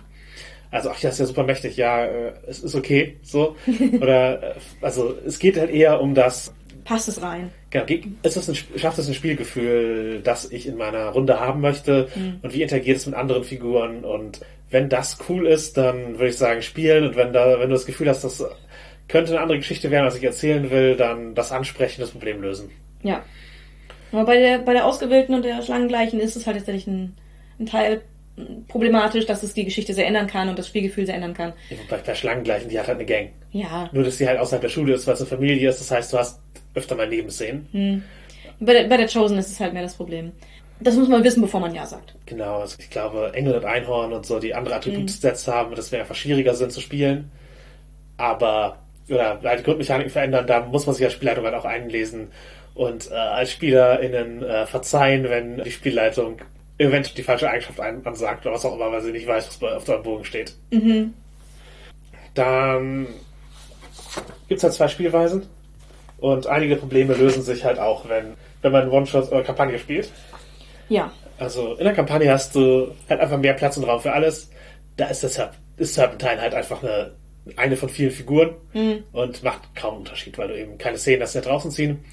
Also, 0.71 0.91
ach 0.91 1.01
ja, 1.01 1.09
ist 1.09 1.19
ja 1.19 1.25
super 1.25 1.45
mächtig, 1.45 1.79
ja, 1.79 2.05
äh, 2.05 2.33
es 2.47 2.59
ist 2.61 2.75
okay, 2.75 3.17
so. 3.23 3.57
Oder, 4.03 4.43
äh, 4.43 4.55
also, 4.83 5.15
es 5.27 5.39
geht 5.39 5.57
halt 5.59 5.71
eher 5.71 5.99
um 6.03 6.15
das, 6.15 6.53
Passt 6.85 7.09
es 7.09 7.23
rein. 7.23 7.51
genau, 7.71 7.87
ge- 7.87 8.03
ist 8.23 8.37
das 8.37 8.49
ein, 8.51 8.55
schafft 8.77 8.99
es 8.99 9.09
ein 9.09 9.15
Spielgefühl, 9.15 10.21
das 10.23 10.51
ich 10.51 10.67
in 10.67 10.77
meiner 10.77 11.07
Runde 11.09 11.41
haben 11.41 11.63
möchte 11.63 12.09
und 12.43 12.53
wie 12.55 12.61
interagiert 12.63 12.99
es 12.99 13.07
mit 13.07 13.15
anderen 13.15 13.45
Figuren 13.45 14.05
und 14.05 14.41
wenn 14.71 14.89
das 14.89 15.19
cool 15.29 15.47
ist, 15.47 15.77
dann 15.77 16.15
würde 16.15 16.29
ich 16.29 16.37
sagen, 16.37 16.63
spielen 16.63 17.05
und 17.07 17.17
wenn 17.17 17.33
da, 17.33 17.59
wenn 17.59 17.69
du 17.69 17.75
das 17.75 17.87
Gefühl 17.87 18.09
hast, 18.09 18.25
das 18.25 18.45
könnte 19.09 19.33
eine 19.33 19.41
andere 19.41 19.59
Geschichte 19.59 19.91
werden, 19.91 20.05
als 20.05 20.17
ich 20.17 20.25
erzählen 20.25 20.71
will, 20.71 20.97
dann 20.97 21.35
das 21.35 21.53
ansprechen, 21.53 22.01
das 22.01 22.11
Problem 22.11 22.43
lösen. 22.43 22.71
Ja. 23.03 23.23
Aber 24.13 24.25
bei 24.25 24.39
der, 24.39 24.59
bei 24.59 24.73
der 24.73 24.87
Ausgewählten 24.87 25.35
und 25.35 25.45
der 25.45 25.63
Schlangengleichen 25.63 26.21
ist 26.21 26.37
es 26.37 26.47
halt 26.47 26.57
tatsächlich 26.57 26.87
ein, 26.87 27.17
ein 27.59 27.67
Teil 27.67 28.03
problematisch, 28.69 29.27
dass 29.27 29.43
es 29.43 29.55
die 29.55 29.65
Geschichte 29.65 29.95
sehr 29.95 30.07
ändern 30.07 30.27
kann 30.27 30.49
und 30.49 30.59
das 30.59 30.69
Spielgefühl 30.69 31.07
sehr 31.07 31.15
ändern 31.15 31.35
kann. 31.35 31.53
Ja, 31.71 31.77
Bei, 31.89 31.97
bei 31.99 32.15
Schlangengleichen, 32.15 32.69
die 32.69 32.79
hat 32.79 32.87
halt 32.89 32.99
eine 32.99 33.07
Gang. 33.07 33.31
Ja. 33.51 33.89
Nur, 33.93 34.05
dass 34.05 34.19
die 34.19 34.29
halt 34.29 34.39
außerhalb 34.39 34.63
der 34.63 34.69
Schule 34.69 34.95
ist, 34.95 35.07
weil 35.07 35.15
es 35.15 35.21
eine 35.21 35.29
Familie 35.29 35.69
ist. 35.69 35.81
Das 35.81 35.91
heißt, 35.91 36.13
du 36.13 36.19
hast 36.19 36.41
öfter 36.75 36.95
mal 36.95 37.09
Nebenszenen. 37.09 38.05
Bei 38.61 38.73
der, 38.73 38.89
bei 38.89 38.97
der 38.97 39.09
Chosen 39.09 39.39
ist 39.39 39.51
es 39.51 39.61
halt 39.61 39.73
mehr 39.73 39.83
das 39.83 39.95
Problem. 39.95 40.33
Das 40.81 40.95
muss 40.97 41.09
man 41.09 41.25
wissen, 41.25 41.41
bevor 41.41 41.61
man 41.61 41.75
Ja 41.75 41.87
sagt. 41.87 42.15
Genau, 42.27 42.61
also 42.61 42.77
ich 42.79 42.91
glaube, 42.91 43.33
Engel 43.35 43.55
und 43.55 43.65
Einhorn 43.65 44.13
und 44.13 44.25
so, 44.27 44.39
die 44.39 44.55
andere 44.55 44.77
Attributsets 44.77 45.49
haben, 45.49 45.75
dass 45.75 45.91
wir 45.91 46.01
einfach 46.01 46.15
schwieriger 46.15 46.55
sind 46.55 46.73
zu 46.73 46.81
spielen. 46.81 47.31
Aber, 48.17 48.79
oder 49.09 49.41
halt 49.43 49.61
die 49.61 49.65
Grundmechaniken 49.65 50.13
verändern, 50.13 50.47
da 50.47 50.61
muss 50.61 50.87
man 50.87 50.95
sich 50.95 51.05
als 51.05 51.15
Spielleitung 51.15 51.45
halt 51.45 51.55
auch 51.55 51.65
einlesen 51.65 52.29
und 52.75 53.11
äh, 53.11 53.15
als 53.15 53.53
SpielerInnen 53.53 54.43
äh, 54.45 54.67
verzeihen, 54.67 55.25
wenn 55.25 55.63
die 55.65 55.71
Spielleitung 55.71 56.41
eventuell 56.79 57.17
die 57.17 57.23
falsche 57.25 57.51
Eigenschaft 57.51 57.81
ansagt 57.81 58.47
oder 58.47 58.55
was 58.55 58.65
auch 58.65 58.77
immer, 58.77 58.93
weil 58.93 59.03
sie 59.03 59.11
nicht 59.11 59.27
weiß, 59.27 59.61
was 59.61 59.73
auf 59.73 59.85
deinem 59.85 60.05
Bogen 60.05 60.25
steht. 60.25 60.55
Dann 62.35 63.09
gibt's 64.49 64.63
halt 64.63 64.75
zwei 64.75 64.87
Spielweisen 64.87 65.47
und 66.19 66.47
einige 66.47 66.77
Probleme 66.77 67.15
lösen 67.15 67.43
sich 67.43 67.65
halt 67.65 67.81
auch, 67.81 68.09
wenn, 68.09 68.35
wenn 68.63 68.73
man 68.73 68.91
One-Shot 68.91 69.33
oder 69.33 69.43
Kampagne 69.43 69.79
spielt. 69.79 70.13
Ja. 70.89 71.13
Also 71.39 71.75
in 71.75 71.85
der 71.85 71.93
Kampagne 71.95 72.31
hast 72.33 72.55
du 72.55 72.93
halt 73.09 73.21
einfach 73.21 73.39
mehr 73.39 73.55
Platz 73.55 73.77
und 73.77 73.85
Raum 73.85 74.01
für 74.01 74.13
alles. 74.13 74.51
Da 74.97 75.07
ist 75.07 75.23
das 75.23 75.39
Serp- 75.39 75.53
ist 75.77 75.95
Serpentine 75.95 76.41
halt 76.41 76.55
einfach 76.55 76.83
eine, 76.83 77.13
eine 77.57 77.77
von 77.77 77.89
vielen 77.89 78.11
Figuren 78.11 78.55
und 79.13 79.43
macht 79.45 79.63
kaum 79.77 79.99
Unterschied, 79.99 80.37
weil 80.39 80.49
du 80.49 80.59
eben 80.59 80.77
keine 80.79 80.99
Szenen 80.99 81.23
hast, 81.23 81.35
die 81.35 81.41
da 81.41 81.49
draußen 81.49 81.71
ziehen. 81.71 82.05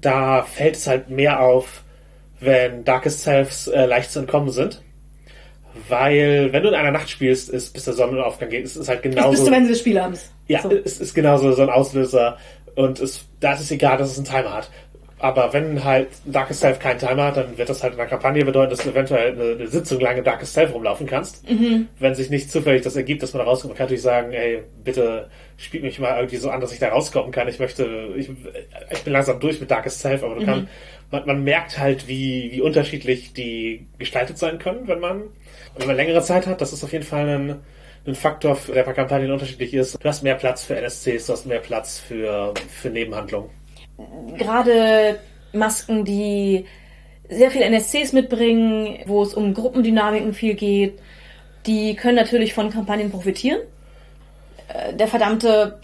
Da 0.00 0.42
fällt 0.42 0.76
es 0.76 0.86
halt 0.86 1.10
mehr 1.10 1.40
auf, 1.40 1.82
wenn 2.40 2.84
Darkest 2.84 3.22
Selves 3.22 3.66
äh, 3.68 3.84
leicht 3.84 4.10
zu 4.10 4.20
entkommen 4.20 4.50
sind. 4.50 4.80
Weil, 5.88 6.52
wenn 6.52 6.62
du 6.62 6.68
in 6.68 6.74
einer 6.74 6.90
Nacht 6.90 7.08
spielst, 7.08 7.48
ist 7.48 7.72
bis 7.72 7.84
der 7.84 7.94
Sonnenaufgang 7.94 8.50
geht, 8.50 8.64
ist 8.64 8.76
es 8.76 8.88
halt 8.88 9.02
genauso. 9.02 9.44
zum 9.44 9.54
Ende 9.54 9.70
des 9.70 9.78
Spielabends. 9.80 10.30
Ja, 10.46 10.60
So. 10.62 10.70
es 10.70 11.00
ist 11.00 11.14
genauso 11.14 11.52
so 11.52 11.62
ein 11.62 11.70
Auslöser. 11.70 12.36
Und 12.74 13.00
es, 13.00 13.24
da 13.40 13.54
ist 13.54 13.60
es 13.62 13.70
egal, 13.70 13.96
dass 13.96 14.10
es 14.10 14.16
einen 14.18 14.26
Timer 14.26 14.52
hat. 14.54 14.70
Aber 15.22 15.52
wenn 15.52 15.84
halt 15.84 16.08
Darkest 16.24 16.62
Self 16.62 16.80
keinen 16.80 16.98
Timer 16.98 17.26
hat, 17.26 17.36
dann 17.36 17.56
wird 17.56 17.68
das 17.68 17.80
halt 17.84 17.92
in 17.92 17.96
der 17.96 18.08
Kampagne 18.08 18.44
bedeuten, 18.44 18.70
dass 18.70 18.80
du 18.80 18.90
eventuell 18.90 19.30
eine, 19.30 19.52
eine 19.52 19.68
Sitzung 19.68 20.00
lang 20.00 20.16
in 20.16 20.24
Darkest 20.24 20.52
Self 20.52 20.74
rumlaufen 20.74 21.06
kannst. 21.06 21.48
Wenn 22.00 22.16
sich 22.16 22.28
nicht 22.28 22.50
zufällig 22.50 22.82
das 22.82 22.96
ergibt, 22.96 23.22
dass 23.22 23.32
man 23.32 23.44
da 23.44 23.48
rauskommt, 23.48 23.70
man 23.70 23.78
kann 23.78 23.84
natürlich 23.84 24.02
sagen, 24.02 24.32
ey, 24.32 24.64
bitte 24.82 25.28
spielt 25.56 25.84
mich 25.84 26.00
mal 26.00 26.16
irgendwie 26.16 26.38
so 26.38 26.50
an, 26.50 26.60
dass 26.60 26.72
ich 26.72 26.80
da 26.80 26.88
rauskommen 26.88 27.30
kann. 27.30 27.46
Ich 27.46 27.60
möchte, 27.60 28.08
ich, 28.16 28.30
ich 28.90 29.02
bin 29.04 29.12
langsam 29.12 29.38
durch 29.38 29.60
mit 29.60 29.70
Darkest 29.70 30.00
Self, 30.00 30.24
aber 30.24 30.34
du 30.34 30.44
kann, 30.44 30.68
man, 31.12 31.24
man 31.24 31.44
merkt 31.44 31.78
halt, 31.78 32.08
wie, 32.08 32.50
wie 32.50 32.60
unterschiedlich 32.60 33.32
die 33.32 33.86
gestaltet 33.98 34.38
sein 34.38 34.58
können, 34.58 34.88
wenn 34.88 34.98
man, 34.98 35.22
wenn 35.78 35.86
man 35.86 35.94
längere 35.94 36.22
Zeit 36.22 36.48
hat. 36.48 36.60
Das 36.60 36.72
ist 36.72 36.82
auf 36.82 36.92
jeden 36.92 37.04
Fall 37.04 37.28
ein, 37.28 37.60
ein 38.08 38.16
Faktor, 38.16 38.58
der 38.74 38.82
bei 38.82 38.92
Kampagnen 38.92 39.30
unterschiedlich 39.30 39.72
ist. 39.72 40.02
Du 40.02 40.08
hast 40.08 40.24
mehr 40.24 40.34
Platz 40.34 40.64
für 40.64 40.74
NSCs, 40.74 41.26
du 41.26 41.32
hast 41.32 41.46
mehr 41.46 41.60
Platz 41.60 42.00
für, 42.00 42.54
für 42.68 42.90
Nebenhandlungen. 42.90 43.61
Gerade 44.36 45.18
Masken, 45.52 46.04
die 46.04 46.66
sehr 47.28 47.50
viel 47.50 47.62
NSCs 47.62 48.12
mitbringen, 48.12 48.98
wo 49.06 49.22
es 49.22 49.34
um 49.34 49.54
Gruppendynamiken 49.54 50.34
viel 50.34 50.54
geht, 50.54 50.98
die 51.66 51.94
können 51.94 52.16
natürlich 52.16 52.54
von 52.54 52.70
Kampagnen 52.70 53.10
profitieren. 53.10 53.60
Äh, 54.68 54.94
Der 54.94 55.08
Verdammte 55.08 55.78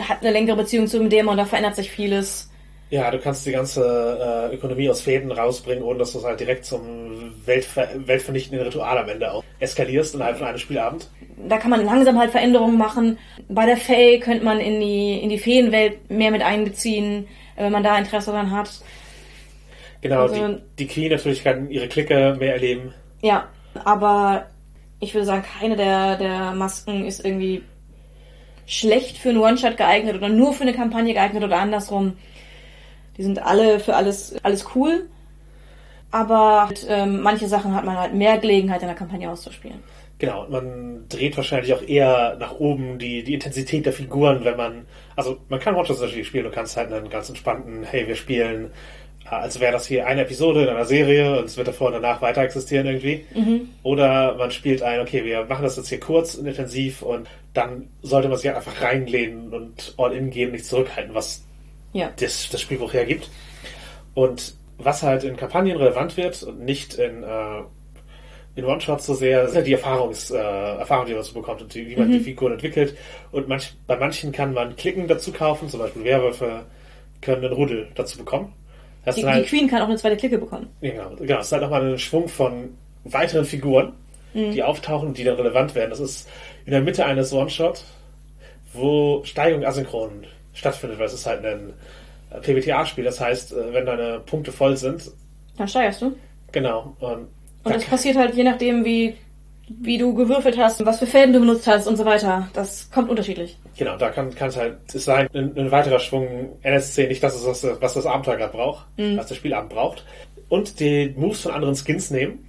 hat 0.00 0.20
eine 0.20 0.32
längere 0.32 0.56
Beziehung 0.56 0.86
zu 0.86 0.98
dem 0.98 1.10
Dämon, 1.10 1.36
da 1.36 1.44
verändert 1.44 1.76
sich 1.76 1.90
vieles. 1.90 2.50
Ja, 2.90 3.08
du 3.12 3.18
kannst 3.20 3.46
die 3.46 3.52
ganze 3.52 4.50
äh, 4.50 4.54
Ökonomie 4.54 4.90
aus 4.90 5.00
Fäden 5.00 5.30
rausbringen, 5.30 5.84
ohne 5.84 6.00
dass 6.00 6.12
du 6.12 6.18
es 6.18 6.24
halt 6.24 6.40
direkt 6.40 6.64
zum 6.64 7.34
Weltver 7.46 7.86
weltvernichtenden 7.94 8.66
Ritual 8.66 8.98
am 8.98 9.08
Ende 9.08 9.32
auch 9.32 9.44
eskalierst 9.60 10.16
innerhalb 10.16 10.38
von 10.38 10.48
einem 10.48 10.58
Spielabend. 10.58 11.08
Da 11.48 11.58
kann 11.58 11.70
man 11.70 11.84
langsam 11.84 12.18
halt 12.18 12.32
Veränderungen 12.32 12.76
machen. 12.76 13.16
Bei 13.48 13.64
der 13.64 13.76
Fae 13.76 14.18
könnte 14.18 14.44
man 14.44 14.58
in 14.58 14.80
die, 14.80 15.20
in 15.20 15.28
die 15.28 15.38
Feenwelt 15.38 16.10
mehr 16.10 16.32
mit 16.32 16.42
einbeziehen, 16.42 17.28
wenn 17.62 17.72
man 17.72 17.82
da 17.82 17.98
Interesse 17.98 18.30
daran 18.32 18.50
hat. 18.50 18.70
Genau, 20.00 20.22
Also- 20.22 20.34
die, 20.34 20.56
die 20.78 20.86
Queen 20.86 21.10
natürlich 21.10 21.44
kann 21.44 21.70
ihre 21.70 21.88
Clique 21.88 22.36
mehr 22.38 22.54
erleben. 22.54 22.94
Ja, 23.22 23.48
aber 23.84 24.46
ich 24.98 25.14
würde 25.14 25.26
sagen, 25.26 25.44
keine 25.60 25.76
der, 25.76 26.16
der 26.16 26.52
Masken 26.52 27.04
ist 27.04 27.24
irgendwie 27.24 27.62
schlecht 28.66 29.18
für 29.18 29.30
einen 29.30 29.38
One-Shot 29.38 29.76
geeignet 29.76 30.16
oder 30.16 30.28
nur 30.28 30.52
für 30.52 30.62
eine 30.62 30.74
Kampagne 30.74 31.12
geeignet 31.12 31.42
oder 31.42 31.58
andersrum. 31.58 32.16
Die 33.16 33.22
sind 33.22 33.42
alle 33.42 33.80
für 33.80 33.96
alles, 33.96 34.36
alles 34.42 34.64
cool. 34.74 35.08
Aber 36.12 36.66
halt, 36.66 36.86
ähm, 36.88 37.20
manche 37.20 37.46
Sachen 37.48 37.74
hat 37.74 37.84
man 37.84 37.96
halt 37.98 38.14
mehr 38.14 38.38
Gelegenheit 38.38 38.80
in 38.82 38.88
der 38.88 38.96
Kampagne 38.96 39.30
auszuspielen. 39.30 39.80
Genau, 40.18 40.44
und 40.44 40.50
man 40.50 41.04
dreht 41.08 41.36
wahrscheinlich 41.36 41.72
auch 41.72 41.82
eher 41.82 42.36
nach 42.38 42.52
oben 42.58 42.98
die, 42.98 43.22
die 43.22 43.34
Intensität 43.34 43.86
der 43.86 43.92
Figuren, 43.92 44.44
wenn 44.44 44.56
man, 44.56 44.86
also 45.16 45.38
man 45.48 45.60
kann 45.60 45.74
Watchers 45.76 46.00
natürlich 46.00 46.26
spielen, 46.28 46.44
du 46.44 46.50
kannst 46.50 46.76
halt 46.76 46.92
einen 46.92 47.10
ganz 47.10 47.28
entspannten, 47.28 47.82
hey, 47.84 48.06
wir 48.06 48.16
spielen, 48.16 48.70
äh, 49.24 49.28
als 49.34 49.60
wäre 49.60 49.72
das 49.72 49.86
hier 49.86 50.06
eine 50.06 50.22
Episode 50.22 50.62
in 50.62 50.68
einer 50.68 50.84
Serie 50.84 51.38
und 51.38 51.44
es 51.46 51.56
wird 51.56 51.68
davor 51.68 51.88
und 51.88 51.94
danach 51.94 52.22
weiter 52.22 52.42
existieren 52.42 52.86
irgendwie. 52.86 53.24
Oder 53.82 54.34
man 54.36 54.50
spielt 54.50 54.82
ein, 54.82 55.00
okay, 55.00 55.24
wir 55.24 55.44
machen 55.44 55.62
das 55.62 55.76
jetzt 55.76 55.88
hier 55.88 56.00
kurz 56.00 56.34
und 56.34 56.46
intensiv 56.46 57.02
und 57.02 57.28
dann 57.54 57.88
sollte 58.02 58.28
man 58.28 58.38
sich 58.38 58.46
halt 58.46 58.56
einfach 58.56 58.80
reinlehnen 58.82 59.52
und 59.52 59.94
all 59.98 60.12
in 60.12 60.30
gehen, 60.30 60.52
nicht 60.52 60.64
zurückhalten, 60.66 61.14
was 61.14 61.42
Ja. 61.92 62.10
das, 62.18 62.48
das 62.50 62.60
Spielbuch 62.60 62.92
hergibt. 62.92 63.28
Und 64.14 64.54
was 64.78 65.02
halt 65.02 65.24
in 65.24 65.36
Kampagnen 65.36 65.76
relevant 65.76 66.16
wird 66.16 66.42
und 66.42 66.60
nicht 66.60 66.94
in, 66.94 67.22
äh, 67.22 67.62
in 68.56 68.64
One-Shots 68.64 69.06
so 69.06 69.14
sehr, 69.14 69.44
ist 69.44 69.54
halt 69.54 69.66
die 69.66 69.72
Erfahrungs, 69.74 70.30
äh, 70.30 70.36
Erfahrung, 70.36 71.06
die 71.06 71.14
man 71.14 71.22
so 71.22 71.34
bekommt 71.34 71.62
und 71.62 71.72
die, 71.74 71.88
wie 71.88 71.96
man 71.96 72.10
die 72.10 72.20
Figuren 72.20 72.52
entwickelt. 72.52 72.96
Und 73.32 73.48
manch, 73.48 73.72
bei 73.86 73.96
manchen 73.96 74.32
kann 74.32 74.52
man 74.52 74.76
Klicken 74.76 75.06
dazu 75.08 75.32
kaufen, 75.32 75.68
zum 75.68 75.80
Beispiel 75.80 76.04
Werwölfe 76.04 76.64
können 77.20 77.44
einen 77.44 77.54
Rudel 77.54 77.88
dazu 77.94 78.18
bekommen. 78.18 78.52
Das 79.04 79.14
Die, 79.14 79.20
ist 79.22 79.26
die 79.26 79.32
halt, 79.32 79.46
Queen 79.46 79.68
kann 79.68 79.80
auch 79.82 79.88
eine 79.88 79.96
zweite 79.96 80.16
Clique 80.16 80.36
bekommen. 80.38 80.68
ja, 80.80 80.90
genau, 80.90 81.10
genau, 81.16 81.38
es 81.40 81.46
ist 81.46 81.52
halt 81.52 81.62
nochmal 81.62 81.92
ein 81.92 81.98
Schwung 81.98 82.28
von 82.28 82.76
weiteren 83.04 83.44
Figuren, 83.44 83.92
die 84.34 84.62
auftauchen 84.62 85.12
die 85.14 85.24
dann 85.24 85.36
relevant 85.36 85.74
werden. 85.74 85.90
Das 85.90 85.98
ist 86.00 86.28
in 86.64 86.70
der 86.72 86.80
Mitte 86.82 87.04
eines 87.04 87.32
One-Shot, 87.32 87.82
wo 88.72 89.22
Steigung 89.24 89.64
asynchron 89.64 90.24
stattfindet, 90.54 90.98
weil 90.98 91.06
es 91.06 91.14
ist 91.14 91.26
halt 91.26 91.44
ein 91.44 91.72
äh, 92.30 92.40
PBTA-Spiel. 92.40 93.04
Das 93.04 93.20
heißt, 93.20 93.52
äh, 93.52 93.72
wenn 93.72 93.86
deine 93.86 94.20
Punkte 94.20 94.52
voll 94.52 94.76
sind, 94.76 95.10
Dann 95.56 95.66
steigerst 95.66 96.02
du. 96.02 96.16
genau, 96.52 96.94
und, 97.00 97.28
Und 97.64 97.72
da 97.72 97.78
das 97.78 97.84
passiert 97.84 98.16
halt 98.16 98.34
je 98.34 98.44
nachdem, 98.44 98.84
wie, 98.84 99.14
wie 99.68 99.98
du 99.98 100.14
gewürfelt 100.14 100.56
hast, 100.58 100.84
was 100.84 100.98
für 100.98 101.06
Fäden 101.06 101.32
du 101.32 101.40
benutzt 101.40 101.66
hast 101.66 101.86
und 101.86 101.96
so 101.96 102.04
weiter. 102.04 102.48
Das 102.54 102.90
kommt 102.90 103.08
unterschiedlich. 103.10 103.58
Genau, 103.76 103.96
da 103.96 104.10
kann 104.10 104.34
kann 104.34 104.48
es 104.48 104.56
halt 104.56 104.76
es 104.92 105.04
sein, 105.04 105.28
ein, 105.34 105.56
ein 105.56 105.70
weiterer 105.70 106.00
Schwung 106.00 106.50
NSC, 106.62 107.06
nicht 107.06 107.22
das 107.22 107.36
ist, 107.36 107.46
was, 107.46 107.66
was 107.80 107.94
das 107.94 108.06
Abenteuer 108.06 108.36
gerade 108.36 108.52
braucht, 108.52 108.86
was 108.96 109.26
das 109.28 109.36
Spielabend 109.36 109.70
braucht. 109.70 110.04
Und 110.48 110.80
die 110.80 111.14
Moves 111.16 111.42
von 111.42 111.52
anderen 111.52 111.76
Skins 111.76 112.10
nehmen, 112.10 112.46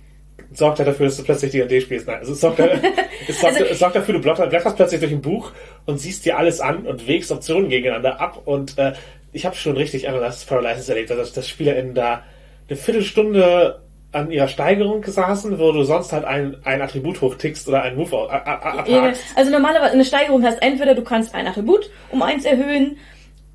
sorgt 0.54 0.80
ja 0.80 0.86
dafür, 0.86 1.06
dass 1.06 1.18
du 1.18 1.24
plötzlich 1.24 1.52
D&D 1.52 1.80
spielst. 1.82 2.08
Nein, 2.08 2.18
also 2.20 2.34
es 2.34 2.42
sorgt, 2.42 2.60
es 3.28 3.40
sorgt, 3.40 3.56
Also- 3.58 3.66
es 3.66 3.80
sorgt 3.80 3.96
dafür, 3.96 4.16
du 4.16 4.20
blätter- 4.22 4.48
blätterst 4.48 4.76
plötzlich 4.76 5.00
durch 5.00 5.12
ein 5.14 5.22
Buch 5.22 5.52
und 5.86 6.00
siehst 6.00 6.26
dir 6.26 6.38
alles 6.38 6.60
an 6.60 6.86
und 6.88 7.08
wägst 7.08 7.32
Optionen 7.32 7.70
gegeneinander 7.70 8.20
ab. 8.20 8.42
Und 8.46 8.78
äh, 8.78 8.94
ich 9.34 9.46
habe 9.46 9.56
schon 9.56 9.78
richtig 9.78 10.10
Analysis 10.10 10.44
Paralysis 10.46 10.90
erlebt, 10.90 11.10
dass, 11.12 11.32
dass 11.32 11.48
SpielerInnen 11.48 11.94
da 11.96 12.24
eine 12.68 12.78
Viertelstunde 12.78 13.80
an 14.14 14.30
ihrer 14.32 14.48
Steigerung 14.50 15.04
saßen, 15.06 15.58
wo 15.60 15.72
du 15.72 15.84
sonst 15.84 16.12
halt 16.12 16.26
ein, 16.26 16.58
ein 16.66 16.82
Attribut 16.82 17.22
hochtickst 17.22 17.68
oder 17.68 17.82
einen 17.84 17.96
Move 17.98 18.14
au- 18.16 18.28
a- 18.28 18.36
a- 18.38 18.80
abhakst. 18.80 19.22
Also 19.36 19.52
normalerweise 19.52 19.94
eine 19.94 20.04
Steigerung 20.06 20.44
heißt 20.44 20.62
entweder 20.62 20.96
du 20.96 21.02
kannst 21.04 21.34
ein 21.34 21.48
Attribut 21.48 21.90
um 22.10 22.22
eins 22.22 22.44
erhöhen 22.44 22.98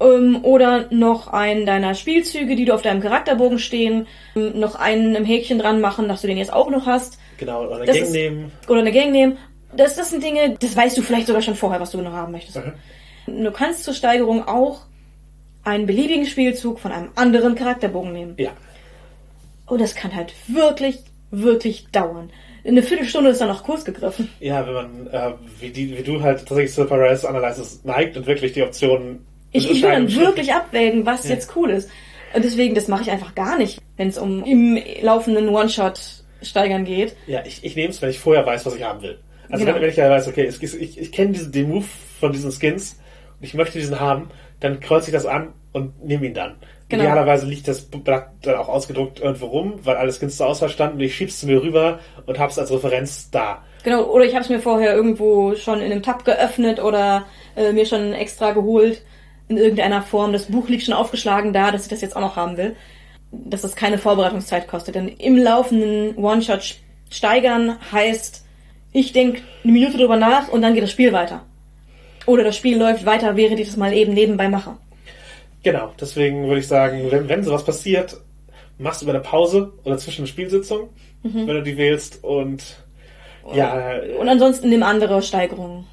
ähm, 0.01 0.39
oder 0.45 0.87
noch 0.91 1.29
einen 1.33 1.67
deiner 1.67 1.95
Spielzüge, 1.95 2.57
die 2.57 2.65
du 2.65 2.73
auf 2.75 2.83
deinem 2.83 3.01
Charakterbogen 3.03 3.59
stehen, 3.59 4.07
ähm, 4.35 4.59
noch 4.59 4.77
einen 4.77 5.15
im 5.15 5.25
Häkchen 5.25 5.59
dran 5.59 5.81
machen, 5.81 6.09
dass 6.09 6.23
du 6.23 6.27
den 6.27 6.39
jetzt 6.39 6.53
auch 6.53 6.71
noch 6.71 6.87
hast 6.87 7.19
Genau, 7.39 7.65
oder 7.67 7.77
eine 7.77 7.85
Das 7.87 7.97
Gang 7.97 8.07
ist- 8.07 8.13
nehmen. 8.13 8.53
oder 8.69 8.81
eine 8.81 8.93
Gang 8.93 9.13
nehmen. 9.13 9.37
Das, 9.77 9.95
das 9.97 10.09
sind 10.11 10.23
Dinge, 10.25 10.57
das 10.59 10.75
weißt 10.75 10.97
du 10.97 11.03
vielleicht 11.03 11.27
sogar 11.27 11.43
schon 11.43 11.55
vorher, 11.55 11.81
was 11.81 11.91
du 11.91 12.01
noch 12.01 12.13
haben 12.13 12.33
möchtest. 12.33 12.57
Mhm. 13.27 13.45
Du 13.45 13.51
kannst 13.51 13.85
zur 13.85 13.93
Steigerung 13.93 14.47
auch 14.49 14.81
einen 15.65 15.85
beliebigen 15.87 16.25
Spielzug 16.25 16.79
von 16.79 16.93
einem 16.93 17.11
anderen 17.17 17.57
Charakterbogen 17.57 18.13
nehmen. 18.13 18.35
Ja, 18.39 18.51
Und 19.67 19.81
das 19.81 19.95
kann 19.95 20.15
halt 20.15 20.33
wirklich, 20.49 20.99
wirklich 21.31 21.87
dauern. 21.93 22.31
Eine 22.65 22.83
Viertelstunde 22.83 23.31
ist 23.31 23.41
dann 23.41 23.49
noch 23.49 23.63
kurz 23.63 23.85
gegriffen. 23.85 24.29
Ja, 24.41 24.67
wenn 24.67 24.75
man, 24.75 25.07
äh, 25.09 25.33
wie, 25.61 25.71
die, 25.71 25.97
wie 25.97 26.03
du 26.03 26.21
halt 26.21 26.47
tatsächlich 26.47 26.89
Paralysis 26.89 27.25
Analysis 27.25 27.81
neigt 27.85 28.17
und 28.17 28.27
wirklich 28.27 28.53
die 28.53 28.63
Optionen. 28.63 29.25
Ich, 29.53 29.71
ich 29.71 29.83
will 29.83 29.91
dann 29.91 30.13
wirklich 30.15 30.53
abwägen, 30.53 31.07
was 31.07 31.29
jetzt 31.29 31.55
cool 31.57 31.71
ist. 31.71 31.89
Und 32.35 32.45
deswegen, 32.45 32.75
das 32.75 32.89
mache 32.89 33.03
ich 33.03 33.11
einfach 33.11 33.35
gar 33.35 33.57
nicht, 33.57 33.81
wenn 33.97 34.09
es 34.09 34.19
um 34.19 34.45
im 34.45 34.79
laufenden 35.01 35.49
One-Shot 35.49 36.01
steigern 36.43 36.85
geht. 36.85 37.17
Ja, 37.27 37.43
ich, 37.47 37.65
ich 37.65 37.77
nehme 37.77 37.91
es, 37.91 38.03
wenn 38.03 38.11
ich 38.11 38.19
vorher 38.19 38.45
weiß, 38.45 38.67
was 38.67 38.75
ich 38.75 38.83
haben 38.83 39.01
will. 39.03 39.19
Also 39.49 39.65
Genau. 39.65 39.77
wenn, 39.77 39.83
wenn 39.83 39.91
ich 39.91 39.97
ja 39.97 40.11
weiß, 40.11 40.27
okay, 40.29 40.45
ist- 40.45 40.63
ich, 40.63 40.99
ich 41.01 41.13
kenne 41.13 41.33
diesen, 41.33 41.53
den 41.53 41.69
Move 41.69 41.87
von 42.21 42.33
diesen 42.33 42.51
Skins 42.51 42.99
und 43.39 43.45
ich 43.47 43.55
möchte 43.55 43.79
diesen 43.79 44.01
haben, 44.01 44.29
dann 44.59 44.81
kreuze 44.81 45.09
ich 45.11 45.13
das 45.15 45.25
an 45.25 45.53
und 45.73 46.05
nehme 46.05 46.27
ihn 46.27 46.35
dann. 46.35 46.57
Genau. 46.89 47.03
Idealerweise 47.03 47.47
liegt 47.47 47.67
das 47.67 47.83
Blatt 47.83 48.31
dann 48.43 48.55
auch 48.55 48.69
ausgedruckt 48.69 49.19
irgendwo 49.19 49.47
rum, 49.47 49.81
weil 49.83 49.97
alle 49.97 50.13
Skins 50.13 50.37
zur 50.37 50.47
Auswahl 50.47 50.69
standen 50.69 50.99
und 50.99 51.03
ich 51.03 51.17
schieb's 51.17 51.43
mir 51.43 51.61
rüber 51.61 51.99
und 52.27 52.39
hab's 52.39 52.59
als 52.59 52.71
Referenz 52.71 53.29
da. 53.31 53.65
Genau, 53.83 54.05
oder 54.05 54.25
ich 54.25 54.35
habe 54.35 54.45
es 54.45 54.51
mir 54.51 54.61
vorher 54.61 54.95
irgendwo 54.95 55.57
schon 55.57 55.81
in 55.81 55.91
einem 55.91 56.03
Tab 56.03 56.25
geöffnet 56.25 56.81
oder 56.81 57.27
äh, 57.57 57.73
mir 57.73 57.87
schon 57.87 58.13
extra 58.13 58.53
geholt 58.53 59.03
in 59.49 59.57
irgendeiner 59.57 60.03
Form. 60.03 60.33
Das 60.33 60.47
Buch 60.47 60.69
liegt 60.69 60.85
schon 60.85 60.95
aufgeschlagen 60.95 61.53
da, 61.53 61.73
dass 61.73 61.83
ich 61.83 61.89
das 61.89 62.01
jetzt 62.03 62.17
auch 62.17 62.21
noch 62.21 62.37
haben 62.37 62.57
will. 62.57 62.77
Dass 63.33 63.63
das 63.63 63.75
keine 63.75 63.99
Vorbereitungszeit 63.99 64.69
kostet. 64.69 64.95
Denn 64.95 65.09
im 65.09 65.37
laufenden 65.37 66.17
One-Shot 66.17 66.77
steigern 67.11 67.79
heißt, 67.93 68.45
ich 68.93 69.13
denke 69.13 69.43
eine 69.65 69.73
Minute 69.73 69.99
drüber 69.99 70.17
nach 70.17 70.49
und 70.49 70.63
dann 70.63 70.75
geht 70.75 70.85
das 70.85 70.91
Spiel 70.91 71.13
weiter. 71.13 71.43
Oder 72.27 72.45
das 72.45 72.57
Spiel 72.57 72.79
läuft 72.79 73.07
weiter, 73.07 73.37
während 73.37 73.61
ich 73.61 73.69
das 73.69 73.77
mal 73.77 73.93
eben 73.93 74.15
nebenbei 74.15 74.49
mache. 74.49 74.77
Genau, 75.67 75.93
deswegen 76.01 76.47
würde 76.47 76.61
ich 76.61 76.69
sagen, 76.69 77.11
wenn, 77.11 77.29
wenn 77.29 77.43
sowas 77.43 77.65
passiert, 77.65 78.17
machst 78.79 79.03
du 79.03 79.05
über 79.05 79.15
eine 79.15 79.23
Pause 79.23 79.73
oder 79.83 79.99
zwischen 79.99 80.23
den 80.23 80.29
Spielsitzungen, 80.29 80.91
Mhm. 81.25 81.49
wenn 81.49 81.57
du 81.57 81.63
die 81.65 81.77
wählst 81.77 82.23
und 82.23 82.63
ja, 83.53 83.99
Und 84.17 84.29
ansonsten 84.29 84.69
nimm 84.69 84.85
andere 84.85 85.21
Steigerungen. 85.23 85.85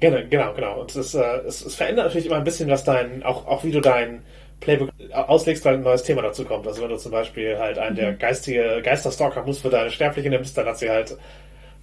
Genau, 0.00 0.16
genau, 0.28 0.52
genau. 0.54 0.80
Und 0.80 0.96
es, 0.96 1.14
äh, 1.14 1.22
es, 1.46 1.64
es 1.64 1.76
verändert 1.76 2.06
natürlich 2.06 2.26
immer 2.26 2.34
ein 2.34 2.42
bisschen, 2.42 2.68
was 2.68 2.82
dein, 2.82 3.22
auch, 3.22 3.46
auch 3.46 3.62
wie 3.62 3.70
du 3.70 3.80
dein 3.80 4.22
Playbook 4.58 4.90
auslegst, 5.12 5.64
weil 5.64 5.74
ein 5.74 5.82
neues 5.82 6.02
Thema 6.02 6.22
dazu 6.22 6.44
kommt. 6.44 6.66
Also 6.66 6.82
wenn 6.82 6.90
du 6.90 6.96
zum 6.96 7.12
Beispiel 7.12 7.56
halt 7.60 7.78
einen 7.78 7.94
der 7.94 8.14
geistige 8.14 8.80
Geisterstalker 8.82 9.44
muss 9.44 9.60
für 9.60 9.70
deine 9.70 9.92
Sterbliche 9.92 10.30
nimmst, 10.30 10.58
dann 10.58 10.66
hat 10.66 10.78
sie 10.78 10.90
halt 10.90 11.16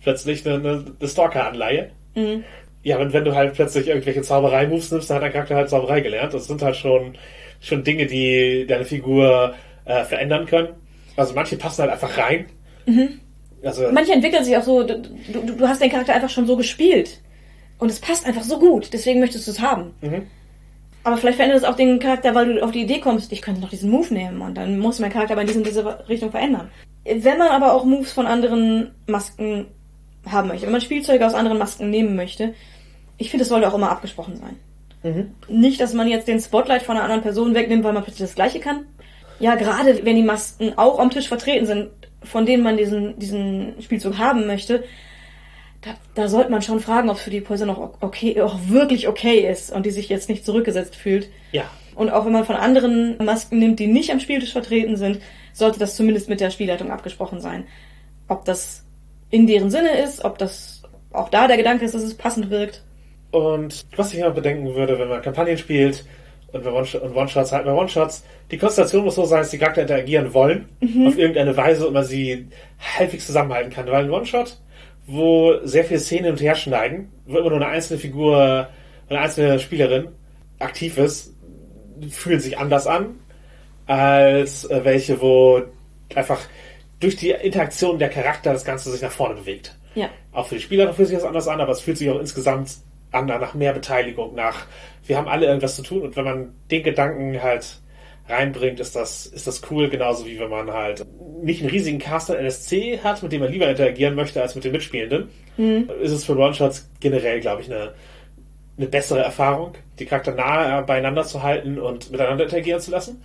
plötzlich 0.04 0.46
eine, 0.46 0.56
eine, 0.56 0.86
eine 1.00 1.08
Stalker-Anleihe. 1.10 1.92
Ja, 2.84 2.98
wenn, 3.00 3.12
wenn 3.12 3.26
du 3.26 3.36
halt 3.36 3.54
plötzlich 3.54 3.88
irgendwelche 3.88 4.22
Zauberei-Moves 4.22 4.92
nimmst, 4.92 5.10
dann 5.10 5.18
hat 5.18 5.24
dein 5.24 5.34
Charakter 5.34 5.56
halt 5.56 5.70
Zauberei 5.70 6.02
gelernt. 6.02 6.34
Das 6.34 6.48
sind 6.48 6.62
halt 6.62 6.76
schon, 6.76 7.16
schon 7.60 7.84
Dinge, 7.84 8.06
die 8.06 8.66
deine 8.68 8.86
Figur 8.86 9.54
äh, 9.86 10.04
verändern 10.06 10.46
können. 10.46 10.70
Also 11.18 11.34
manche 11.34 11.58
passen 11.58 11.82
halt 11.82 11.92
einfach 11.92 12.18
rein. 12.18 12.46
Also, 13.64 13.92
Manche 13.92 14.14
entwickeln 14.14 14.44
sich 14.46 14.56
auch 14.56 14.64
so, 14.64 14.84
du, 14.84 15.02
du, 15.34 15.42
du 15.58 15.68
hast 15.68 15.82
den 15.82 15.90
Charakter 15.90 16.14
einfach 16.14 16.30
schon 16.30 16.48
so 16.48 16.56
gespielt. 16.56 17.20
Und 17.78 17.90
es 17.90 18.00
passt 18.00 18.26
einfach 18.26 18.44
so 18.44 18.60
gut, 18.60 18.92
deswegen 18.94 19.20
möchtest 19.20 19.48
du 19.48 19.52
es 19.52 19.60
haben. 19.62 19.94
Aber 21.04 21.18
vielleicht 21.18 21.38
verändert 21.38 21.60
es 21.60 21.66
auch 21.66 21.76
den 21.76 22.00
Charakter, 22.00 22.36
weil 22.36 22.56
du 22.56 22.64
auf 22.64 22.72
die 22.72 22.82
Idee 22.82 23.00
kommst, 23.00 23.32
ich 23.32 23.42
könnte 23.42 23.62
noch 23.62 23.70
diesen 23.70 23.90
Move 23.90 24.14
nehmen 24.14 24.42
und 24.42 24.56
dann 24.56 24.80
muss 24.80 25.00
mein 25.00 25.12
Charakter 25.12 25.34
aber 25.34 25.42
in 25.42 25.48
diese, 25.48 25.62
diese 25.62 26.10
Richtung 26.10 26.32
verändern. 26.32 26.70
Wenn 27.06 27.38
man 27.38 27.48
aber 27.50 27.74
auch 27.74 27.86
Moves 27.86 28.12
von 28.12 28.28
anderen 28.28 28.92
Masken 29.08 29.68
haben 30.26 30.48
möchte, 30.48 30.66
wenn 30.66 30.72
man 30.72 30.82
Spielzeuge 30.82 31.26
aus 31.26 31.34
anderen 31.34 31.58
Masken 31.58 31.90
nehmen 31.90 32.16
möchte, 32.16 32.54
ich 33.18 33.30
finde, 33.30 33.44
es 33.44 33.50
sollte 33.50 33.68
auch 33.68 33.76
immer 33.76 33.92
abgesprochen 33.92 34.38
sein. 34.38 34.56
Nicht, 35.48 35.80
dass 35.80 35.94
man 35.94 36.08
jetzt 36.08 36.28
den 36.28 36.40
Spotlight 36.40 36.82
von 36.82 36.96
einer 36.96 37.06
anderen 37.06 37.22
Person 37.22 37.54
wegnimmt, 37.54 37.84
weil 37.84 37.94
man 37.94 38.04
plötzlich 38.04 38.28
das 38.28 38.36
Gleiche 38.36 38.60
kann. 38.60 38.86
Ja, 39.40 39.56
gerade 39.56 40.04
wenn 40.04 40.16
die 40.16 40.24
Masken 40.24 40.78
auch 40.78 41.00
am 41.00 41.10
Tisch 41.10 41.28
vertreten 41.28 41.66
sind, 41.66 41.90
von 42.24 42.46
denen 42.46 42.64
man 42.64 42.76
diesen, 42.76 43.18
diesen 43.18 43.82
Spielzug 43.82 44.18
haben 44.18 44.46
möchte, 44.46 44.84
da, 45.82 45.92
da 46.16 46.28
sollte 46.28 46.52
man 46.52 46.62
schon 46.62 46.82
fragen, 46.82 47.10
ob 47.10 47.16
es 47.16 47.24
für 47.24 47.30
die 47.30 47.40
Person 47.40 47.70
auch 47.70 47.94
okay, 48.02 48.42
auch 48.42 48.58
wirklich 48.68 49.08
okay 49.08 49.50
ist 49.50 49.72
und 49.72 49.86
die 49.86 49.92
sich 49.92 50.10
jetzt 50.10 50.28
nicht 50.28 50.46
zurückgesetzt 50.46 50.96
fühlt. 50.96 51.30
ja, 51.54 51.70
Und 51.96 52.10
auch 52.10 52.26
wenn 52.26 52.34
man 52.34 52.44
von 52.44 52.58
anderen 52.58 53.18
Masken 53.24 53.60
nimmt, 53.60 53.80
die 53.80 53.88
nicht 53.88 54.12
am 54.12 54.20
Spieltisch 54.20 54.52
vertreten 54.52 54.98
sind, 54.98 55.22
sollte 55.54 55.80
das 55.80 55.96
zumindest 55.96 56.28
mit 56.28 56.42
der 56.42 56.50
Spielleitung 56.50 56.92
abgesprochen 56.92 57.40
sein. 57.40 57.66
Ob 58.28 58.44
das 58.44 58.86
in 59.32 59.48
deren 59.48 59.70
Sinne 59.70 60.00
ist, 60.02 60.24
ob 60.24 60.38
das 60.38 60.84
auch 61.12 61.30
da 61.30 61.48
der 61.48 61.58
Gedanke 61.58 61.86
ist, 61.86 61.96
dass 61.96 62.04
es 62.04 62.16
passend 62.16 62.50
wirkt. 62.50 62.84
Und 63.32 63.86
was 63.96 64.14
ich 64.14 64.20
immer 64.20 64.32
bedenken 64.32 64.74
würde, 64.76 64.98
wenn 64.98 65.10
man 65.10 65.22
Kampagnen 65.22 65.58
spielt 65.58 66.06
und 66.52 66.66
One-Shots 66.66 67.52
halt 67.52 67.66
bei 67.66 67.74
One-Shots, 67.74 68.24
die 68.50 68.58
Konstellation 68.58 69.04
muss 69.04 69.16
so 69.16 69.26
sein, 69.26 69.42
dass 69.42 69.52
die 69.52 69.60
Charakter 69.60 69.84
interagieren 69.84 70.34
wollen, 70.34 70.68
auf 71.06 71.18
irgendeine 71.18 71.56
Weise 71.56 71.88
und 71.88 71.94
man 71.94 72.04
sie 72.04 72.48
halbwegs 72.98 73.28
zusammenhalten 73.28 73.72
kann. 73.72 73.86
Weil 73.88 74.06
ein 74.06 74.12
One-Shot, 74.12 74.58
wo 75.06 75.60
sehr 75.64 75.84
viele 75.84 76.00
Szenen 76.00 76.32
und 76.32 76.42
her 76.42 76.56
schneiden, 76.56 77.12
wo 77.28 77.38
immer 77.38 77.50
nur 77.50 77.62
eine 77.62 77.68
einzelne 77.68 78.00
Figur, 78.00 78.68
eine 79.10 79.20
einzelne 79.20 79.60
Spielerin 79.60 80.08
aktiv 80.58 80.98
ist, 80.98 81.34
fühlen 82.10 82.40
sich 82.40 82.58
anders 82.58 82.88
an, 82.88 83.20
als 83.86 84.66
äh, 84.66 84.84
welche, 84.84 85.22
wo 85.22 85.62
einfach 86.16 86.40
durch 87.00 87.16
die 87.16 87.32
Interaktion 87.32 88.00
der 88.00 88.10
Charakter 88.10 88.54
das 88.54 88.66
Ganze 88.66 88.92
sich 88.92 89.02
nach 89.02 89.12
vorne 89.12 89.36
bewegt. 89.36 89.76
Ja. 89.96 90.10
Auch 90.32 90.48
für 90.48 90.56
die 90.56 90.62
Spieler 90.62 90.94
fühlt 90.94 91.08
sich 91.08 91.18
das 91.18 91.26
anders 91.26 91.48
an, 91.48 91.62
aber 91.62 91.72
es 91.72 91.82
fühlt 91.82 91.98
sich 91.98 92.10
auch 92.10 92.20
insgesamt 92.20 92.78
an 93.12 93.26
nach 93.26 93.54
mehr 93.54 93.74
Beteiligung, 93.74 94.36
nach 94.36 94.66
wir 95.06 95.18
haben 95.18 95.28
alle 95.28 95.48
irgendwas 95.48 95.76
zu 95.76 95.82
tun 95.82 96.04
und 96.04 96.16
wenn 96.16 96.26
man 96.26 96.54
den 96.70 96.84
Gedanken 96.84 97.42
halt 97.42 97.80
reinbringt, 98.28 98.80
ist 98.80 98.96
das, 98.96 99.26
ist 99.26 99.48
das 99.48 99.62
cool, 99.72 99.90
genauso 99.90 100.28
wie 100.28 100.40
wenn 100.40 100.50
man 100.50 100.72
halt 100.72 101.04
nicht 101.42 101.62
einen 101.62 101.72
riesigen 101.72 101.98
Cast 101.98 102.30
an 102.30 102.38
NSC 102.38 103.00
hat, 103.04 103.24
mit 103.24 103.32
dem 103.32 103.42
man 103.42 103.52
lieber 103.52 103.68
interagieren 103.68 104.14
möchte 104.14 104.40
als 104.42 104.54
mit 104.54 104.64
den 104.64 104.72
Mitspielenden. 104.72 105.30
Mhm. 105.58 105.90
Ist 106.02 106.12
es 106.12 106.26
für 106.26 106.38
One-Shots 106.38 106.92
generell, 107.00 107.40
glaube 107.40 107.64
ich, 107.64 107.72
eine, 107.74 107.94
eine 108.78 108.88
bessere 108.88 109.22
Erfahrung, 109.22 109.74
die 109.98 110.06
Charakter 110.06 110.34
nahe 110.34 110.84
beieinander 110.84 111.24
zu 111.24 111.42
halten 111.42 111.80
und 111.80 112.12
miteinander 112.12 112.44
interagieren 112.44 112.82
zu 112.82 112.92
lassen, 112.92 113.24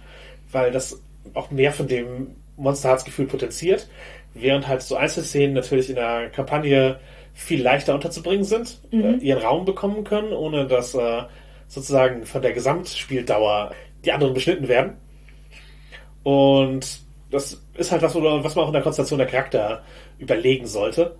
weil 0.50 0.72
das 0.72 1.02
auch 1.34 1.50
mehr 1.50 1.72
von 1.72 1.86
dem 1.86 2.28
Monster 2.56 2.90
Hearts 2.90 3.04
Gefühl 3.04 3.26
potenziert, 3.26 3.88
während 4.34 4.68
halt 4.68 4.82
so 4.82 4.96
Einzelszenen 4.96 5.54
natürlich 5.54 5.88
in 5.88 5.96
der 5.96 6.30
Kampagne 6.30 6.98
viel 7.32 7.62
leichter 7.62 7.94
unterzubringen 7.94 8.44
sind, 8.44 8.78
mhm. 8.90 9.04
äh, 9.04 9.24
ihren 9.24 9.42
Raum 9.42 9.64
bekommen 9.64 10.04
können, 10.04 10.32
ohne 10.32 10.66
dass 10.66 10.94
äh, 10.94 11.22
sozusagen 11.66 12.24
von 12.26 12.42
der 12.42 12.52
Gesamtspieldauer 12.52 13.72
die 14.04 14.12
anderen 14.12 14.34
beschnitten 14.34 14.68
werden. 14.68 14.94
Und 16.22 17.00
das 17.30 17.62
ist 17.76 17.90
halt 17.90 18.02
was, 18.02 18.14
was 18.14 18.54
man 18.54 18.64
auch 18.64 18.68
in 18.68 18.74
der 18.74 18.82
Konstellation 18.82 19.18
der 19.18 19.26
Charakter 19.26 19.82
überlegen 20.18 20.66
sollte. 20.66 21.16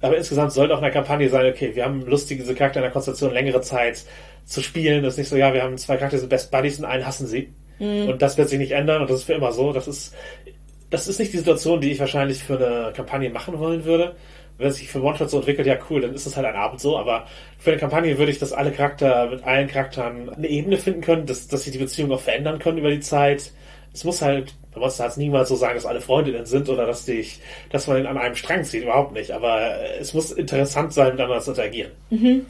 Aber 0.00 0.18
insgesamt 0.18 0.52
sollte 0.52 0.74
auch 0.74 0.78
in 0.78 0.84
der 0.84 0.92
Kampagne 0.92 1.30
sein, 1.30 1.50
okay, 1.50 1.74
wir 1.74 1.84
haben 1.84 2.02
Lust, 2.02 2.28
diese 2.28 2.54
Charakter 2.54 2.80
in 2.80 2.84
der 2.84 2.90
Konstellation 2.90 3.32
längere 3.32 3.62
Zeit 3.62 4.04
zu 4.44 4.60
spielen. 4.60 5.02
Das 5.02 5.14
ist 5.14 5.18
nicht 5.18 5.28
so, 5.30 5.36
ja, 5.36 5.54
wir 5.54 5.62
haben 5.62 5.78
zwei 5.78 5.96
Charakter, 5.96 6.16
die 6.16 6.20
sind 6.20 6.28
Best 6.28 6.50
Buddies 6.50 6.78
und 6.78 6.84
einen 6.84 7.06
hassen 7.06 7.26
sie. 7.26 7.54
Mhm. 7.78 8.10
Und 8.10 8.22
das 8.22 8.36
wird 8.36 8.50
sich 8.50 8.58
nicht 8.58 8.72
ändern 8.72 9.00
und 9.00 9.10
das 9.10 9.20
ist 9.20 9.24
für 9.24 9.32
immer 9.32 9.52
so. 9.52 9.72
Das 9.72 9.88
ist, 9.88 10.14
das 10.94 11.08
ist 11.08 11.18
nicht 11.18 11.32
die 11.32 11.38
Situation, 11.38 11.80
die 11.80 11.92
ich 11.92 12.00
wahrscheinlich 12.00 12.42
für 12.42 12.56
eine 12.56 12.92
Kampagne 12.92 13.30
machen 13.30 13.58
wollen 13.58 13.84
würde 13.84 14.16
wenn 14.58 14.68
es 14.68 14.76
sich 14.76 14.88
für 14.88 15.02
One-Shot 15.02 15.30
so 15.30 15.38
entwickelt, 15.38 15.66
ja 15.66 15.76
cool, 15.90 16.00
dann 16.00 16.14
ist 16.14 16.26
es 16.26 16.36
halt 16.36 16.46
ein 16.46 16.54
Abend 16.54 16.80
so, 16.80 16.96
aber 16.96 17.26
für 17.58 17.70
eine 17.70 17.80
Kampagne 17.80 18.18
würde 18.18 18.30
ich, 18.30 18.38
dass 18.38 18.52
alle 18.52 18.70
Charakter 18.70 19.28
mit 19.28 19.44
allen 19.44 19.68
Charakteren 19.68 20.30
eine 20.30 20.48
Ebene 20.48 20.76
finden 20.76 21.00
können, 21.00 21.26
dass, 21.26 21.48
dass 21.48 21.64
sich 21.64 21.72
die 21.72 21.78
Beziehung 21.78 22.12
auch 22.12 22.20
verändern 22.20 22.58
können 22.58 22.78
über 22.78 22.90
die 22.90 23.00
Zeit. 23.00 23.52
Es 23.92 24.04
muss 24.04 24.22
halt, 24.22 24.54
bei 24.72 24.80
Monster 24.80 25.04
Hearts 25.04 25.16
niemals 25.16 25.48
so 25.48 25.56
sagen, 25.56 25.74
dass 25.74 25.86
alle 25.86 26.00
Freundinnen 26.00 26.46
sind 26.46 26.68
oder 26.68 26.86
dass 26.86 27.04
dich, 27.04 27.40
dass 27.70 27.86
man 27.86 28.06
an 28.06 28.18
einem 28.18 28.36
Strang 28.36 28.64
zieht, 28.64 28.82
überhaupt 28.82 29.12
nicht, 29.12 29.32
aber 29.32 29.76
es 30.00 30.14
muss 30.14 30.32
interessant 30.32 30.92
sein, 30.92 31.12
miteinander 31.12 31.40
zu 31.40 31.50
interagieren. 31.50 31.92
Mhm. 32.10 32.46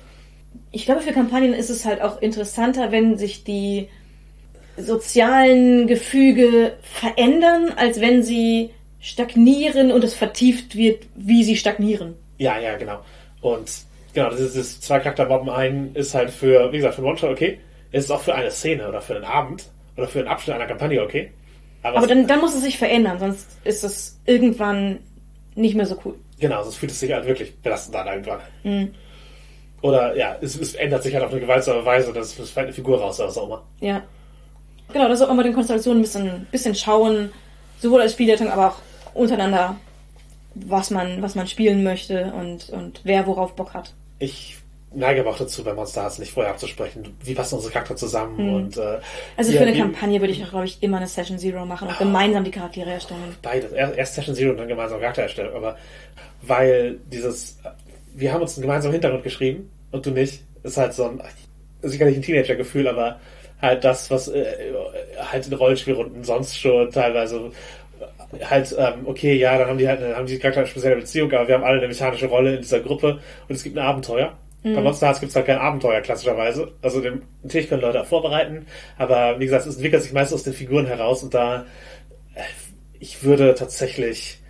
Ich 0.71 0.85
glaube, 0.85 1.01
für 1.01 1.13
Kampagnen 1.13 1.53
ist 1.53 1.71
es 1.71 1.85
halt 1.85 2.01
auch 2.01 2.21
interessanter, 2.21 2.93
wenn 2.93 3.17
sich 3.19 3.45
die 3.45 3.89
sozialen 4.77 5.87
Gefüge 5.87 6.73
verändern, 6.83 7.73
als 7.77 8.01
wenn 8.01 8.23
sie 8.23 8.71
stagnieren 9.01 9.93
und 9.93 10.03
es 10.03 10.15
vertieft 10.15 10.77
wird, 10.77 11.05
wie 11.15 11.45
sie 11.45 11.57
stagnieren. 11.57 12.15
Ja, 12.39 12.59
ja, 12.59 12.77
genau. 12.77 13.01
Und 13.41 13.71
genau, 14.15 14.31
das 14.31 14.41
ist 14.41 14.57
das 14.57 14.81
zwei 14.81 15.01
Charakter 15.01 15.27
Mobben 15.27 15.51
ein 15.51 15.91
ist 15.95 16.15
halt 16.15 16.31
für, 16.31 16.73
wie 16.73 16.79
gesagt, 16.79 16.95
für 16.95 17.03
einen 17.03 17.11
One-Shot 17.11 17.31
okay. 17.31 17.61
Es 17.93 18.05
ist 18.05 18.11
auch 18.11 18.23
für 18.23 18.35
eine 18.35 18.51
Szene 18.51 18.89
oder 18.89 19.01
für 19.01 19.15
einen 19.15 19.25
Abend 19.25 19.67
oder 19.97 20.09
für 20.09 20.21
einen 20.21 20.29
Abschnitt 20.29 20.57
einer 20.57 20.67
Kampagne 20.67 21.03
okay. 21.03 21.31
Aber, 21.83 21.99
Aber 21.99 22.07
dann, 22.07 22.27
dann 22.27 22.41
muss 22.41 22.55
es 22.55 22.63
sich 22.63 22.79
verändern, 22.79 23.19
sonst 23.19 23.47
ist 23.65 23.85
es 23.85 24.19
irgendwann 24.25 25.01
nicht 25.55 25.75
mehr 25.75 25.87
so 25.87 25.99
cool. 26.05 26.15
Genau, 26.41 26.63
sonst 26.63 26.77
fühlt 26.77 26.91
es 26.91 26.99
sich 26.99 27.13
halt 27.13 27.27
wirklich 27.27 27.55
belastend 27.59 27.95
an 27.97 28.07
irgendwann. 28.07 28.41
Mhm. 28.65 28.95
Oder 29.83 30.17
ja, 30.17 30.37
es, 30.41 30.59
es, 30.59 30.75
ändert 30.75 31.03
sich 31.03 31.15
halt 31.15 31.25
auf 31.25 31.31
eine 31.31 31.43
gewaltsame 31.43 31.85
Weise, 31.85 32.11
dass 32.13 32.39
es 32.39 32.51
fällt 32.51 32.69
eine 32.69 32.73
Figur 32.73 32.99
raus 32.99 33.21
oder 33.21 33.29
was 33.29 33.37
auch 33.37 33.47
immer. 33.47 33.63
Ja. 33.81 34.03
Genau, 34.93 35.09
das 35.09 35.21
ist 35.21 35.27
auch 35.27 35.31
immer 35.31 35.43
den 35.43 35.55
Konstellationen 35.55 36.01
ein 36.01 36.03
bisschen, 36.03 36.47
bisschen 36.51 36.75
schauen, 36.75 37.31
sowohl 37.81 38.01
als 38.01 38.13
Spielleitung, 38.13 38.49
aber 38.49 38.69
auch 38.69 38.77
untereinander, 39.15 39.77
was 40.55 40.91
man, 40.91 41.23
was 41.23 41.35
man 41.35 41.47
spielen 41.47 41.83
möchte 41.83 42.33
und, 42.33 42.71
und 42.71 43.01
wer 43.05 43.27
worauf 43.27 43.55
Bock 43.55 43.75
hat. 43.75 43.93
Ich 44.19 44.59
neige 44.93 45.23
aber 45.23 45.31
auch 45.31 45.39
dazu, 45.39 45.65
bei 45.65 45.75
Monster 45.75 46.03
Hearts 46.03 46.21
nicht 46.21 46.33
vorher 46.33 46.53
abzusprechen, 46.53 47.17
wie 47.25 47.35
passen 47.35 47.57
unsere 47.57 47.73
Charakter 47.73 47.97
zusammen 47.97 48.39
hm. 48.39 48.55
und 48.55 48.77
äh, 48.77 49.01
Also 49.37 49.53
für 49.53 49.61
eine 49.61 49.77
Kampagne 49.77 50.21
würde 50.21 50.33
ich 50.33 50.45
auch, 50.45 50.51
glaube 50.51 50.67
ich, 50.67 50.81
immer 50.83 50.99
eine 50.99 51.09
Session 51.09 51.39
Zero 51.39 51.67
machen 51.67 51.89
und 51.89 51.95
oh, 51.95 51.99
gemeinsam 51.99 52.45
die 52.45 52.53
Charaktere 52.53 52.91
erstellen. 52.91 53.35
Beides. 53.43 53.73
Erst 53.73 54.15
Session 54.15 54.37
Zero 54.37 54.53
und 54.53 54.59
dann 54.59 54.69
gemeinsam 54.69 55.01
Charaktererstellung, 55.01 55.55
aber 55.55 55.77
weil 56.43 56.99
dieses 57.11 57.59
wir 58.15 58.33
haben 58.33 58.43
uns 58.43 58.57
einen 58.57 58.63
gemeinsamen 58.63 58.93
Hintergrund 58.93 59.25
geschrieben 59.25 59.71
und 59.91 60.07
du 60.07 60.11
nicht, 60.11 60.43
ist 60.63 60.77
halt 60.77 60.95
so 60.95 61.05
ein 61.05 61.21
sicherlich 61.83 62.17
ein 62.17 62.23
Teenager-Gefühl, 62.23 62.89
aber 62.89 63.21
halt 63.65 63.85
das, 63.85 64.11
was 64.11 64.29
äh, 64.29 64.45
halt 65.19 65.47
in 65.47 65.53
Rollenspielrunden 65.55 66.25
sonst 66.25 66.59
schon 66.59 66.91
teilweise 66.91 67.51
halt, 68.43 68.75
ähm, 68.79 69.07
okay, 69.07 69.35
ja, 69.37 69.59
dann 69.59 69.69
haben 69.69 69.79
die 69.79 69.89
halt, 69.89 70.01
dann 70.01 70.17
haben 70.17 70.27
die 70.27 70.39
Charakter 70.39 70.61
eine 70.61 70.69
spezielle 70.69 70.97
Beziehung, 70.97 71.33
aber 71.33 71.47
wir 71.49 71.55
haben 71.55 71.65
alle 71.65 71.79
eine 71.79 71.89
mechanische 71.89 72.27
Rolle 72.27 72.57
in 72.57 72.63
dieser 72.63 72.81
Gruppe 72.81 73.21
und 73.49 73.55
es 73.55 73.63
gibt 73.63 73.77
ein 73.77 73.85
Abenteuer. 73.85 74.37
Mhm. 74.63 74.75
Bei 74.75 74.81
Monster 74.81 75.07
Hearts 75.07 75.21
gibt 75.21 75.31
es 75.31 75.37
halt 75.37 75.47
kein 75.47 75.59
Abenteuer, 75.59 76.01
klassischerweise. 76.01 76.73
Also 76.83 77.01
den, 77.01 77.23
natürlich 77.43 77.69
können 77.69 77.83
Leute 77.83 78.01
auch 78.01 78.07
vorbereiten, 78.07 78.67
aber 78.99 79.39
wie 79.39 79.45
gesagt, 79.45 79.67
es 79.67 79.75
entwickelt 79.77 80.03
sich 80.03 80.13
meist 80.13 80.33
aus 80.33 80.43
den 80.43 80.55
Figuren 80.55 80.87
heraus 80.87 81.23
und 81.23 81.35
da, 81.35 81.67
äh, 82.35 82.41
ich 82.99 83.23
würde 83.23 83.55
tatsächlich 83.55 84.41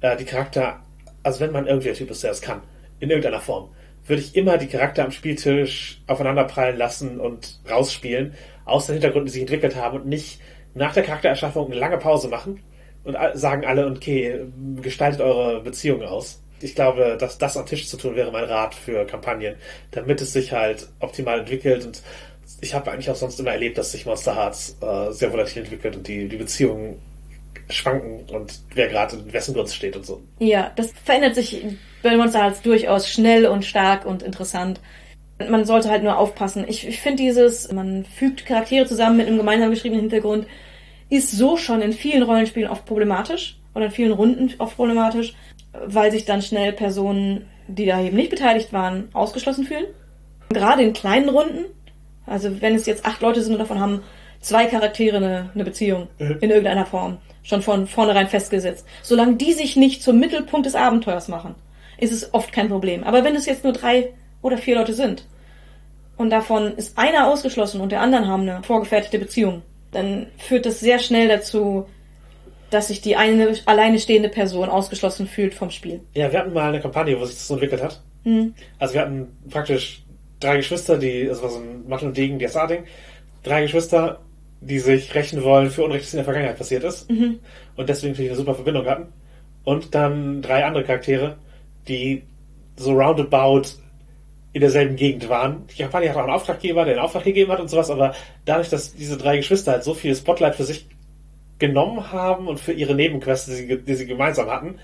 äh, 0.00 0.16
die 0.16 0.24
Charakter, 0.24 0.80
also 1.22 1.40
wenn 1.40 1.52
man 1.52 1.66
irgendwie 1.66 1.90
ein 1.90 1.94
Typ 1.94 2.10
ist, 2.10 2.24
der 2.24 2.32
es 2.32 2.40
kann, 2.40 2.62
in 2.98 3.10
irgendeiner 3.10 3.40
Form, 3.40 3.70
würde 4.06 4.22
ich 4.22 4.34
immer 4.34 4.58
die 4.58 4.66
Charakter 4.66 5.04
am 5.04 5.12
Spieltisch 5.12 6.02
aufeinanderprallen 6.06 6.76
lassen 6.76 7.20
und 7.20 7.60
rausspielen, 7.70 8.34
aus 8.70 8.86
den 8.86 8.94
Hintergründen, 8.94 9.26
die 9.26 9.32
sich 9.32 9.42
entwickelt 9.42 9.76
haben 9.76 9.98
und 9.98 10.06
nicht 10.06 10.40
nach 10.74 10.94
der 10.94 11.02
Charaktererschaffung 11.02 11.66
eine 11.66 11.80
lange 11.80 11.98
Pause 11.98 12.28
machen 12.28 12.62
und 13.04 13.16
sagen 13.34 13.64
alle, 13.64 13.86
okay, 13.86 14.40
gestaltet 14.80 15.20
eure 15.20 15.60
Beziehung 15.60 16.02
aus. 16.02 16.42
Ich 16.60 16.74
glaube, 16.74 17.16
dass 17.18 17.38
das 17.38 17.56
am 17.56 17.66
Tisch 17.66 17.88
zu 17.88 17.96
tun 17.96 18.16
wäre 18.16 18.30
mein 18.30 18.44
Rat 18.44 18.74
für 18.74 19.06
Kampagnen, 19.06 19.56
damit 19.92 20.20
es 20.20 20.32
sich 20.32 20.52
halt 20.52 20.88
optimal 21.00 21.40
entwickelt 21.40 21.86
und 21.86 22.02
ich 22.60 22.74
habe 22.74 22.90
eigentlich 22.90 23.10
auch 23.10 23.16
sonst 23.16 23.40
immer 23.40 23.52
erlebt, 23.52 23.78
dass 23.78 23.92
sich 23.92 24.06
Monster 24.06 24.34
Hearts 24.34 24.76
äh, 24.80 25.12
sehr 25.12 25.32
volatil 25.32 25.62
entwickelt 25.62 25.96
und 25.96 26.06
die, 26.06 26.28
die 26.28 26.36
Beziehungen 26.36 27.00
schwanken 27.68 28.24
und 28.34 28.60
wer 28.74 28.88
gerade 28.88 29.16
in 29.16 29.32
wessen 29.32 29.54
Gunst 29.54 29.76
steht 29.76 29.96
und 29.96 30.04
so. 30.04 30.20
Ja, 30.38 30.72
das 30.76 30.92
verändert 31.04 31.36
sich 31.36 31.64
bei 32.02 32.16
Monster 32.16 32.42
Hearts 32.42 32.62
durchaus 32.62 33.08
schnell 33.08 33.46
und 33.46 33.64
stark 33.64 34.04
und 34.04 34.22
interessant. 34.22 34.80
Man 35.48 35.64
sollte 35.64 35.88
halt 35.90 36.02
nur 36.02 36.18
aufpassen. 36.18 36.64
Ich, 36.68 36.86
ich 36.86 37.00
finde 37.00 37.22
dieses, 37.22 37.72
man 37.72 38.04
fügt 38.04 38.44
Charaktere 38.44 38.86
zusammen 38.86 39.16
mit 39.16 39.26
einem 39.26 39.38
gemeinsam 39.38 39.70
geschriebenen 39.70 40.02
Hintergrund, 40.02 40.46
ist 41.08 41.32
so 41.32 41.56
schon 41.56 41.82
in 41.82 41.92
vielen 41.92 42.22
Rollenspielen 42.22 42.70
oft 42.70 42.84
problematisch 42.86 43.58
oder 43.74 43.86
in 43.86 43.90
vielen 43.90 44.12
Runden 44.12 44.52
oft 44.58 44.76
problematisch, 44.76 45.34
weil 45.86 46.10
sich 46.10 46.24
dann 46.24 46.42
schnell 46.42 46.72
Personen, 46.72 47.46
die 47.68 47.86
da 47.86 48.00
eben 48.00 48.16
nicht 48.16 48.30
beteiligt 48.30 48.72
waren, 48.72 49.08
ausgeschlossen 49.12 49.64
fühlen. 49.64 49.86
Gerade 50.50 50.82
in 50.82 50.92
kleinen 50.92 51.28
Runden, 51.28 51.64
also 52.26 52.60
wenn 52.60 52.74
es 52.74 52.86
jetzt 52.86 53.06
acht 53.06 53.22
Leute 53.22 53.42
sind 53.42 53.52
und 53.52 53.60
davon 53.60 53.80
haben 53.80 54.02
zwei 54.40 54.66
Charaktere 54.66 55.18
eine, 55.18 55.50
eine 55.54 55.64
Beziehung 55.64 56.08
mhm. 56.18 56.38
in 56.40 56.50
irgendeiner 56.50 56.86
Form, 56.86 57.18
schon 57.42 57.62
von 57.62 57.86
vornherein 57.86 58.26
festgesetzt. 58.26 58.86
Solange 59.02 59.36
die 59.36 59.52
sich 59.52 59.76
nicht 59.76 60.02
zum 60.02 60.18
Mittelpunkt 60.18 60.66
des 60.66 60.74
Abenteuers 60.74 61.28
machen, 61.28 61.54
ist 61.98 62.12
es 62.12 62.34
oft 62.34 62.52
kein 62.52 62.68
Problem. 62.68 63.04
Aber 63.04 63.24
wenn 63.24 63.36
es 63.36 63.46
jetzt 63.46 63.64
nur 63.64 63.72
drei 63.72 64.12
oder 64.42 64.58
vier 64.58 64.76
Leute 64.76 64.94
sind 64.94 65.24
und 66.20 66.28
davon 66.30 66.76
ist 66.76 66.98
einer 66.98 67.28
ausgeschlossen 67.28 67.80
und 67.80 67.92
der 67.92 68.02
anderen 68.02 68.28
haben 68.28 68.42
eine 68.42 68.62
vorgefertigte 68.62 69.18
Beziehung, 69.18 69.62
dann 69.90 70.26
führt 70.36 70.66
das 70.66 70.78
sehr 70.78 70.98
schnell 70.98 71.28
dazu, 71.28 71.86
dass 72.68 72.88
sich 72.88 73.00
die 73.00 73.16
eine 73.16 73.54
alleine 73.64 73.98
stehende 73.98 74.28
Person 74.28 74.68
ausgeschlossen 74.68 75.26
fühlt 75.26 75.54
vom 75.54 75.70
Spiel. 75.70 76.00
Ja, 76.14 76.30
wir 76.30 76.38
hatten 76.38 76.52
mal 76.52 76.68
eine 76.68 76.80
Kampagne, 76.80 77.18
wo 77.18 77.24
sich 77.24 77.36
das 77.36 77.48
so 77.48 77.54
entwickelt 77.54 77.82
hat. 77.82 78.02
Mhm. 78.24 78.54
Also 78.78 78.94
wir 78.94 79.00
hatten 79.00 79.28
praktisch 79.48 80.02
drei 80.40 80.58
Geschwister, 80.58 80.98
die, 80.98 81.26
das 81.26 81.42
war 81.42 81.48
so 81.50 81.58
ein 81.58 81.88
Mattel 81.88 82.08
und 82.08 82.16
Degen 82.16 82.38
DSA-Ding, 82.38 82.84
drei 83.42 83.62
Geschwister, 83.62 84.20
die 84.60 84.78
sich 84.78 85.14
rächen 85.14 85.42
wollen 85.42 85.70
für 85.70 85.84
Unrecht, 85.84 86.04
das 86.04 86.12
in 86.12 86.18
der 86.18 86.24
Vergangenheit 86.24 86.58
passiert 86.58 86.84
ist. 86.84 87.10
Mhm. 87.10 87.40
Und 87.76 87.88
deswegen 87.88 88.12
natürlich 88.12 88.30
eine 88.30 88.38
super 88.38 88.54
Verbindung 88.54 88.86
hatten. 88.86 89.06
Und 89.64 89.94
dann 89.94 90.42
drei 90.42 90.64
andere 90.64 90.84
Charaktere, 90.84 91.38
die 91.88 92.24
so 92.76 92.92
roundabout 92.92 93.62
in 94.52 94.60
derselben 94.60 94.96
Gegend 94.96 95.28
waren. 95.28 95.66
Die 95.68 95.82
Kampagne 95.82 96.08
hat 96.08 96.16
auch 96.16 96.22
einen 96.22 96.30
Auftraggeber, 96.30 96.84
der 96.84 96.94
den 96.94 97.02
Auftrag 97.02 97.24
gegeben 97.24 97.52
hat 97.52 97.60
und 97.60 97.68
sowas, 97.68 97.90
aber 97.90 98.14
dadurch, 98.44 98.68
dass 98.68 98.94
diese 98.94 99.16
drei 99.16 99.36
Geschwister 99.36 99.72
halt 99.72 99.84
so 99.84 99.94
viel 99.94 100.14
Spotlight 100.14 100.56
für 100.56 100.64
sich 100.64 100.88
genommen 101.58 102.10
haben 102.10 102.48
und 102.48 102.58
für 102.58 102.72
ihre 102.72 102.94
Nebenquests, 102.94 103.46
die 103.46 103.52
sie, 103.52 103.78
die 103.78 103.94
sie 103.94 104.06
gemeinsam 104.06 104.50
hatten, 104.50 104.78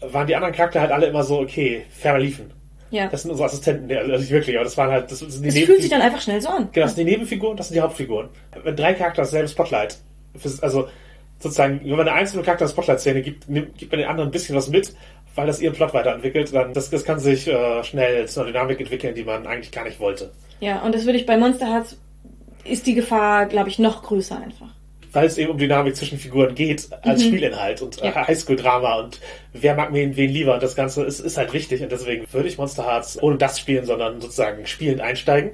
waren 0.00 0.26
die 0.26 0.34
anderen 0.34 0.54
Charakter 0.54 0.80
halt 0.80 0.90
alle 0.90 1.06
immer 1.06 1.22
so, 1.22 1.40
okay, 1.40 1.84
ferner 1.90 2.18
liefen. 2.18 2.52
Ja. 2.90 3.08
Das 3.08 3.22
sind 3.22 3.30
unsere 3.30 3.46
Assistenten, 3.48 3.94
also 3.96 4.12
nicht 4.12 4.30
wirklich, 4.30 4.56
aber 4.56 4.64
das 4.64 4.76
waren 4.76 4.90
halt, 4.90 5.10
das 5.10 5.18
sind 5.18 5.42
die 5.42 5.48
Das 5.48 5.58
fühlt 5.58 5.82
sich 5.82 5.90
dann 5.90 6.02
einfach 6.02 6.20
schnell 6.20 6.40
so 6.40 6.48
an. 6.48 6.68
Genau, 6.72 6.86
das 6.86 6.94
sind 6.94 7.06
die 7.06 7.12
Nebenfiguren, 7.12 7.56
das 7.56 7.68
sind 7.68 7.74
die 7.74 7.80
Hauptfiguren. 7.80 8.28
Wenn 8.62 8.76
drei 8.76 8.94
Charakter 8.94 9.22
dasselbe 9.22 9.48
Spotlight, 9.48 9.98
also 10.60 10.88
sozusagen, 11.38 11.80
wenn 11.82 11.90
man 11.90 12.08
eine 12.08 12.12
einzelne 12.12 12.42
Charakter-Spotlight-Szene 12.42 13.22
gibt, 13.22 13.48
nimmt, 13.48 13.76
gibt 13.76 13.92
man 13.92 14.00
den 14.00 14.08
anderen 14.08 14.30
ein 14.30 14.32
bisschen 14.32 14.56
was 14.56 14.68
mit 14.68 14.94
weil 15.36 15.46
das 15.46 15.60
ihren 15.60 15.74
Plot 15.74 15.94
weiterentwickelt, 15.94 16.52
dann 16.52 16.72
das, 16.72 16.90
das 16.90 17.04
kann 17.04 17.20
sich 17.20 17.46
äh, 17.46 17.84
schnell 17.84 18.26
zu 18.26 18.40
einer 18.40 18.50
Dynamik 18.50 18.80
entwickeln, 18.80 19.14
die 19.14 19.22
man 19.22 19.46
eigentlich 19.46 19.70
gar 19.70 19.84
nicht 19.84 20.00
wollte. 20.00 20.32
Ja, 20.60 20.82
und 20.82 20.94
das 20.94 21.04
würde 21.04 21.18
ich 21.18 21.26
bei 21.26 21.36
Monster 21.36 21.66
Hearts 21.66 21.96
ist 22.64 22.86
die 22.86 22.94
Gefahr, 22.94 23.46
glaube 23.46 23.68
ich, 23.68 23.78
noch 23.78 24.02
größer 24.02 24.40
einfach. 24.40 24.68
weil 25.12 25.26
es 25.26 25.38
eben 25.38 25.52
um 25.52 25.58
Dynamik 25.58 25.94
zwischen 25.94 26.18
Figuren 26.18 26.54
geht, 26.54 26.88
als 27.02 27.22
mhm. 27.22 27.28
Spielinhalt 27.28 27.80
und 27.80 27.96
ja. 28.02 28.26
Highschool-Drama 28.26 28.98
und 29.00 29.20
wer 29.52 29.74
mag 29.74 29.92
wen, 29.92 30.16
wen 30.16 30.30
lieber. 30.30 30.54
Und 30.54 30.62
das 30.62 30.74
Ganze 30.74 31.04
ist, 31.04 31.20
ist 31.20 31.36
halt 31.36 31.52
wichtig 31.52 31.82
und 31.82 31.92
deswegen 31.92 32.26
würde 32.32 32.48
ich 32.48 32.58
Monster 32.58 32.84
Hearts 32.84 33.22
ohne 33.22 33.36
das 33.36 33.60
spielen, 33.60 33.84
sondern 33.84 34.20
sozusagen 34.20 34.66
spielend 34.66 35.00
einsteigen. 35.00 35.52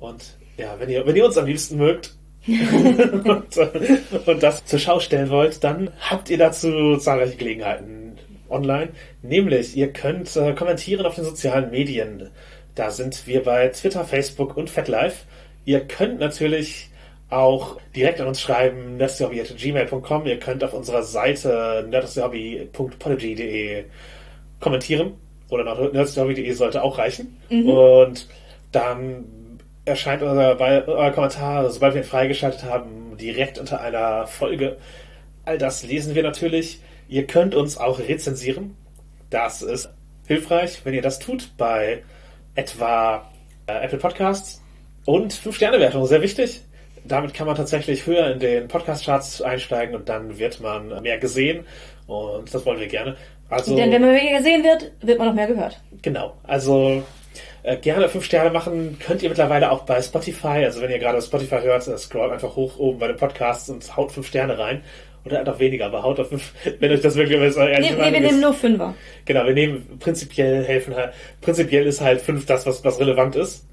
Und 0.00 0.36
ja, 0.56 0.76
wenn 0.78 0.88
ihr, 0.88 1.06
wenn 1.06 1.16
ihr 1.16 1.26
uns 1.26 1.36
am 1.36 1.46
liebsten 1.46 1.76
mögt, 1.76 2.14
und, 2.46 3.58
und, 4.26 4.42
das 4.42 4.64
zur 4.64 4.78
Schau 4.78 5.00
stellen 5.00 5.30
wollt, 5.30 5.64
dann 5.64 5.90
habt 5.98 6.30
ihr 6.30 6.38
dazu 6.38 6.96
zahlreiche 6.96 7.36
Gelegenheiten 7.36 8.05
online. 8.48 8.90
Nämlich, 9.22 9.76
ihr 9.76 9.92
könnt 9.92 10.34
äh, 10.36 10.52
kommentieren 10.54 11.06
auf 11.06 11.14
den 11.14 11.24
sozialen 11.24 11.70
Medien. 11.70 12.30
Da 12.74 12.90
sind 12.90 13.26
wir 13.26 13.42
bei 13.42 13.68
Twitter, 13.68 14.04
Facebook 14.04 14.56
und 14.56 14.70
FetLife. 14.70 15.24
Ihr 15.64 15.80
könnt 15.80 16.20
natürlich 16.20 16.90
auch 17.28 17.78
direkt 17.94 18.20
an 18.20 18.28
uns 18.28 18.40
schreiben, 18.40 18.96
nerdstyhobby.gmail.com. 18.98 20.26
Ihr 20.26 20.38
könnt 20.38 20.62
auf 20.62 20.74
unserer 20.74 21.02
Seite 21.02 21.86
nerdstyhobby.podigy.de 21.88 23.84
kommentieren. 24.60 25.14
Oder 25.48 25.64
nach 25.64 25.78
nerdstyhobby.de 25.92 26.52
sollte 26.52 26.82
auch 26.82 26.98
reichen. 26.98 27.38
Mhm. 27.50 27.68
Und 27.68 28.28
dann 28.72 29.24
erscheint 29.84 30.22
unser, 30.22 30.60
euer 30.60 31.10
Kommentar, 31.12 31.70
sobald 31.70 31.94
wir 31.94 32.02
ihn 32.02 32.06
freigeschaltet 32.06 32.64
haben, 32.64 33.16
direkt 33.16 33.58
unter 33.58 33.80
einer 33.80 34.26
Folge. 34.26 34.76
All 35.44 35.58
das 35.58 35.84
lesen 35.84 36.14
wir 36.14 36.22
natürlich. 36.22 36.80
Ihr 37.08 37.26
könnt 37.26 37.54
uns 37.54 37.76
auch 37.76 37.98
rezensieren. 37.98 38.76
Das 39.30 39.62
ist 39.62 39.90
hilfreich, 40.26 40.80
wenn 40.84 40.94
ihr 40.94 41.02
das 41.02 41.18
tut 41.18 41.50
bei 41.56 42.02
etwa 42.54 43.30
äh, 43.66 43.84
Apple 43.84 43.98
Podcasts 43.98 44.62
und 45.04 45.32
5-Sterne-Wertung, 45.32 46.06
sehr 46.06 46.22
wichtig. 46.22 46.62
Damit 47.04 47.34
kann 47.34 47.46
man 47.46 47.54
tatsächlich 47.54 48.06
höher 48.06 48.32
in 48.32 48.40
den 48.40 48.66
Podcast-Charts 48.66 49.42
einsteigen 49.42 49.94
und 49.94 50.08
dann 50.08 50.38
wird 50.38 50.60
man 50.60 51.02
mehr 51.02 51.18
gesehen 51.18 51.64
und 52.06 52.52
das 52.52 52.66
wollen 52.66 52.80
wir 52.80 52.88
gerne. 52.88 53.16
Also, 53.48 53.76
Denn 53.76 53.92
wenn 53.92 54.02
man 54.02 54.10
mehr 54.10 54.38
gesehen 54.38 54.64
wird, 54.64 54.92
wird 55.02 55.18
man 55.18 55.28
noch 55.28 55.34
mehr 55.34 55.46
gehört. 55.46 55.80
Genau. 56.02 56.36
Also 56.42 57.04
äh, 57.62 57.76
gerne 57.76 58.08
fünf 58.08 58.24
Sterne 58.24 58.50
machen 58.50 58.98
könnt 58.98 59.22
ihr 59.22 59.28
mittlerweile 59.28 59.70
auch 59.70 59.82
bei 59.82 60.02
Spotify. 60.02 60.64
Also 60.64 60.80
wenn 60.80 60.90
ihr 60.90 60.98
gerade 60.98 61.22
Spotify 61.22 61.60
hört, 61.62 61.86
äh, 61.86 61.96
scrollt 61.96 62.32
einfach 62.32 62.56
hoch 62.56 62.78
oben 62.78 62.98
bei 62.98 63.06
den 63.06 63.16
Podcasts 63.16 63.68
und 63.68 63.96
haut 63.96 64.10
fünf 64.10 64.26
Sterne 64.26 64.58
rein. 64.58 64.82
Oder 65.26 65.44
noch 65.44 65.58
weniger, 65.58 65.86
aber 65.86 66.02
haut 66.02 66.20
auf 66.20 66.28
fünf, 66.28 66.52
wenn 66.78 66.92
euch 66.92 67.00
das 67.00 67.16
wirklich 67.16 67.40
ist. 67.40 67.56
Nee, 67.56 67.80
nee, 67.80 68.12
wir 68.12 68.20
nehmen 68.20 68.40
nur 68.40 68.54
Fünfer. 68.54 68.94
Genau, 69.24 69.44
wir 69.44 69.54
nehmen 69.54 69.98
prinzipiell 69.98 70.64
helfen 70.64 70.94
halt. 70.94 71.12
Prinzipiell 71.40 71.86
ist 71.86 72.00
halt 72.00 72.20
fünf 72.20 72.46
das, 72.46 72.66
was, 72.66 72.84
was 72.84 72.98
relevant 72.98 73.36
ist. 73.36 73.66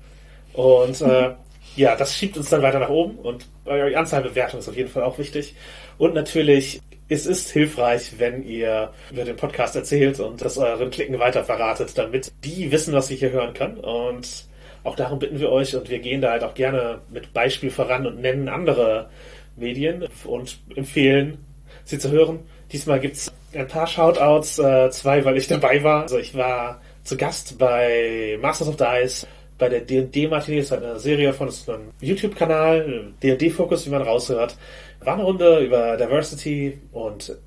Und 0.53 1.01
äh, 1.01 1.31
ja, 1.75 1.95
das 1.95 2.15
schiebt 2.15 2.37
uns 2.37 2.49
dann 2.49 2.61
weiter 2.61 2.79
nach 2.79 2.89
oben 2.89 3.17
und 3.17 3.47
die 3.65 3.95
Anzahl 3.95 4.21
Bewertung 4.21 4.59
ist 4.59 4.69
auf 4.69 4.77
jeden 4.77 4.89
Fall 4.89 5.03
auch 5.03 5.17
wichtig. 5.17 5.55
Und 5.97 6.13
natürlich 6.13 6.81
es 7.09 7.25
ist 7.25 7.51
hilfreich, 7.51 8.13
wenn 8.17 8.43
ihr 8.43 8.91
über 9.11 9.23
den 9.23 9.35
Podcast 9.35 9.75
erzählt 9.75 10.19
und 10.19 10.41
das 10.41 10.57
euren 10.57 10.89
Klicken 10.89 11.19
weiter 11.19 11.43
verratet, 11.43 11.97
damit 11.97 12.31
die 12.43 12.71
wissen, 12.71 12.93
was 12.93 13.07
sie 13.07 13.15
hier 13.15 13.31
hören 13.31 13.53
können. 13.53 13.77
Und 13.77 14.45
auch 14.83 14.95
darum 14.95 15.19
bitten 15.19 15.39
wir 15.39 15.51
euch 15.51 15.75
und 15.75 15.89
wir 15.89 15.99
gehen 15.99 16.21
da 16.21 16.31
halt 16.31 16.43
auch 16.43 16.53
gerne 16.53 17.01
mit 17.09 17.33
Beispiel 17.33 17.71
voran 17.71 18.07
und 18.07 18.21
nennen 18.21 18.49
andere 18.49 19.09
Medien 19.55 20.07
und 20.25 20.59
empfehlen, 20.75 21.37
sie 21.83 21.99
zu 21.99 22.11
hören. 22.11 22.39
Diesmal 22.71 22.99
gibt 22.99 23.15
es 23.15 23.31
ein 23.53 23.67
paar 23.67 23.87
Shoutouts, 23.87 24.59
äh, 24.59 24.89
zwei, 24.91 25.23
weil 25.25 25.37
ich 25.37 25.47
dabei 25.47 25.83
war. 25.83 26.03
Also 26.03 26.17
ich 26.17 26.35
war 26.35 26.81
zu 27.03 27.17
Gast 27.17 27.57
bei 27.57 28.37
Masters 28.41 28.69
of 28.69 28.77
Dice, 28.77 29.27
bei 29.57 29.69
der 29.69 29.81
D&D 29.81 30.27
Martini, 30.27 30.57
das 30.57 30.65
ist 30.67 30.73
eine 30.73 30.99
Serie 30.99 31.33
von 31.33 31.49
einem 31.67 31.91
YouTube-Kanal, 32.01 33.13
D&D 33.21 33.49
Fokus, 33.51 33.85
wie 33.85 33.91
man 33.91 34.01
raushört. 34.01 34.57
War 35.01 35.13
eine 35.13 35.23
Runde 35.23 35.59
über 35.59 35.97
Diversity 35.97 36.79
und 36.91 37.37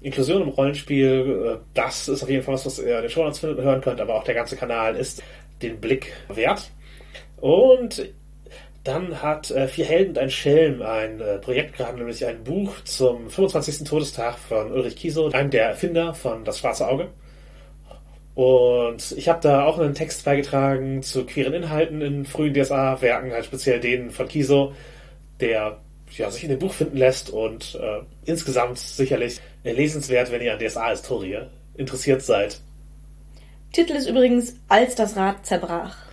Inklusion 0.00 0.42
im 0.42 0.48
Rollenspiel. 0.48 1.60
Das 1.72 2.08
ist 2.08 2.22
auf 2.22 2.28
jeden 2.28 2.42
Fall 2.42 2.54
was, 2.54 2.66
was 2.66 2.78
ihr 2.78 2.96
in 2.96 3.02
den 3.02 3.10
Show 3.10 3.24
Notes 3.24 3.38
findet 3.38 3.58
und 3.58 3.64
hören 3.64 3.80
könnt, 3.80 4.00
aber 4.00 4.14
auch 4.14 4.24
der 4.24 4.34
ganze 4.34 4.56
Kanal 4.56 4.96
ist 4.96 5.22
den 5.62 5.80
Blick 5.80 6.12
wert. 6.28 6.70
Und 7.40 8.06
dann 8.84 9.22
hat 9.22 9.50
äh, 9.50 9.66
Vier 9.66 9.86
Helden 9.86 10.10
und 10.10 10.18
ein 10.18 10.30
Schelm 10.30 10.82
ein 10.82 11.20
äh, 11.20 11.38
Projekt 11.38 11.76
gerade, 11.76 11.96
nämlich 11.96 12.24
ein 12.26 12.44
Buch 12.44 12.84
zum 12.84 13.30
25. 13.30 13.88
Todestag 13.88 14.38
von 14.38 14.70
Ulrich 14.70 14.96
Kieso, 14.96 15.30
einem 15.30 15.50
der 15.50 15.68
Erfinder 15.68 16.12
von 16.12 16.44
Das 16.44 16.58
Schwarze 16.58 16.86
Auge. 16.86 17.08
Und 18.34 19.12
ich 19.16 19.28
habe 19.28 19.40
da 19.40 19.64
auch 19.64 19.78
einen 19.78 19.94
Text 19.94 20.24
beigetragen 20.24 21.02
zu 21.02 21.24
queeren 21.24 21.54
Inhalten 21.54 22.02
in 22.02 22.26
frühen 22.26 22.52
DSA-Werken, 22.52 23.32
halt 23.32 23.46
speziell 23.46 23.80
denen 23.80 24.10
von 24.10 24.28
Kiso, 24.28 24.74
der 25.40 25.78
ja, 26.16 26.30
sich 26.30 26.44
in 26.44 26.50
dem 26.50 26.58
Buch 26.58 26.72
finden 26.72 26.98
lässt 26.98 27.30
und 27.30 27.78
äh, 27.80 28.00
insgesamt 28.24 28.78
sicherlich 28.78 29.40
lesenswert, 29.62 30.30
wenn 30.30 30.42
ihr 30.42 30.52
an 30.52 30.58
DSA-Historie 30.58 31.38
interessiert 31.76 32.22
seid. 32.22 32.60
Titel 33.72 33.92
ist 33.92 34.08
übrigens 34.08 34.56
Als 34.68 34.94
das 34.94 35.16
Rad 35.16 35.46
zerbrach. 35.46 36.03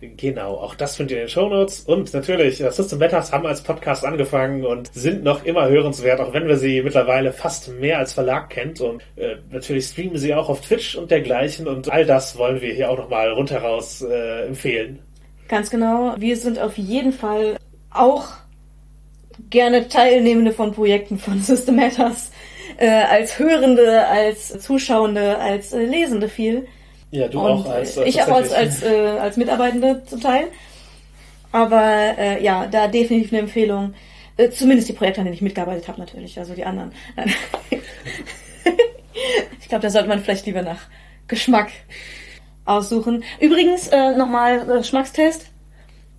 Genau, 0.00 0.54
auch 0.54 0.74
das 0.74 0.96
findet 0.96 1.12
ihr 1.12 1.16
in 1.18 1.26
den 1.26 1.30
Show 1.30 1.48
Notes. 1.48 1.80
Und 1.80 2.14
natürlich, 2.14 2.62
äh, 2.62 2.70
System 2.70 2.98
Matters 2.98 3.32
haben 3.32 3.44
als 3.44 3.60
Podcast 3.60 4.02
angefangen 4.04 4.64
und 4.64 4.92
sind 4.94 5.22
noch 5.22 5.44
immer 5.44 5.68
hörenswert, 5.68 6.20
auch 6.20 6.32
wenn 6.32 6.48
wir 6.48 6.56
sie 6.56 6.80
mittlerweile 6.82 7.32
fast 7.32 7.68
mehr 7.68 7.98
als 7.98 8.14
Verlag 8.14 8.48
kennt. 8.48 8.80
Und 8.80 9.02
äh, 9.16 9.36
natürlich 9.50 9.86
streamen 9.86 10.16
sie 10.16 10.34
auch 10.34 10.48
auf 10.48 10.62
Twitch 10.62 10.96
und 10.96 11.10
dergleichen. 11.10 11.68
Und 11.68 11.92
all 11.92 12.06
das 12.06 12.38
wollen 12.38 12.62
wir 12.62 12.72
hier 12.72 12.90
auch 12.90 12.96
nochmal 12.96 13.30
rundheraus 13.30 14.00
äh, 14.00 14.46
empfehlen. 14.46 15.00
Ganz 15.48 15.68
genau. 15.68 16.14
Wir 16.16 16.36
sind 16.36 16.58
auf 16.58 16.78
jeden 16.78 17.12
Fall 17.12 17.56
auch 17.90 18.28
gerne 19.50 19.88
Teilnehmende 19.88 20.52
von 20.52 20.72
Projekten 20.72 21.18
von 21.18 21.42
System 21.42 21.76
Matters. 21.76 22.30
Äh, 22.78 22.88
als 22.88 23.38
Hörende, 23.38 24.06
als 24.06 24.58
Zuschauende, 24.60 25.36
als 25.38 25.74
äh, 25.74 25.84
Lesende 25.84 26.28
viel. 26.28 26.66
Ja, 27.10 27.28
du 27.28 27.40
und 27.40 27.50
auch 27.50 27.66
als. 27.66 27.96
Äh, 27.96 28.04
ich 28.04 28.22
auch 28.22 28.28
als, 28.28 28.52
als, 28.52 28.82
äh, 28.82 29.18
als 29.20 29.36
Mitarbeitende 29.36 30.02
zum 30.06 30.20
Teil. 30.20 30.48
Aber 31.52 31.82
äh, 32.16 32.42
ja, 32.42 32.66
da 32.66 32.86
definitiv 32.88 33.32
eine 33.32 33.40
Empfehlung. 33.40 33.94
Äh, 34.36 34.50
zumindest 34.50 34.88
die 34.88 34.92
Projekte, 34.92 35.20
an 35.20 35.24
denen 35.24 35.34
ich 35.34 35.42
mitgearbeitet 35.42 35.88
habe, 35.88 35.98
natürlich. 36.00 36.38
Also 36.38 36.54
die 36.54 36.64
anderen. 36.64 36.92
ich 39.60 39.68
glaube, 39.68 39.82
da 39.82 39.90
sollte 39.90 40.08
man 40.08 40.20
vielleicht 40.20 40.46
lieber 40.46 40.62
nach 40.62 40.82
Geschmack 41.26 41.70
aussuchen. 42.64 43.24
Übrigens, 43.40 43.88
äh, 43.88 44.16
nochmal 44.16 44.70
äh, 44.70 44.78
Geschmackstest. 44.78 45.46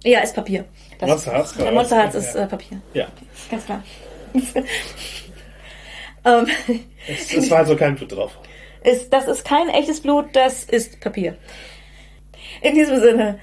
Ja, 0.03 0.19
ist 0.19 0.35
Papier. 0.35 0.65
Das 0.99 1.09
Monster 1.09 1.31
Hearts, 1.33 1.55
ja, 1.57 1.71
Monster 1.71 1.95
Hearts 1.95 2.15
ist 2.15 2.35
äh, 2.35 2.47
Papier. 2.47 2.81
Ja. 2.93 3.07
Ganz 3.49 3.65
klar. 3.65 3.83
ähm, 6.25 6.47
es, 7.07 7.33
es 7.33 7.49
war 7.49 7.59
also 7.59 7.75
kein 7.75 7.95
Blut 7.95 8.11
drauf. 8.11 8.37
Ist, 8.83 9.13
das 9.13 9.27
ist 9.27 9.45
kein 9.45 9.69
echtes 9.69 10.01
Blut, 10.01 10.29
das 10.33 10.63
ist 10.63 10.99
Papier. 11.01 11.37
In 12.61 12.73
diesem 12.73 12.99
Sinne, 12.99 13.39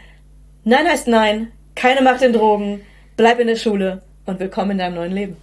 nein 0.65 0.87
heißt 0.87 1.07
nein, 1.07 1.53
keine 1.77 2.03
Macht 2.03 2.23
in 2.23 2.33
Drogen, 2.33 2.85
bleib 3.17 3.39
in 3.39 3.47
der 3.47 3.57
Schule 3.57 4.03
und 4.27 4.41
willkommen 4.41 4.73
in 4.73 4.79
deinem 4.79 4.97
neuen 4.97 5.13
Leben. 5.13 5.37